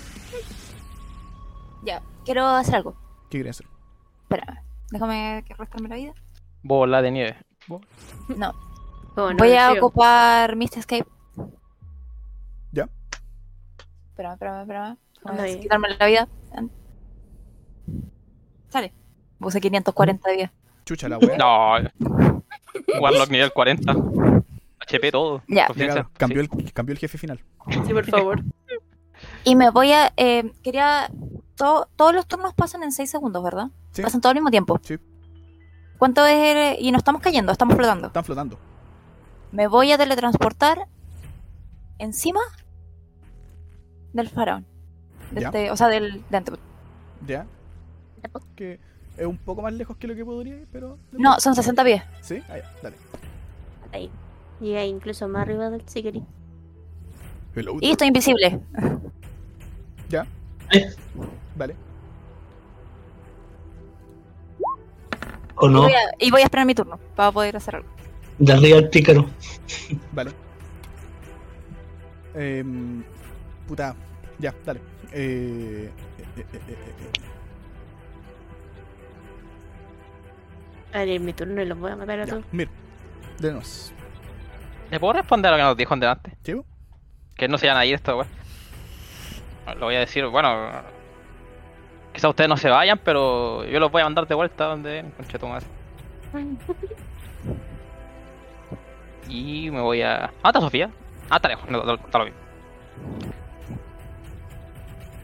[1.83, 2.01] ya.
[2.25, 2.95] Quiero hacer algo.
[3.29, 3.67] ¿Qué querías hacer?
[4.23, 4.59] Espérame.
[4.91, 6.13] Déjame que restarme la vida.
[6.63, 7.37] Bola de nieve.
[7.67, 8.53] No.
[9.15, 11.05] Oh, no, Voy a ocupar Mist Escape.
[12.71, 12.87] ¿Ya?
[14.21, 14.97] Espérame, espérame, espérame.
[15.25, 16.27] Anda quitarme la vida.
[18.69, 18.93] Sale.
[19.39, 20.53] Puse 540 de vida.
[20.85, 21.37] Chucha la wea.
[21.37, 21.89] No.
[23.01, 23.91] Warlock nivel 40.
[24.79, 25.41] HP todo.
[25.47, 25.67] Ya.
[26.17, 27.39] Cambió, el, cambió el jefe final.
[27.85, 28.41] Sí, por favor.
[29.43, 30.11] Y me voy a.
[30.17, 31.07] eh, quería.
[31.55, 33.67] to- todos los turnos pasan en 6 segundos, ¿verdad?
[33.91, 34.01] Sí.
[34.01, 34.79] Pasan todo al mismo tiempo.
[34.81, 34.97] Sí.
[35.99, 36.35] ¿Cuánto es
[36.79, 38.07] el- Y no estamos cayendo, estamos flotando.
[38.07, 38.57] Están flotando.
[39.51, 40.87] Me voy a teletransportar
[41.99, 42.39] encima
[44.13, 44.65] del faraón.
[45.31, 46.23] De este- o sea, del.
[46.29, 46.59] De Anteput.
[47.25, 47.45] ¿Ya?
[48.55, 48.79] Que
[49.17, 50.97] es un poco más lejos que lo que podría ir, pero.
[51.11, 52.03] No, son 60 pies.
[52.21, 52.41] ¿Sí?
[52.47, 52.95] Ya, dale.
[53.91, 54.09] Ahí.
[54.59, 55.83] Llega incluso más arriba del.
[57.55, 57.77] Hello.
[57.81, 58.59] Y estoy invisible.
[60.09, 60.25] ¿Ya?
[60.73, 60.89] Eh.
[61.55, 61.75] Vale.
[65.55, 65.81] ¿O Y, no?
[65.83, 67.89] voy a, y voy a esperar mi turno para poder hacer algo.
[68.39, 69.27] De arriba el pícaro.
[70.11, 70.31] Vale.
[72.33, 73.03] Em,
[73.71, 73.95] puta.
[74.37, 74.81] Ya, dale.
[75.13, 75.89] Eh,
[76.19, 77.11] eh, eh, eh, eh.
[80.93, 82.43] A ver, en mi turno y los voy a matar a Ya, todos.
[82.51, 82.69] mira.
[83.39, 83.93] Denos.
[84.89, 86.33] ¿Le puedo responder a lo que nos dijo delante?
[86.43, 86.65] ¿Chivo?
[87.37, 88.27] Que no se vayan a ir esto, weón.
[89.79, 90.81] Lo voy a decir, bueno.
[92.11, 95.39] Quizá ustedes no se vayan, pero yo los voy a mandar de vuelta donde conche
[95.39, 95.65] tu madre.
[99.29, 100.25] Y me voy a.
[100.43, 100.89] ¿Ah, está Sofía?
[101.29, 102.39] Ah, está lejos, no, no, está lo mismo.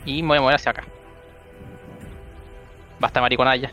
[0.07, 0.83] Y me voy a mover hacia acá.
[2.99, 3.69] Basta mariconalla.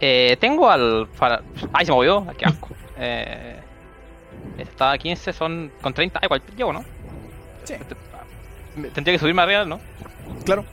[0.00, 1.08] Eh, tengo al.
[1.18, 1.42] Para...
[1.72, 2.26] Ay, se movió.
[2.36, 2.68] Qué asco.
[2.98, 3.60] Eh,
[4.58, 6.18] está a 15, son con 30.
[6.20, 6.84] Ah, igual llevo, ¿no?
[7.64, 7.74] Sí.
[8.92, 9.80] Tendría que subirme arriba, ¿no?
[10.44, 10.64] Claro.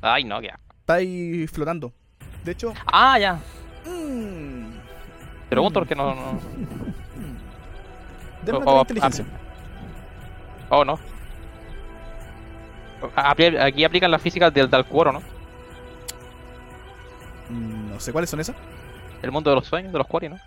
[0.00, 0.62] Ay, no, qué asco.
[0.80, 1.92] Está ahí flotando.
[2.42, 3.34] De hecho, Ah, ya.
[3.84, 4.70] mm,
[5.44, 6.14] Te pregunto porque no.
[6.14, 6.40] no...
[8.42, 9.24] Denme O- inteligencia.
[10.70, 10.98] Oh, no.
[13.16, 15.22] Aquí aplican las físicas del Dalcuoro, ¿no?
[17.48, 18.56] Mm, No sé cuáles son esas.
[19.22, 20.38] El mundo de los sueños, de los Quarry, ¿no?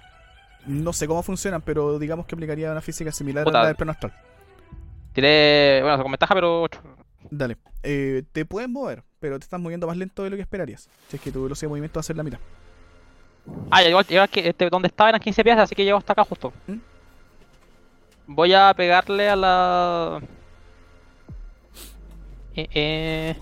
[0.66, 3.60] No sé cómo funcionan, pero digamos que aplicaría una física similar Puta.
[3.60, 4.14] a la del plano astral.
[5.14, 5.82] Tiré.
[5.84, 6.68] Bueno, con ventaja, pero.
[7.30, 7.58] Dale.
[7.84, 10.90] Eh, te puedes mover, pero te estás moviendo más lento de lo que esperarías.
[11.10, 12.40] Si es que tu velocidad de movimiento va a ser la mitad.
[13.70, 16.14] Ah, ya, igual, igual que este, donde estaba eran 15 pies, así que llego hasta
[16.14, 16.54] acá justo.
[16.68, 16.78] ¿Mm?
[18.28, 20.22] Voy a pegarle a la.
[22.56, 23.36] Eh, eh...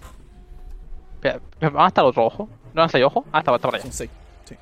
[1.16, 1.40] Espera,
[1.72, 2.50] ¿Van hasta el otro ojo?
[2.74, 3.26] ¿No hasta el ojo?
[3.32, 3.84] Ah, está, está por allá.
[3.84, 4.10] Son 6.
[4.46, 4.56] Sí.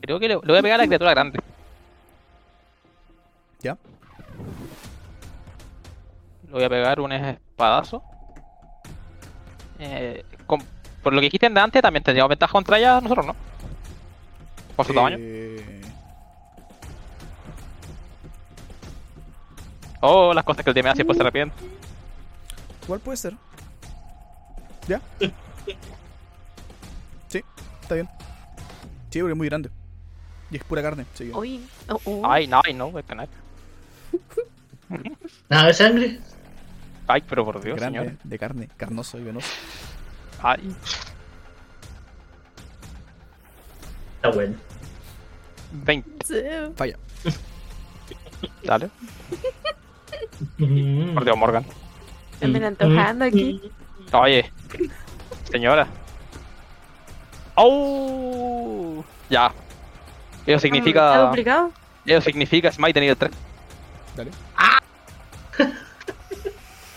[0.00, 1.40] Creo que le, le voy a pegar a la criatura grande.
[3.60, 3.76] ¿Ya?
[6.46, 8.02] Le voy a pegar un espadazo.
[9.78, 10.62] Eh, con-
[11.02, 13.36] por lo que dijiste de antes, también tendríamos ventaja contra ella nosotros, ¿no?
[14.76, 15.16] Por su tamaño.
[15.20, 15.64] Eh,
[20.00, 21.56] Oh, las cosas que el DM hace pues se arrepiente.
[22.88, 23.34] Igual puede ser.
[24.88, 25.00] ¿Ya?
[27.28, 27.44] Sí,
[27.82, 28.08] está bien.
[29.10, 29.68] Sí, porque es muy grande.
[30.50, 31.04] Y es pura carne.
[31.14, 32.22] que- Uy, oh, oh.
[32.26, 33.26] Ay, no, ay, no, este no.
[35.50, 36.18] Nada de sangre.
[37.06, 38.16] Ay, pero por Dios, grande, señor.
[38.24, 39.48] de carne, carnoso y venoso.
[40.42, 40.74] Ay,
[44.16, 44.56] Está bueno.
[45.84, 46.42] 20, Sí.
[46.74, 46.96] Falla.
[48.64, 48.88] dale.
[51.14, 51.64] Por Dios, Morgan.
[52.40, 53.60] Se me la antojando aquí.
[54.12, 54.50] Oye,
[55.50, 55.86] señora.
[57.54, 59.04] ¡Oh!
[59.28, 59.46] Ya.
[60.46, 61.18] Eso ¿Está significa.
[61.26, 61.72] duplicado?
[62.06, 63.32] Eso significa Smite nivel 3.
[64.16, 64.30] Dale.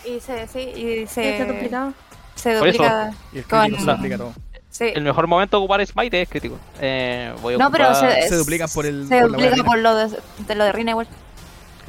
[0.04, 1.92] Y se, sí, y ¿Está se, duplicado?
[2.34, 2.82] se Por eso.
[2.82, 3.12] duplica.
[3.32, 4.32] Y el Con- se duplica todo.
[4.68, 4.90] Sí.
[4.94, 6.58] El mejor momento de ocupar Smite es crítico.
[6.80, 9.78] Eh, voy a No, pero ocupar- se, Se duplican por el- Se por duplica por
[9.78, 11.06] lo de, de lo de Rina igual.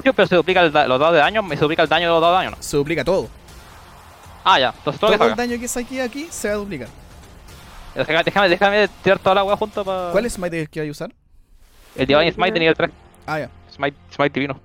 [0.03, 2.05] Sí, pero se duplica el da- los dados de daño, me se duplica el daño
[2.05, 2.61] de los dados de daño, ¿no?
[2.61, 3.29] Se duplica todo.
[4.43, 4.73] Ah, ya.
[4.77, 6.87] Entonces todo que el daño que saque aquí se va a duplicar.
[7.95, 10.11] Déjame, déjame, tirar toda la wea junto para.
[10.11, 11.13] ¿Cuál es smite que hay a usar?
[11.95, 12.91] El Divine Smite de nivel 3.
[13.27, 13.49] Ah, ya.
[13.71, 14.59] Smite, Smite divino.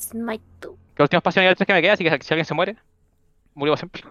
[0.00, 0.76] Smite tú.
[0.94, 2.54] Que el último espacio de nivel 3 que me queda, así que si alguien se
[2.54, 2.76] muere,
[3.54, 4.02] murió siempre.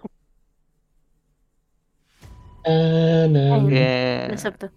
[2.66, 3.68] Ah, no, no.
[3.70, 4.70] Eh, Exacto.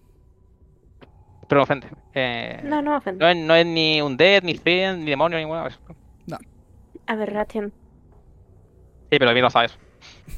[1.48, 1.88] pero no ofende.
[2.14, 3.24] Eh, No, no ofende.
[3.24, 5.80] no, es, no es ni un dead, ni fiend, ni demonio, ni ninguna vez.
[7.06, 7.72] Aberration.
[9.10, 9.78] Sí, pero a mí no sabe eso.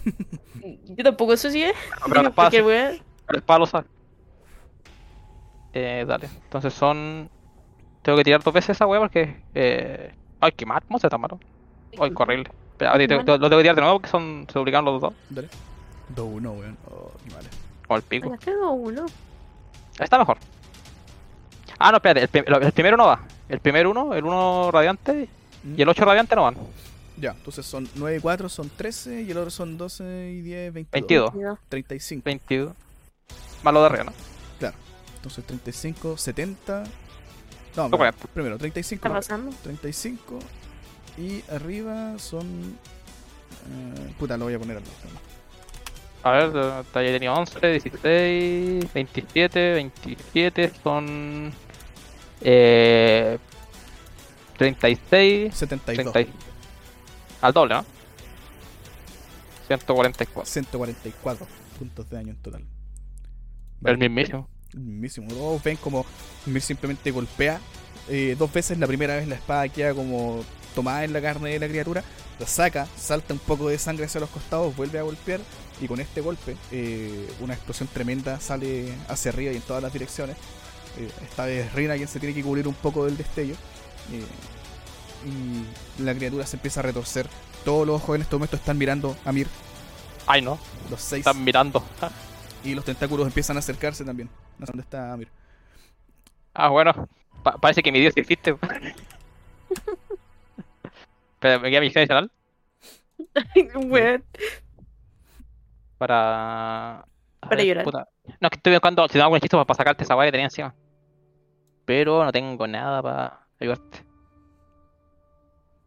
[0.95, 1.73] Yo tampoco eso sí es.
[2.07, 3.85] Pero la espada, pero la espada lo sabe.
[5.73, 6.27] Eh, dale.
[6.43, 7.29] Entonces son.
[8.01, 9.41] Tengo que tirar dos veces esa wea porque.
[9.53, 10.13] Eh...
[10.39, 10.81] Ay, qué mal.
[10.87, 11.39] ¿Cómo se está malo?
[11.99, 12.49] Ay, qué horrible.
[12.71, 13.37] Espera, te- te- Bueno.
[13.37, 15.13] lo tengo que tirar de nuevo porque son, se duplicaron los dos.
[15.29, 15.49] Dale.
[16.15, 16.77] 2-1, weón.
[16.89, 17.47] Oh, qué vale.
[17.85, 18.37] Como el pico.
[18.43, 19.05] tengo uno.
[19.99, 20.37] Está mejor.
[21.77, 22.39] Ah, no, espérate.
[22.39, 23.19] El, lo- el primero no va.
[23.49, 25.27] El primer uno, el uno radiante
[25.75, 26.55] y el 8 radiante no van.
[27.19, 30.73] Ya, entonces son 9 y 4 son 13 y el otro son 12 y 10,
[30.73, 30.91] 22.
[30.91, 31.31] 22.
[31.31, 31.59] Cuidado.
[31.69, 32.21] 35.
[32.25, 32.73] 22.
[33.63, 34.13] Más lo de arriba, ¿no?
[34.57, 34.77] Claro.
[35.17, 36.83] Entonces 35, 70.
[37.75, 37.97] No, No,
[38.33, 39.05] primero 35.
[39.07, 39.51] ¿Está pasando?
[39.63, 40.39] 35
[41.17, 42.77] y arriba son.
[43.69, 44.95] eh, puta, lo voy a poner al lado.
[46.23, 51.53] A ver, de- ya tenía 11, 16, 27, 27, son.
[52.41, 53.37] Eh.
[54.57, 56.13] 36, 72.
[56.13, 56.33] 30.
[57.41, 57.85] Al doble, ¿no?
[59.67, 60.45] 144.
[60.45, 61.47] 144
[61.77, 62.63] puntos de daño en total.
[63.85, 64.49] El mismísimo.
[64.73, 65.27] El mismísimo.
[65.29, 66.05] Todos ven como
[66.45, 67.59] Mir simplemente golpea
[68.09, 68.77] eh, dos veces.
[68.77, 70.43] La primera vez la espada queda como
[70.75, 72.03] tomada en la carne de la criatura.
[72.39, 75.39] La saca, salta un poco de sangre hacia los costados, vuelve a golpear.
[75.81, 79.93] Y con este golpe, eh, una explosión tremenda sale hacia arriba y en todas las
[79.93, 80.35] direcciones.
[80.97, 83.55] Eh, esta vez Rina quien se tiene que cubrir un poco del destello.
[85.25, 87.27] Y la criatura se empieza a retorcer.
[87.65, 89.47] Todos los ojos en este momento están mirando a Mir,
[90.27, 90.57] Ay, no.
[90.89, 91.25] los seis.
[91.25, 91.83] Están mirando.
[92.63, 94.29] Y los tentáculos empiezan a acercarse también.
[94.57, 95.29] No sé dónde está Mir.
[96.53, 97.07] Ah, bueno.
[97.41, 98.53] Pa- parece que mi dios sí existe.
[101.39, 102.29] Pero me queda mi adicional
[103.75, 104.23] Weón.
[105.97, 107.05] para.
[107.39, 107.83] Para ver, llorar.
[107.85, 108.07] puta.
[108.41, 110.47] No, es que estoy buscando si tengo algún hechizo para sacarte esa weá que tenía
[110.47, 110.75] encima.
[111.85, 114.03] Pero no tengo nada para ayudarte.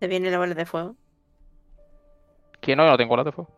[0.02, 0.96] Se viene la bola de fuego.
[2.60, 3.48] Que no, yo no tengo la de fuego.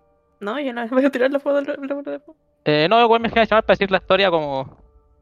[0.41, 2.37] No, yo no voy a tirar la, fuego, la bola de fuego.
[2.67, 4.77] Eh, no, igual me acción adicional para decir la historia como.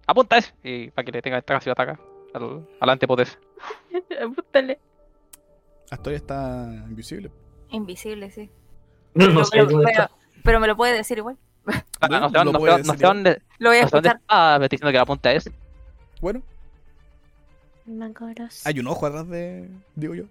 [0.05, 0.53] Apunta eso.
[0.65, 2.01] Y para que le tenga esta canción ataca.
[2.35, 3.39] Al, al antepotes.
[4.21, 4.81] Apúntale.
[5.93, 7.31] Astoria está invisible.
[7.71, 8.51] Invisible, sí.
[9.15, 10.09] No, no Pero, sé pero-
[10.43, 11.37] pero- me lo puede decir igual.
[12.01, 13.43] Ah, Bueno, no sé dónde- lo no sé no dónde.
[13.61, 14.17] Lo voy a escuchar.
[14.17, 15.49] está, me estoy diciendo que la apunta es.
[16.21, 16.43] Bueno,
[18.65, 19.69] hay un ojo atrás de.
[19.95, 20.25] Digo yo.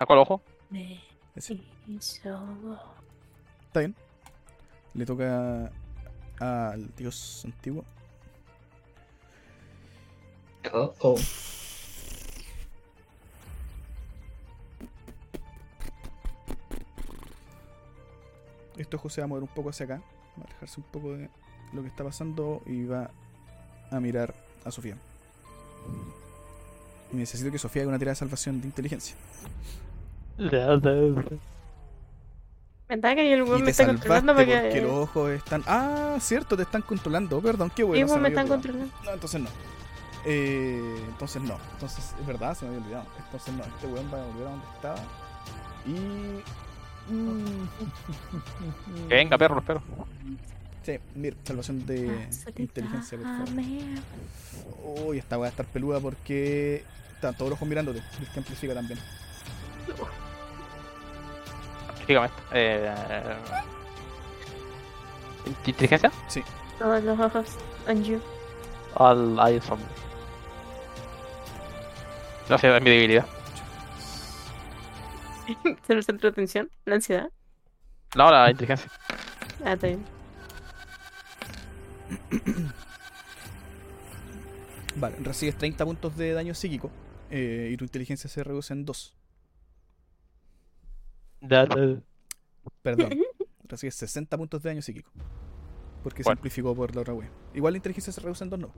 [0.00, 0.40] ¿Saco el ojo?
[1.36, 1.60] Ese.
[3.66, 3.94] Está bien.
[4.94, 5.70] Le toca
[6.40, 7.84] al dios antiguo.
[10.72, 11.16] Oh, oh.
[18.78, 20.02] Este ojo se va a mover un poco hacia acá.
[20.38, 21.28] Va a alejarse un poco de
[21.74, 23.10] lo que está pasando y va
[23.90, 24.96] a mirar a Sofía.
[27.12, 29.14] Y necesito que Sofía haga una tirada de salvación de inteligencia.
[32.90, 34.80] ¿Verdad que el weón me está controlando porque que.
[34.80, 35.62] los ojos están.
[35.68, 37.40] Ah, cierto, te están controlando.
[37.40, 38.04] Perdón, qué bueno.
[38.04, 38.92] Sí, pues, me había están controlando.
[39.04, 39.48] No, entonces no.
[40.26, 41.56] Eh, entonces no.
[41.74, 43.06] Entonces, es verdad, se me había olvidado.
[43.24, 44.98] Entonces no, este weón va a volver a donde estaba.
[45.86, 47.12] Y.
[47.12, 47.68] Mm.
[49.08, 49.84] Que venga, perro, los perros.
[50.82, 55.06] Sí, mira, salvación de inteligencia, por favor.
[55.06, 56.82] Uy, esta weá va a estar peluda porque.
[57.14, 58.02] Están todos los ojos mirándote.
[58.18, 58.98] Y el que amplifica también.
[62.10, 62.42] Dígame esto.
[62.50, 62.92] Eh,
[65.64, 66.10] ¿Inteligencia?
[66.26, 66.42] Sí.
[66.76, 67.56] Todos los ojos
[67.86, 68.20] on you.
[68.96, 69.78] Al ahí son.
[72.48, 73.26] Gracias, es mi debilidad.
[75.86, 76.68] ¿Se el centro de atención?
[76.84, 77.30] ¿La ansiedad?
[78.16, 78.90] No, la inteligencia.
[79.64, 80.04] Ah, está bien.
[84.96, 86.90] Vale, recibes 30 puntos de daño psíquico.
[87.30, 89.14] eh, y tu inteligencia se reduce en 2.
[92.82, 93.20] Perdón.
[93.68, 95.10] recibes 60 puntos de daño psíquico.
[96.02, 96.36] Porque Bueno.
[96.36, 97.30] se amplificó por la otra wea.
[97.54, 98.70] Igual la inteligencia se reduce en 2, no.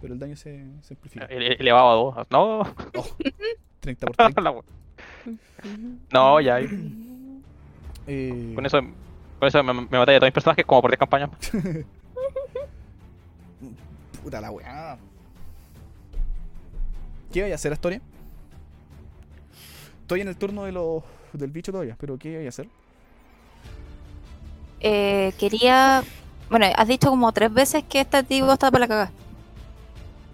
[0.00, 1.26] Pero el daño se, se amplifica.
[1.26, 2.26] Ele- Elevado a dos.
[2.30, 2.62] No.
[3.80, 4.40] 30 por 30.
[4.42, 4.62] La wea.
[6.12, 6.58] no, ya.
[8.06, 8.80] Eh, Con eso,
[9.38, 11.30] con eso me, me maté de todos mis personajes como por 10 campañas.
[14.22, 14.98] Puta la weá.
[17.32, 18.00] ¿Qué voy a hacer, Astoria?
[20.02, 21.02] Estoy en el turno de los,
[21.38, 22.68] del bicho todavía, pero ¿qué voy a hacer?
[24.80, 26.02] Eh, quería.
[26.50, 29.12] Bueno, has dicho como tres veces que este tipo está para la cagada.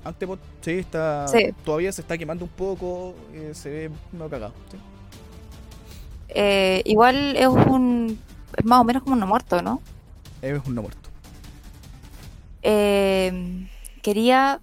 [0.04, 1.28] Antepot, sí, está.
[1.28, 1.54] Sí.
[1.64, 4.54] Todavía se está quemando un poco, eh, se ve medio cagado.
[4.70, 4.78] ¿sí?
[6.30, 8.18] Eh, igual es un.
[8.56, 9.80] Es más o menos como un no muerto, ¿no?
[10.40, 11.08] Es un no muerto.
[12.62, 13.66] Eh,
[14.02, 14.60] quería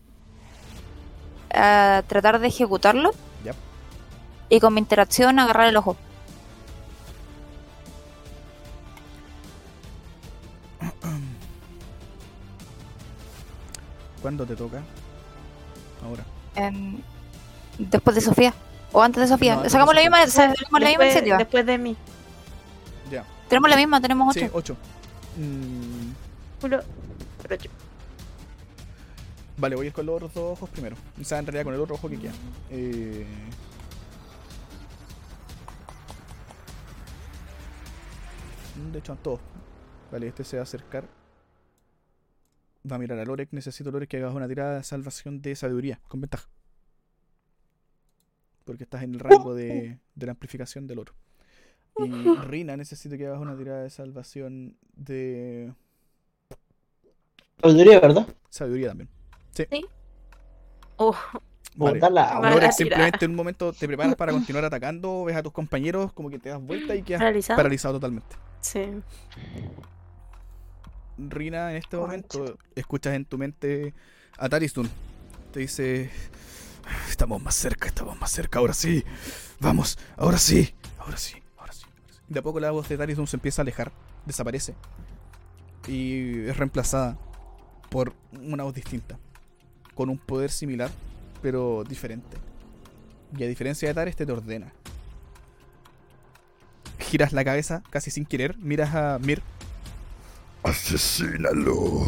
[1.54, 3.12] ah, tratar de ejecutarlo
[4.50, 5.96] y con mi interacción agarrar el ojo.
[14.26, 14.82] ¿Cuándo te toca?
[16.04, 16.26] Ahora.
[16.56, 16.98] Em,
[17.78, 18.56] después de Sofía.
[18.92, 19.58] O antes de Sofía.
[19.58, 21.38] No, Sacamos la misma, sacamos la misma Después, iniciativa.
[21.38, 21.96] después de mí.
[23.12, 23.24] Ya.
[23.48, 24.76] Tenemos la misma, tenemos Sí, ocho.
[24.76, 24.78] 8.
[25.38, 26.14] Mm,
[29.58, 30.96] vale, voy a ir con los otros dos ojos primero.
[31.22, 32.34] O sea, en realidad con el otro ojo que queda.
[32.72, 33.28] Eh...
[38.92, 39.40] De hecho, todos.
[40.12, 41.04] Vale, este se va a acercar.
[42.90, 43.50] Va a mirar a Lorek.
[43.52, 46.48] Necesito, Lorek, que hagas una tirada de salvación de sabiduría, con ventaja.
[48.64, 51.14] Porque estás en el rango de, de la amplificación del oro.
[51.98, 55.74] Y Rina, necesito que hagas una tirada de salvación de
[57.62, 58.28] Podría, ¿verdad?
[58.50, 59.10] sabiduría también.
[60.98, 61.14] Uh,
[61.76, 62.00] Vale.
[62.00, 62.40] Bótala.
[62.40, 66.14] Mala Lorek, simplemente en un momento te preparas para continuar atacando, ves a tus compañeros,
[66.14, 67.58] como que te das vuelta y quedas paralizado.
[67.58, 68.36] paralizado totalmente.
[68.62, 69.02] Sí.
[71.18, 73.94] Rina, en este momento, escuchas en tu mente
[74.38, 74.90] a Taristun.
[75.54, 76.10] Te dice:
[77.10, 79.04] Estamos más cerca, estamos más cerca, ahora sí.
[79.60, 81.86] Vamos, ahora sí, ahora sí, ahora sí.
[81.90, 82.20] ahora sí".
[82.28, 83.92] De a poco la voz de Taristun se empieza a alejar,
[84.26, 84.76] desaparece.
[85.88, 87.18] Y es reemplazada
[87.90, 89.18] por una voz distinta,
[89.94, 90.90] con un poder similar,
[91.42, 92.38] pero diferente.
[93.38, 94.74] Y a diferencia de Tar, este te ordena.
[97.00, 99.42] Giras la cabeza casi sin querer, miras a Mir
[100.66, 102.06] Asesínalo.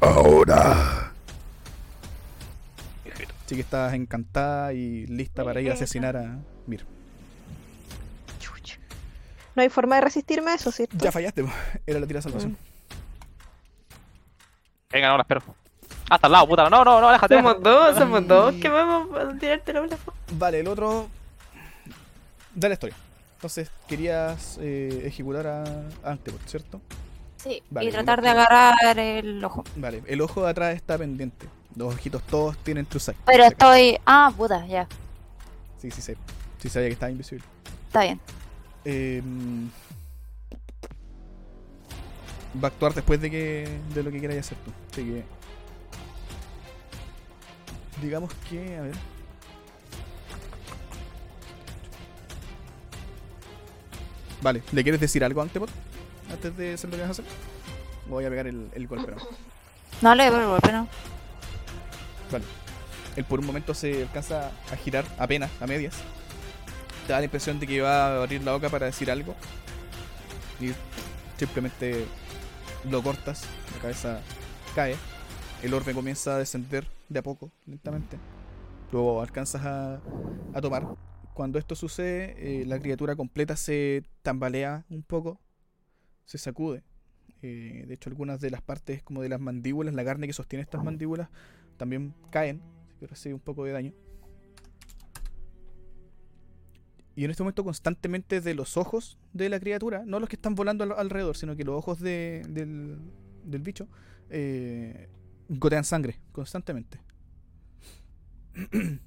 [0.00, 1.12] Ahora.
[3.46, 6.84] Así que estás encantada y lista para ir a asesinar a Mir.
[9.54, 10.96] No hay forma de resistirme a eso, ¿cierto?
[10.98, 11.44] Ya fallaste,
[11.86, 12.56] era la tira de salvación.
[14.92, 15.42] Venga, no la espero.
[16.08, 16.70] Hasta al lado, puta.
[16.70, 17.36] No, no, no, déjate.
[17.36, 18.54] Somos dos, somos dos.
[18.54, 19.86] ¿Qué vamos a tirarte la?
[20.32, 21.08] Vale, el otro.
[22.54, 22.96] Da la historia.
[23.34, 25.64] Entonces, querías eh, ejecutar a,
[26.04, 26.80] a Antepot, ¿cierto?
[27.42, 29.64] Sí, Vale, y tratar de agarrar el ojo.
[29.76, 31.46] Vale, el ojo de atrás está pendiente.
[31.74, 33.16] Los ojitos todos tienen true sight.
[33.24, 33.98] Pero estoy.
[34.04, 34.86] Ah, puta, ya.
[35.78, 36.14] Sí, sí, sí.
[36.58, 37.44] Sí, sabía que estaba invisible.
[37.86, 38.20] Está bien.
[38.84, 39.22] Eh,
[42.62, 44.72] va a actuar después de que de lo que quieras hacer tú.
[44.92, 45.24] Así que
[48.02, 48.94] digamos que, a ver.
[54.42, 55.70] Vale, ¿le quieres decir algo Antepot?
[56.30, 57.24] Antes de hacer lo que vas a hacer.
[58.08, 59.18] Voy a pegar el, el golpe, ¿no?
[60.02, 60.88] No le devuelvo el golpe, no.
[62.30, 62.44] Vale.
[63.16, 65.96] Él por un momento se alcanza a girar apenas, a medias.
[67.06, 69.34] Te da la impresión de que va a abrir la boca para decir algo.
[70.60, 70.72] Y
[71.36, 72.06] simplemente
[72.88, 73.44] lo cortas,
[73.74, 74.20] la cabeza
[74.74, 74.96] cae.
[75.62, 78.16] El orbe comienza a descender de a poco, lentamente.
[78.92, 80.00] Luego alcanzas a,
[80.54, 80.86] a tomar.
[81.34, 85.40] Cuando esto sucede, eh, la criatura completa se tambalea un poco,
[86.30, 86.84] se sacude.
[87.42, 90.62] Eh, de hecho, algunas de las partes como de las mandíbulas, la carne que sostiene
[90.62, 91.28] estas mandíbulas,
[91.76, 93.92] también caen, así que recibe un poco de daño.
[97.16, 100.54] Y en este momento constantemente de los ojos de la criatura, no los que están
[100.54, 102.98] volando al- alrededor, sino que los ojos de- del,
[103.44, 103.88] del bicho,
[104.30, 105.08] eh,
[105.48, 107.00] gotean sangre constantemente.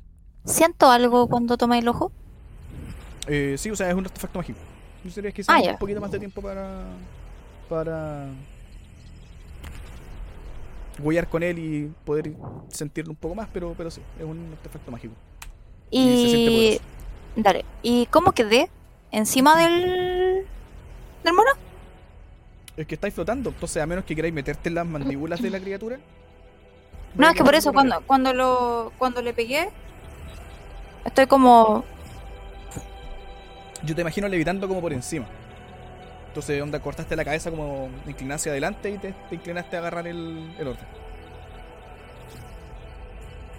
[0.46, 2.12] ¿Siento algo cuando tomé el ojo?
[3.28, 4.60] Eh, sí, o sea, es un artefacto mágico.
[5.10, 5.72] Sería que Ah, ya.
[5.72, 6.84] un poquito más de tiempo para.
[7.70, 8.28] para.
[11.00, 12.32] huellar con él y poder
[12.70, 15.14] sentirlo un poco más, pero, pero sí, es un artefacto mágico.
[15.90, 16.00] Y
[16.76, 16.82] Y.
[17.36, 17.66] Dale.
[17.82, 18.70] ¿Y cómo quedé?
[19.12, 20.46] ¿Encima del.
[21.24, 21.52] del mono?
[22.78, 25.60] Es que estáis flotando, entonces a menos que queráis meterte en las mandíbulas de la
[25.60, 26.00] criatura.
[27.16, 28.92] No, es que por eso, cuando, cuando lo.
[28.98, 29.70] cuando le pegué.
[31.06, 31.84] Estoy como.
[33.86, 35.26] Yo te imagino levitando como por encima.
[36.28, 40.08] Entonces, onda, cortaste la cabeza como inclinaste hacia adelante y te, te inclinaste a agarrar
[40.08, 40.86] el, el orden.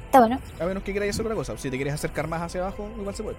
[0.07, 0.41] Está bueno.
[0.61, 1.57] A menos que queráis hacer otra cosa.
[1.59, 3.37] Si te quieres acercar más hacia abajo, igual se puede.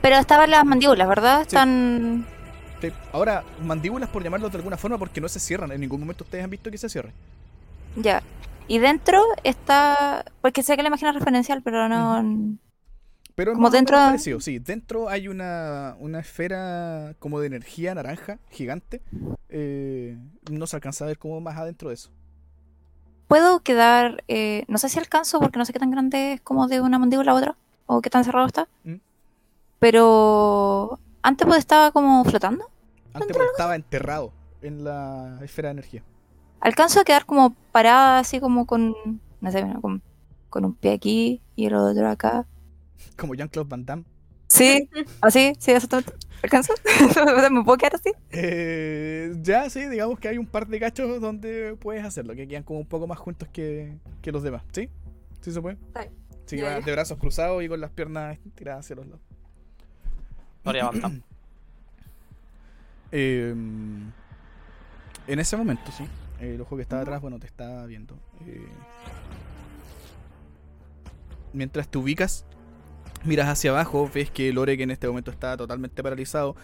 [0.00, 1.42] Pero estaban las mandíbulas, ¿verdad?
[1.42, 2.26] Están.
[2.80, 2.92] Sí.
[3.12, 5.72] Ahora, mandíbulas por llamarlos de alguna forma porque no se cierran.
[5.72, 7.12] En ningún momento ustedes han visto que se cierre.
[7.96, 8.22] Ya.
[8.66, 10.24] Y dentro está.
[10.40, 12.22] Porque sé que la imagen es referencial, pero no.
[13.38, 14.58] Pero Como dentro- parecido, sí.
[14.58, 19.00] Dentro hay una, una esfera como de energía naranja gigante.
[19.48, 20.18] Eh,
[20.50, 22.10] no se alcanza a ver cómo más adentro de eso.
[23.28, 24.24] Puedo quedar.
[24.26, 26.98] eh, no sé si alcanzo, porque no sé qué tan grande es como de una
[26.98, 27.56] mandíbula a otra.
[27.86, 28.66] O qué tan cerrado está.
[28.82, 28.96] Mm.
[29.78, 30.98] Pero.
[31.22, 32.64] Antes pues estaba como flotando.
[33.14, 34.32] Antes pues, estaba enterrado
[34.62, 36.02] en la esfera de energía.
[36.58, 38.96] Alcanzo a quedar como parada, así como con.
[39.40, 40.02] No sé, con,
[40.50, 42.44] con un pie aquí y el otro acá.
[43.16, 44.04] Como Jean-Claude Van Damme.
[44.48, 44.88] Sí,
[45.20, 46.12] así, sí, exactamente.
[46.42, 46.72] ¿Alcanzo?
[47.50, 48.12] ¿Me puedo quedar así?
[48.30, 52.62] Eh, ya, sí, digamos que hay un par de cachos donde puedes hacerlo, que quedan
[52.62, 54.62] como un poco más juntos que, que los demás.
[54.72, 54.88] ¿Sí?
[55.40, 55.76] ¿Sí se puede?
[55.76, 56.08] Sí.
[56.46, 59.20] Sí, de brazos cruzados y con las piernas tiradas hacia los lados.
[60.64, 61.22] Gloria Van Damme.
[63.12, 63.54] Eh,
[65.26, 66.04] en ese momento, sí.
[66.40, 68.14] El ojo que estaba atrás, bueno, te está viendo.
[68.46, 68.66] Eh,
[71.52, 72.46] mientras te ubicas,
[73.24, 76.56] miras hacia abajo, ves que Lorek en este momento está totalmente paralizado.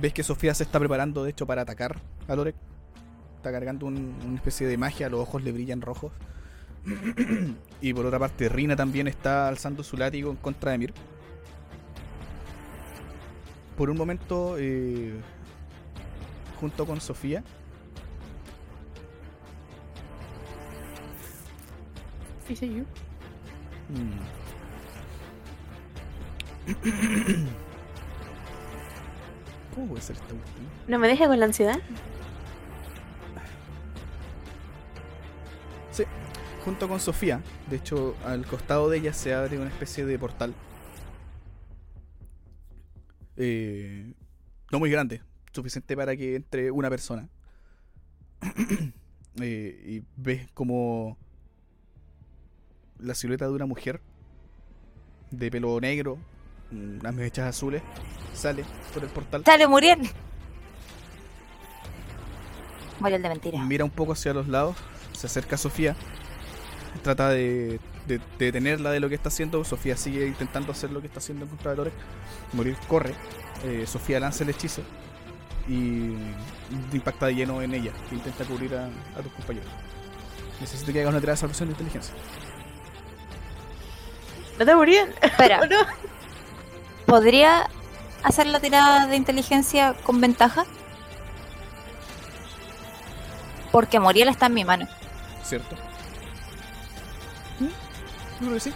[0.00, 2.56] Ves que Sofía se está preparando, de hecho, para atacar a Lorek.
[3.36, 6.12] Está cargando un- una especie de magia, los ojos le brillan rojos.
[7.80, 10.94] y por otra parte, Rina también está alzando su látigo en contra de Mir.
[13.76, 15.12] Por un momento, eh,
[16.58, 17.44] junto con Sofía.
[23.90, 24.37] Mm.
[29.74, 30.66] ¿Cómo puede ser esta cuestión?
[30.86, 31.78] No me deje con la ansiedad.
[35.90, 36.04] Sí,
[36.64, 37.42] junto con Sofía.
[37.70, 40.54] De hecho, al costado de ella se abre una especie de portal.
[43.36, 44.12] Eh,
[44.70, 45.22] no muy grande,
[45.52, 47.28] suficiente para que entre una persona.
[49.40, 51.16] Eh, y ves como
[52.98, 54.00] la silueta de una mujer
[55.30, 56.18] de pelo negro,
[56.70, 57.82] unas mechas azules,
[58.34, 59.42] sale por el portal.
[59.44, 60.08] Dale, Muriel.
[63.00, 63.62] Muriel de mentira.
[63.62, 64.76] Mira un poco hacia los lados,
[65.12, 65.96] se acerca a Sofía,
[67.02, 69.64] trata de, de, de detenerla de lo que está haciendo.
[69.64, 71.94] Sofía sigue intentando hacer lo que está haciendo en contra de Lorek.
[72.52, 73.14] Morir corre,
[73.64, 74.82] eh, Sofía lanza el hechizo
[75.68, 76.14] y
[76.92, 79.70] impacta de lleno en ella, que intenta cubrir a, a tus compañeros.
[80.60, 82.14] Necesito que hagas una tirada de salvación de inteligencia.
[84.58, 85.14] No te Muriel.
[85.22, 85.76] Espera, no?
[87.08, 87.68] ¿Podría
[88.22, 90.64] hacer la tirada de inteligencia con ventaja?
[93.72, 94.86] Porque Muriel está en mi mano.
[95.42, 95.74] ¿Cierto?
[97.60, 97.64] ¿Mm?
[97.64, 98.72] Yo creo que sí.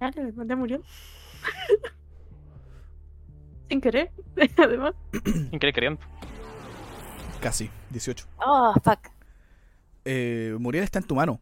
[0.00, 0.84] Dale, me mandé a Muriel.
[3.68, 4.10] Sin querer,
[4.58, 4.94] además.
[5.24, 6.00] Increíble queriendo.
[7.40, 8.26] Casi, 18.
[8.44, 9.08] Oh, fuck.
[10.04, 11.40] eh, Muriel está en tu mano.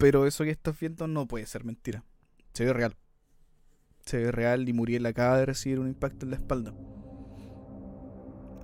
[0.00, 2.02] Pero eso que estás viendo no puede ser mentira.
[2.54, 2.96] Se ve real.
[4.06, 6.72] Se ve real y Muriel acaba de recibir un impacto en la espalda.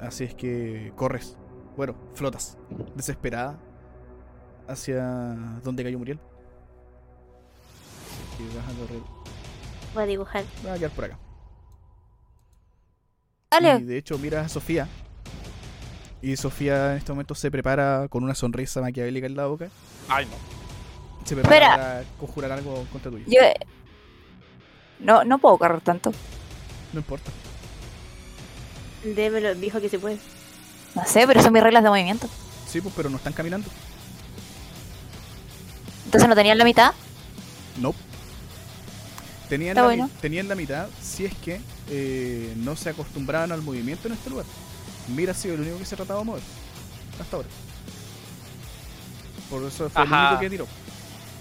[0.01, 1.37] Así es que corres.
[1.77, 2.57] Bueno, flotas.
[2.95, 3.61] Desesperada.
[4.67, 5.05] Hacia
[5.63, 6.19] donde cayó Muriel.
[8.39, 9.03] Y vas a correr.
[9.93, 10.45] Voy a dibujar.
[10.67, 11.19] Va a quedar por acá.
[13.61, 13.85] Y Dale.
[13.85, 14.89] de hecho miras a Sofía.
[16.23, 19.69] Y Sofía en este momento se prepara con una sonrisa maquiavélica en la boca.
[20.09, 20.56] Ay, no.
[21.27, 21.77] Se prepara Espera.
[21.77, 23.25] para conjurar algo contra tuyo.
[23.27, 23.41] Yo.
[25.01, 26.13] No, no puedo correr tanto.
[26.93, 27.31] No importa.
[29.05, 30.19] Démelo, dijo que se puede.
[30.95, 32.29] No sé, pero son mis reglas de movimiento.
[32.67, 33.69] Sí, pues, pero no están caminando.
[36.07, 36.93] Entonces no tenían la mitad.
[37.79, 37.95] No.
[39.49, 40.05] Tenían Está la, bueno.
[40.05, 44.31] mi- tenían la mitad si es que eh, no se acostumbraban al movimiento en este
[44.31, 44.47] lugar.
[45.15, 46.43] Mira ha sido el único que se ha tratado de mover.
[47.21, 47.49] Hasta ahora.
[49.51, 50.17] Por eso fue Ajá.
[50.21, 50.67] el único que tiró.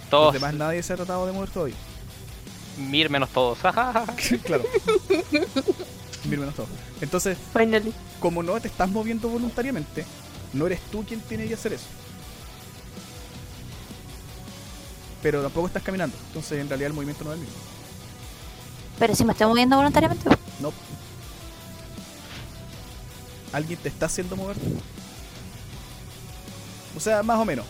[0.06, 0.34] Los Todos.
[0.34, 1.76] demás nadie se ha tratado de mover todavía.
[2.78, 3.58] Mir menos todos.
[4.44, 4.64] claro.
[6.26, 6.68] Mir menos todo.
[7.02, 7.94] Entonces, Finally.
[8.20, 10.06] como no te estás moviendo voluntariamente,
[10.54, 11.86] no eres tú quien tiene que hacer eso.
[15.22, 16.16] Pero tampoco estás caminando.
[16.28, 17.58] Entonces, en realidad, el movimiento no es el mismo.
[19.00, 20.30] Pero si me estoy moviendo voluntariamente.
[20.60, 20.72] No.
[23.52, 24.66] Alguien te está haciendo moverte.
[26.96, 27.66] O sea, más o menos.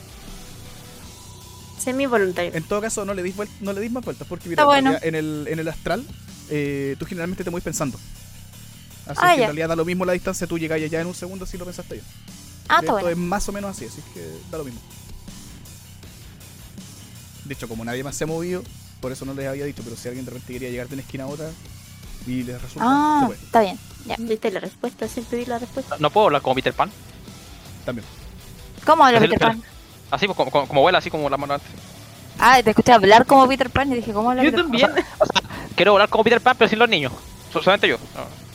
[1.85, 2.51] Semi voluntario.
[2.53, 4.27] En todo caso, no le dis, vuel- no le dis más vueltas.
[4.27, 4.97] Porque mira, bueno.
[5.01, 6.03] en, el, en el astral,
[6.49, 7.97] eh, tú generalmente te mueves pensando.
[9.07, 10.47] Así Ah, que en realidad da lo mismo la distancia.
[10.47, 12.05] Tú llegas allá en un segundo si lo pensaste bien.
[12.67, 13.07] Ah, esto bueno.
[13.09, 14.81] es más o menos así, así que da lo mismo.
[17.45, 18.63] De hecho, como nadie más se ha movido,
[19.01, 21.03] por eso no les había dicho, pero si alguien de repente quería llegar de una
[21.03, 21.51] esquina a otra
[22.25, 23.77] y les resulta, Ah, está bien.
[24.07, 24.15] Ya.
[24.17, 25.07] ¿Viste la respuesta?
[25.07, 25.97] Siempre di la respuesta.
[25.99, 26.89] No puedo hablar como Peter Pan.
[27.85, 28.05] También.
[28.83, 29.61] ¿Cómo habla Peter Pan?
[30.11, 31.57] Así pues, como, como, como vuela, así como la mano.
[32.39, 34.79] Ah, te escuché hablar como Peter Pan y dije, ¿cómo habla Yo Peter Pan?
[34.79, 35.05] también.
[35.75, 37.11] Quiero volar como Peter Pan, pero sin los niños.
[37.51, 37.97] So- Solamente yo.
[38.15, 38.45] No.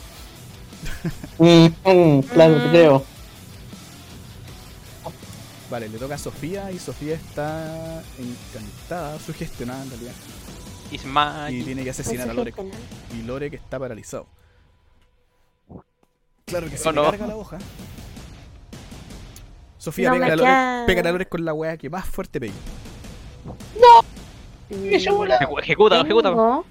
[1.43, 3.05] Mm, mm, claro, te creo.
[5.71, 10.13] Vale, le toca a Sofía y Sofía está encantada, sugestionada en realidad.
[10.91, 12.53] Is my- Y tiene que asesinar a Lore.
[13.19, 14.27] Y Lore que está paralizado.
[16.45, 17.05] Claro que se Oh, le no.
[17.11, 17.59] carga la hoja.
[19.81, 22.05] Sofía, No pega me a Lore, queda- pégale a Lore con la wea que más
[22.07, 22.53] fuerte pegue.
[24.71, 26.29] Ejecu- Ejecuta, ejecuta.
[26.29, 26.65] Tengo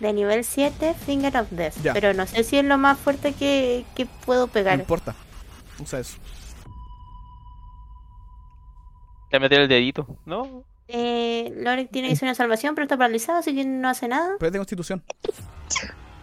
[0.00, 1.74] de nivel 7 Finger of Death.
[1.82, 1.94] Ya.
[1.94, 4.78] Pero no sé si es lo más fuerte que, que puedo No pegar.
[4.78, 5.14] importa.
[5.80, 6.18] Usa eso.
[9.30, 10.06] Te meter el dedito.
[10.26, 10.64] No.
[10.88, 14.34] Eh, Lore tiene que hacer una salvación, pero está paralizado, así que no hace nada
[14.38, 15.02] Pero es de constitución.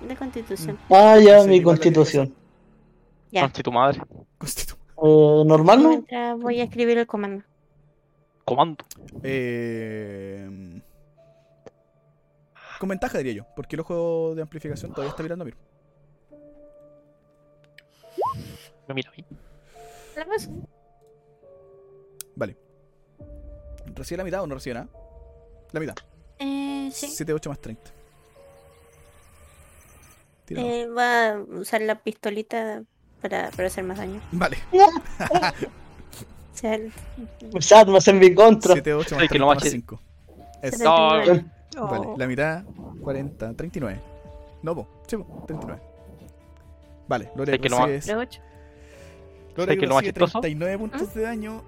[0.08, 0.78] de constitución.
[0.92, 2.34] Ah, ya, Sí, mi la constitución.
[3.32, 3.42] Ya.
[3.42, 4.02] Conche tu madre.
[4.38, 5.90] Constitu- Eh, ¿Normal, no?
[5.90, 7.44] Mientras voy a escribir el comando.
[8.46, 8.86] Comando.
[9.22, 10.82] Eh,
[12.80, 15.58] con ventaja diría yo, porque el ojo de amplificación todavía está mirando a Mir.
[18.88, 19.26] Me mira a mí.
[20.16, 20.52] ¿La paso?
[22.36, 22.58] Vale.
[23.96, 24.88] ¿Recibe la mitad o no recibe nada?
[25.72, 25.96] La mitad.
[26.40, 27.08] Eh, sí.
[27.08, 27.92] 7, 8 más 30.
[30.46, 30.76] Tira nomás.
[30.76, 32.84] Eh, va a usar la pistolita
[33.24, 34.22] para, para hacer más daño.
[34.34, 34.58] Vale.
[34.72, 34.88] O
[36.54, 36.92] sea, el-
[37.52, 38.74] Pues armas en mi contra.
[38.74, 39.70] 7, 8 más Ay, que 30 lo más mache.
[39.72, 40.02] 5.
[40.62, 41.46] Es, No, 39.
[41.76, 42.16] Vale, Oh.
[42.20, 42.64] la mitad,
[43.02, 44.00] 40, 39.
[44.62, 45.82] No, po, sí, po, 39.
[47.08, 47.80] Vale, Lore que lo.
[47.80, 48.30] Lore ¿Sabes
[49.56, 50.40] qué es lo más recibe chistoso?
[50.42, 51.14] 39 puntos ¿Mm?
[51.18, 51.64] de daño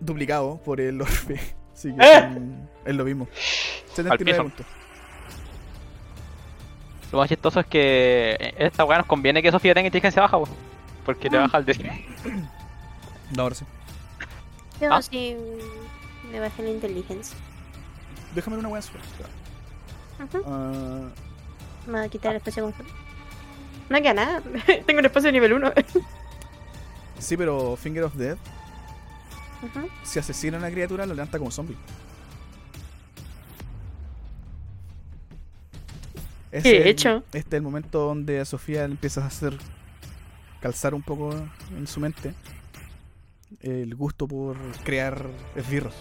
[0.00, 1.40] duplicado por el orbe.
[1.72, 2.20] Así que ¡Eh!
[2.32, 3.28] son- es lo mismo.
[3.94, 4.42] 79 piso.
[4.42, 4.66] puntos.
[7.12, 10.48] Lo más chistoso es que esta weá nos conviene que Sofía tenga inteligencia baja, po.
[11.04, 12.04] Porque le baja el de.
[13.36, 13.64] No, ahora sí.
[14.80, 15.02] Yo Ah.
[15.02, 15.36] sí
[16.30, 17.36] me bajé la inteligencia.
[18.34, 19.08] Déjame una buena suerte.
[20.22, 20.42] Ujú.
[20.46, 21.08] Ah,
[21.86, 22.92] Me va a quitar el espacio conjunto.
[23.88, 24.42] No queda nada.
[24.86, 25.72] Tengo un espacio de nivel 1.
[27.18, 28.38] sí, pero Finger of Death,
[30.02, 31.76] si asesina a una criatura, lo levanta como zombie.
[36.50, 37.18] Ese ¿Qué he es hecho?
[37.32, 39.58] Este es el momento donde a Sofía le empiezas a hacer
[40.64, 41.30] calzar un poco
[41.76, 42.32] en su mente
[43.60, 45.92] el gusto por crear esbirros.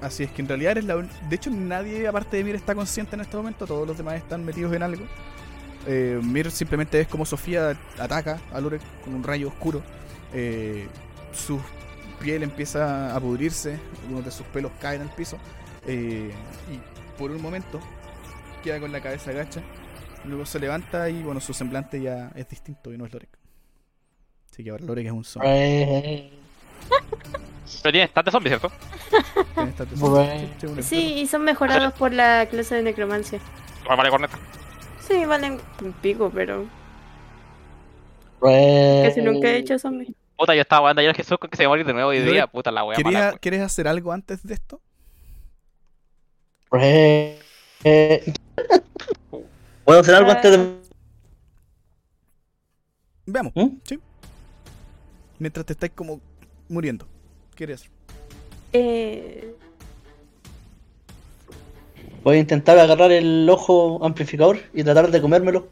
[0.00, 2.76] Así es que en realidad eres la un- De hecho, nadie aparte de Mir está
[2.76, 3.66] consciente en este momento.
[3.66, 5.04] Todos los demás están metidos en algo.
[5.84, 9.82] Eh, Mir simplemente es como Sofía ataca a Lore con un rayo oscuro.
[10.32, 10.86] Eh,
[11.32, 11.58] su
[12.20, 13.80] piel empieza a pudrirse.
[14.04, 15.38] Algunos de sus pelos caen al piso.
[15.88, 16.30] Eh,
[16.72, 17.80] y por un momento
[18.62, 19.60] queda con la cabeza agacha.
[20.26, 23.28] Luego se levanta y bueno, su semblante ya es distinto y no es Lorek.
[24.50, 26.30] Así que ahora Lorek es un zombie.
[27.82, 28.70] Pero tiene stats de zombie, ¿cierto?
[29.54, 30.82] Tiene stats de zombie.
[30.82, 33.38] Sí, y son mejorados por la clase de necromancia.
[33.82, 34.38] Igual vale corneta.
[35.00, 36.66] Sí, valen un pico, pero
[38.40, 40.12] casi nunca he hecho zombies.
[40.36, 42.12] Puta, yo estaba jugando ayer a Jesús con que se va a morir de nuevo
[42.12, 43.38] y Lore, día, puta la wea ¿Quería- mala.
[43.38, 44.80] ¿Quieres hacer algo antes de esto?
[46.70, 47.38] re-
[47.84, 48.32] eh,
[49.84, 50.74] ¿Puedo hacer algo antes de.?
[53.26, 53.52] Veamos.
[53.54, 53.68] ¿Mm?
[53.84, 53.98] Sí.
[55.38, 56.20] Mientras te estáis como
[56.68, 57.06] muriendo.
[57.54, 57.90] ¿Qué hacer?
[58.72, 59.54] Eh,
[62.24, 65.68] Voy a intentar agarrar el ojo amplificador y tratar de comérmelo.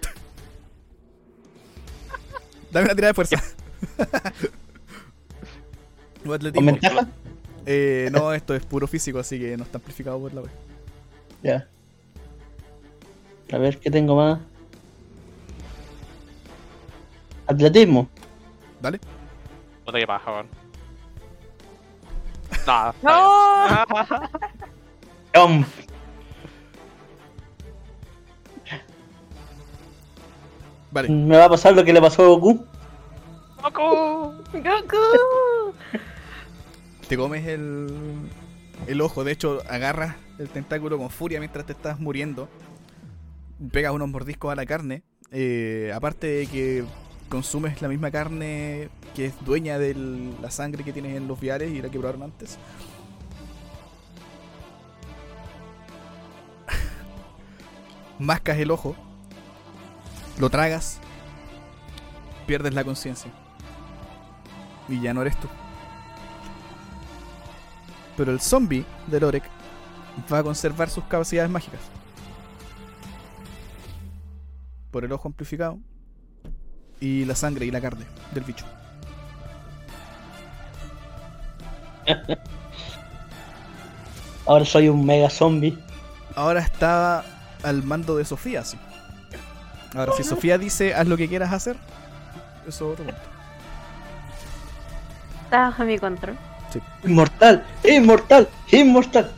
[2.70, 3.42] Dame una tirada de fuerza.
[7.66, 10.50] Eh, no, esto es puro físico, así que no está amplificado por la web.
[11.42, 11.68] Ya.
[13.52, 14.40] A ver, ¿qué tengo más?
[17.46, 18.08] Atletismo.
[18.80, 18.98] Dale.
[19.84, 20.46] Puta que paja, weón.
[23.02, 23.84] ¡No!
[25.34, 25.66] Jump.
[30.90, 31.08] Vale.
[31.08, 32.64] Me va a pasar lo que le pasó a Goku.
[33.62, 34.32] ¡Goku!
[34.52, 35.74] ¡Goku!
[37.08, 37.88] Te comes el,
[38.86, 39.24] el ojo.
[39.24, 42.48] De hecho, agarras el tentáculo con furia mientras te estás muriendo.
[43.72, 45.02] Pegas unos mordiscos a la carne.
[45.30, 46.84] Eh, aparte de que
[47.28, 49.94] consumes la misma carne que es dueña de
[50.40, 52.58] la sangre que tienes en los viales y la que probaron antes.
[58.18, 58.96] Mascas el ojo.
[60.38, 61.00] Lo tragas.
[62.46, 63.32] Pierdes la conciencia.
[64.88, 65.48] Y ya no eres tú.
[68.16, 69.44] Pero el zombie de Lorek
[70.32, 71.80] va a conservar sus capacidades mágicas.
[74.94, 75.80] Por el ojo amplificado.
[77.00, 78.64] Y la sangre y la carne del bicho.
[84.46, 85.76] Ahora soy un mega zombie.
[86.36, 87.24] Ahora está
[87.64, 88.78] al mando de Sofía, sí.
[89.96, 91.76] Ahora, si Sofía dice haz lo que quieras hacer,
[92.64, 93.20] eso es otro punto.
[95.42, 96.38] Está bajo mi control.
[97.02, 99.32] Inmortal, inmortal, inmortal.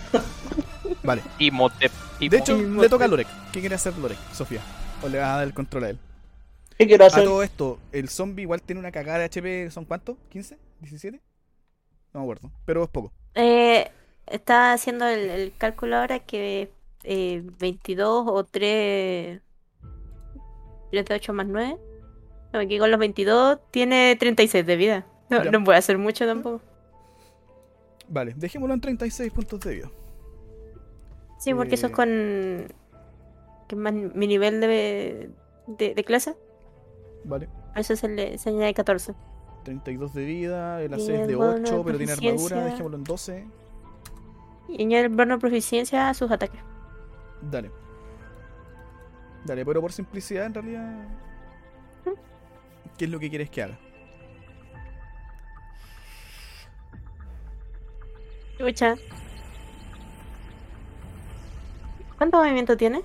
[1.03, 1.23] Vale.
[1.39, 3.29] De hecho, Y le toca a Lorek.
[3.53, 4.61] ¿Qué quiere hacer Lorek, Sofía?
[5.03, 5.99] ¿O le vas a dar el control a él?
[6.79, 7.25] ¿Qué quiero A hacer?
[7.25, 10.17] todo esto, el zombie igual tiene una cagada de HP, ¿son cuántos?
[10.33, 10.57] ¿15?
[10.83, 11.21] ¿17?
[12.13, 13.13] No me acuerdo, pero es poco.
[13.35, 13.91] Eh,
[14.27, 16.71] está haciendo el, el cálculo ahora que
[17.05, 19.41] eh, 22 o 3,
[20.91, 21.77] 3 de 8 más 9.
[22.53, 25.07] No, aquí con los 22 tiene 36 de vida.
[25.31, 26.61] No, no puede hacer mucho tampoco.
[28.09, 29.91] Vale, dejémoslo en 36 puntos de vida.
[31.39, 31.91] Sí, porque eso Eh.
[31.91, 32.69] es con
[33.67, 35.31] que es más mi nivel de,
[35.67, 36.37] de, de clase.
[37.25, 37.49] Vale.
[37.75, 39.15] A eso se le se añade 14.
[39.65, 43.05] 32 de vida, el AC es de bono 8, de pero tiene armadura, dejémoslo en
[43.05, 43.47] 12.
[44.69, 46.61] Y añade el bono de proficiencia a sus ataques.
[47.43, 47.71] Dale.
[49.45, 51.09] Dale, pero por simplicidad en realidad...
[52.97, 53.79] ¿Qué es lo que quieres que haga?
[58.59, 58.97] Escucha.
[62.17, 63.03] ¿Cuánto movimiento tiene?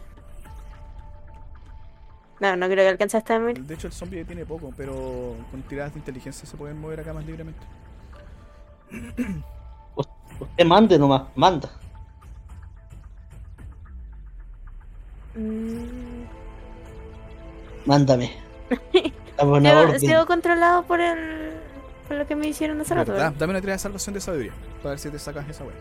[2.42, 3.68] No, no creo que alcance hasta mil.
[3.68, 7.14] De hecho, el zombie tiene poco, pero con tiradas de inteligencia se pueden mover acá
[7.14, 7.60] más libremente.
[10.40, 11.70] Usted mande nomás, manda.
[15.36, 16.24] Mm,
[17.86, 18.32] Mándame.
[19.40, 21.52] Sigo, sigo controlado por el.
[22.08, 23.12] por lo que me hicieron hace rato.
[23.12, 23.34] ¿verdad?
[23.38, 24.54] Dame una tirada de salvación de sabiduría,
[24.84, 25.74] para ver si te sacas esa wea.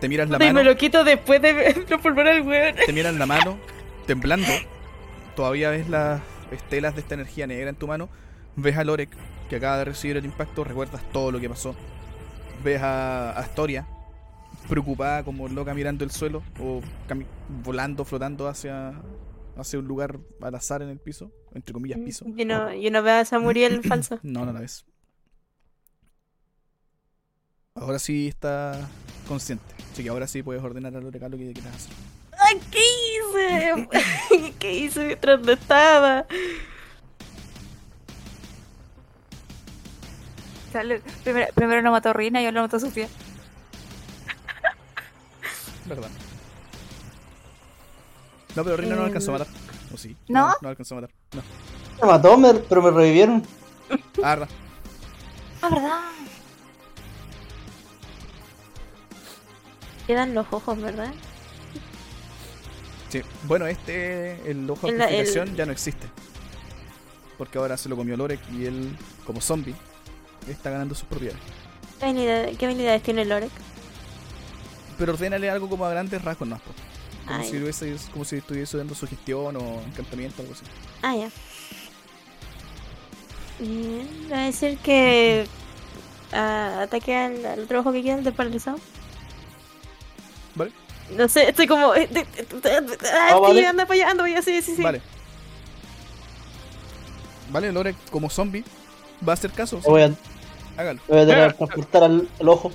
[0.00, 0.60] Te miras la Puta, y mano.
[0.60, 2.74] me lo quito después de transformar al weón.
[2.86, 3.58] te miran la mano,
[4.06, 4.48] temblando.
[5.36, 8.08] Todavía ves las estelas de esta energía negra en tu mano.
[8.56, 9.10] Ves a Lorek,
[9.48, 10.64] que acaba de recibir el impacto.
[10.64, 11.74] Recuerdas todo lo que pasó.
[12.64, 13.86] Ves a Astoria,
[14.68, 16.42] preocupada como loca mirando el suelo.
[16.58, 16.80] O
[17.62, 18.94] volando, flotando hacia,
[19.56, 21.30] hacia un lugar al azar en el piso.
[21.54, 22.24] Entre comillas, piso.
[22.36, 24.18] Yo no, yo no veo a Samuriel falso.
[24.22, 24.84] No, no la ves.
[27.80, 28.72] Ahora sí está
[29.26, 29.64] consciente.
[29.90, 31.92] Así que ahora sí puedes ordenar a Lorek lo que quieras hacer.
[32.38, 34.52] Ay, ¿Qué hice?
[34.58, 36.26] ¿Qué hice mientras no estaba?
[41.24, 43.08] Primero, primero lo mató Rina y ahora lo mató Sofía.
[45.86, 46.10] ¿Verdad?
[48.54, 49.54] No, pero Rina no Em, alcanzó a matar.
[49.92, 50.16] ¿O sí?
[50.28, 50.54] ¿No?
[50.60, 51.14] No, alcanzó a matar.
[51.34, 51.42] No.
[52.02, 53.42] Me mató, pero me revivieron.
[54.22, 54.48] Ah, verdad.
[55.62, 56.00] Ah, ¿verdad?
[60.10, 61.12] Quedan los ojos, ¿verdad?
[63.10, 63.22] Sí.
[63.44, 66.08] Bueno, este, el ojo de El- el- amplificación ya no existe.
[67.38, 69.72] Porque ahora se lo comió Lorek y él, como zombie,
[70.48, 71.40] está ganando sus propiedades.
[72.00, 73.52] ¿Qué, habilidad- qué habilidades tiene Lorek?
[74.98, 76.60] Pero ordénale algo como a grandes rasgos, no.
[77.24, 77.48] Como, Ay.
[77.48, 80.64] si hubiese, como si estuviese dando sugestión o encantamiento, algo así.
[81.02, 81.30] Ah, ya.
[83.60, 85.46] Bien, va a decir que
[86.32, 88.78] ah, ataque al, al otro ojo que queda, el de paralizado.
[90.54, 90.72] ¿Vale?
[91.16, 91.94] No sé, estoy como.
[91.94, 93.66] eh, de- de- de- ah, sí, vale.
[93.66, 94.82] anda para allá, anda para allá, sí, sí, sí.
[94.82, 95.00] Vale.
[97.50, 98.62] Vale, Lorek, como zombie,
[99.26, 99.78] va a hacer caso.
[99.78, 100.12] Voy a,
[100.76, 101.00] Hágalo.
[101.08, 102.70] voy a teletransportar al, al ojo.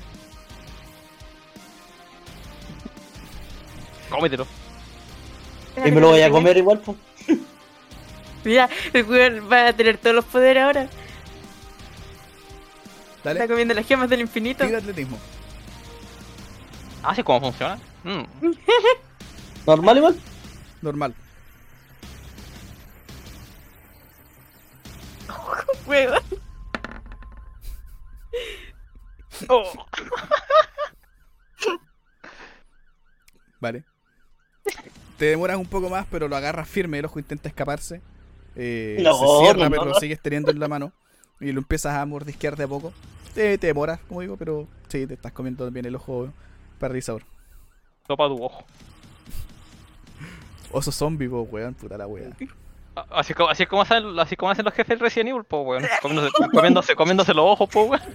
[4.10, 4.46] Cómetelo.
[5.86, 6.98] Y me lo voy a comer igual, pues.
[8.44, 10.84] Mira, el weón va a tener todos los poderes ahora.
[13.18, 14.66] Está Dale, comiendo las gemas del infinito.
[14.66, 15.18] tira atletismo.
[17.08, 17.78] Ah, sí, ¿cómo funciona?
[18.04, 18.24] Mm.
[19.68, 20.16] ¿Normal igual?
[20.82, 21.14] Normal.
[25.88, 26.20] Weón.
[29.50, 29.72] Oh.
[33.60, 33.84] Vale.
[35.18, 38.02] Te demoras un poco más, pero lo agarras firme, el ojo intenta escaparse.
[38.56, 39.92] Eh, No, se cierra, no, pero no.
[39.92, 40.92] lo sigues teniendo en la mano.
[41.40, 42.94] Y lo empiezas a mordisquear de a poco.
[43.34, 46.30] Te, te demoras, como digo, pero sí, te estás comiendo también el ojo
[46.80, 47.24] paralizador.
[48.08, 48.64] Topa tu ojo.
[50.72, 52.30] Oso zombie, po, weón, puta la wea.
[52.96, 55.84] Ah, Así como, así como hacen, así como hacen los jefes Resident Evil, po, weón.
[56.02, 58.02] Comiéndose, comiéndose, comiéndose los ojos, po, weón.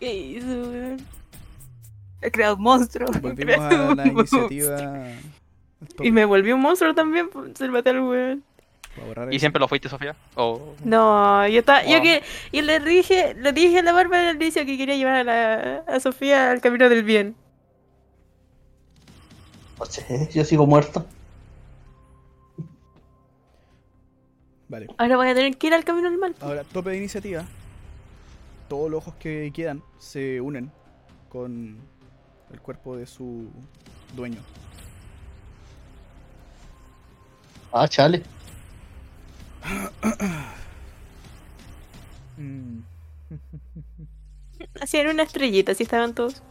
[0.00, 0.96] ¿Qué hizo, weón?
[2.20, 3.08] He creado un monstruo.
[3.20, 5.06] Volvimos a la iniciativa.
[6.02, 7.28] Y me volví un monstruo también,
[7.70, 8.44] maté al weón.
[9.30, 10.14] ¿Y siempre lo fuiste, Sofía?
[10.36, 10.74] O...
[10.84, 14.64] No, yo estaba, yo que, y le dije, le dije a la Bárbara al inicio
[14.64, 17.34] que quería llevar a, la, a Sofía al camino del bien.
[19.78, 21.04] No sé, yo sigo muerto.
[24.68, 24.86] Vale.
[24.96, 26.34] Ahora voy a tener que ir al camino del mal.
[26.40, 27.44] Ahora, tope de iniciativa.
[28.68, 30.70] Todos los ojos que quedan se unen
[31.28, 31.76] con
[32.52, 33.50] el cuerpo de su
[34.14, 34.40] dueño.
[37.72, 38.22] Ah, chale.
[42.36, 42.80] Mm,
[44.80, 46.42] Hacían una estrellita, así estaban todos.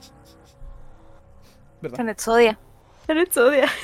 [1.82, 2.00] ¿Verdad?
[2.02, 2.60] En Exodia.
[3.08, 3.68] En Exodia.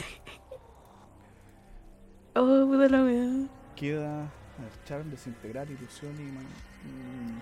[2.36, 3.48] Oh, puta la weá.
[3.76, 6.46] Queda a ver, charm, desintegrar, ilusión y man-
[6.86, 7.40] mm,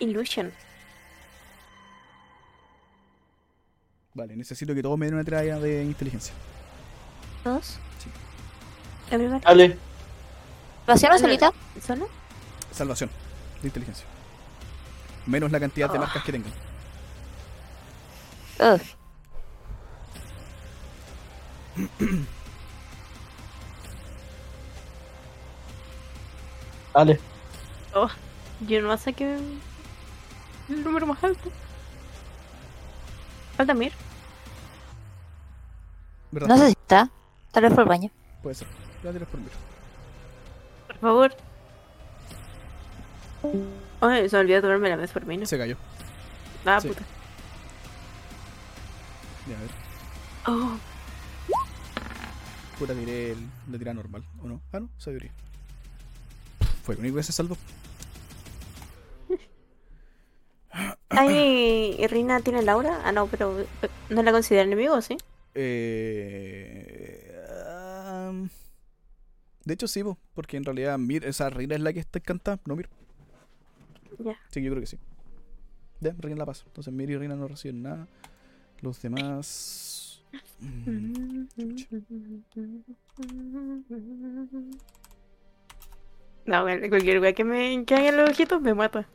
[0.00, 0.52] Illusion.
[4.12, 6.34] Vale, necesito que todos me den una tirada de inteligencia.
[7.44, 7.78] ¿Dos?
[8.00, 8.10] Sí.
[9.10, 9.16] ¿La
[10.90, 11.52] ¿Pasión o solita?
[11.86, 12.08] ¿Solo?
[12.72, 13.10] Salvación
[13.62, 14.04] de inteligencia.
[15.24, 16.00] Menos la cantidad de Ah.
[16.00, 16.52] marcas que tengan.
[18.58, 18.80] Ugh.
[26.92, 27.20] Chale.
[27.94, 28.08] Oh,
[28.66, 29.36] yo no saqué
[30.68, 31.50] el número más alto.
[33.56, 33.92] Falta Mir.
[36.32, 36.48] ¿Verdad?
[36.48, 37.08] No sé si está.
[37.52, 38.10] Tal vez por el baño.
[38.42, 38.68] Puede ser.
[39.02, 39.46] La tiras por mí.
[41.00, 41.34] Por favor.
[44.00, 45.46] Ay, se me olvidó tomarme la mesa por mí, ¿no?
[45.46, 45.76] Se cayó.
[46.64, 46.88] Ah, sí.
[46.88, 47.02] puta.
[49.48, 49.70] Ya, a ver.
[50.46, 50.78] Oh,
[52.78, 53.38] Puta, tiré el,
[53.70, 54.24] la tirada normal.
[54.42, 54.60] ¿O no?
[54.72, 55.32] Ah, no, sabiduría.
[56.82, 57.56] Fue el único que se salvó.
[61.10, 63.00] Ay, ¿y Rina tiene Laura?
[63.04, 63.66] Ah, no, pero eh,
[64.08, 65.18] ¿no la considera enemigo, sí?
[65.54, 67.36] Eh,
[67.68, 68.48] am,
[69.64, 72.58] de hecho, sí, po, porque en realidad Mir, esa Rina es la que está encantada,
[72.66, 72.88] no Mir.
[74.18, 74.36] Ya.
[74.50, 74.98] Sí, yo creo que sí.
[76.00, 76.64] Ya, Rina la pasa.
[76.66, 78.06] Entonces Mir y Rina no reciben nada.
[78.80, 80.22] Los demás.
[80.60, 81.44] mm,
[86.46, 89.06] No, bueno, cualquier wea que me que haga los ojitos me mata.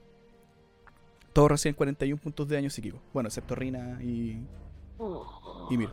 [1.34, 3.00] Todos reciben 41 puntos de daño psíquico.
[3.14, 4.38] Bueno, excepto Rina y,
[5.70, 5.90] y Mir.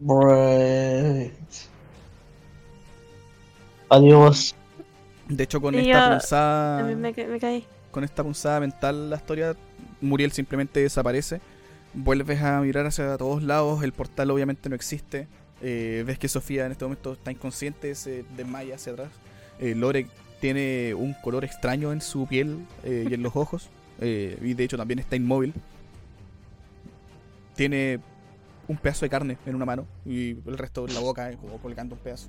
[0.00, 1.32] Right.
[3.88, 4.54] Adiós.
[5.28, 6.78] De hecho, con Y esta yo punzada.
[6.78, 7.64] También me, ca- me caí.
[7.90, 9.56] con esta punzada mental la historia,
[10.00, 11.40] Muriel simplemente desaparece.
[11.94, 15.28] Vuelves a mirar hacia todos lados, el portal obviamente no existe.
[15.62, 19.08] Eh, ves que Sofía en este momento está inconsciente, se desmaya hacia atrás.
[19.58, 20.06] Eh, Lore
[20.40, 23.70] tiene un color extraño en su piel eh, y en los ojos.
[24.00, 25.54] eh, y de hecho también está inmóvil.
[27.54, 28.00] Tiene
[28.68, 31.58] un pedazo de carne en una mano y el resto en la boca, eh, como
[31.58, 32.28] colgando un pedazo.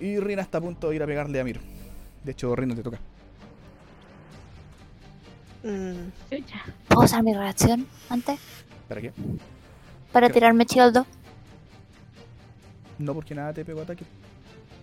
[0.00, 1.60] Y Rina está a punto de ir a pegarle a Mir.
[2.24, 2.98] De hecho, Rina te toca.
[5.64, 6.10] Mm,
[6.88, 8.38] ¿Puedo usar mi reacción antes?
[8.88, 9.12] ¿Para qué?
[10.12, 10.34] Para ¿Qué?
[10.34, 11.04] tirarme shield
[12.98, 14.04] No porque nada te pegó ataque.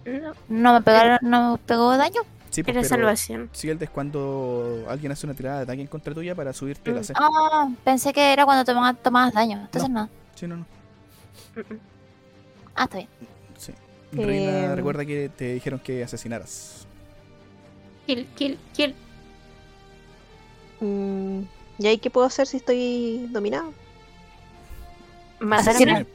[0.06, 2.22] No, ¿No me pegaron, no me pegó daño?
[2.52, 3.50] Sí, pues, era pero salvación.
[3.54, 7.02] Shield es cuando alguien hace una tirada de ataque en contra tuya para subirte la
[7.02, 7.04] Mm.
[7.04, 7.14] C.
[7.16, 9.60] Ah, pensé que era cuando tomabas, tomabas daño.
[9.62, 10.08] Entonces no.
[10.36, 10.66] Sí, no, no.
[11.56, 11.80] Mm-mm.
[12.76, 13.10] Ah, está bien.
[14.16, 16.88] Reina, Eh, recuerda que te dijeron que asesinaras.
[18.06, 18.96] Kill, kill, kill.
[20.82, 21.42] mm,
[21.80, 23.74] ¿Y ahí qué puedo hacer si estoy dominado?
[25.40, 25.94] Matar a Asesina.
[26.00, 26.08] Mir.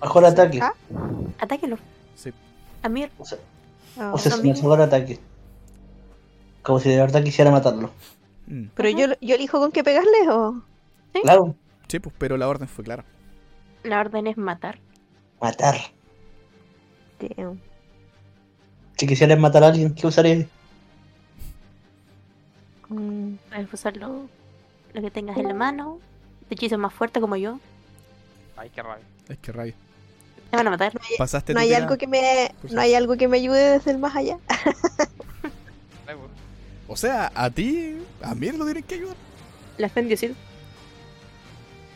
[0.00, 0.60] Mejor ataque.
[0.62, 0.72] Ah.
[1.38, 1.78] Atáquelo.
[2.14, 2.32] Sí.
[2.82, 3.10] A Mir.
[3.18, 3.38] O sea,
[3.98, 4.54] Ah, o sea, amigo.
[4.54, 5.18] mejor ataque.
[6.62, 7.90] Como si de verdad quisiera matarlo.
[8.46, 8.64] Mm.
[8.74, 10.62] ¿Pero yo, yo elijo con qué pegarle o...?
[11.22, 11.54] Claro,
[11.88, 13.04] Sí, pues, pero la orden fue clara.
[13.84, 14.78] La orden es matar.
[15.40, 15.76] matar.
[17.20, 17.60] Damn.
[18.96, 20.46] Si quisieras matar a alguien, ¿qué usarías?
[22.88, 24.28] Mm, Puedes usar lo,
[24.94, 25.98] lo que tengas en la mano.
[26.48, 27.58] De hechizo más fuerte como yo.
[28.56, 29.04] Ay, qué rabia.
[29.28, 29.74] Es que rabia.
[30.50, 30.92] Te van a matar.
[31.18, 31.84] Pasaste ¿No hay tirada.
[31.84, 34.38] algo que me Pues no hay algo que me ayude desde el más allá?
[36.88, 39.16] O sea, a ti, a mí lo tienen que ayudar.
[39.76, 40.06] La fe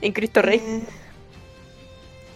[0.03, 0.61] en Cristo Rey.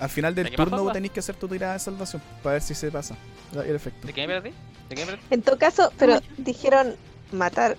[0.05, 0.92] Eh, Al final del ¿De turno forma?
[0.92, 3.16] tenéis que hacer tu tirada de salvación para ver si se pasa
[3.55, 4.07] el efecto.
[4.07, 4.50] ¿De qué me perdí?
[4.89, 5.24] ¿De qué me perdí?
[5.31, 6.94] en todo caso, pero dijeron
[7.33, 7.76] matar.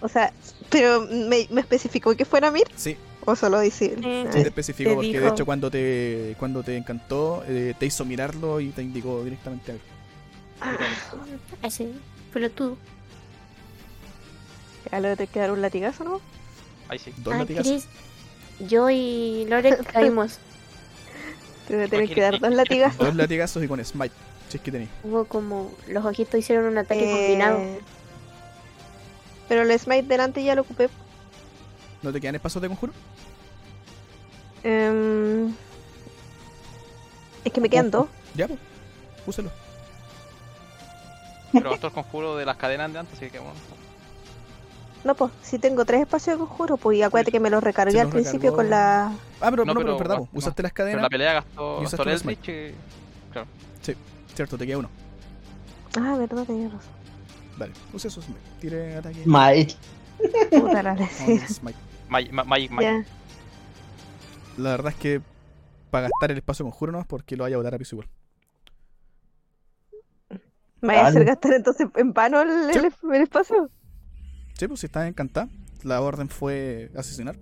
[0.00, 0.32] O sea,
[0.70, 3.98] pero me, me especificó que fuera Mir Sí, o solo decir.
[4.02, 4.24] Sí.
[4.26, 7.86] Ah, sí te especificó te porque de hecho cuando te cuando te encantó eh, te
[7.86, 9.80] hizo mirarlo y te indicó directamente a él.
[11.62, 11.88] Ese
[12.32, 12.76] pelotudo.
[14.90, 16.20] Ya le tengo que dar un latigazo, ¿no?
[16.88, 17.12] Ahí sí.
[17.18, 17.72] Dos Ay, latigazos.
[17.72, 17.88] Chris,
[18.68, 20.38] yo y Lore caímos.
[21.68, 22.98] Te voy a tener que dar dos latigazos.
[22.98, 24.14] Dos latigazos y con smite.
[24.48, 24.88] Si es que tenéis.
[25.04, 27.60] Hubo como los ojitos hicieron un ataque Eh, combinado.
[29.48, 30.88] Pero el smite delante ya lo ocupé.
[32.02, 32.92] ¿No te quedan espacios de conjuro?
[34.64, 35.52] Em,
[37.44, 38.06] es que me quedan dos.
[38.34, 38.58] Ya, pues.
[39.26, 39.50] Úselo.
[41.52, 43.54] Pero gastó el conjuro de las cadenas de antes, así que bueno.
[45.04, 48.00] No, pues, si tengo tres espacios de conjuro, pues y acuérdate que me los recargué
[48.00, 48.56] al los principio recargó.
[48.56, 49.06] con la.
[49.40, 51.02] Ah, pero No, no, pero pero- verdad, bueno, usaste las Pero en cadenas.
[51.02, 52.18] la pelea gastó, y gastó usaste el.
[52.20, 52.74] Eldritch y...
[53.32, 53.48] Claro.
[54.34, 54.90] Cierto, te queda uno.
[55.98, 56.92] Ah, verdad, tenías razón.
[57.58, 58.40] Dale, use esos smite.
[58.60, 59.22] Tire ataque.
[59.24, 59.74] Mike.
[60.50, 60.94] Puta la
[62.08, 62.70] Magic, Magic.
[62.80, 63.04] Ya.
[64.58, 65.20] La verdad es que
[65.90, 67.96] para gastar el espacio de conjuro no es porque lo vaya a botar a piso
[67.96, 68.08] igual.
[70.80, 73.70] ¿Me voy a hacer gastar entonces en vano el, el- el espacio?
[74.58, 75.48] Sí, pues si estás encantada.
[75.84, 77.38] La orden fue asesinar.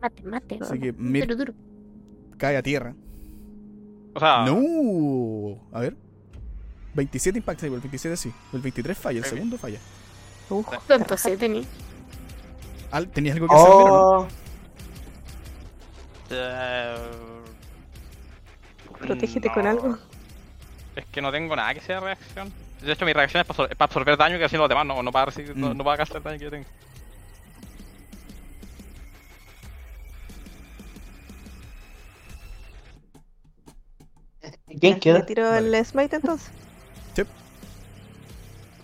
[0.00, 0.58] Mate, mate.
[0.60, 1.54] Así que Mir Duro, duro.
[2.38, 2.94] cae a tierra.
[4.14, 5.60] O sea, No.
[5.72, 5.96] A ver.
[6.94, 8.32] 27 impacta, el 27 sí.
[8.52, 9.78] El 23 falla, el segundo falla.
[10.48, 11.62] Uf, ¿Cuánto se tenía?
[12.90, 14.18] Al- ¿Tenías algo que hacer, Mir, o no?
[14.22, 14.28] Oh,
[16.30, 16.96] eh,
[18.98, 19.54] protégete no.
[19.54, 19.98] con algo.
[20.96, 22.52] Es que no tengo nada que sea reacción.
[22.82, 24.86] De hecho, mi reacción es para, absor- es para absorber daño que hacen los demás,
[24.86, 25.76] no, no para recibir, no, Mm.
[25.76, 26.66] no para gastar el daño que yo tengo.
[34.80, 35.26] ¿Quién ¿Me queda?
[35.26, 36.50] tiro el smite entonces?
[37.14, 37.22] Sí.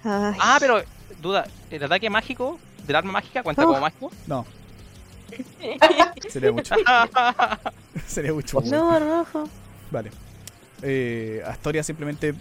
[0.04, 0.82] Ay, Ah, pero,
[1.22, 3.68] duda, ¿el ataque mágico del arma mágica cuenta Oh.
[3.68, 4.10] como mágico?
[4.26, 4.44] No.
[6.28, 6.74] Sería mucho.
[8.06, 8.60] Sería mucho.
[8.62, 9.48] No, rojo.
[9.90, 10.10] Vale.
[10.82, 12.34] Eh, Astoria simplemente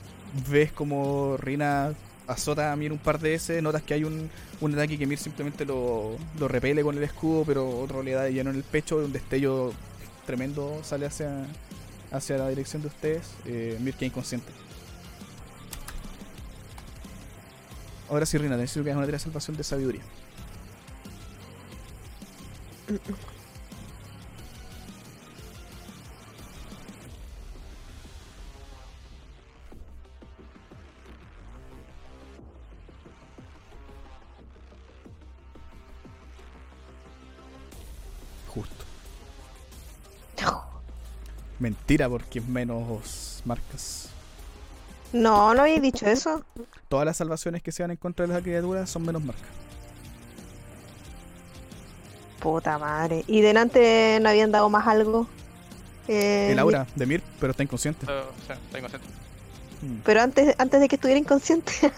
[0.49, 1.93] ves como Rina
[2.27, 4.29] azota a Mir un par de veces, notas que hay un,
[4.61, 8.23] un ataque que Mir simplemente lo, lo repele con el escudo, pero otro le da
[8.23, 9.73] de lleno en el pecho, un destello
[10.25, 11.45] tremendo sale hacia,
[12.11, 13.31] hacia la dirección de ustedes.
[13.45, 14.51] Eh, Mir queda inconsciente.
[18.09, 20.01] Ahora sí, Rina, necesito que hagas una tira de salvación de sabiduría.
[41.59, 44.09] Mentira, porque es menos marcas.
[45.13, 46.43] No, no había dicho eso.
[46.89, 49.45] Todas las salvaciones que se van en contra de las criaturas son menos marcas.
[52.39, 53.23] Puta madre.
[53.27, 55.27] ¿Y delante no habían dado más algo?
[56.07, 58.05] Eh, El aura de Mir, pero está inconsciente.
[58.05, 59.07] O sea, estoy consciente.
[59.81, 59.95] Mm.
[60.03, 61.71] Pero antes, antes de que estuviera inconsciente.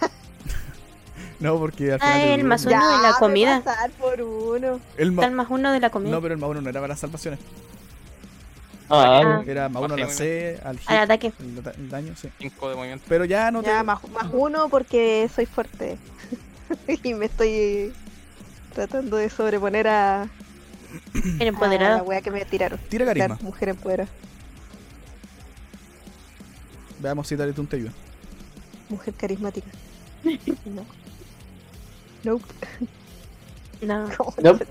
[1.39, 2.21] No, porque al Ah, final.
[2.29, 3.61] el del- más uno de la comida.
[3.63, 4.79] pasar por uno.
[4.97, 6.09] el ma- el más uno de la comida.
[6.09, 7.39] No, pero el más uno no era para las salvaciones.
[8.90, 11.33] Ah, Era más uno a la C, al hit, Al ataque.
[11.40, 12.30] el, daño, sí.
[12.40, 13.06] 5 de movimiento.
[13.09, 13.67] Pero ya no te.
[13.67, 15.98] Ya, más, más uno porque soy fuerte.
[17.03, 17.93] y me estoy
[18.74, 20.27] Tratando de sobreponer a, a
[21.14, 22.03] El la empoderado.
[22.03, 22.80] wea que me tiraron.
[22.90, 23.30] Tira carisma.
[23.35, 24.09] Claro, mujer empoderada.
[26.99, 27.91] Veamos si Taletun te ayuda.
[28.90, 29.67] Mujer carismática.
[30.66, 30.85] No.
[32.24, 32.45] Nope.
[33.82, 34.09] No.
[34.17, 34.66] ¿Cómo Nope.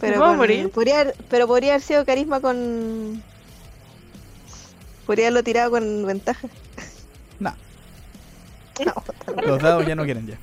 [0.00, 0.70] Pero, ¿Me puedo con- morir?
[0.70, 3.22] podría, haber- pero podría haber sido carisma con.
[5.06, 6.48] Podría haberlo tirado con ventaja.
[7.40, 7.54] Nah,
[8.84, 8.92] No,
[9.24, 10.38] tal- los dados ya no quieren ya.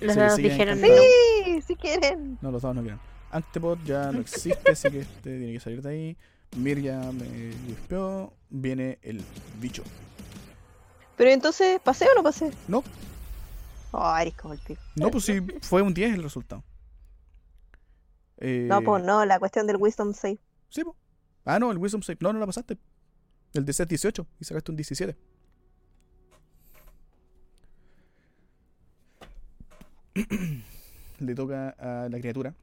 [0.00, 0.86] Los Sí, dados dijeron no.
[0.86, 2.38] Sí, si quieren.
[2.42, 3.00] No, los dados no quieren.
[3.30, 6.16] Antipod ya no existe, así que este tiene que salir de ahí.
[6.56, 7.24] Mir ya me
[7.66, 8.32] limpió.
[8.50, 9.22] Viene el
[9.60, 9.82] bicho.
[11.16, 12.50] Pero entonces, ¿pasé o no pasé?
[12.68, 12.84] No,
[13.92, 14.80] Oh, eres como el pico.
[14.94, 16.62] no, pues sí, fue un 10 el resultado.
[18.38, 20.38] Eh, No, pues no, la cuestión del Wisdom Save.
[20.68, 20.96] Sí, po.
[21.44, 22.18] Ah, no, el Wisdom Save.
[22.20, 22.78] No, no la pasaste.
[23.54, 25.16] El DC es 18 y sacaste un 17.
[31.20, 32.54] Le toca a la criatura.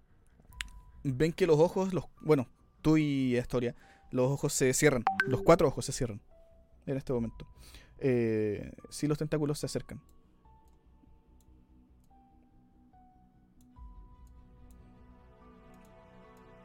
[1.04, 2.48] Ven que los ojos, los bueno,
[2.82, 3.76] tú y Astoria,
[4.12, 5.04] los ojos se cierran.
[5.28, 6.22] Los cuatro ojos se cierran
[6.86, 7.48] en este momento.
[8.00, 10.02] Eh, sí, los tentáculos se acercan.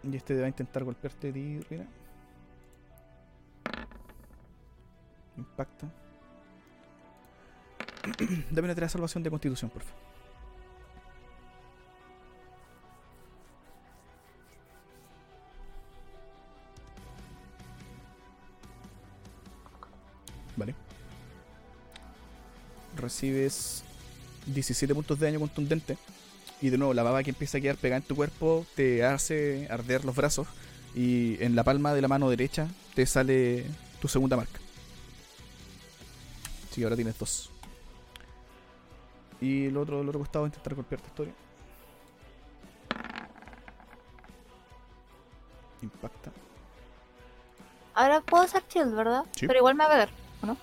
[0.03, 1.87] Y este va a intentar golpearte a ti, Rina.
[5.37, 5.89] Impacta.
[8.51, 10.09] Dame una tirada de salvación de constitución, por favor.
[20.57, 20.75] Vale.
[22.97, 23.85] Recibes
[24.47, 25.97] 17 puntos de daño contundente.
[26.61, 29.69] Y de nuevo, la baba que empieza a quedar pegada en tu cuerpo te hace
[29.71, 30.49] arder los brazos.
[30.95, 33.65] Y en la palma de la mano derecha te sale
[34.01, 34.59] tu segunda marca.
[36.71, 37.51] Así que ahora tienes dos.
[39.41, 41.33] Y el otro, el otro costado va a intentar golpearte historia.
[45.83, 46.33] Impacta.
[47.95, 49.25] Ahora puedo usar shield, ¿verdad?
[49.33, 49.47] Sí.
[49.47, 50.09] Pero igual me va a pegar,
[50.43, 50.57] ¿o no?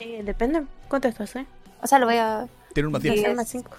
[0.00, 0.64] Eh, depende.
[0.88, 1.46] ¿Cuánto esto hace?
[1.80, 2.48] O sea, lo voy a...
[2.74, 3.10] Tiene un más Sí.
[3.10, 3.20] 10.
[3.24, 3.70] Hacer más cinco.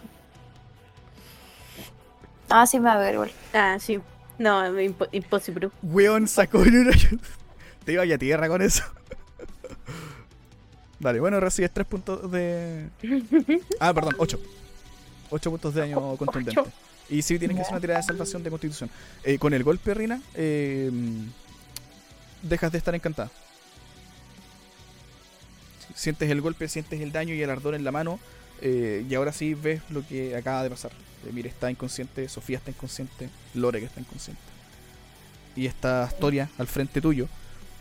[2.56, 3.32] Ah, sí, me va a pegar igual.
[3.52, 4.00] Ah, sí.
[4.38, 5.72] No, impo- imposible.
[5.82, 6.92] Weón sacó una
[7.84, 8.84] Te iba a tierra con eso.
[11.00, 12.90] Vale, bueno, recibes 3 puntos de.
[13.80, 14.40] Ah, perdón, 8.
[15.32, 16.62] 8 puntos de daño contundente.
[16.62, 16.72] Ocho.
[17.10, 18.90] Y sí, tienes que hacer una tirada de salvación de constitución.
[19.24, 20.92] Eh, con el golpe, Rina, eh,
[22.44, 23.32] dejas de estar encantada.
[25.96, 28.20] Sientes el golpe, sientes el daño y el ardor en la mano.
[28.64, 30.92] Eh, y ahora sí ves lo que acaba de pasar.
[31.26, 34.42] Eh, Mire está inconsciente, Sofía está inconsciente, Lore que está inconsciente.
[35.56, 37.28] Y esta Astoria al frente tuyo,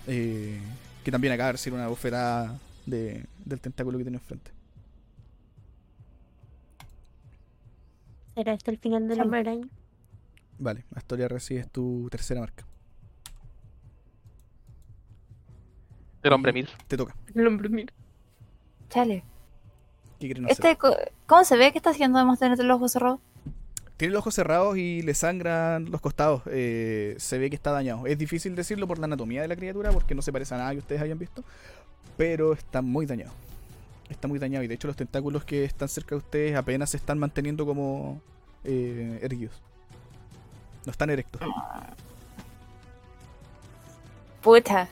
[0.07, 0.61] eh,
[1.05, 4.51] que también acaba de recibir una bofetada de- del tentáculo que tiene enfrente.
[8.35, 9.69] ¿Será esto el final del hombre araña?
[10.59, 12.65] Vale, Astoria recibes tu tercera marca.
[16.23, 16.69] El hombre mil.
[16.89, 17.15] Te toca.
[17.35, 17.93] El hombre mira.
[18.91, 19.25] Chale.
[20.49, 20.79] Este,
[21.27, 23.21] ¿Cómo se ve que está haciendo de tener los ojos cerrados?
[23.97, 26.43] Tiene los ojos cerrados y le sangran los costados.
[26.47, 28.07] eh, se ve que está dañado.
[28.07, 30.73] Es difícil decirlo por la anatomía de la criatura porque no se parece a nada
[30.73, 31.45] que ustedes hayan visto.
[32.17, 33.33] Pero está muy dañado.
[34.09, 36.97] Está muy dañado y de hecho los tentáculos que están cerca de ustedes apenas se
[36.97, 38.21] están manteniendo como
[38.65, 39.55] eh, erguidos.
[40.85, 41.41] No están erectos.
[44.43, 44.89] Puta.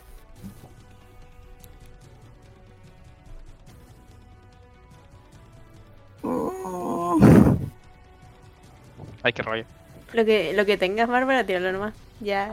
[9.23, 9.65] Ay, qué rollo.
[10.13, 11.95] Lo que, lo que tengas, Bárbara, tíralo nomás.
[12.21, 12.49] Ya.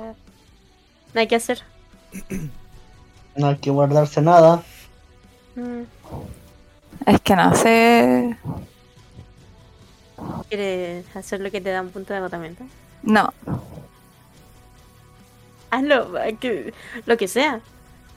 [1.14, 1.64] No hay que hacer.
[3.36, 4.62] No hay que guardarse nada.
[5.56, 5.82] Mm,
[7.06, 8.38] Es que no sé.
[10.50, 12.64] ¿Quieres hacer lo que te da un punto de agotamiento?
[13.04, 13.34] No.
[15.70, 16.74] Hazlo, que,
[17.06, 17.60] lo que sea.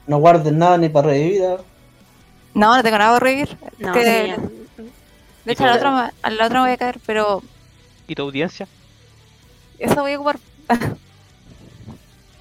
[0.07, 1.41] No guarden nada ni para revivir.
[2.53, 3.57] No, no tengo nada por revivir.
[3.79, 4.35] No, Que-
[5.45, 7.41] de hecho, a la, otra, me- a la otra me voy a caer, pero
[8.07, 8.67] ¿Y tu audiencia?
[9.79, 10.39] eso voy a ocupar.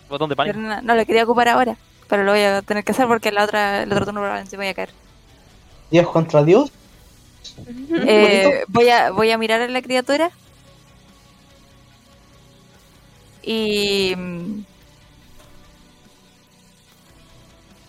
[0.08, 0.58] Botón de pánico.
[0.58, 1.76] no, no lo quería ocupar ahora.
[2.08, 4.66] Pero lo voy a tener que hacer porque la otra, el otro turno probablemente voy
[4.66, 4.90] a caer.
[5.90, 6.72] Dios contra Dios.
[8.06, 10.30] Eh, voy, a, voy a mirar a la criatura.
[13.42, 14.14] Y.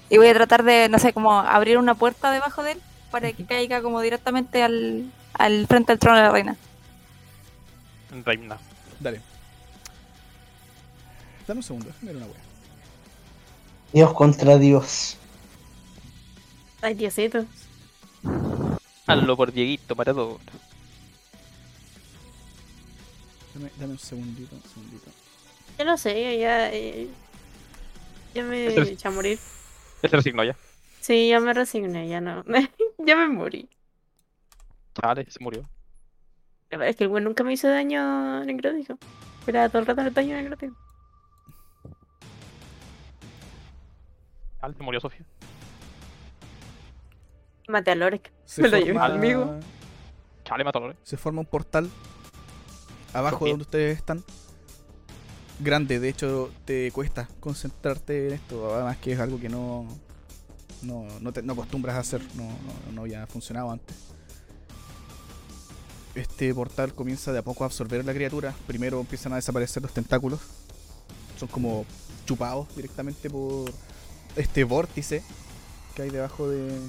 [0.09, 2.81] Y voy a tratar de, no sé, como abrir una puerta debajo de él
[3.11, 6.55] para que caiga como directamente al, al frente del trono de la reina.
[8.25, 8.57] Reina.
[8.99, 9.21] Dale.
[11.47, 12.35] Dame un segundo, ver una wea.
[13.93, 15.17] Dios contra Dios.
[16.81, 17.45] Ay, Diosito.
[19.07, 20.39] Hazlo por Dieguito para todo.
[23.53, 25.11] Dame, dame un segundito, un segundito.
[25.77, 26.71] Yo lo sé, yo ya.
[26.71, 27.07] eh,
[28.33, 29.37] ya me es- eché a morir.
[30.03, 30.55] Ya se resignó ya.
[31.01, 32.43] Sí, ya me resigné, ya no.
[32.99, 33.69] ya me morí.
[34.93, 35.67] Chale, se murió.
[36.69, 38.97] Es que el güey nunca me hizo daño necrótico.
[39.45, 40.75] Era todo el rato el daño necrótico.
[44.61, 45.25] Chale, se murió Sofía.
[47.67, 48.31] Maté a Lorek.
[48.45, 49.59] Se Me lo forma- llevé conmigo.
[50.43, 50.97] Chale, mató a Lore.
[51.03, 51.89] Se forma un portal
[53.13, 53.53] abajo Sofía.
[53.53, 54.23] donde ustedes están.
[55.59, 59.85] Grande, de hecho te cuesta concentrarte en esto, además que es algo que no
[60.83, 63.95] no, no, te, no acostumbras a hacer, no, no, no había funcionado antes.
[66.15, 68.53] Este portal comienza de a poco a absorber a la criatura.
[68.67, 70.39] Primero empiezan a desaparecer los tentáculos.
[71.39, 71.85] Son como
[72.25, 73.71] chupados directamente por
[74.35, 75.23] este vórtice
[75.95, 76.79] que hay debajo de, de.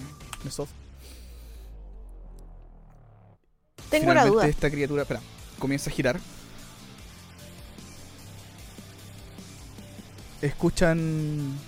[3.90, 4.48] Tengo una Finalmente duda.
[4.48, 5.20] esta criatura, espera,
[5.58, 6.20] comienza a girar.
[10.40, 10.98] Escuchan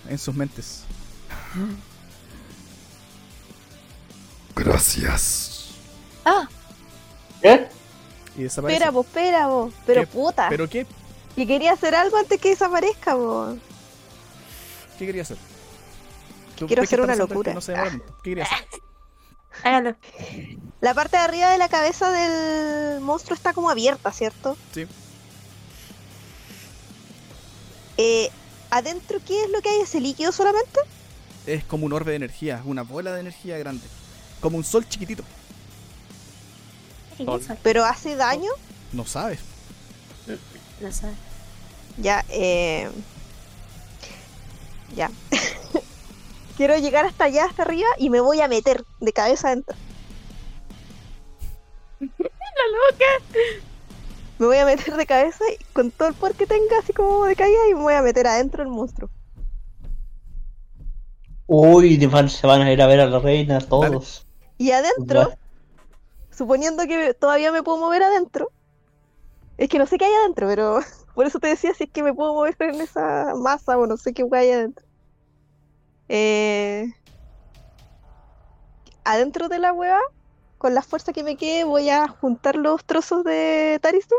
[0.09, 0.83] en sus mentes.
[4.55, 5.71] Gracias.
[6.25, 6.49] Ah,
[7.43, 7.69] ¿Qué?
[8.37, 8.77] Y desaparece.
[8.77, 9.75] Espera, vos, espera, vos.
[9.87, 10.07] Pero ¿Qué?
[10.07, 10.49] puta.
[10.49, 10.87] ¿Pero qué?
[11.37, 13.57] Que quería hacer algo antes que desaparezca, vos.
[14.99, 15.37] ¿Qué quería hacer?
[16.57, 17.53] ¿Tú- Quiero hacer una locura.
[17.53, 17.73] no mucho.
[18.23, 18.67] ¿Qué quería hacer?
[19.65, 19.97] Hágalo.
[20.81, 24.57] La parte de arriba de la cabeza del monstruo está como abierta, ¿cierto?
[24.73, 24.87] Sí.
[27.97, 28.31] Eh,
[28.71, 29.81] ¿Adentro qué es lo que hay?
[29.81, 30.81] ¿Ese líquido solamente?
[31.47, 33.87] Es como un orbe de energía, una bola de energía grande.
[34.45, 35.25] Como un sol chiquitito.
[37.63, 38.51] ¿Pero hace daño?
[38.93, 39.41] No sabes.
[40.83, 41.07] No sé.
[41.97, 42.91] Ya, eh...
[44.95, 45.11] Ya.
[46.59, 49.75] Quiero llegar hasta allá, hasta arriba, y me voy a meter de cabeza adentro.
[52.01, 53.41] ¡La loca!
[54.39, 57.25] Me voy a meter de cabeza y con todo el poder que tenga, así como
[57.25, 59.09] de caída, y me voy a meter adentro del monstruo.
[61.47, 61.99] Uy,
[62.29, 64.24] se van a ir a ver a la reina todos.
[64.65, 65.37] Y adentro, Ya.
[66.31, 68.53] suponiendo que todavía me puedo mover adentro,
[69.57, 70.79] es que no sé qué hay adentro, pero
[71.15, 73.97] por eso te decía si es que me puedo mover en esa masa o no
[73.97, 74.85] sé qué hay adentro.
[76.09, 76.87] Eh,
[79.05, 79.99] adentro de la hueva,
[80.59, 84.15] con la fuerza que me quede, voy a juntar los trozos de Tarisu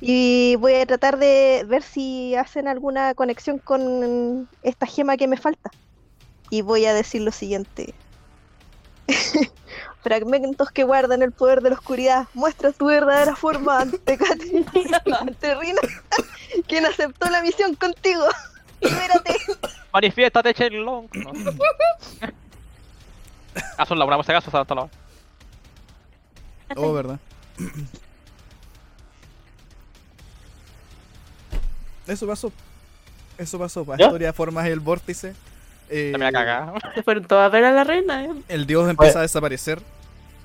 [0.00, 5.36] y voy a tratar de ver si hacen alguna conexión con esta gema que me
[5.36, 5.74] falta.
[6.50, 8.00] Y voy a decir lo siguiente.
[10.02, 12.28] Fragmentos que guardan el poder de la oscuridad.
[12.34, 14.64] Muestra tu verdadera forma ante Katy,
[15.20, 15.80] ante Rina,
[16.66, 18.24] quien aceptó la misión contigo.
[18.80, 19.36] Libérate.
[19.92, 21.08] Manifiéstate, Shenlong.
[21.14, 21.32] No.
[23.76, 24.88] ah, son la si acaso, hasta la
[26.76, 27.18] Oh, verdad.
[32.06, 32.52] Eso pasó.
[33.36, 33.84] Eso pasó.
[33.96, 34.06] ¿Ya?
[34.06, 35.34] Astoria forma el vórtice.
[35.90, 36.74] Eh, Se me ha cagado.
[36.94, 38.30] Se fueron todos a ver a la reina, ¿eh?
[38.48, 39.80] El dios empieza a desaparecer.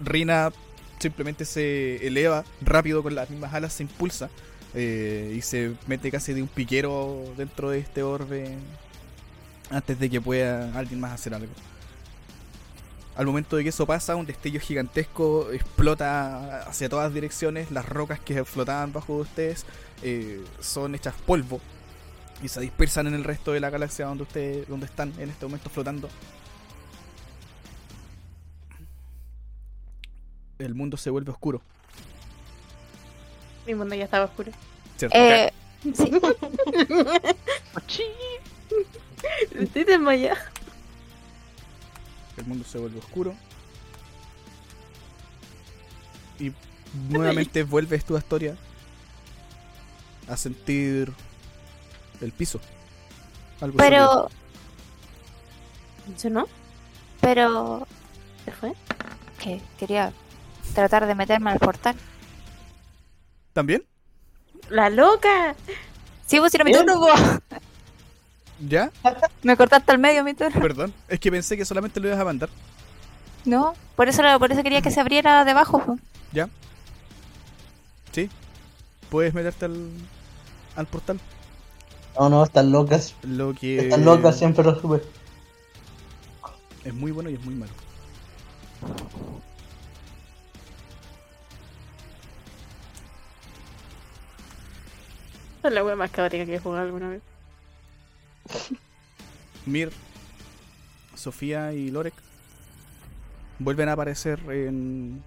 [0.03, 0.51] Rina
[0.99, 4.29] simplemente se eleva rápido con las mismas alas, se impulsa
[4.73, 8.55] eh, y se mete casi de un piquero dentro de este orbe
[9.69, 11.51] antes de que pueda alguien más hacer algo.
[13.15, 17.69] Al momento de que eso pasa, un destello gigantesco explota hacia todas direcciones.
[17.69, 19.65] Las rocas que flotaban bajo de ustedes
[20.01, 21.61] eh, son hechas polvo
[22.41, 25.45] y se dispersan en el resto de la galaxia donde ustedes donde están en este
[25.45, 26.09] momento flotando.
[30.59, 31.61] El mundo se vuelve oscuro.
[33.65, 34.51] Mi mundo ya estaba oscuro.
[34.97, 35.17] ¿cierto?
[35.17, 35.51] eh,
[35.93, 36.11] sí.
[39.59, 40.39] Estoy desmayada.
[42.37, 43.33] El mundo se vuelve oscuro.
[46.39, 46.51] Y
[47.09, 48.55] nuevamente vuelves tu historia
[50.27, 51.11] a sentir
[52.23, 52.59] el piso.
[53.61, 54.29] Algo pero,
[56.15, 56.47] ¿Eso no?
[57.21, 57.87] pero,
[58.45, 58.73] ¿Se fue?
[59.39, 60.11] que quería
[60.73, 61.95] tratar de meterme al portal.
[63.53, 63.83] ¿También?
[64.69, 65.55] ¡La loca!
[66.25, 67.01] Sí, si era mi turno.
[68.67, 68.91] ¿Ya?
[69.43, 70.59] Me cortaste al medio mi turno.
[70.61, 70.93] Perdón.
[71.07, 72.49] Es que pensé que solamente lo ibas a mandar.
[73.45, 75.83] No, por eso, por eso quería que se abriera debajo.
[75.83, 75.97] po.
[76.31, 76.49] ¿Ya?
[78.13, 78.29] Sí.
[79.09, 79.89] Puedes meterte al,
[80.75, 81.19] al portal.
[82.19, 83.15] No, no, están locas.
[83.23, 85.01] Lo que Están locas, siempre lo supe.
[86.85, 87.71] es muy bueno y es muy malo.
[95.63, 97.21] Es la wea más caótica que he jugado alguna vez.
[99.65, 99.91] Mir,
[101.15, 102.13] Sofía y Lorek
[103.59, 105.23] vuelven a aparecer en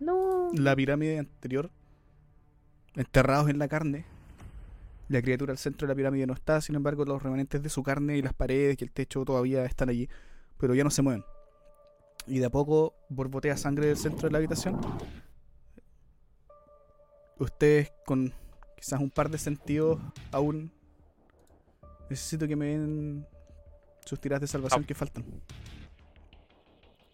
[0.00, 0.50] No.
[0.52, 1.70] la pirámide anterior,
[2.94, 4.04] enterrados en la carne.
[5.12, 7.82] La criatura al centro de la pirámide no está, sin embargo, los remanentes de su
[7.82, 10.08] carne y las paredes y el techo todavía están allí,
[10.56, 11.22] pero ya no se mueven.
[12.26, 14.80] Y de a poco borbotea sangre del centro de la habitación.
[17.38, 18.32] Ustedes, con
[18.74, 20.00] quizás un par de sentidos
[20.30, 20.72] aún,
[22.08, 23.26] necesito que me den
[24.06, 25.26] sus tiradas de salvación que faltan.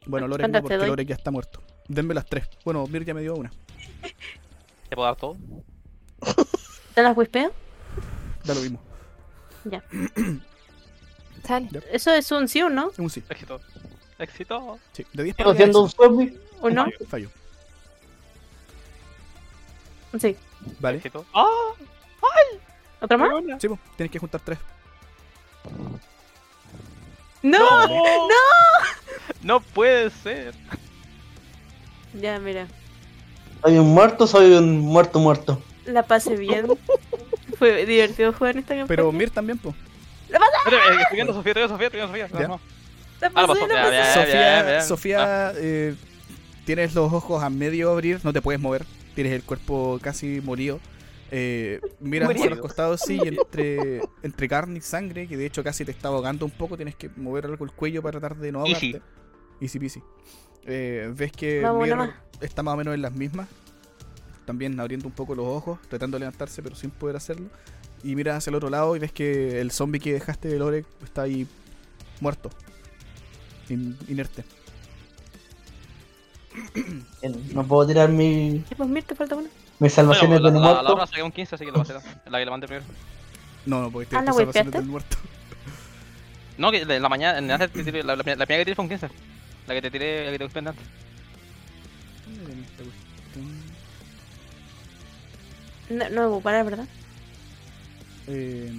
[0.07, 0.89] Bueno, Lorek no, ¿Cuántas te porque?
[0.89, 1.65] Lorek ya está muerto.
[1.89, 2.49] Denme las tres.
[2.65, 3.51] Bueno, Mir ya me dio una.
[4.89, 5.37] ¿Te puedo dar todo?
[6.95, 7.53] ¿Te las whispeo?
[8.49, 8.81] Da lo mismo.
[9.65, 9.85] Ya.
[11.47, 11.69] Sale.
[11.93, 12.91] Eso es un sí o no.
[12.97, 13.23] Un sí.
[13.29, 13.61] Éxito.
[14.19, 14.79] Éxito.
[14.93, 16.41] Sí, de 10 para ¿Estás arriba, haciendo un zombie?
[16.63, 16.87] ¿O no?
[17.09, 17.29] Fallo.
[20.19, 20.35] Sí.
[20.81, 20.97] Vale.
[20.97, 21.27] Éxito.
[21.35, 21.47] ¡Ah!
[23.01, 23.31] ¿Otra más?
[23.61, 24.59] Sí, pues, tienes que juntar tres.
[27.43, 27.87] ¡No!
[27.87, 28.35] ¡No!
[29.43, 30.55] No puede ser.
[32.15, 32.67] Ya, mira.
[33.63, 35.63] ¿Soy un muerto o soy un muerto muerto?
[35.85, 36.67] La pasé bien.
[37.59, 38.87] Fue divertido jugar en esta campaña.
[38.89, 39.75] Pero Mir también, pues.
[40.27, 42.29] Espérate, eh, estoy viendo a Sofía, estoy Sofía, estoy Sofía.
[42.29, 42.41] Ya.
[42.43, 42.61] No, no.
[43.21, 43.97] La Ah, pues, la ya, pasé.
[44.33, 44.83] ya, Sofía.
[44.83, 45.95] Sofía eh,
[46.65, 48.85] tienes los ojos a medio abrir, no te puedes mover.
[49.15, 50.79] Tienes el cuerpo casi molido.
[51.31, 55.85] Eh, miras los costados, sí, y entre, entre carne y sangre, que de hecho casi
[55.85, 58.65] te está ahogando un poco, tienes que mover algo el cuello para tratar de no
[58.65, 58.93] Easy.
[58.95, 59.03] ahogarte.
[59.61, 60.03] Easy peasy.
[60.67, 61.97] Eh, ves que Vamos, Mir
[62.41, 63.49] está más o menos en las mismas.
[64.49, 67.49] También abriendo un poco los ojos, tratando de levantarse, pero sin poder hacerlo.
[68.03, 70.87] Y miras hacia el otro lado y ves que el zombie que dejaste de Lore
[71.05, 71.47] está ahí
[72.21, 72.49] muerto.
[73.69, 74.45] In- inerte.
[77.53, 79.51] No puedo tirar mi, pues, Mir, te falta una.
[79.81, 81.07] mis salvaciones Bueno, de la, la, muerto.
[81.09, 81.93] saqué un 15, así que lo pasé.
[82.25, 82.87] La que le mandé primero.
[83.67, 85.17] No, no, porque Ah, te ¿la salvaciones del muerto.
[86.57, 88.85] No, que en la mañana, en antes te tiré- la, la, primera que tiré fue
[88.85, 89.09] un 15.
[89.67, 90.75] La que te tiré, la que te gusté antes.
[95.91, 96.87] No, no puedo parar, ¿verdad?
[98.27, 98.73] Eh,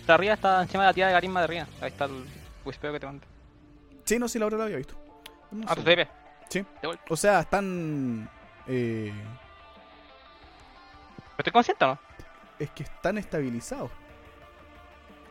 [0.00, 1.66] Está arriba, está encima de la tía de Garisma de arriba.
[1.80, 2.24] Ahí está el
[2.64, 3.26] whispeo que te mandé.
[4.04, 4.94] sí, no, sí, la hora lo había visto.
[5.52, 5.80] No Ah, sé.
[5.80, 6.08] tu TP.
[6.48, 6.64] Sí.
[7.08, 8.28] O sea, están.
[8.66, 9.12] Eh,
[11.16, 11.98] ¿Pero estoy consciente o no?
[12.58, 13.90] es que están estabilizados.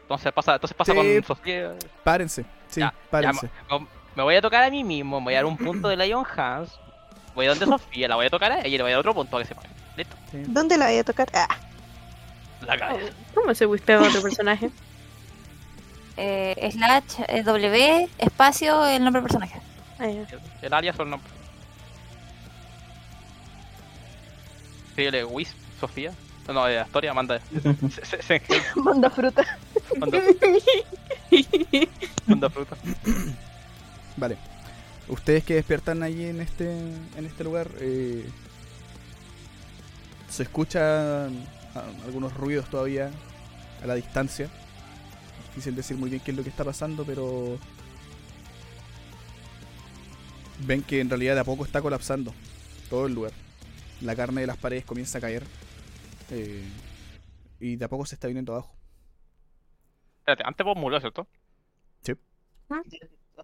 [0.03, 1.21] Entonces pasa, entonces pasa Sí.
[1.21, 1.77] con.
[2.03, 3.49] Párense, sí, Ya, párense.
[3.69, 3.79] Ya,
[4.15, 6.25] me, voy a tocar a mí mismo, me voy a dar un punto de Lion
[6.35, 6.79] Hands.
[7.35, 8.99] Voy a donde Sofía, la voy a tocar a ella y le voy a dar
[8.99, 9.69] otro punto para que se pare.
[9.95, 10.15] Listo.
[10.31, 10.37] Sí.
[10.47, 11.27] ¿Dónde la voy a tocar?
[11.33, 11.47] Ah,
[12.65, 13.13] La cabeza.
[13.33, 14.69] ¿Cómo se whispea a otro personaje?
[16.21, 19.61] Eh, slash eh, W espacio el nombre del personaje.
[19.99, 20.27] El,
[20.61, 21.29] el alias o el nombre.
[24.89, 26.11] Escríbele Whis, Sofía.
[26.45, 27.39] No, no, de Astoria, manda.
[27.89, 28.41] Se, se, se,
[28.75, 29.45] manda fruta.
[29.97, 30.19] manda,
[32.27, 32.75] manda fruta.
[34.17, 34.37] Vale.
[35.09, 38.29] Ustedes que despiertan allí en este en este lugar, eh,
[40.29, 43.11] se escuchan ah, algunos ruidos todavía
[43.81, 44.49] a la distancia.
[45.47, 47.57] Difícil decir muy bien qué es lo que está pasando, pero
[50.65, 52.33] ven que en realidad de a poco está colapsando
[52.89, 53.31] todo el lugar.
[54.01, 55.43] La carne de las paredes comienza a caer
[56.29, 56.63] eh,
[57.59, 58.75] y de a poco se está viniendo abajo.
[60.19, 61.27] Espérate, antes vos murió, ¿cierto?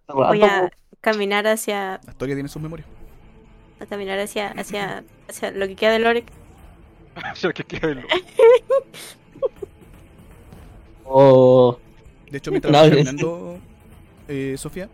[0.07, 2.87] Voy a caminar hacia, La historia tiene sus memorias.
[3.79, 6.25] a caminar hacia, hacia, hacia lo que queda de Lorek.
[7.41, 8.07] Yo que quiero verlo.
[11.07, 11.77] Oh,
[12.31, 13.59] De hecho, mientras No, caminando,
[14.27, 14.89] eh, Sofía,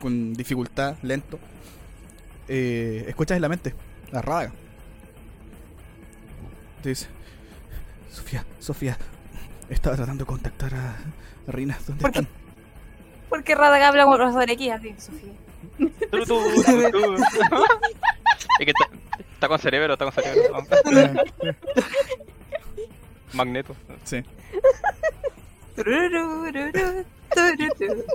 [0.00, 1.38] con dificultad, lento,
[2.48, 3.74] eh, escuchas en la mente
[4.10, 4.52] la rádaga.
[6.82, 7.08] Te dice:
[8.10, 8.96] Sofía, Sofía,
[9.68, 10.96] estaba tratando de contactar a,
[11.46, 11.78] Rina.
[11.86, 12.26] ¿Dónde ¿Por qué?
[13.32, 15.32] Porque Radaga habla con profesor aquí, así, Sofía.
[15.78, 16.26] Tú, tú,
[16.66, 17.14] tú, tú.
[18.58, 18.90] Es que está,
[19.32, 20.62] está con cerebro, está con cerebro.
[23.32, 23.74] Magneto.
[24.04, 24.22] sí.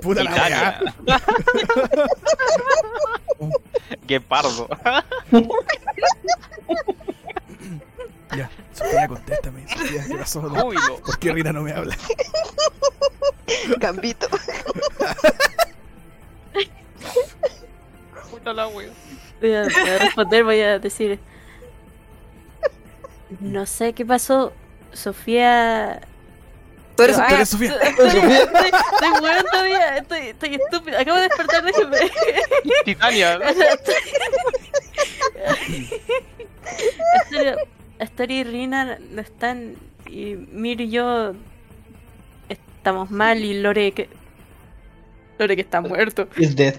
[0.02, 0.80] Puta la.
[4.06, 4.68] Qué pardo.
[8.36, 9.66] Ya, Sofía, contéstame.
[9.68, 10.40] Sofía, ¿qué pasó?
[10.50, 10.96] Júbilo.
[11.04, 11.96] ¿Por qué Rina no me habla?
[13.78, 14.28] Gambito.
[18.30, 18.88] Puta la wea.
[19.40, 21.18] Voy a, voy a responder, voy a decir.
[23.40, 24.52] No sé qué pasó.
[24.92, 26.00] Sofía.
[26.96, 27.74] Tú eres Ah, Tú eres Sofía.
[27.76, 28.20] Estoy,
[29.22, 29.96] weón todavía.
[29.98, 31.00] Estoy, estoy estúpida.
[31.00, 31.96] Acabo de despertar, déjeme.
[32.84, 33.38] Titania.
[37.22, 37.56] Astoria,
[38.00, 39.74] Astoria y Rina no están.
[40.06, 41.32] Y Mir y yo
[42.48, 44.08] estamos mal y Lore que.
[45.38, 46.28] Lore que está muerto.
[46.36, 46.76] Is dead.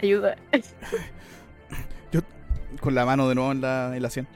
[0.00, 0.36] Ayuda.
[2.80, 4.26] Con la mano de nuevo en la, en la sien.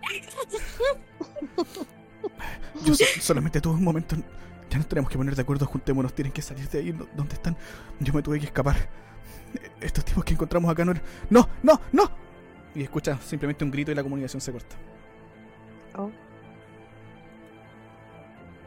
[2.85, 4.15] Yo so- solamente tuve un momento.
[4.71, 6.93] Ya nos tenemos que poner de acuerdo, juntémonos, tienen que salir de ahí.
[7.17, 7.57] ¿Dónde están?
[7.99, 8.77] Yo me tuve que escapar.
[9.81, 11.03] Estos tipos que encontramos acá no eran.
[11.31, 11.49] ¡No!
[11.63, 11.81] ¡No!
[11.91, 12.11] ¡No!
[12.77, 14.77] Y escucha simplemente un grito y la comunicación se corta.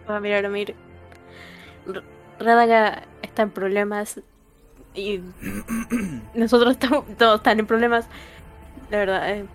[0.09, 0.73] Va a mirar a Mir.
[2.39, 4.19] Radaga está en problemas.
[4.95, 5.21] Y
[6.33, 8.07] nosotros estamos, todos están en problemas.
[8.89, 9.45] La verdad, eh,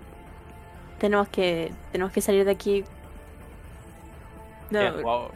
[1.01, 2.85] tenemos que tenemos que salir de aquí.
[4.71, 5.31] No,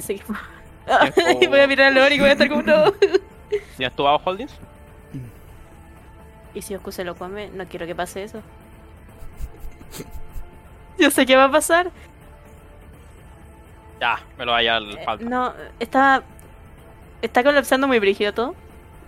[0.00, 1.46] sé qué.
[1.48, 2.92] Voy a mirar a Lore y voy a estar como no.
[3.76, 4.52] ¿Tienes tu bajo holdings?
[6.56, 8.40] Y si Oscu se lo come, no quiero que pase eso.
[10.98, 11.90] Yo sé qué va a pasar.
[14.00, 15.24] Ya, me lo vaya al Eh, falta.
[15.24, 16.22] no, está.
[17.20, 18.54] ¿Está colapsando muy brígido todo?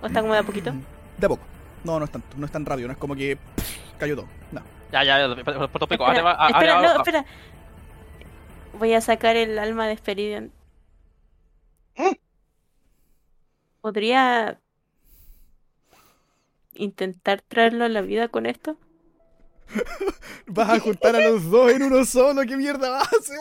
[0.03, 0.73] ¿O está como de a poquito?
[1.17, 1.43] De a poco.
[1.85, 2.29] No, no es tanto.
[2.37, 2.89] No es tan rápido.
[2.89, 4.29] No es como que pff, cayó todo.
[4.53, 4.61] No.
[4.93, 6.07] Ya, ya, ya, por por tópico.
[6.07, 7.25] Espera, espera, no, espera.
[8.79, 10.53] Voy a sacar el alma de Esperidion.
[13.81, 14.59] ¿Podría
[16.79, 18.77] intentar traerlo a la vida con esto?
[20.47, 22.43] Vas a juntar a los dos en uno solo.
[22.43, 23.37] ¿Qué mierda vas a hacer?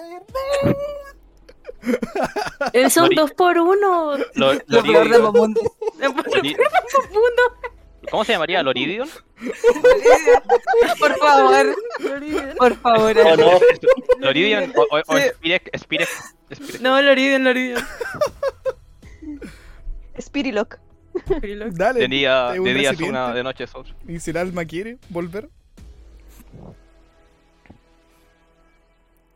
[2.91, 4.17] Son dos por uno.
[4.33, 4.83] Lo- Lo
[8.09, 8.63] ¿Cómo se llamaría?
[8.63, 9.09] ¿Loridion?
[10.99, 11.75] Por favor,
[12.57, 13.17] por favor.
[13.25, 13.59] Oh, no.
[14.19, 15.23] ¿Loridion o, o, o Sí.
[15.35, 15.77] Spirek?
[15.77, 16.09] Spirek.
[16.53, 16.81] Spirek.
[16.81, 17.83] No, Loridion, Loridion.
[20.19, 20.79] Spirilock.
[21.73, 21.99] Dale.
[22.01, 23.95] De día, de día es una, de noche es otra.
[24.07, 25.49] Y si el alma quiere volver.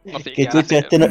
[0.03, 1.07] No sé Que chucha, este no,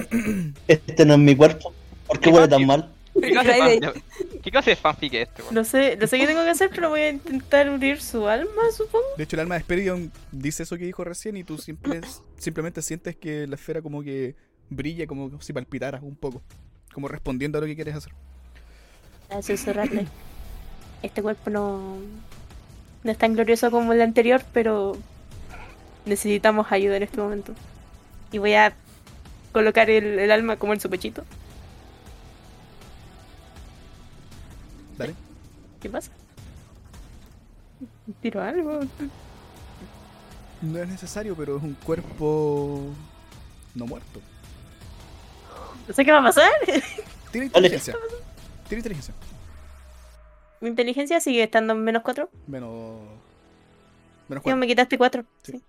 [0.66, 1.72] este no es mi cuerpo.
[2.06, 2.90] ¿Por qué huele tan mal?
[3.14, 3.80] ¿Qué clase, de Friday.
[3.80, 4.02] fan-
[4.42, 5.42] ¿Qué clase de fanfic es este?
[5.42, 5.54] weón?
[5.54, 8.62] No sé, no sé qué tengo que hacer, pero voy a intentar unir su alma,
[8.76, 9.04] supongo.
[9.16, 12.00] De hecho, el alma de Speridion dice eso que dijo recién y tú simple-
[12.38, 14.34] simplemente sientes que la esfera como que
[14.68, 16.42] brilla, como si palpitara un poco.
[16.92, 18.12] Como respondiendo a lo que quieres hacer.
[19.28, 20.06] A susurrarle.
[21.02, 21.96] Este cuerpo no,
[23.04, 24.96] no es tan glorioso como el anterior, pero
[26.04, 27.54] necesitamos ayuda en este momento.
[28.32, 28.74] Y voy a
[29.52, 31.24] colocar el, el alma como en su pechito.
[34.98, 35.14] Dale.
[35.80, 36.10] ¿Qué pasa?
[38.20, 38.80] Tiro algo.
[40.60, 42.82] No es necesario, pero es un cuerpo
[43.74, 44.20] no muerto.
[45.88, 46.52] No sé qué va a pasar.
[47.32, 47.96] Tiene inteligencia.
[48.68, 49.14] Tiene inteligencia.
[50.60, 52.30] Mi inteligencia sigue estando en menos 4.
[52.46, 53.20] Menos.
[54.28, 54.56] Menos Sí, cuatro.
[54.56, 55.24] me quitaste 4.
[55.42, 55.62] Sí.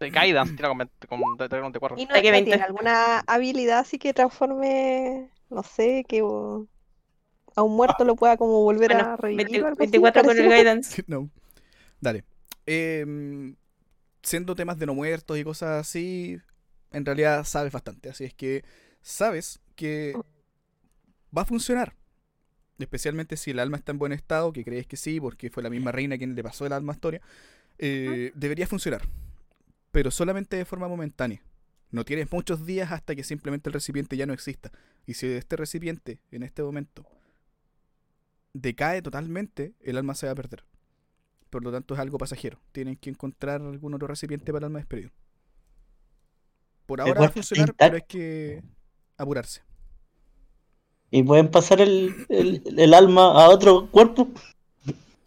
[0.00, 2.44] De Guidance, tira con, con, con, con, con, con ¿Y no, no 20.
[2.44, 6.68] tiene alguna habilidad así que transforme, no sé, que uh,
[7.56, 9.98] a un muerto lo pueda como volver Bueno, a revivir 20 o algo así?
[9.98, 10.96] 24 con el guidance.
[11.08, 11.30] No.
[12.00, 12.24] Dale.
[12.66, 13.56] Em,
[14.22, 16.38] siendo temas de no muertos y cosas así,
[16.92, 18.10] en realidad sabes bastante.
[18.10, 18.64] Así es que
[19.02, 20.22] sabes que
[21.36, 21.94] va a funcionar.
[22.78, 25.70] Especialmente si el alma está en buen estado, que crees que sí, porque fue la
[25.70, 27.20] misma reina quien le pasó el alma a Astoria.
[27.78, 29.02] eh, debería funcionar.
[29.90, 31.42] Pero solamente de forma momentánea.
[31.90, 34.70] No tienes muchos días hasta que simplemente el recipiente ya no exista.
[35.06, 37.06] Y si este recipiente, en este momento,
[38.52, 40.64] decae totalmente, el alma se va a perder.
[41.50, 42.60] Por lo tanto, es algo pasajero.
[42.72, 45.10] Tienen que encontrar algún otro recipiente para el alma despedido.
[46.84, 48.62] Por ahora va a funcionar, pero hay que
[49.16, 49.62] apurarse.
[51.10, 54.28] ¿Y pueden pasar el, el, el alma a otro cuerpo?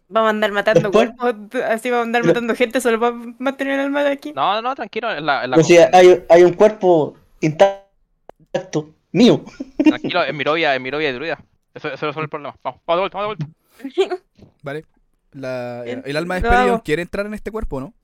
[0.08, 3.74] Vamos a andar matando Después- cuerpos, así vamos a andar matando gente solo para mantener
[3.74, 4.32] el alma de aquí.
[4.32, 5.10] No, no, tranquilo.
[5.12, 9.42] En la, en la O sea, hay, hay un cuerpo intacto mío.
[9.82, 11.44] Tranquilo, en Mirovia, en Mirovia de druida.
[11.74, 12.54] Eso, eso es el problema.
[12.62, 13.44] Vamos, vamos de vuelta, vamos de
[14.06, 14.22] vuelta.
[14.62, 14.84] ¿Vale?
[15.32, 16.82] La- Bien, el alma lo despedido hago.
[16.84, 17.94] quiere entrar en este cuerpo, ¿no?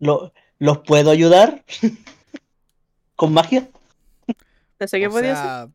[0.00, 1.62] Lo- ¿Los puedo ayudar?
[3.16, 3.68] ¿Con magia?
[4.80, 5.72] No sé qué podía hacer.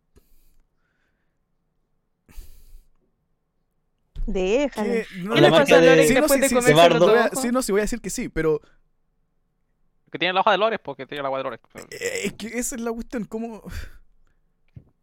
[4.25, 5.05] Déjale.
[5.17, 6.55] no, ¿Qué la le no, pasó a magia de- Loren Sí, no, sí, de sí,
[6.55, 7.41] comerse sí, voy a- ojos?
[7.41, 8.61] sí, no, sí voy a decir que sí, pero
[10.11, 11.59] Que tiene la hoja de Lores, porque tiene la agua de Lores.
[11.91, 13.25] eh, es que esa es la cuestión.
[13.25, 13.63] ¿Cómo?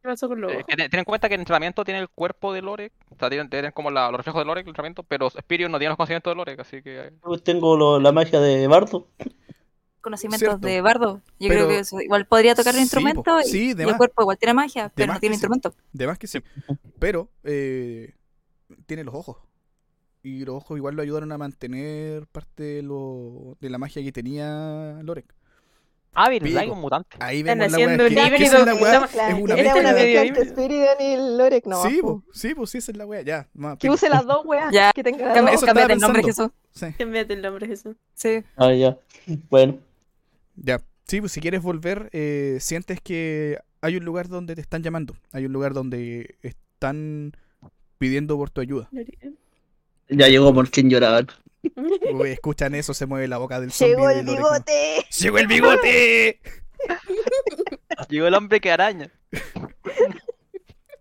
[0.02, 2.62] ¿Qué pasó con los Eh, ten en cuenta que el entrenamiento tiene el cuerpo de
[2.62, 5.70] Lore, o sea, tienen, tienen como la- los reflejos de Lore, el entrenamiento, pero Spirion
[5.72, 7.00] no tiene los conocimientos de Lore, así que...
[7.08, 9.08] eh, Yo tengo lo- la magia de Bardo.
[10.00, 10.66] Conocimientos Cierto.
[10.66, 11.20] de bardo.
[11.38, 13.42] Yo Pero- creo que eso igual podría tocar el Sí, instrumento po.
[13.42, 13.92] Sí, de y más.
[13.92, 15.36] el cuerpo igual tiene magia, pero no tiene sí.
[15.36, 15.74] instrumento.
[15.92, 16.38] De más que sí.
[16.98, 18.14] Pero eh,
[18.86, 19.36] tiene los ojos.
[20.22, 24.12] Y los ojos igual lo ayudaron a mantener parte de, lo, de la magia que
[24.12, 25.34] tenía Lorek.
[26.42, 26.58] Pico.
[26.58, 27.16] hay un mutante.
[27.20, 27.86] Ahí vemos la weá.
[27.86, 31.82] haciendo que- es la weá, es una era una mezcla entre Spiridion y Lorek, no.
[31.84, 33.22] Sí, po, sí, pues sí, esa es la weá.
[33.22, 34.72] Ya, más Que use las dos weas.
[34.72, 36.22] Ya, Que tenga Cámbiate- eso cámbiate el nombre.
[36.24, 36.50] Jesús.
[36.72, 36.86] Sí.
[36.98, 37.96] Cámbiate el nombre, Jesús.
[38.14, 38.42] Sí.
[38.56, 38.98] Ah, ya.
[39.48, 39.78] Bueno.
[40.56, 40.80] Ya.
[41.06, 45.14] Sí, pues si quieres volver, eh, sientes que hay un lugar donde te están llamando.
[45.32, 47.32] Hay un lugar donde están
[48.00, 48.88] pidiendo por tu ayuda.
[50.08, 51.28] Ya llegó por quien lloraban.
[52.14, 53.94] Uy, escuchan eso, se mueve la boca del zombie.
[53.94, 55.06] Llegó el bigote.
[55.18, 56.40] ¡Llegó el bigote!
[58.08, 59.12] Llegó el hombre que araña.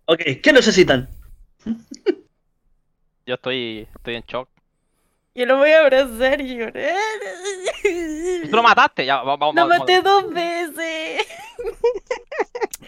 [0.04, 1.08] Ok, ¿qué necesitan?
[3.24, 4.50] Yo estoy, estoy en shock.
[5.34, 6.96] Yo lo voy a abrazar y llorar.
[7.82, 9.54] Tú lo mataste, ya, vamos, vamos.
[9.54, 9.78] Lo vamos.
[9.78, 11.26] maté dos veces.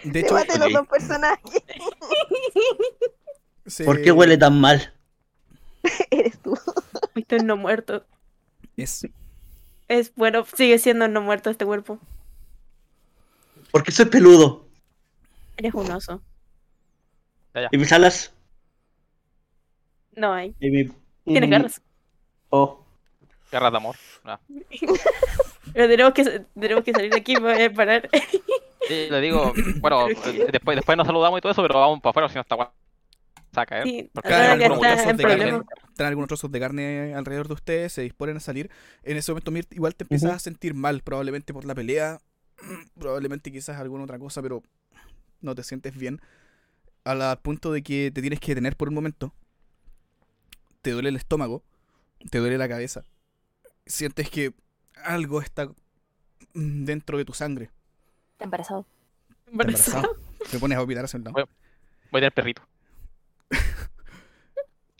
[0.04, 0.72] De hecho, maté los ok.
[0.74, 1.62] dos personajes.
[3.84, 4.92] ¿Por qué huele tan mal?
[6.10, 6.58] Eres tú.
[7.28, 8.04] Es no muerto.
[8.76, 9.06] Es,
[9.88, 11.98] Es bueno, sigue siendo no muerto este cuerpo.
[13.70, 14.66] Porque soy peludo.
[15.56, 16.20] Eres un oso.
[17.70, 18.32] ¿Y mis alas?
[20.14, 20.54] No hay.
[20.60, 20.80] ¿Y mi...
[20.80, 20.92] y
[21.24, 21.82] Tienes garras.
[22.50, 22.84] Oh.
[23.50, 23.96] Garras de amor.
[25.72, 28.10] Pero tenemos que, tenemos que salir de aquí para parar.
[28.88, 30.06] Sí, le digo, bueno,
[30.50, 32.68] después, después nos saludamos y todo eso, pero vamos para afuera, si no está guay.
[33.52, 33.84] Saca, ¿eh?
[33.84, 35.36] Sí, que algunos trozos de carne.
[35.36, 35.66] problemas.
[35.94, 38.70] traen algunos trozos de carne alrededor de ustedes, se disponen a salir.
[39.02, 42.18] En ese momento, Mirt, igual te empiezas a sentir mal, probablemente por la pelea,
[42.98, 44.62] probablemente quizás alguna otra cosa, pero
[45.40, 46.20] no te sientes bien.
[47.04, 49.34] Al punto de que te tienes que detener por un momento.
[50.80, 51.62] Te duele el estómago,
[52.30, 53.04] te duele la cabeza.
[53.86, 54.52] Sientes que
[55.04, 55.66] algo está
[56.54, 57.70] mm, dentro de tu sangre.
[58.32, 58.86] Está embarazado.
[59.46, 60.16] Embarazado.
[60.50, 61.32] Te pones a un lado.
[61.32, 61.48] Bueno.
[62.10, 62.62] Voy a tener perrito.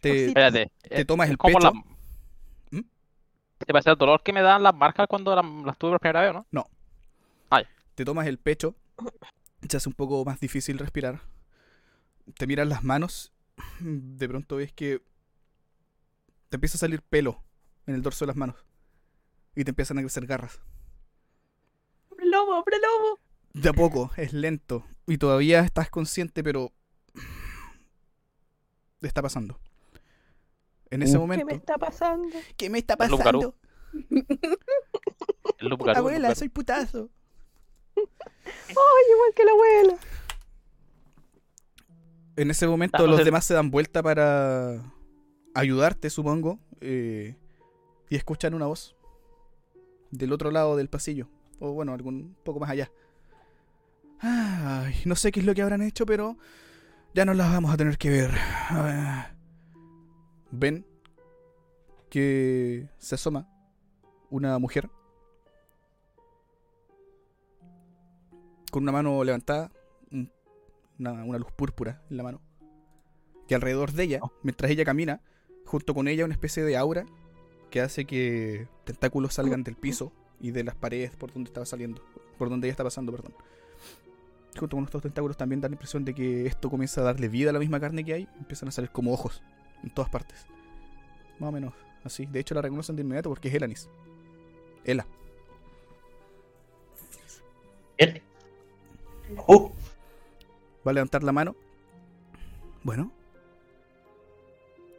[0.03, 0.71] Te, Espérate.
[0.83, 1.73] te tomas el ¿cómo pecho.
[1.73, 2.85] la- ¿Mm?
[3.59, 6.21] ¿Te parece el dolor que me dan las marcas cuando las, las tuve por primera
[6.23, 6.47] vez, o no?
[7.95, 8.75] te tomas el pecho,
[9.69, 11.21] se hace un poco más difícil respirar,
[12.39, 13.35] te miras las manos,
[13.81, 15.03] de pronto ves que
[16.49, 17.45] te empieza a salir pelo
[17.87, 18.57] en el dorso de las manos
[19.55, 20.59] y te empiezan a crecer garras.
[22.09, 23.21] ¡Hombre lobo, hombre lobo!
[23.53, 26.73] De a poco, es lento y todavía estás consciente, pero
[29.01, 29.61] te está pasando.
[30.93, 31.23] En ese Uh.
[31.23, 32.29] ¿Qué me momento, está pasando?
[32.57, 33.57] ¿qué me está pasando?
[35.59, 37.09] El Abuela, soy putazo.
[37.97, 38.05] Ay,
[38.75, 39.97] igual que la abuela.
[42.37, 44.83] En ese momento los demás se dan vuelta para
[45.55, 47.37] ayudarte, supongo, eh,
[48.11, 48.95] y escuchan una voz
[50.11, 52.91] del otro lado del pasillo, o bueno, algún un poco más allá.
[54.21, 56.37] Ay, no sé qué es lo que habrán hecho, pero
[57.15, 58.31] ya no las vamos a tener que ver.
[58.71, 59.32] Ah.
[60.53, 60.87] Ven
[62.11, 63.49] que se asoma
[64.31, 64.91] una mujer
[68.71, 69.71] con una mano levantada,
[70.11, 70.31] un-
[70.99, 72.41] una, una luz púrpura en la mano.
[73.49, 75.21] Y alrededor de ella, mientras ella camina,
[75.67, 77.05] junto con ella una especie de aura
[77.71, 82.03] que hace que tentáculos salgan del piso y de las paredes por donde estaba saliendo,
[82.39, 83.35] por donde ella está pasando, perdón.
[84.59, 87.51] Junto con estos tentáculos también da la impresión de que esto comienza a darle vida
[87.51, 89.43] a la misma carne que hay, empiezan a salir como ojos
[89.83, 90.47] en todas partes.
[91.39, 91.73] Más o menos
[92.05, 92.27] así.
[92.27, 93.89] De hecho la reconocen de inmediato porque es Elanis.
[94.85, 95.07] Ela.
[97.99, 98.23] Bien.
[99.47, 99.73] Oh,
[100.86, 101.55] Va a levantar la mano.
[102.83, 103.12] Bueno.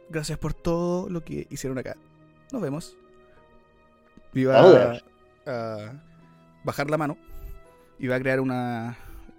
[0.08, 1.96] Gracias por todo lo que hicieron acá.
[2.52, 2.96] Nos vemos.
[4.32, 5.00] Y va a,
[5.46, 6.02] a
[6.64, 7.18] bajar la mano.
[7.98, 8.96] Y va a crear una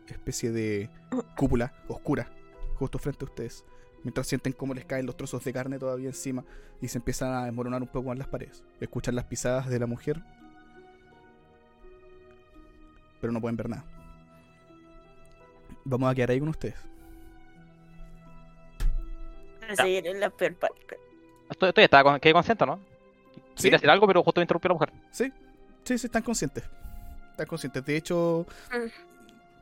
[0.07, 0.89] especie de
[1.35, 2.29] cúpula oscura
[2.75, 3.65] justo frente a ustedes.
[4.05, 6.43] Mientras sienten cómo les caen los trozos de carne todavía encima
[6.79, 8.63] y se empiezan a desmoronar un poco más las paredes.
[8.79, 10.21] Escuchan las pisadas de la mujer.
[13.19, 13.83] Pero no pueden ver nada.
[15.85, 16.75] Vamos a quedar ahí con ustedes.
[19.75, 20.99] Sí, en la peor parte.
[21.49, 22.79] Estoy, estoy estaba con, quedé consciente, ¿no?
[23.55, 23.71] ¿Sí?
[23.71, 24.93] Decir algo, pero justo me interrumpió la mujer.
[25.09, 25.33] Sí,
[25.83, 26.63] sí, sí, están conscientes.
[27.31, 27.83] Están conscientes.
[27.83, 29.14] De hecho, Mm.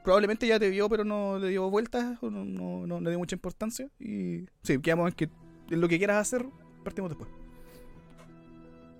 [0.04, 3.20] Probablemente ya te vio, pero no le dio vueltas, o no, no, no le dio
[3.20, 3.88] mucha importancia.
[4.00, 5.30] Y sí, quedamos en que
[5.70, 6.46] en lo que quieras hacer,
[6.84, 7.30] partimos después.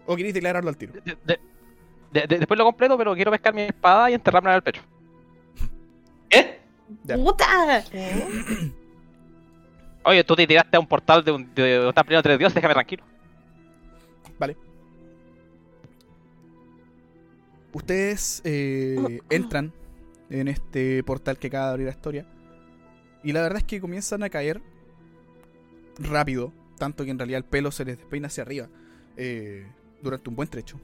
[0.06, 0.94] ¿O queréis declararlo al tiro?
[0.94, 1.40] De- de-
[2.12, 4.82] de- de- después lo completo, pero quiero pescar mi espada y enterrarme en el pecho.
[6.30, 6.60] ¿Qué?
[7.04, 7.16] Ya.
[7.16, 7.84] ¡Puta!
[10.06, 12.74] Oye, tú te tiraste a un portal de un de, de peleando tres dioses, déjame
[12.74, 13.04] tranquilo.
[14.38, 14.58] Vale.
[17.72, 19.72] Ustedes eh, entran
[20.34, 22.26] en este portal que acaba de abrir la historia.
[23.24, 24.62] Y la verdad es que comienzan a caer
[26.00, 26.52] rápido.
[26.78, 28.68] Tanto que en realidad el pelo se les despeina hacia arriba.
[29.16, 29.66] eh,
[30.02, 30.80] durante un buen trecho.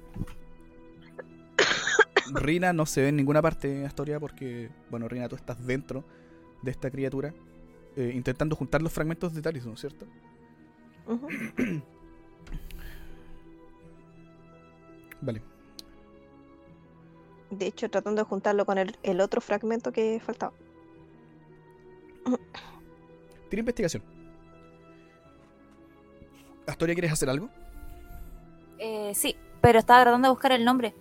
[2.33, 5.65] Rina no se ve en ninguna parte de la historia porque, bueno, Rina, tú estás
[5.65, 6.05] dentro
[6.61, 7.33] de esta criatura
[7.95, 10.05] eh, intentando juntar los fragmentos de Talisman, ¿cierto?
[11.07, 11.27] Ujú.
[15.21, 15.41] Vale.
[17.51, 20.53] De hecho, tratando de juntarlo con el, el otro fragmento que faltaba.
[23.49, 24.03] Tira investigación.
[26.67, 27.49] Astoria, ¿quieres hacer algo?
[28.77, 30.93] Eh, sí, pero estaba tratando de buscar el nombre.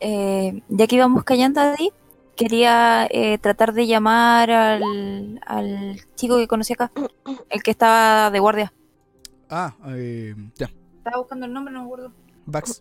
[0.00, 1.92] Eh, ya que íbamos callando ahí,
[2.36, 6.90] quería eh, tratar de llamar al, al chico que conocí acá,
[7.50, 8.72] el que estaba de guardia.
[9.50, 10.70] Ah, eh, ya.
[10.98, 12.12] Estaba buscando el nombre, no me acuerdo.
[12.46, 12.80] Vax.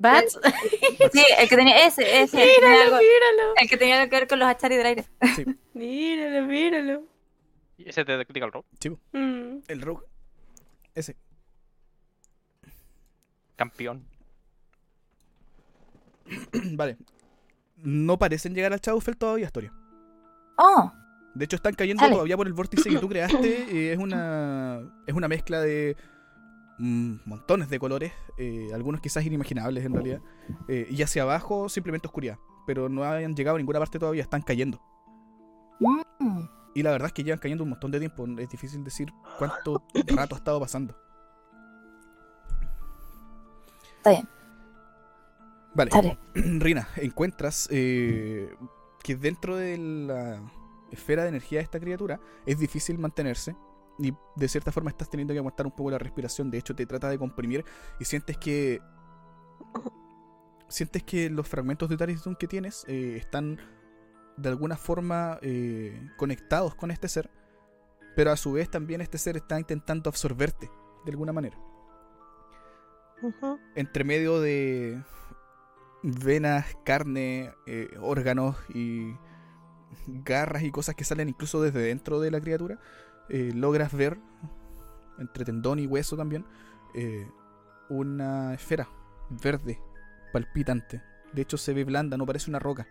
[0.00, 0.38] ¿Bats?
[1.12, 2.42] Sí, el que tenía ese, ese.
[2.42, 2.98] el que tenía algo-
[3.60, 5.04] el que tenía que ver con los acharis del aire.
[5.74, 7.02] Míralo, míralo.
[7.78, 8.66] ¿Y ese te critica el robo?
[8.78, 8.98] Chivo.
[9.12, 9.58] Mm.
[9.68, 10.04] El rogue.
[10.94, 11.16] Ese.
[13.56, 14.06] Campeón.
[16.72, 16.96] vale.
[17.76, 19.72] No parecen llegar al Shadowfell todavía, Astoria.
[20.56, 20.92] Oh,
[21.34, 23.66] De hecho, están cayendo todavía por el vórtice que tú creaste.
[23.70, 25.96] eh, es una es una mezcla de
[26.80, 30.20] montones de colores, eh, algunos quizás inimaginables en realidad.
[30.68, 32.38] eh, y hacia abajo simplemente oscuridad.
[32.66, 34.80] Pero no hayan llegado a ninguna parte todavía, están cayendo.
[35.80, 36.40] mm.
[36.74, 38.26] Y la verdad es que llevan cayendo un montón de tiempo.
[38.38, 39.82] Es difícil decir cuánto
[40.16, 40.94] rato ha estado pasando.
[43.96, 44.28] está bien,
[45.74, 45.90] Vale.
[46.34, 48.54] Rina, encuentras eh,
[49.02, 50.40] que dentro de la
[50.90, 53.54] esfera de energía de esta criatura es difícil mantenerse
[54.00, 56.50] y de cierta forma estás teniendo que aguantar un poco la respiración.
[56.50, 57.64] De hecho, te trata de comprimir
[57.98, 58.80] y sientes que
[60.68, 63.58] sientes que los fragmentos de Tarisdun que tienes eh, están
[64.36, 67.30] de alguna forma eh, conectados con este ser,
[68.16, 70.70] pero a su vez también este ser está intentando absorberte
[71.04, 71.58] de alguna manera
[73.74, 75.02] entre medio de
[76.02, 79.14] venas, carne, eh, órganos y
[80.06, 82.78] garras y cosas que salen incluso desde dentro de la criatura,
[83.30, 84.18] eh, logras ver,
[85.18, 86.44] entre tendón y hueso también,
[86.94, 87.28] eh,
[87.88, 88.88] una esfera
[89.30, 89.80] verde,
[90.32, 91.02] palpitante.
[91.32, 92.86] De hecho se ve blanda, no parece una roca.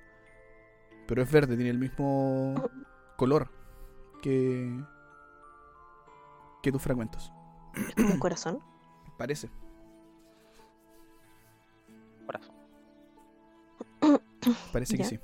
[1.07, 2.55] Pero es verde, tiene el mismo
[3.17, 3.49] color
[4.21, 4.71] que,
[6.61, 7.31] que tus fragmentos.
[7.97, 8.59] Un corazón.
[9.17, 9.49] Parece.
[12.25, 12.55] Corazón.
[14.71, 15.09] Parece que Ya.
[15.09, 15.19] sí.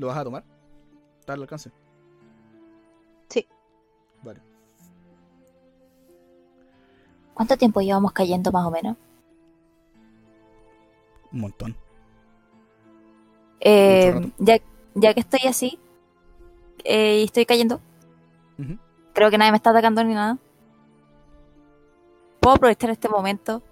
[0.00, 0.44] ¿Lo vas a tomar?
[1.20, 1.70] ¿Está al alcance?
[3.28, 3.46] Sí.
[4.22, 4.40] Vale.
[7.34, 8.96] ¿Cuánto tiempo llevamos cayendo más o menos?
[11.30, 11.76] Un montón.
[13.60, 14.56] Eh, ya,
[14.94, 15.78] ya que estoy así
[16.84, 17.78] eh, y estoy cayendo,
[19.12, 20.38] creo que nadie me está atacando ni nada.
[22.40, 23.62] ¿Puedo aprovechar este momento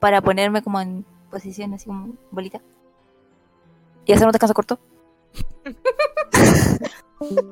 [0.00, 2.60] para ponerme como en posición así como bolita?
[4.06, 4.80] ¿Y hacer un descanso corto?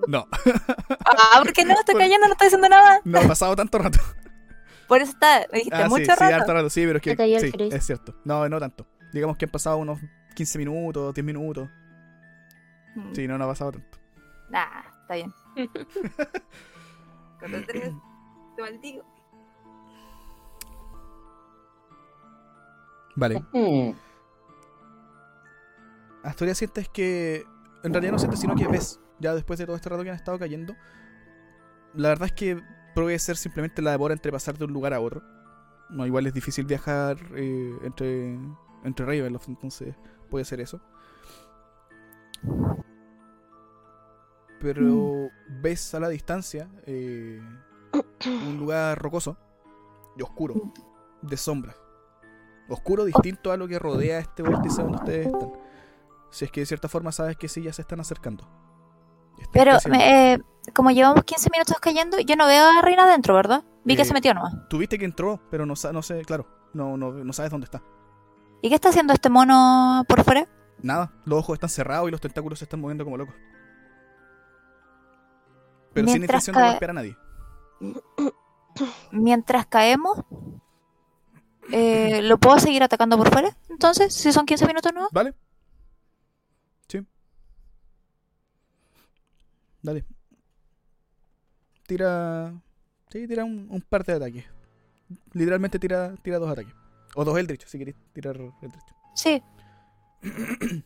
[0.09, 0.26] No,
[1.07, 1.75] Ah, ¿por qué no?
[1.75, 3.00] Estoy Por- cayendo, no estoy haciendo nada.
[3.05, 3.99] no ha pasado tanto rato.
[4.89, 6.34] Por eso está, me dijiste Ah, sí, mucho sí, rato.
[6.34, 8.15] harto rato, sí, pero es que sí, cierto.
[8.25, 8.86] No, no tanto.
[9.12, 10.00] Digamos que han pasado unos
[10.34, 11.68] 15 minutos, 10 minutos.
[12.97, 13.99] Mm, Sí, no, no ha pasado tanto.
[14.50, 15.33] Nah, está bien.
[17.39, 17.92] Cuando tres,
[18.57, 19.05] te maldigo.
[23.17, 23.42] Vale.
[23.52, 23.92] Hmm.
[26.23, 27.44] Astoria sientes que.
[27.83, 29.00] En realidad no sientes, sino que ves.
[29.18, 30.75] Ya después de todo este rato que han estado cayendo.
[31.94, 32.62] La verdad es que
[32.94, 35.23] puede ser simplemente la demora entre pasar de un lugar a otro.
[35.91, 38.39] No, igual es difícil viajar eh, entre,
[38.84, 39.94] entre Ravenloft, entonces
[40.28, 40.81] puede ser eso.
[44.60, 45.28] Pero
[45.62, 47.41] ves a la distancia eh,
[48.26, 49.36] un lugar rocoso
[50.17, 50.55] y oscuro,
[51.23, 51.76] de sombras.
[52.68, 55.52] Oscuro distinto a lo que rodea este vórtice donde ustedes están.
[56.31, 58.49] Si es que de cierta forma sabes que sí ya se están acercando.
[59.52, 60.39] Pero eh,
[60.75, 63.65] como llevamos 15 minutos cayendo, yo no veo a Reina adentro, ¿verdad?
[63.84, 64.52] Vi que Eh, se metió nomás.
[64.68, 67.83] Tuviste que entró, pero no, sé, claro, no, no, no sabes dónde está.
[68.62, 70.47] ¿Y qué está haciendo este mono por fuera?
[70.83, 73.34] Nada, los ojos están cerrados y los tentáculos se están moviendo como locos.
[75.94, 77.17] Pero sin intención de cae- golpear a nadie.
[79.10, 80.18] Mientras caemos,
[81.73, 83.57] eh, ¿lo puedo seguir atacando por fuera?
[83.70, 85.09] Entonces, si son 15 minutos no.
[85.12, 85.34] ¿Vale?
[86.89, 87.05] Sí.
[89.83, 90.05] Dale.
[91.86, 92.52] Tira.
[93.10, 94.44] Sí, tira un, un par de ataques.
[95.33, 96.73] Literalmente tira, tira dos ataques.
[97.15, 98.94] O dos Eldritch, si queréis tirar Eldritch.
[99.15, 99.42] Sí.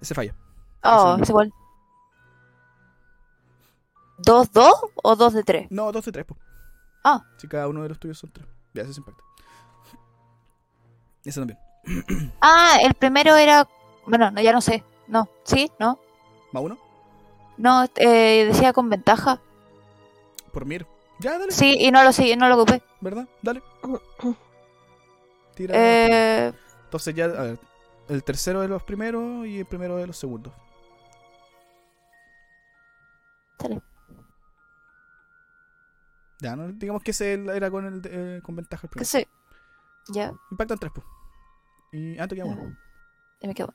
[0.00, 0.34] Se falla.
[0.82, 1.52] Oh, es igual.
[4.18, 5.70] ¿Dos, dos o dos de tres?
[5.70, 6.40] No, dos de tres, pues.
[7.04, 7.24] Ah.
[7.36, 8.46] Si cada uno de los tuyos son tres.
[8.74, 9.22] Ya, ese es impacta.
[11.24, 11.58] Ese también.
[12.40, 13.66] Ah, el primero era.
[14.06, 14.84] Bueno, no, ya no sé.
[15.06, 15.70] No, ¿sí?
[15.78, 15.98] ¿No?
[16.52, 16.78] ¿Más uno?
[17.58, 19.40] No, eh, decía con ventaja.
[20.52, 20.86] Por Mir.
[21.20, 21.50] Ya, dale.
[21.52, 22.82] Sí, y no lo seguí, no lo ocupé.
[23.00, 23.28] ¿Verdad?
[23.42, 23.62] Dale.
[25.54, 25.74] Tira.
[25.76, 26.52] Eh,
[26.84, 27.58] Entonces ya, a ver.
[28.08, 30.52] El tercero de los primeros y el primero de los segundos.
[33.58, 33.82] Dale.
[36.40, 36.68] Ya, ¿no?
[36.68, 39.08] digamos que ese era con el eh, con ventaja el que primero.
[39.10, 39.26] sí.
[40.10, 41.06] Ya, Impactan tres, pues.
[41.92, 42.18] Y.
[42.18, 42.74] Ah, te queda uno.
[43.42, 43.74] me quedo.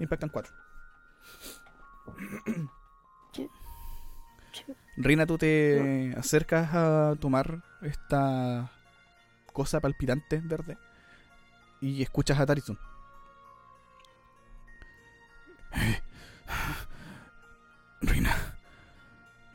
[0.00, 0.52] Impactan cuatro.
[4.96, 8.70] Reina, tú te acercas a tomar esta
[9.52, 10.78] cosa palpitante verde
[11.80, 12.78] y escuchas a Tarizun.
[18.02, 18.36] Rina.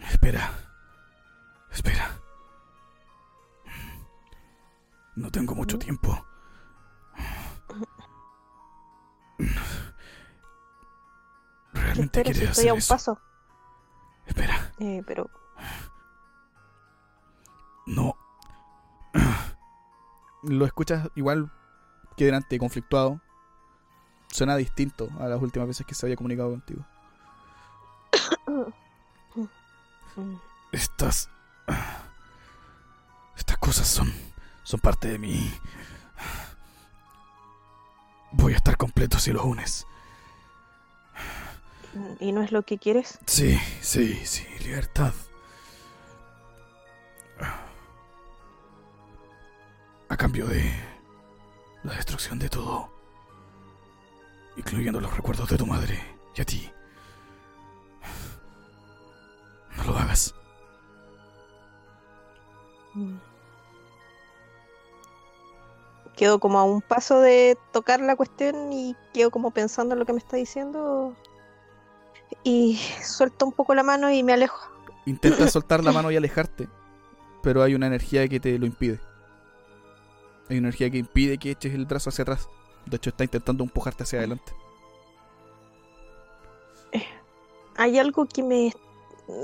[0.09, 0.51] Espera.
[1.71, 2.19] Espera.
[5.15, 6.25] No tengo mucho tiempo.
[11.95, 12.93] Realmente estoy a un eso.
[12.93, 13.19] paso.
[14.25, 14.71] Espera.
[14.79, 15.29] Eh, pero
[17.87, 18.15] No.
[20.43, 21.51] Lo escuchas igual
[22.15, 23.19] que delante, conflictuado.
[24.31, 26.85] Suena distinto a las últimas veces que se había comunicado contigo.
[30.71, 31.29] Estas.
[33.35, 34.13] Estas cosas son.
[34.63, 35.51] son parte de mí.
[38.31, 39.87] Voy a estar completo si los unes.
[42.19, 43.19] ¿Y no es lo que quieres?
[43.25, 45.13] Sí, sí, sí, libertad.
[50.09, 50.71] A cambio de
[51.83, 52.89] la destrucción de todo,
[54.57, 55.99] incluyendo los recuerdos de tu madre
[56.35, 56.71] y a ti.
[59.77, 60.33] No lo hagas.
[62.95, 63.17] Mm.
[66.15, 70.05] Quedo como a un paso de tocar la cuestión y quedo como pensando en lo
[70.05, 71.15] que me está diciendo.
[72.43, 74.69] Y suelto un poco la mano y me alejo.
[75.05, 76.67] Intentas soltar la mano y alejarte,
[77.43, 78.99] pero hay una energía que te lo impide.
[80.49, 82.49] Hay una energía que impide que eches el brazo hacia atrás.
[82.85, 84.51] De hecho, está intentando empujarte hacia adelante.
[87.77, 88.73] Hay algo que me,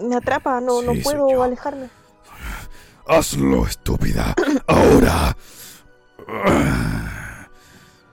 [0.03, 1.89] me atrapa, no, no Sí, puedo alejarme.
[3.07, 4.33] Hazlo, estúpida.
[4.67, 5.37] Ahora.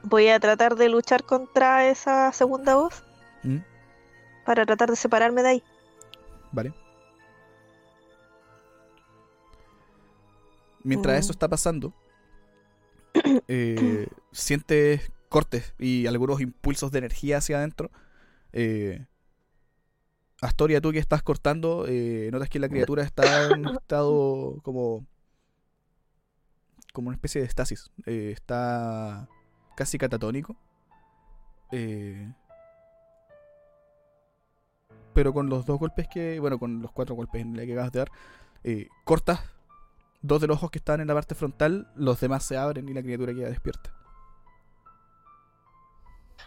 [0.02, 3.02] Voy a tratar de luchar contra esa segunda voz
[3.43, 3.59] ¿Mm?
[4.45, 5.62] Para tratar de separarme de ahí.
[6.53, 6.73] Vale.
[10.85, 11.19] Mientras Mm.
[11.21, 11.93] eso está pasando,
[13.49, 17.91] eh, sientes cortes y algunos impulsos de energía hacia adentro.
[18.53, 19.07] Eh,
[20.41, 25.07] Astoria, tú que estás cortando, eh, notas que la criatura está en un estado como.
[26.93, 27.91] como una especie de estasis.
[28.07, 29.29] Eh, está
[29.77, 30.57] casi catatónico.
[31.71, 32.31] Eh,
[35.15, 36.39] pero con los dos golpes que.
[36.41, 38.10] Bueno, con los cuatro golpes en la que acabas de dar,
[38.65, 39.41] eh, cortas
[40.23, 42.94] dos de los ojos que están en la parte frontal, los demás se abren y
[42.94, 43.92] la criatura queda despierta.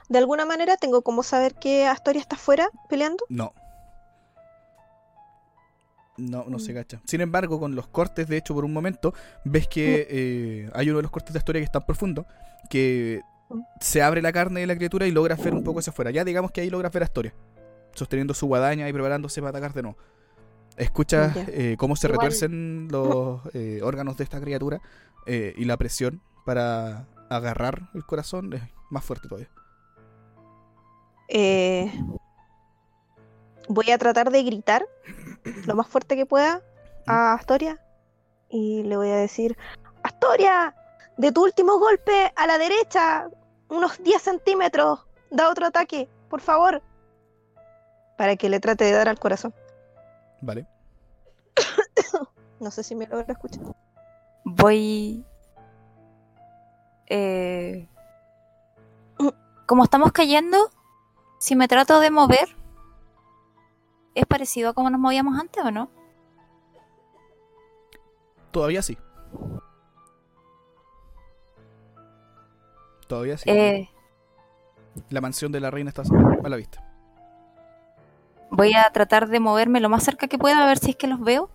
[0.07, 3.25] De alguna manera tengo como saber que Astoria está afuera peleando.
[3.29, 3.53] No.
[6.17, 6.75] No, no se Mm.
[6.75, 7.01] cacha.
[7.05, 9.13] Sin embargo, con los cortes, de hecho, por un momento,
[9.43, 12.25] ves que eh, hay uno de los cortes de historia que es tan profundo
[12.69, 13.59] que Mm.
[13.81, 16.11] se abre la carne de la criatura y logras ver un poco hacia afuera.
[16.11, 17.33] Ya digamos que ahí logras ver a Astoria,
[17.95, 19.98] sosteniendo su guadaña y preparándose para atacar de nuevo.
[20.77, 24.82] Escuchas eh, cómo se Igual- retuercen los eh, órganos de esta criatura
[25.25, 29.49] eh, y la presión para agarrar el corazón es más fuerte todavía.
[31.27, 31.91] Eh,
[33.67, 34.85] voy a tratar de gritar
[35.65, 36.61] lo más fuerte que pueda
[37.07, 37.80] a Astoria
[38.49, 39.57] y le voy a decir,
[40.03, 40.75] Astoria,
[41.17, 43.27] de tu último golpe a la derecha,
[43.69, 44.99] unos 10 centímetros,
[45.32, 46.82] da otro ataque, por favor,
[48.17, 49.53] para que le trate de dar al corazón.
[50.41, 50.65] Vale.
[52.57, 53.63] No sé si me logra escuchar.
[54.45, 55.25] Voy.
[57.07, 57.87] Eh...
[59.65, 60.69] Como estamos cayendo,
[61.37, 62.55] si me trato de mover,
[64.13, 65.89] ¿es parecido a como nos movíamos antes o no?
[68.51, 68.97] Todavía sí.
[73.07, 73.49] Todavía sí.
[73.49, 73.89] Eh,
[75.09, 76.03] La mansión de la reina está
[76.43, 76.84] a la vista.
[78.56, 81.08] Voy a tratar de moverme lo más cerca que pueda a ver si es que
[81.08, 81.50] los veo.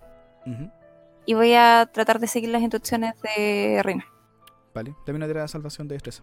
[1.27, 4.05] Y voy a tratar de seguir las instrucciones de Reina.
[4.75, 4.95] Vale.
[5.07, 6.23] Dame una tirada de salvación de destreza.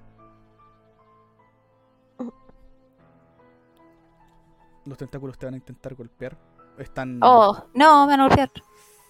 [4.85, 6.37] Los tentáculos te van a intentar golpear.
[6.77, 8.49] Están, Oh, no, me van a golpear.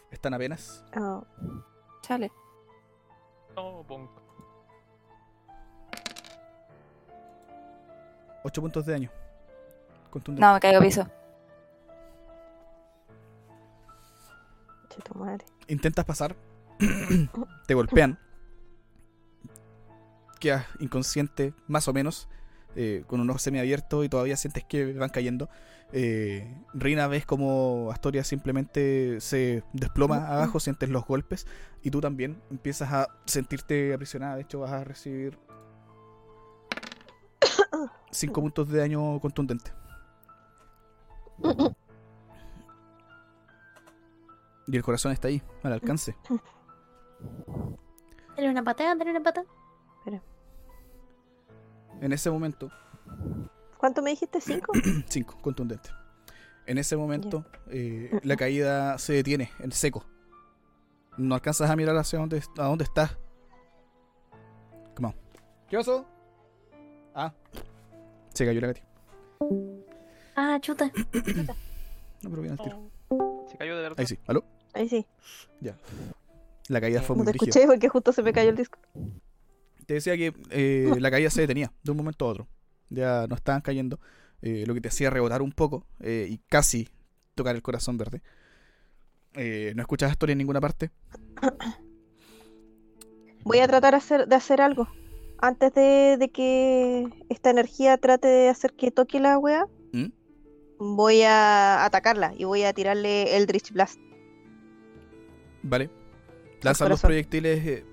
[0.10, 0.84] Están apenas.
[0.96, 1.22] Ah,
[2.02, 2.32] Chale.
[3.56, 4.10] No, punk.
[8.44, 9.10] 8 puntos de daño.
[10.10, 10.46] Contundente.
[10.46, 11.08] No, me caigo a piso.
[15.04, 15.46] Tu madre.
[15.68, 16.36] Intentas pasar.
[17.68, 18.20] te golpean.
[20.40, 22.28] Quedas inconsciente, más o menos.
[22.78, 25.50] eh, con un ojo semiabierto y todavía sientes que van cayendo.
[25.94, 31.48] Eh, Rina ves como Astoria simplemente se desploma abajo, sientes los golpes
[31.82, 34.36] y tú también empiezas a sentirte aprisionada.
[34.36, 35.40] De hecho, vas a recibir
[38.12, 39.72] 5 puntos de daño contundente.
[44.68, 46.16] Y el corazón está ahí, al alcance.
[48.36, 49.48] Dale una patada, dale una patada.
[52.00, 52.70] En ese momento,
[53.78, 54.42] ¿Cuánto me dijiste?
[54.42, 54.74] ¿Cinco?
[55.08, 55.90] 5, contundente.
[56.66, 60.04] En ese momento, eh, la caída se detiene en seco.
[61.18, 63.18] No alcanzas a mirar hacia dónde, a dónde estás.
[64.96, 65.16] Come on.
[65.70, 66.06] ¿Qué pasó?
[67.16, 67.34] Ah.
[68.34, 68.82] Se cayó la Katy.
[70.36, 70.92] Ah, chuta.
[72.20, 72.90] No, pero bien al tiro.
[73.48, 74.00] Se cayó de verdad.
[74.00, 74.18] Ahí sí.
[74.26, 74.44] ¿Aló?
[74.74, 75.06] Ahí sí.
[75.62, 75.78] Ya.
[76.68, 78.78] La caída fue No muy te escuché porque justo se me cayó el disco.
[79.86, 82.48] Te decía que eh, la caída se detenía de un momento a otro.
[82.90, 84.00] Ya no estaban cayendo.
[84.42, 86.90] eh, lo que te hacía rebotar un poco eh, y casi
[87.36, 88.22] tocar el corazón verde.
[89.76, 90.90] No escuchas historia en ninguna parte.
[93.44, 94.88] Voy a tratar hacer, de hacer algo.
[95.40, 100.08] Antes de, de que esta energía trate de hacer que toque la wea, ¿Mm?
[100.80, 104.00] voy a atacarla y voy a tirarle el Drift Blast.
[105.68, 105.90] Vale.
[106.62, 107.66] Lanzan los proyectiles.
[107.66, 107.86] eh,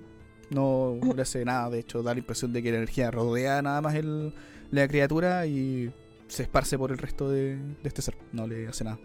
[0.49, 1.69] no le hace nada.
[1.69, 4.33] De hecho, da la impresión de que la energía rodea nada más el,
[4.71, 5.93] la criatura y
[6.27, 8.17] se esparce por el resto de, de este ser.
[8.31, 8.99] No le hace nada.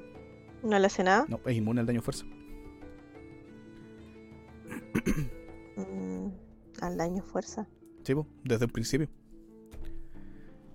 [0.63, 1.27] No le hace nada.
[1.29, 2.25] No, es inmune al daño fuerza.
[5.77, 6.29] Mm,
[6.81, 7.67] al daño fuerza.
[8.05, 9.09] Sí, po, desde el principio.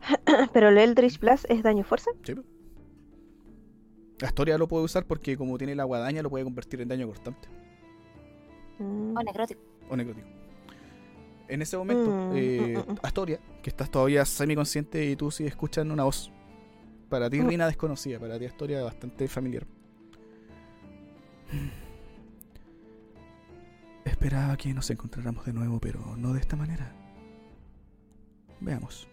[0.53, 2.11] Pero el Eldritch Blast es daño fuerza.
[2.23, 2.43] Sí, po.
[4.25, 7.49] Astoria lo puede usar porque como tiene la guadaña lo puede convertir en daño constante
[8.79, 9.61] Mm, O necrótico.
[9.89, 10.27] o necrótico.
[11.47, 12.97] En ese momento, Mm, eh, mm, mm, mm.
[13.03, 16.31] Astoria, que estás todavía semiconsciente y tú sí escuchas una voz.
[17.09, 17.47] Para ti, Mm.
[17.47, 18.19] Rina, desconocida.
[18.19, 19.65] Para ti, Astoria, bastante familiar.
[24.03, 26.91] Esperaba que nos encontráramos de nuevo, pero no de esta manera.
[28.59, 29.07] Veamos.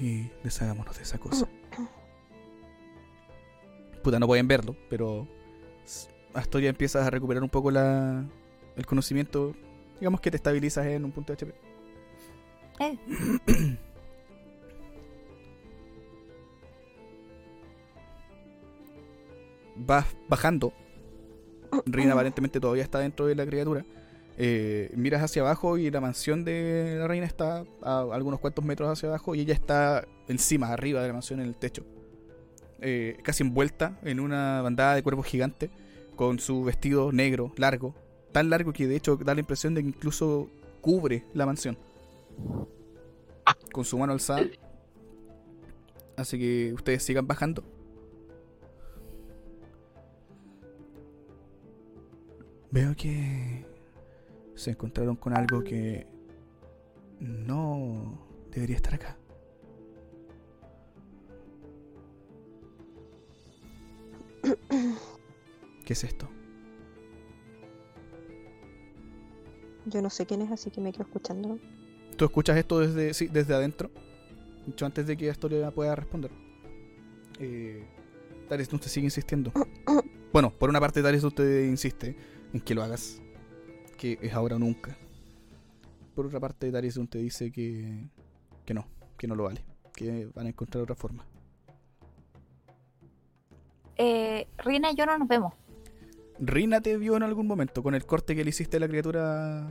[0.00, 1.48] Y deshagámonos de esa cosa.
[4.02, 5.26] Puta, no pueden verlo, pero
[6.34, 8.24] Astoria empiezas a recuperar un poco la,
[8.76, 9.54] el conocimiento.
[10.00, 11.54] Digamos que te estabilizas en un punto de HP.
[12.80, 12.98] Eh.
[19.76, 20.72] Vas bajando.
[21.86, 23.84] Rina aparentemente todavía está dentro de la criatura.
[24.36, 28.88] Eh, miras hacia abajo y la mansión de la reina está a algunos cuantos metros
[28.90, 31.84] hacia abajo y ella está encima, arriba de la mansión en el techo.
[32.80, 35.70] Eh, casi envuelta en una bandada de cuervos gigantes
[36.16, 37.94] con su vestido negro, largo.
[38.32, 40.48] Tan largo que de hecho da la impresión de que incluso
[40.80, 41.78] cubre la mansión.
[43.72, 44.46] Con su mano alzada.
[46.16, 47.64] Así que ustedes sigan bajando.
[52.70, 53.64] Veo que
[54.54, 56.06] se encontraron con algo que
[57.20, 58.18] no
[58.50, 59.16] debería estar acá.
[65.84, 66.28] ¿Qué es esto?
[69.86, 71.58] Yo no sé quién es, así que me quedo escuchando.
[72.16, 73.90] ¿Tú escuchas esto desde, sí, desde adentro?
[74.66, 76.30] Mucho antes de que Astoria pueda responder.
[77.38, 77.84] Eh,
[78.48, 79.52] Darius te sigue insistiendo.
[80.32, 82.16] Bueno, por una parte Darius te insiste
[82.52, 83.22] en que lo hagas.
[83.96, 84.96] Que es ahora o nunca.
[86.16, 88.08] Por otra parte Darius te dice que,
[88.64, 88.84] que no,
[89.16, 89.64] que no lo vale.
[89.94, 91.24] Que van a encontrar otra forma.
[93.96, 95.54] Eh, Rina y yo no nos vemos.
[96.38, 99.70] Rina te vio en algún momento con el corte que le hiciste a la criatura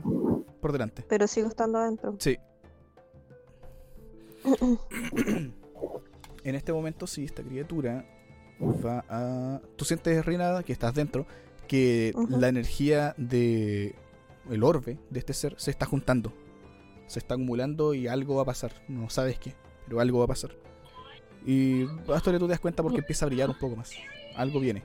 [0.60, 1.04] por delante.
[1.08, 2.16] Pero sigo estando adentro.
[2.18, 2.38] Sí.
[6.44, 8.04] En este momento, sí, esta criatura
[8.60, 9.62] va a.
[9.76, 11.26] Tú sientes, Rina, que estás dentro,
[11.66, 13.94] que la energía de
[14.50, 16.34] el orbe de este ser se está juntando.
[17.06, 18.72] Se está acumulando y algo va a pasar.
[18.88, 19.54] No sabes qué,
[19.86, 20.50] pero algo va a pasar.
[21.46, 23.92] Y Astoria tú te das cuenta porque empieza a brillar un poco más.
[24.36, 24.84] Algo viene.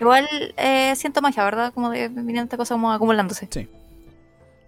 [0.00, 1.72] Igual eh, siento magia, ¿verdad?
[1.74, 3.48] Como de viniendo esta cosa como acumulándose.
[3.50, 3.68] Sí.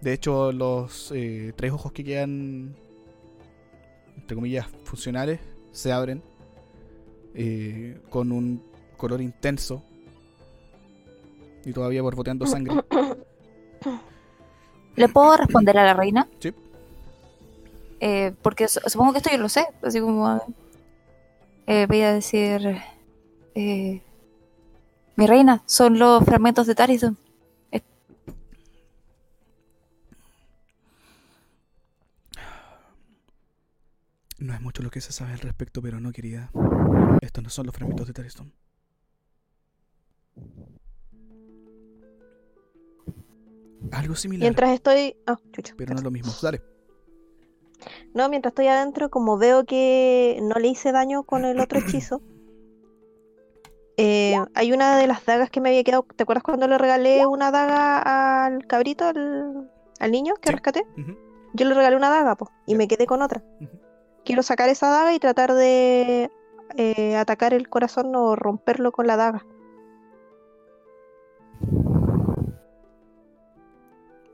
[0.01, 2.75] De hecho, los eh, tres ojos que quedan,
[4.17, 5.39] entre comillas, funcionales,
[5.71, 6.21] se abren
[7.33, 8.61] eh, con un
[8.97, 9.81] color intenso
[11.65, 12.75] y todavía borboteando sangre.
[14.95, 16.27] ¿Le puedo responder a la reina?
[16.39, 16.53] Sí.
[17.99, 19.65] Eh, porque su- supongo que esto yo lo sé.
[19.81, 20.41] Así como.
[21.65, 22.77] eh, voy a decir.
[23.55, 24.01] eh,
[25.15, 27.17] mi reina, son los fragmentos de Tarison.
[34.43, 36.51] No es mucho lo que se sabe al respecto, pero no, querida.
[37.21, 38.51] Estos no son los fragmentos de Tariston.
[43.91, 45.15] Algo similar, Mientras estoy.
[45.25, 45.73] Ah, chucha.
[45.77, 46.33] pero no es lo mismo.
[46.41, 46.61] Dale.
[48.13, 52.21] No, mientras estoy adentro, como veo que no le hice daño con el otro hechizo,
[53.97, 56.05] eh, hay una de las dagas que me había quedado.
[56.15, 60.53] ¿Te acuerdas cuando le regalé una daga al cabrito, al, al niño que Sí.
[60.53, 60.85] rescaté?
[61.53, 63.43] Yo le regalé una daga, po, y me quedé con otra.
[64.25, 66.31] Quiero sacar esa daga y tratar de
[66.77, 69.45] eh, atacar el corazón o romperlo con la daga.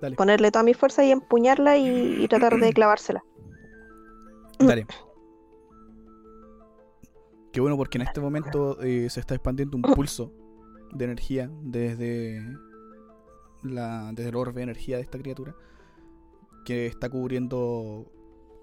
[0.01, 0.15] Dale.
[0.15, 3.23] Ponerle toda mi fuerza y empuñarla y, y tratar de clavársela.
[4.59, 4.85] Dale.
[7.51, 10.31] Qué bueno porque en este momento eh, se está expandiendo un pulso
[10.93, 12.41] de energía desde
[13.63, 15.55] la desde el orbe de energía de esta criatura
[16.63, 18.11] que está cubriendo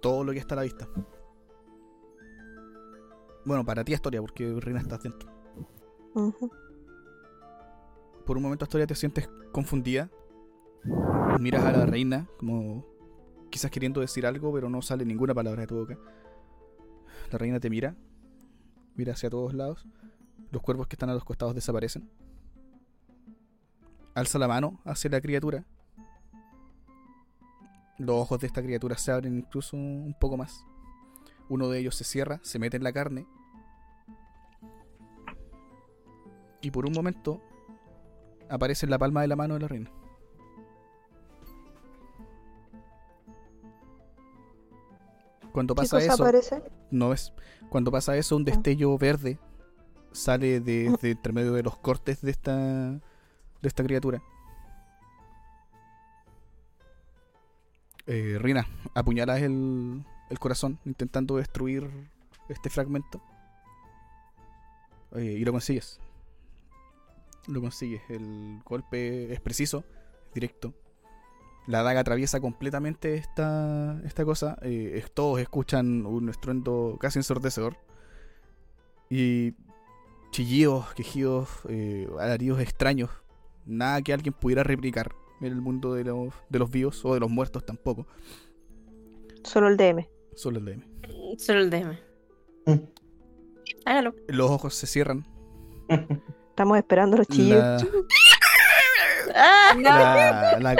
[0.01, 0.89] todo lo que está a la vista.
[3.45, 5.31] Bueno, para ti Astoria, porque Reina estás dentro.
[8.25, 10.11] Por un momento Astoria te sientes confundida.
[11.41, 12.87] Miras a la reina como
[13.51, 15.99] quizás queriendo decir algo, pero no sale ninguna palabra de tu boca.
[17.31, 17.97] La reina te mira,
[18.97, 19.86] mira hacia todos lados.
[20.50, 22.10] Los cuervos que están a los costados desaparecen.
[24.15, 25.65] Alza la mano hacia la criatura.
[27.99, 30.65] Los ojos de esta criatura se abren incluso un poco más.
[31.49, 33.26] Uno de ellos se cierra, se mete en la carne.
[36.60, 37.42] Y por un momento
[38.49, 39.91] aparece en la palma de la mano de la reina.
[45.57, 46.62] Cuando ¿Qué pasa eso, aparece?
[46.91, 47.33] no ves.
[47.70, 49.39] Cuando pasa eso, un destello verde
[50.12, 53.01] sale de, de entre medio de los cortes de esta de
[53.62, 54.23] esta criatura.
[58.07, 61.89] Eh, Rina, apuñalas el, el corazón intentando destruir
[62.51, 63.23] este fragmento.
[65.12, 65.99] Eh, y lo consigues.
[67.47, 68.02] Lo consigues.
[68.10, 69.85] El golpe es preciso,
[70.35, 70.75] directo.
[71.67, 74.57] La daga atraviesa completamente esta, esta cosa.
[74.62, 77.77] Eh, es- todos escuchan un estruendo casi ensordecedor.
[79.11, 79.55] Y
[80.31, 83.11] chillidos, quejidos, eh, alaridos extraños.
[83.65, 87.20] Nada que alguien pudiera replicar en el mundo de los, de los vivos o de
[87.20, 88.07] los muertos tampoco.
[89.43, 90.09] Solo el DM.
[90.35, 90.83] Solo el DM.
[91.39, 91.99] Solo el DM.
[92.67, 92.75] Mm.
[93.86, 94.15] Hágalo.
[94.28, 95.27] Los ojos se cierran.
[96.51, 97.28] Estamos esperando los.
[97.39, 97.78] La, ¡Ah!
[99.27, 100.77] la, la-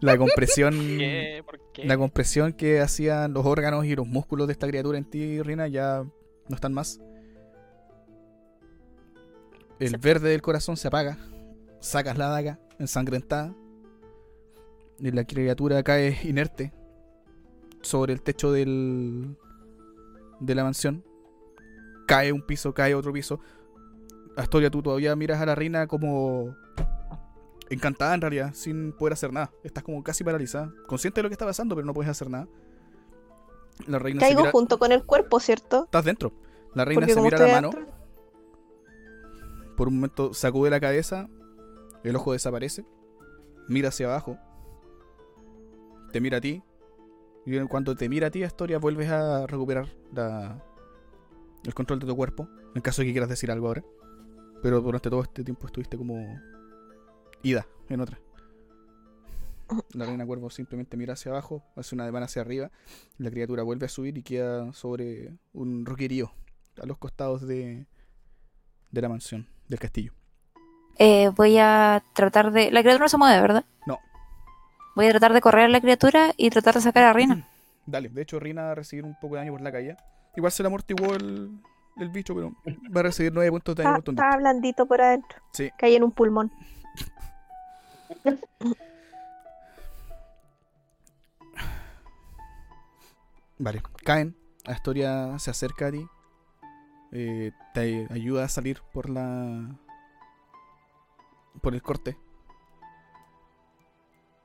[0.00, 0.74] la compresión.
[0.74, 1.42] ¿Qué?
[1.44, 1.84] ¿Por qué?
[1.84, 5.68] La compresión que hacían los órganos y los músculos de esta criatura en ti, Rina,
[5.68, 6.04] ya
[6.48, 7.00] no están más.
[9.78, 11.18] El verde del corazón se apaga.
[11.80, 13.54] Sacas la daga ensangrentada.
[14.98, 16.72] Y la criatura cae inerte
[17.82, 19.36] sobre el techo del,
[20.40, 21.04] de la mansión.
[22.06, 23.40] Cae un piso, cae otro piso.
[24.36, 26.56] Astoria, tú todavía miras a la reina como
[27.70, 29.50] encantada en realidad, sin poder hacer nada.
[29.64, 32.48] Estás como casi paralizada, consciente de lo que está pasando, pero no puedes hacer nada.
[33.86, 35.84] La reina se Caigo mira- junto con el cuerpo, ¿cierto?
[35.84, 36.32] Estás dentro.
[36.74, 37.70] La reina Porque se mira la mano,
[39.76, 41.28] por un momento sacude la cabeza,
[42.02, 42.84] el ojo desaparece,
[43.68, 44.38] mira hacia abajo,
[46.12, 46.62] te mira a ti,
[47.44, 50.62] y cuando te mira a ti, Astoria, vuelves a recuperar la,
[51.64, 53.84] el control de tu cuerpo, en caso de que quieras decir algo ahora.
[54.62, 56.40] Pero durante todo este tiempo estuviste como
[57.42, 58.18] ida en otra.
[59.94, 62.70] La reina cuervo simplemente mira hacia abajo, hace una demanda hacia arriba,
[63.18, 66.32] la criatura vuelve a subir y queda sobre un roquerío
[66.80, 67.86] a los costados de,
[68.90, 70.12] de la mansión, del castillo.
[70.98, 72.70] Eh, voy a tratar de.
[72.70, 73.64] La criatura no se mueve, ¿verdad?
[73.86, 73.98] No.
[74.94, 77.46] Voy a tratar de correr a la criatura y tratar de sacar a Rina.
[77.86, 79.96] Dale, de hecho Rina va a recibir un poco de daño por la caída.
[80.36, 81.50] Igual se le amortiguó el,
[81.98, 82.52] el bicho, pero
[82.94, 85.38] va a recibir 9 puntos de daño Está, está blandito por adentro.
[85.52, 85.70] Sí.
[85.78, 86.50] Caí en un pulmón.
[93.58, 94.36] Vale, caen.
[94.66, 96.06] Astoria se acerca a ti.
[97.12, 99.76] eh, te ayuda a salir por la.
[101.62, 102.16] por el corte.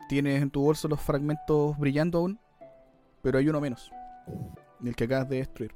[0.10, 2.40] Tienes en tu bolso los fragmentos brillando aún,
[3.22, 3.92] pero hay uno menos.
[4.84, 5.74] El que acabas de destruir.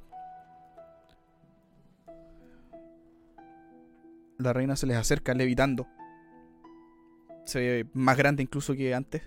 [4.38, 5.86] La reina se les acerca levitando.
[7.46, 9.22] Se ve más grande incluso que antes.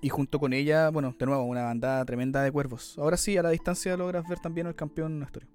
[0.00, 2.96] Y junto con ella, bueno, de nuevo, una bandada tremenda de cuervos.
[2.98, 5.48] Ahora sí, a la distancia logras ver también al campeón Astorio.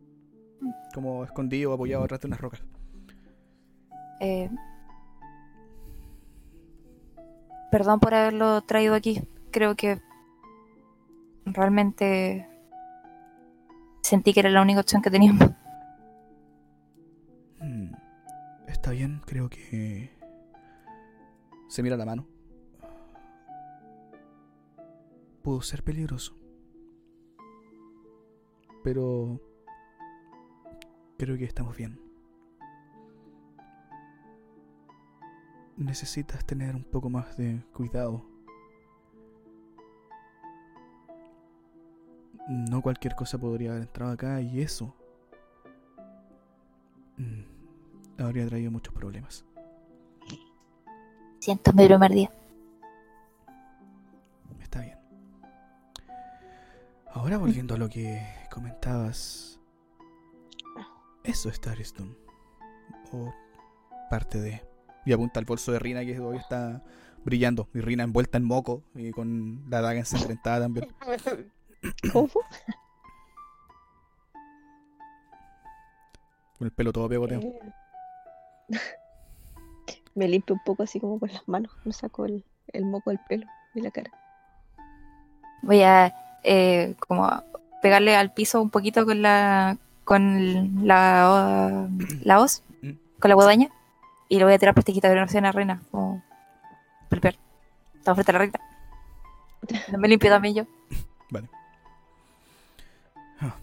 [0.93, 2.61] Como escondido, apoyado detrás de unas rocas.
[4.19, 4.49] Eh,
[7.71, 9.21] perdón por haberlo traído aquí.
[9.51, 9.99] Creo que
[11.45, 12.47] realmente
[14.01, 15.49] sentí que era la única opción que teníamos.
[18.83, 20.11] Está bien, creo que...
[21.69, 22.27] Se mira la mano.
[25.41, 26.37] Pudo ser peligroso.
[28.83, 29.39] Pero...
[31.17, 31.97] Creo que estamos bien.
[35.77, 38.25] Necesitas tener un poco más de cuidado.
[42.49, 44.93] No cualquier cosa podría haber entrado acá y eso
[47.15, 47.52] mm,
[48.17, 49.45] habría traído muchos problemas.
[51.39, 52.31] Siento mi primer día.
[54.61, 54.97] Está bien.
[57.11, 59.59] Ahora volviendo a lo que comentabas.
[61.23, 62.15] Eso es Starstone.
[63.11, 63.33] O
[64.09, 64.65] parte de.
[65.05, 66.81] Y apunta al bolso de Rina que hoy está
[67.25, 67.67] brillando.
[67.73, 70.87] Y Rina envuelta en moco y con la daga ensangrentada también.
[72.13, 72.29] ¿Cómo?
[76.57, 77.41] Con el pelo todo pegoteo.
[80.15, 81.71] Me limpio un poco así como con las manos.
[81.85, 84.11] Me saco el, el moco del pelo y la cara.
[85.61, 87.29] Voy a eh, como
[87.81, 91.87] pegarle al piso un poquito con la con la,
[92.23, 92.91] la hoz, Mm.
[93.19, 93.69] con la guadaña,
[94.27, 95.81] y le voy a tirar plastiquita de recién a la reina.
[95.91, 96.21] Como
[97.09, 97.35] pelipear.
[97.97, 98.59] Estamos frente a la reina.
[99.91, 100.63] No me limpio también yo.
[101.29, 101.47] Vale.
[103.39, 103.55] Ah.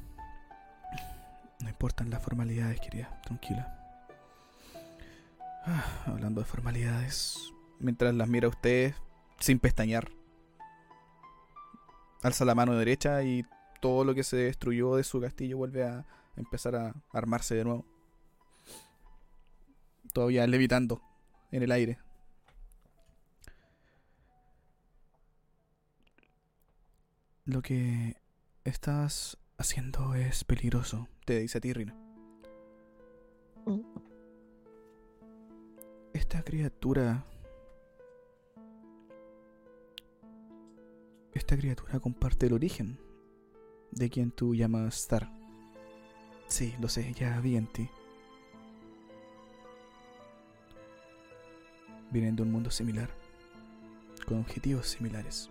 [1.60, 3.10] No importan las formalidades, querida.
[3.22, 3.76] Tranquila.
[5.72, 7.52] Ah, hablando de formalidades.
[7.78, 8.92] Mientras las mira usted
[9.38, 10.10] sin pestañear.
[12.22, 13.46] Alza la mano derecha y
[13.80, 17.86] todo lo que se destruyó de su castillo vuelve a empezar a armarse de nuevo.
[20.12, 21.00] Todavía levitando
[21.52, 21.98] en el aire.
[27.44, 28.16] Lo que
[28.64, 31.94] estás haciendo es peligroso, te dice a ti, Rina.
[33.66, 34.09] Mm.
[36.30, 37.24] Esta criatura...
[41.34, 43.00] Esta criatura comparte el origen
[43.90, 45.28] de quien tú llamas Star.
[46.46, 47.90] Sí, lo sé, ya vi en ti.
[52.12, 53.10] Vienen de un mundo similar,
[54.24, 55.50] con objetivos similares.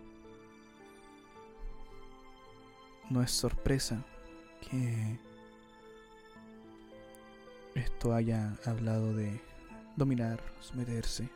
[3.09, 4.06] No es sorpresa
[4.61, 5.19] que
[7.75, 9.49] esto haya hablado de
[10.00, 11.30] dominar, someterse,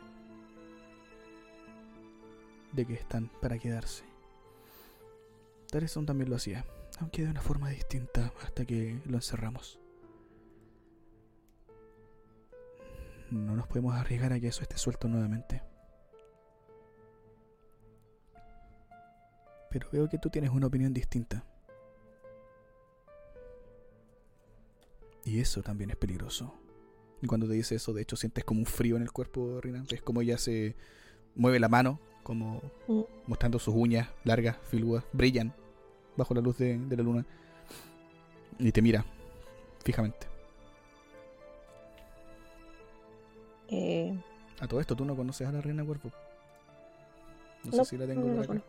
[2.72, 4.04] de que están para quedarse.
[5.70, 6.64] Tareson también lo hacía,
[7.00, 9.78] aunque de una forma distinta hasta que lo encerramos.
[13.30, 15.62] No nos podemos arriesgar a que eso esté suelto nuevamente.
[19.70, 21.44] Pero veo que tú tienes una opinión distinta.
[25.24, 26.63] Y eso también es peligroso.
[27.24, 29.82] Y cuando te dice eso, de hecho, sientes como un frío en el cuerpo, Rina.
[29.88, 30.74] Es como ella se
[31.34, 33.00] mueve la mano, como Mm.
[33.26, 35.54] mostrando sus uñas largas, filudas, brillan
[36.18, 37.24] bajo la luz de, de la luna.
[38.58, 39.06] Y te mira
[39.82, 40.26] fijamente.
[43.68, 44.14] Eh,
[44.60, 46.10] A todo esto, tú no conoces a la reina cuerpo.
[47.64, 48.64] No, no, sé si la tengo no por acá.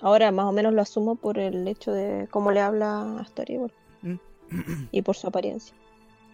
[0.00, 3.60] Ahora más o menos lo asumo por el hecho de cómo le habla a Astoria
[4.00, 4.31] Mm.
[4.90, 5.74] Y por su apariencia.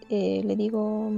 [0.09, 1.11] Eh, le digo,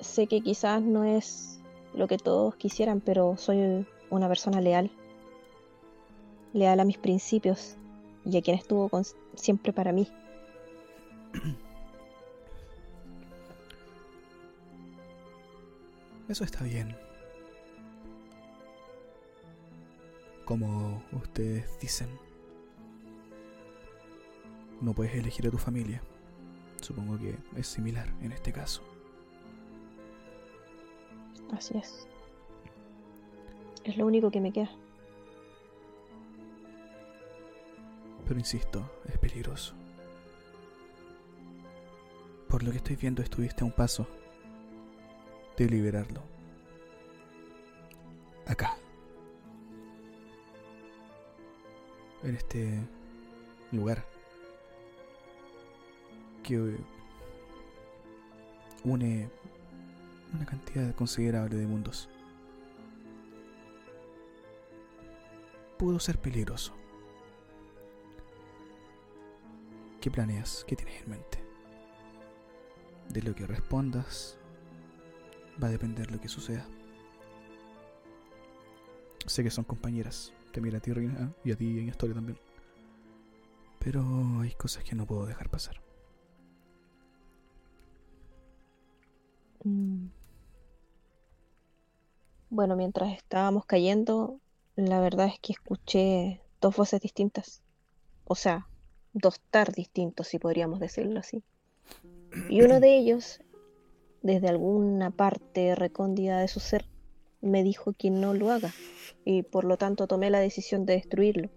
[0.00, 1.60] sé que quizás no es
[1.94, 4.90] lo que todos quisieran, pero soy una persona leal.
[6.52, 7.76] Leal a mis principios
[8.24, 8.90] y a quien estuvo
[9.34, 10.08] siempre para mí.
[16.28, 16.94] Eso está bien.
[20.44, 22.08] Como ustedes dicen,
[24.80, 26.02] no puedes elegir a tu familia.
[26.80, 28.82] Supongo que es similar en este caso.
[31.52, 32.06] Así es.
[33.84, 34.70] Es lo único que me queda.
[38.26, 39.74] Pero insisto, es peligroso.
[42.48, 44.06] Por lo que estoy viendo, estuviste a un paso
[45.56, 46.22] de liberarlo.
[48.46, 48.76] Acá.
[52.22, 52.80] En este
[53.72, 54.17] lugar.
[56.48, 56.78] Que
[58.84, 59.28] une
[60.34, 62.08] una cantidad considerable de mundos.
[65.76, 66.72] Pudo ser peligroso.
[70.00, 70.64] ¿Qué planeas?
[70.66, 71.44] ¿Qué tienes en mente?
[73.10, 74.38] De lo que respondas
[75.62, 76.66] va a depender lo que suceda.
[79.26, 80.32] Sé que son compañeras.
[80.52, 82.38] Te mira a ti, Rina, y a ti en historia también.
[83.80, 84.02] Pero
[84.40, 85.87] hay cosas que no puedo dejar pasar.
[89.68, 90.08] Mm.
[92.50, 94.40] Bueno, mientras estábamos cayendo,
[94.76, 97.62] la verdad es que escuché dos voces distintas.
[98.24, 98.66] O sea,
[99.12, 101.42] dos tar distintos, si podríamos decirlo así.
[102.48, 103.40] Y uno de ellos,
[104.22, 106.86] desde alguna parte recóndita de su ser,
[107.42, 108.72] me dijo que no lo haga.
[109.24, 111.50] Y por lo tanto tomé la decisión de destruirlo.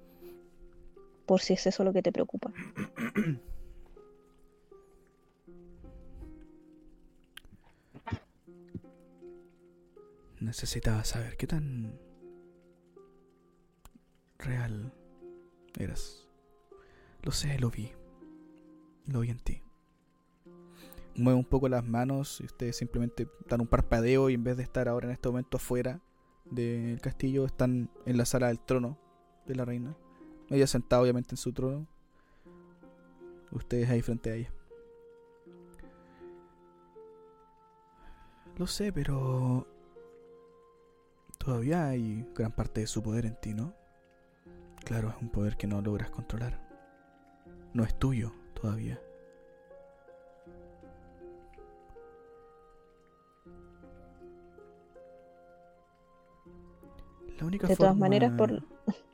[1.26, 2.52] Por si es eso lo que te preocupa.
[10.42, 12.00] Necesitaba saber qué tan
[14.40, 14.92] real
[15.78, 16.28] eras.
[17.22, 17.92] Lo sé, lo vi.
[19.06, 19.62] Lo vi en ti.
[21.16, 24.64] Mueve un poco las manos y ustedes simplemente dan un parpadeo y en vez de
[24.64, 26.02] estar ahora en este momento afuera
[26.46, 28.98] del castillo, están en la sala del trono
[29.46, 29.96] de la reina.
[30.50, 31.88] Ella sentada obviamente en su trono.
[33.52, 34.52] Ustedes ahí frente a ella.
[38.58, 39.68] Lo sé, pero
[41.44, 43.74] todavía hay gran parte de su poder en ti, ¿no?
[44.86, 46.60] Claro, es un poder que no logras controlar.
[47.74, 49.00] No es tuyo todavía.
[57.40, 58.64] La única De todas forma- maneras, por,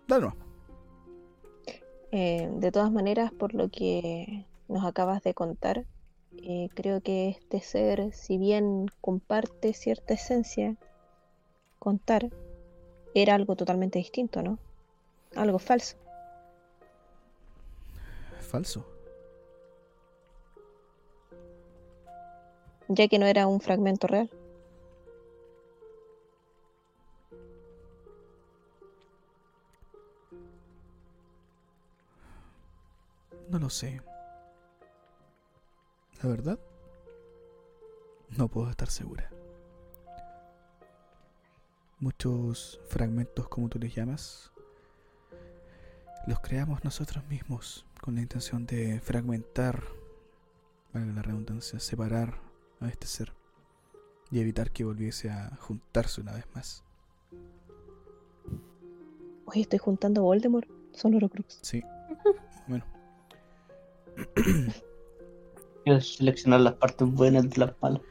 [0.07, 0.31] Dale
[2.11, 5.85] eh, de todas maneras, por lo que nos acabas de contar,
[6.37, 10.75] eh, creo que este ser, si bien comparte cierta esencia,
[11.79, 12.29] contar,
[13.13, 14.59] era algo totalmente distinto, ¿no?
[15.35, 15.97] Algo falso.
[18.39, 18.97] Falso.
[22.87, 24.29] ya que no era un fragmento real.
[33.49, 34.01] No lo sé.
[36.21, 36.59] La verdad,
[38.29, 39.29] no puedo estar segura.
[41.99, 44.51] Muchos fragmentos, como tú les llamas,
[46.27, 49.83] los creamos nosotros mismos con la intención de fragmentar,
[50.93, 52.39] valga la redundancia, separar
[52.81, 53.33] a este ser
[54.29, 56.83] y evitar que volviese a juntarse una vez más.
[59.45, 60.69] Oye, estoy juntando Voldemort.
[60.91, 61.59] Son Horcrux.
[61.61, 62.87] Sí, más o menos.
[65.83, 68.01] Quiero seleccionar las partes buenas de las malas.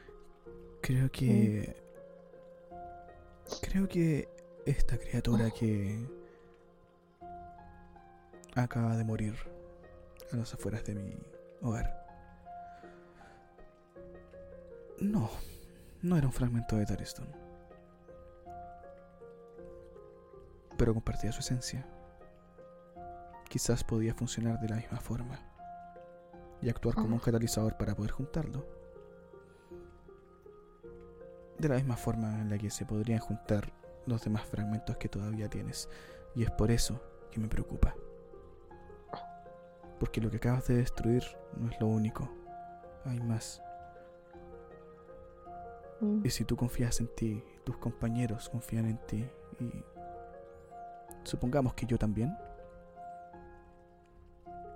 [0.81, 1.85] Creo que.
[3.62, 4.28] Creo que
[4.65, 6.08] esta criatura que.
[8.55, 9.34] acaba de morir
[10.33, 11.16] a las afueras de mi
[11.62, 12.07] hogar.
[15.00, 15.31] No,
[16.02, 17.28] no era un fragmento de Tariston.
[20.76, 21.86] Pero compartía su esencia.
[23.49, 25.39] Quizás podía funcionar de la misma forma
[26.60, 28.66] y actuar como un catalizador para poder juntarlo.
[31.59, 33.73] De la misma forma en la que se podrían juntar
[34.07, 35.89] los demás fragmentos que todavía tienes.
[36.35, 37.94] Y es por eso que me preocupa.
[39.99, 41.25] Porque lo que acabas de destruir
[41.57, 42.31] no es lo único.
[43.05, 43.62] Hay más.
[46.01, 46.26] Mm.
[46.26, 49.26] Y si tú confías en ti, tus compañeros confían en ti
[49.59, 49.85] y
[51.25, 52.36] supongamos que yo también,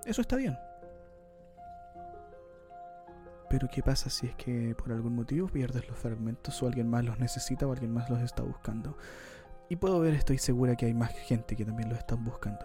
[0.05, 0.57] eso está bien.
[3.51, 7.05] Pero ¿qué pasa si es que por algún motivo pierdes los fragmentos o alguien más
[7.05, 8.97] los necesita o alguien más los está buscando?
[9.69, 12.65] Y puedo ver, estoy segura que hay más gente que también los están buscando.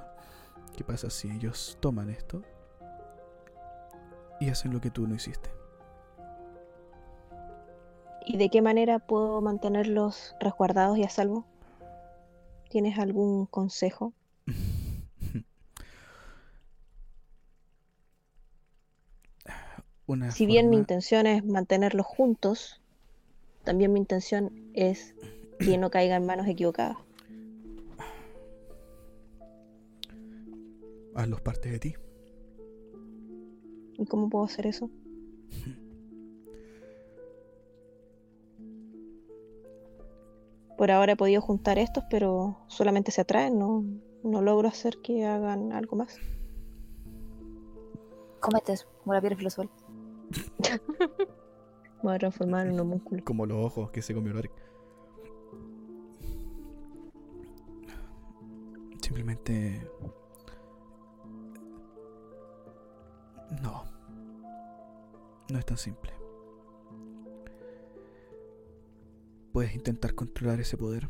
[0.77, 2.43] ¿Qué pasa si ellos toman esto
[4.39, 5.49] y hacen lo que tú no hiciste?
[8.23, 11.47] ¿Y de qué manera puedo mantenerlos resguardados y a salvo?
[12.69, 14.13] ¿Tienes algún consejo?
[20.07, 22.79] Una Si bien mi intención es mantenerlos juntos,
[23.63, 25.15] también mi intención es
[25.59, 26.97] que no caigan en manos equivocadas.
[31.15, 31.95] hazlos parte de ti.
[33.97, 34.91] ¿Y cómo puedo hacer eso?
[40.77, 43.85] Por ahora he podido juntar estos, pero solamente se atraen, no,
[44.23, 46.17] no logro hacer que hagan algo más.
[48.41, 49.69] Como la piedra filosofal.
[52.03, 53.23] Voy a transformar en un homúnculo.
[53.23, 54.51] Como los ojos que se comió Lorik.
[59.01, 59.87] Simplemente.
[63.61, 63.83] No.
[65.51, 66.11] No es tan simple.
[69.51, 71.09] Puedes intentar controlar ese poder.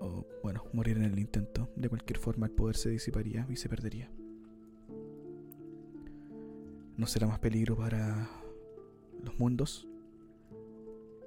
[0.00, 1.68] O, bueno, morir en el intento.
[1.76, 4.10] De cualquier forma, el poder se disiparía y se perdería.
[6.96, 8.28] No será más peligro para
[9.22, 9.88] los mundos,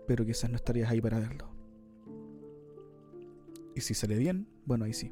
[0.07, 1.49] pero quizás no estarías ahí para verlo.
[3.75, 5.11] Y si sale bien, bueno, ahí sí.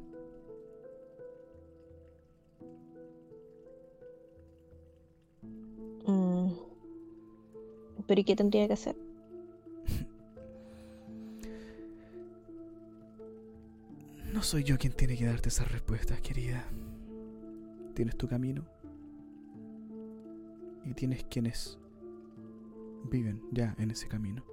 [6.06, 6.52] Mm.
[8.06, 8.96] Pero ¿y qué tendría que hacer?
[14.32, 16.64] No soy yo quien tiene que darte esas respuestas, querida.
[17.94, 18.66] Tienes tu camino.
[20.86, 21.78] Y tienes quienes
[23.10, 24.44] viven ya en ese camino.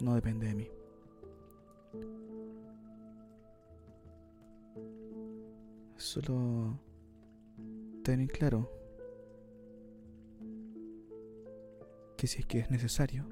[0.00, 0.70] No depende de mí.
[5.96, 6.78] Solo
[8.04, 8.70] ten en claro
[12.16, 13.26] que si es que es necesario,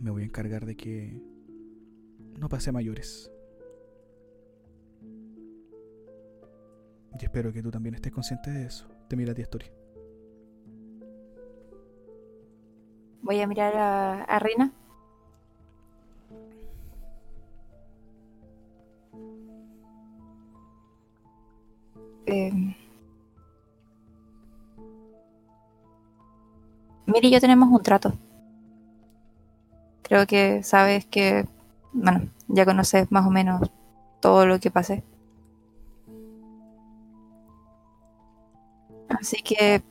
[0.00, 1.20] me voy a encargar de que
[2.38, 3.30] no pase mayores.
[7.20, 8.86] Y espero que tú también estés consciente de eso.
[9.08, 9.42] Te mira a ti.
[13.20, 14.72] Voy a mirar a, a Rina.
[22.24, 22.76] Eh,
[27.06, 28.14] Miri y yo tenemos un trato.
[30.02, 31.46] Creo que sabes que,
[31.92, 33.70] bueno, ya conoces más o menos
[34.20, 35.04] todo lo que pasé.
[39.20, 39.82] Así que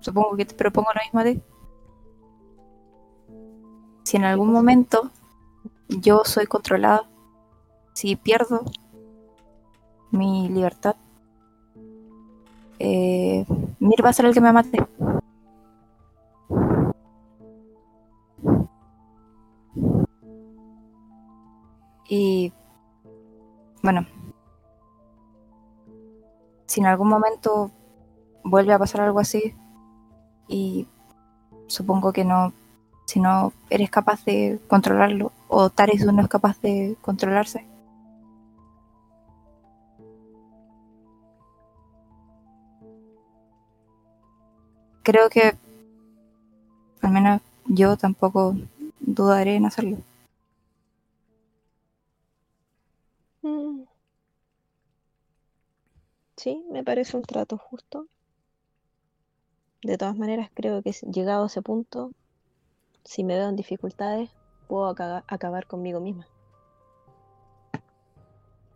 [0.00, 1.42] supongo que te propongo lo mismo a ti.
[4.02, 5.10] Si en algún momento
[5.88, 7.08] yo soy controlada,
[7.94, 8.64] si pierdo
[10.10, 10.96] mi libertad,
[12.80, 13.46] eh,
[13.78, 14.78] Mir va a ser el que me mate.
[22.08, 22.52] Y
[23.82, 24.06] bueno,
[26.66, 27.70] si en algún momento
[28.44, 29.54] vuelve a pasar algo así,
[30.48, 30.86] y
[31.66, 32.52] supongo que no,
[33.06, 37.66] si no eres capaz de controlarlo, o Tarisu no es capaz de controlarse,
[45.02, 45.56] creo que
[47.02, 48.56] al menos yo tampoco
[49.00, 49.98] dudaré en hacerlo.
[53.42, 53.84] Mm.
[56.36, 58.06] Sí, me parece un trato justo.
[59.84, 62.10] De todas maneras, creo que llegado a ese punto,
[63.04, 64.30] si me veo en dificultades,
[64.66, 66.26] puedo acabar, acabar conmigo misma.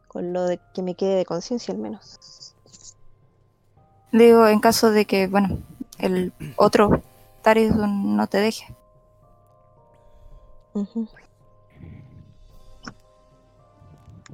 [0.07, 2.55] Con lo de que me quede de conciencia al menos.
[4.13, 5.59] Digo, en caso de que, bueno,
[5.99, 7.03] el otro
[7.41, 8.67] Tarisu no te deje.
[10.75, 10.87] Pero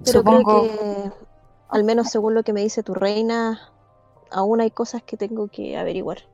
[0.02, 1.12] Supongo, creo que,
[1.68, 3.72] al menos según lo que me dice tu reina,
[4.32, 6.33] aún hay cosas que tengo que averiguar.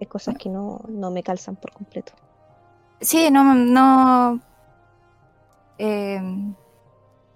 [0.00, 2.12] Hay cosas que no, no me calzan por completo.
[3.00, 4.40] sí, no, no,
[5.78, 6.20] eh,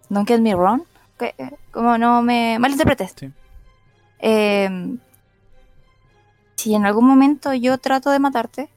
[0.08, 0.82] don't get me wrong,
[1.18, 3.14] que- eh, como no me malinterpretes.
[3.16, 3.32] Sí.
[4.20, 4.96] Eh,
[6.56, 8.68] si en algún momento yo trato de matarte,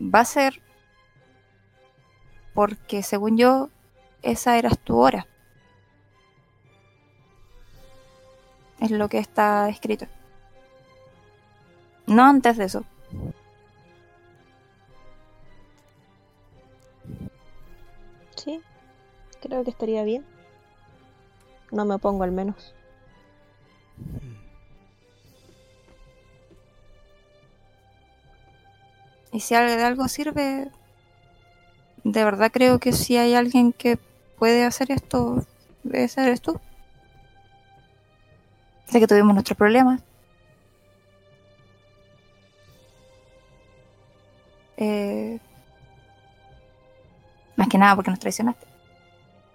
[0.00, 0.60] va a ser
[2.54, 3.70] porque según yo,
[4.22, 5.26] esa eras tu hora.
[8.80, 10.06] Es lo que está escrito.
[12.08, 12.84] No antes de eso.
[18.36, 18.60] Sí,
[19.42, 20.24] creo que estaría bien.
[21.70, 22.74] No me opongo al menos.
[29.32, 30.68] Y si algo- de algo sirve,
[32.04, 33.98] de verdad creo que si hay alguien que
[34.38, 35.44] puede hacer esto,
[35.92, 36.58] ese eres tú.
[38.88, 40.00] Sé que tuvimos nuestros problemas.
[44.80, 45.40] Eh,
[47.56, 48.66] más que nada porque nos traicionaste.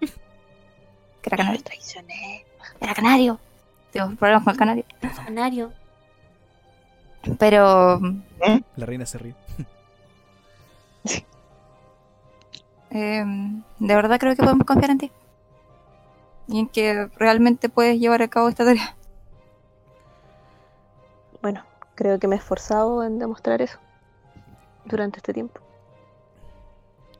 [0.00, 1.62] Que era canario.
[1.62, 2.44] traicioné.
[2.78, 3.40] Era canario.
[3.90, 4.84] Tengo problemas con el canario.
[5.24, 5.72] Canario.
[7.38, 7.98] Pero
[8.76, 9.34] La reina se ríe.
[12.90, 13.24] eh,
[13.78, 15.10] de verdad creo que podemos confiar en ti.
[16.46, 18.94] y en que realmente puedes llevar a cabo esta tarea.
[21.40, 23.78] Bueno, creo que me he esforzado en demostrar eso
[24.84, 25.60] durante este tiempo.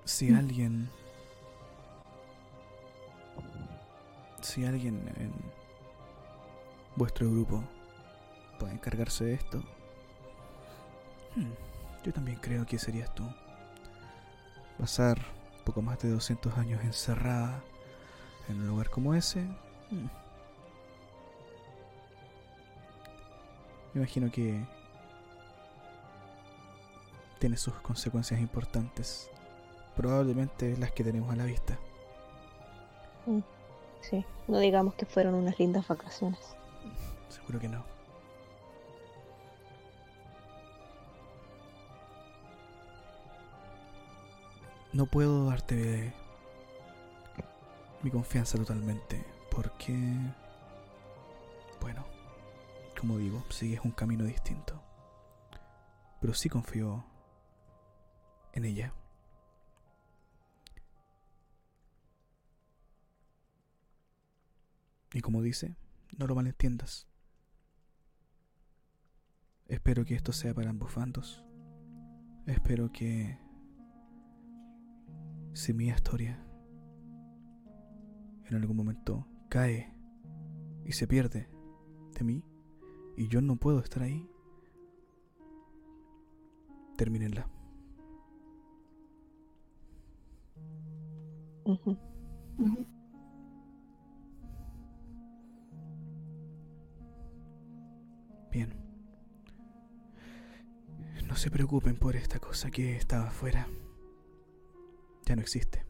[0.05, 0.89] Si alguien.
[4.43, 5.33] Si alguien en
[6.97, 7.65] vuestro grupo
[8.59, 9.63] puede encargarse de esto,
[11.35, 13.25] hmm, yo también creo que serías tú.
[14.79, 15.19] Pasar
[15.65, 17.63] poco más de 200 años encerrada
[18.49, 19.41] en un lugar como ese.
[19.91, 20.07] hmm.
[23.95, 24.67] Me imagino que
[27.45, 29.31] tiene sus consecuencias importantes.
[29.95, 31.79] Probablemente las que tenemos a la vista.
[33.27, 33.41] Mm,
[34.01, 36.41] Sí, no digamos que fueron unas lindas vacaciones.
[37.29, 37.85] Seguro que no.
[44.95, 46.15] No puedo darte
[48.01, 49.93] mi confianza totalmente porque,
[51.83, 52.07] bueno,
[52.99, 54.81] como digo, sigues un camino distinto.
[56.23, 57.05] Pero sí confío
[58.55, 58.95] en ella.
[65.13, 65.77] Y como dice,
[66.17, 67.09] no lo malentiendas.
[69.67, 71.45] Espero que esto sea para ambos bandos.
[72.47, 73.39] Espero que
[75.53, 76.45] si mi historia
[78.45, 79.95] en algún momento cae
[80.85, 81.49] y se pierde
[82.13, 82.45] de mí
[83.17, 84.29] y yo no puedo estar ahí,
[98.51, 98.73] Bien.
[101.27, 103.67] No se preocupen por esta cosa que estaba afuera.
[105.27, 105.85] Ya no existe.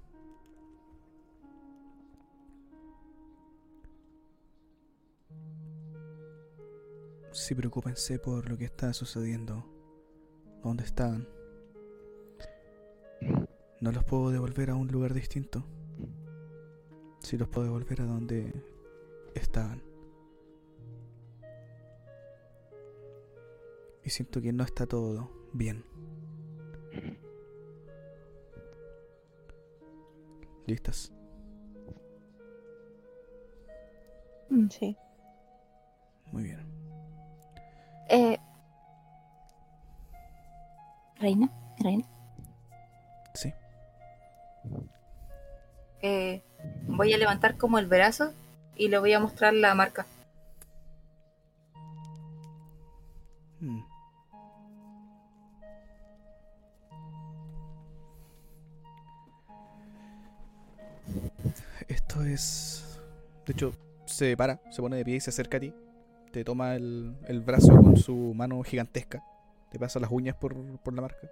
[7.33, 9.69] Sí, preocúpense por lo que está sucediendo.
[10.63, 11.27] ¿Dónde estaban?
[13.85, 15.63] No los puedo devolver a un lugar distinto.
[17.21, 18.51] Sí los puedo devolver a donde
[19.35, 19.83] estaban.
[24.03, 25.85] Y siento que no está todo bien.
[30.67, 31.13] ¿Listas?
[34.71, 34.97] Sí.
[36.33, 36.67] Muy bien.
[38.09, 38.39] Eh,
[41.17, 42.14] Reina, Reina.
[46.07, 46.43] Eh,
[46.87, 48.35] voy a levantar como el brazo
[48.77, 50.05] y le voy a mostrar la marca.
[53.59, 53.81] Hmm.
[61.89, 63.01] Esto es...
[63.47, 63.73] De hecho,
[64.05, 65.73] se para, se pone de pie y se acerca a ti.
[66.33, 69.25] Te toma el, el brazo con su mano gigantesca.
[69.73, 71.31] Te pasa las uñas por, por la marca.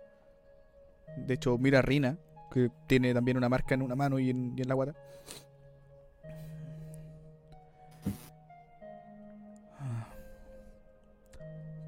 [1.18, 2.16] De hecho, mira a Rina,
[2.52, 4.94] que tiene también una marca en una mano y en, la guata.
[9.80, 10.06] Ah.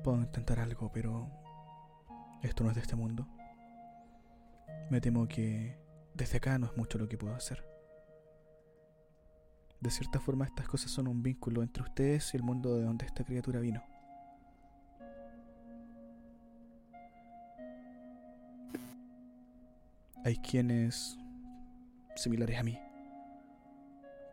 [0.03, 1.29] Puedo intentar algo, pero
[2.43, 3.27] esto no es de este mundo.
[4.91, 5.79] Me temo que
[6.15, 7.65] desde acá no es mucho lo que puedo hacer.
[9.81, 13.05] De cierta forma estas cosas son un vínculo entre ustedes y el mundo de donde
[13.05, 13.83] esta criatura vino.
[20.25, 21.19] Hay quienes,
[22.17, 22.79] similares a mí,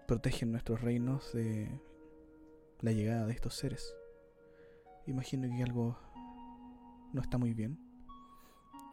[0.07, 1.69] protegen nuestros reinos de
[2.79, 3.93] la llegada de estos seres.
[5.05, 5.97] Imagino que algo
[7.11, 7.77] no está muy bien.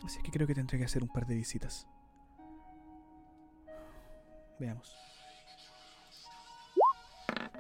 [0.04, 1.86] Así que creo que tendré que hacer un par de visitas.
[4.58, 4.92] Veamos.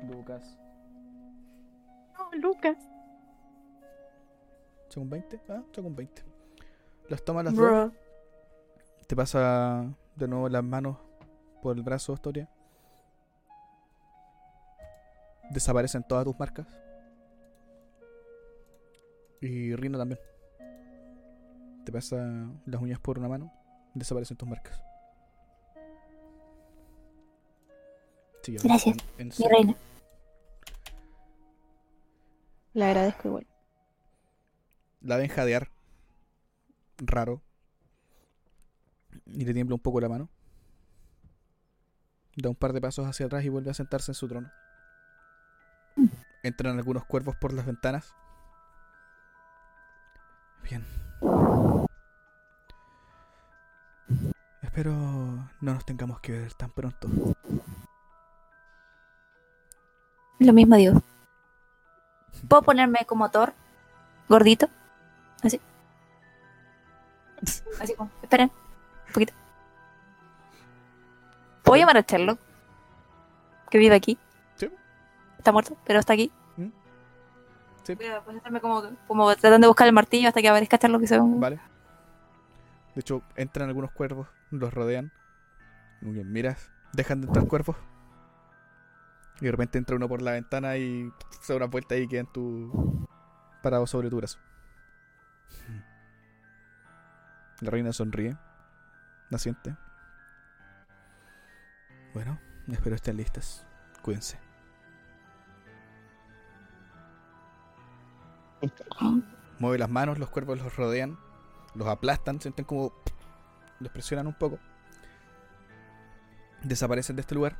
[0.02, 0.58] Lucas.
[2.18, 2.76] No, Lucas.
[4.88, 5.40] ¿Según 20?
[5.48, 6.22] Ah, según 20.
[7.08, 7.84] Las toma las Bro.
[7.86, 8.07] dos.
[9.08, 10.98] Te pasa de nuevo las manos
[11.62, 12.48] por el brazo, Historia.
[15.50, 16.66] Desaparecen todas tus marcas.
[19.40, 20.20] Y Rino también.
[21.86, 22.16] Te pasa
[22.66, 23.50] las uñas por una mano.
[23.94, 24.78] Desaparecen tus marcas.
[28.42, 29.74] Sí, Gracias, en- en Mi reina.
[32.74, 33.46] Le agradezco igual.
[35.00, 35.70] La ven jadear.
[36.98, 37.40] Raro.
[39.26, 40.28] Y le tiembla un poco la mano.
[42.36, 44.50] Da un par de pasos hacia atrás y vuelve a sentarse en su trono.
[46.42, 48.14] Entran algunos cuervos por las ventanas.
[50.62, 50.84] Bien.
[54.62, 57.08] Espero no nos tengamos que ver tan pronto.
[60.38, 61.02] Lo mismo digo.
[62.48, 63.54] ¿Puedo ponerme como Thor?
[64.28, 64.68] Gordito.
[65.42, 65.60] Así.
[67.80, 68.10] Así como.
[68.22, 68.50] Esperen.
[69.08, 69.32] Un poquito.
[71.62, 72.38] ¿Puedo llamar a Sherlock?
[73.70, 74.18] Que vive aquí.
[74.56, 74.70] Sí.
[75.36, 76.32] Está muerto, pero está aquí.
[76.56, 76.68] ¿Mm?
[77.82, 77.94] Sí.
[77.94, 81.06] Voy a ponerme como, como tratando de buscar el martillo hasta que aparezca Sherlock y
[81.06, 81.60] se Vale.
[82.94, 85.12] De hecho, entran algunos cuervos, los rodean.
[86.00, 87.76] Muy bien, miras, dejan de entrar cuervos.
[89.40, 92.20] Y de repente entra uno por la ventana y se da una vuelta y queda
[92.20, 93.06] en tu.
[93.62, 94.38] parado sobre tu brazo.
[97.60, 98.36] La reina sonríe.
[99.30, 99.76] Naciente.
[102.14, 103.66] Bueno, espero estén listas.
[104.02, 104.38] Cuídense.
[109.58, 111.18] Mueve las manos, los cuervos los rodean,
[111.74, 112.92] los aplastan, sienten como
[113.80, 114.58] los presionan un poco.
[116.62, 117.56] Desaparecen de este lugar.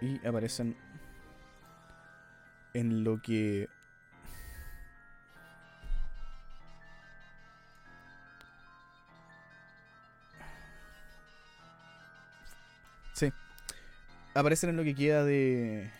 [0.00, 0.76] Y aparecen
[2.72, 3.68] en lo que
[14.34, 15.90] Aparecen en lo que queda de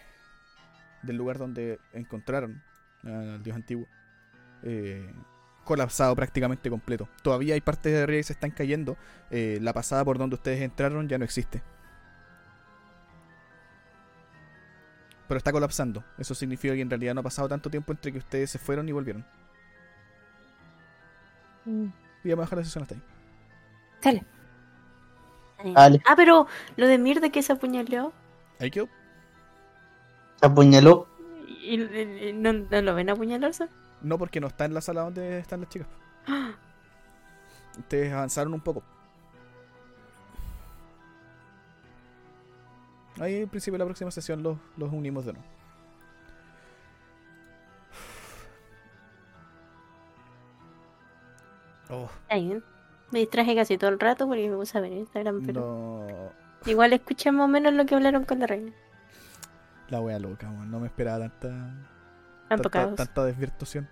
[1.03, 2.63] del lugar donde encontraron
[3.05, 3.87] al dios antiguo.
[4.63, 5.13] Eh,
[5.65, 7.09] colapsado prácticamente completo.
[7.23, 8.97] Todavía hay partes de arriba que se están cayendo.
[9.31, 11.63] Eh, la pasada por donde ustedes entraron ya no existe.
[15.29, 16.03] Pero está colapsando.
[16.17, 18.89] Eso significa que en realidad no ha pasado tanto tiempo entre que ustedes se fueron
[18.89, 19.27] y volvieron.
[21.67, 21.89] Mm.
[22.25, 23.03] Y vamos a dejar la sesión hasta ahí.
[24.03, 24.38] Dale.
[25.65, 26.01] Dale.
[26.07, 26.47] Ah, pero
[26.77, 28.12] lo de mierda que se apuñaló.
[28.61, 28.89] Ahí quedó.
[30.37, 31.09] Se apuñaló.
[31.49, 33.69] ¿Y, y- y no, no lo ven apuñalarse?
[34.01, 35.89] No, porque no está en la sala donde están las chicas.
[37.78, 38.83] Ustedes avanzaron un poco.
[43.20, 45.49] Ahí al principio de la próxima sesión los, los unimos de nuevo.
[51.91, 52.62] Oh, Está bien.
[53.11, 56.05] Me distraje casi todo el rato porque me puse a ver Instagram, pero
[56.65, 56.70] no.
[56.70, 58.73] igual escuché más o menos lo que hablaron con la reina.
[59.89, 60.70] La wea loca, weón.
[60.70, 61.75] No me esperaba tanta,
[62.49, 63.89] Tanto tanta, tanta desvirtuación.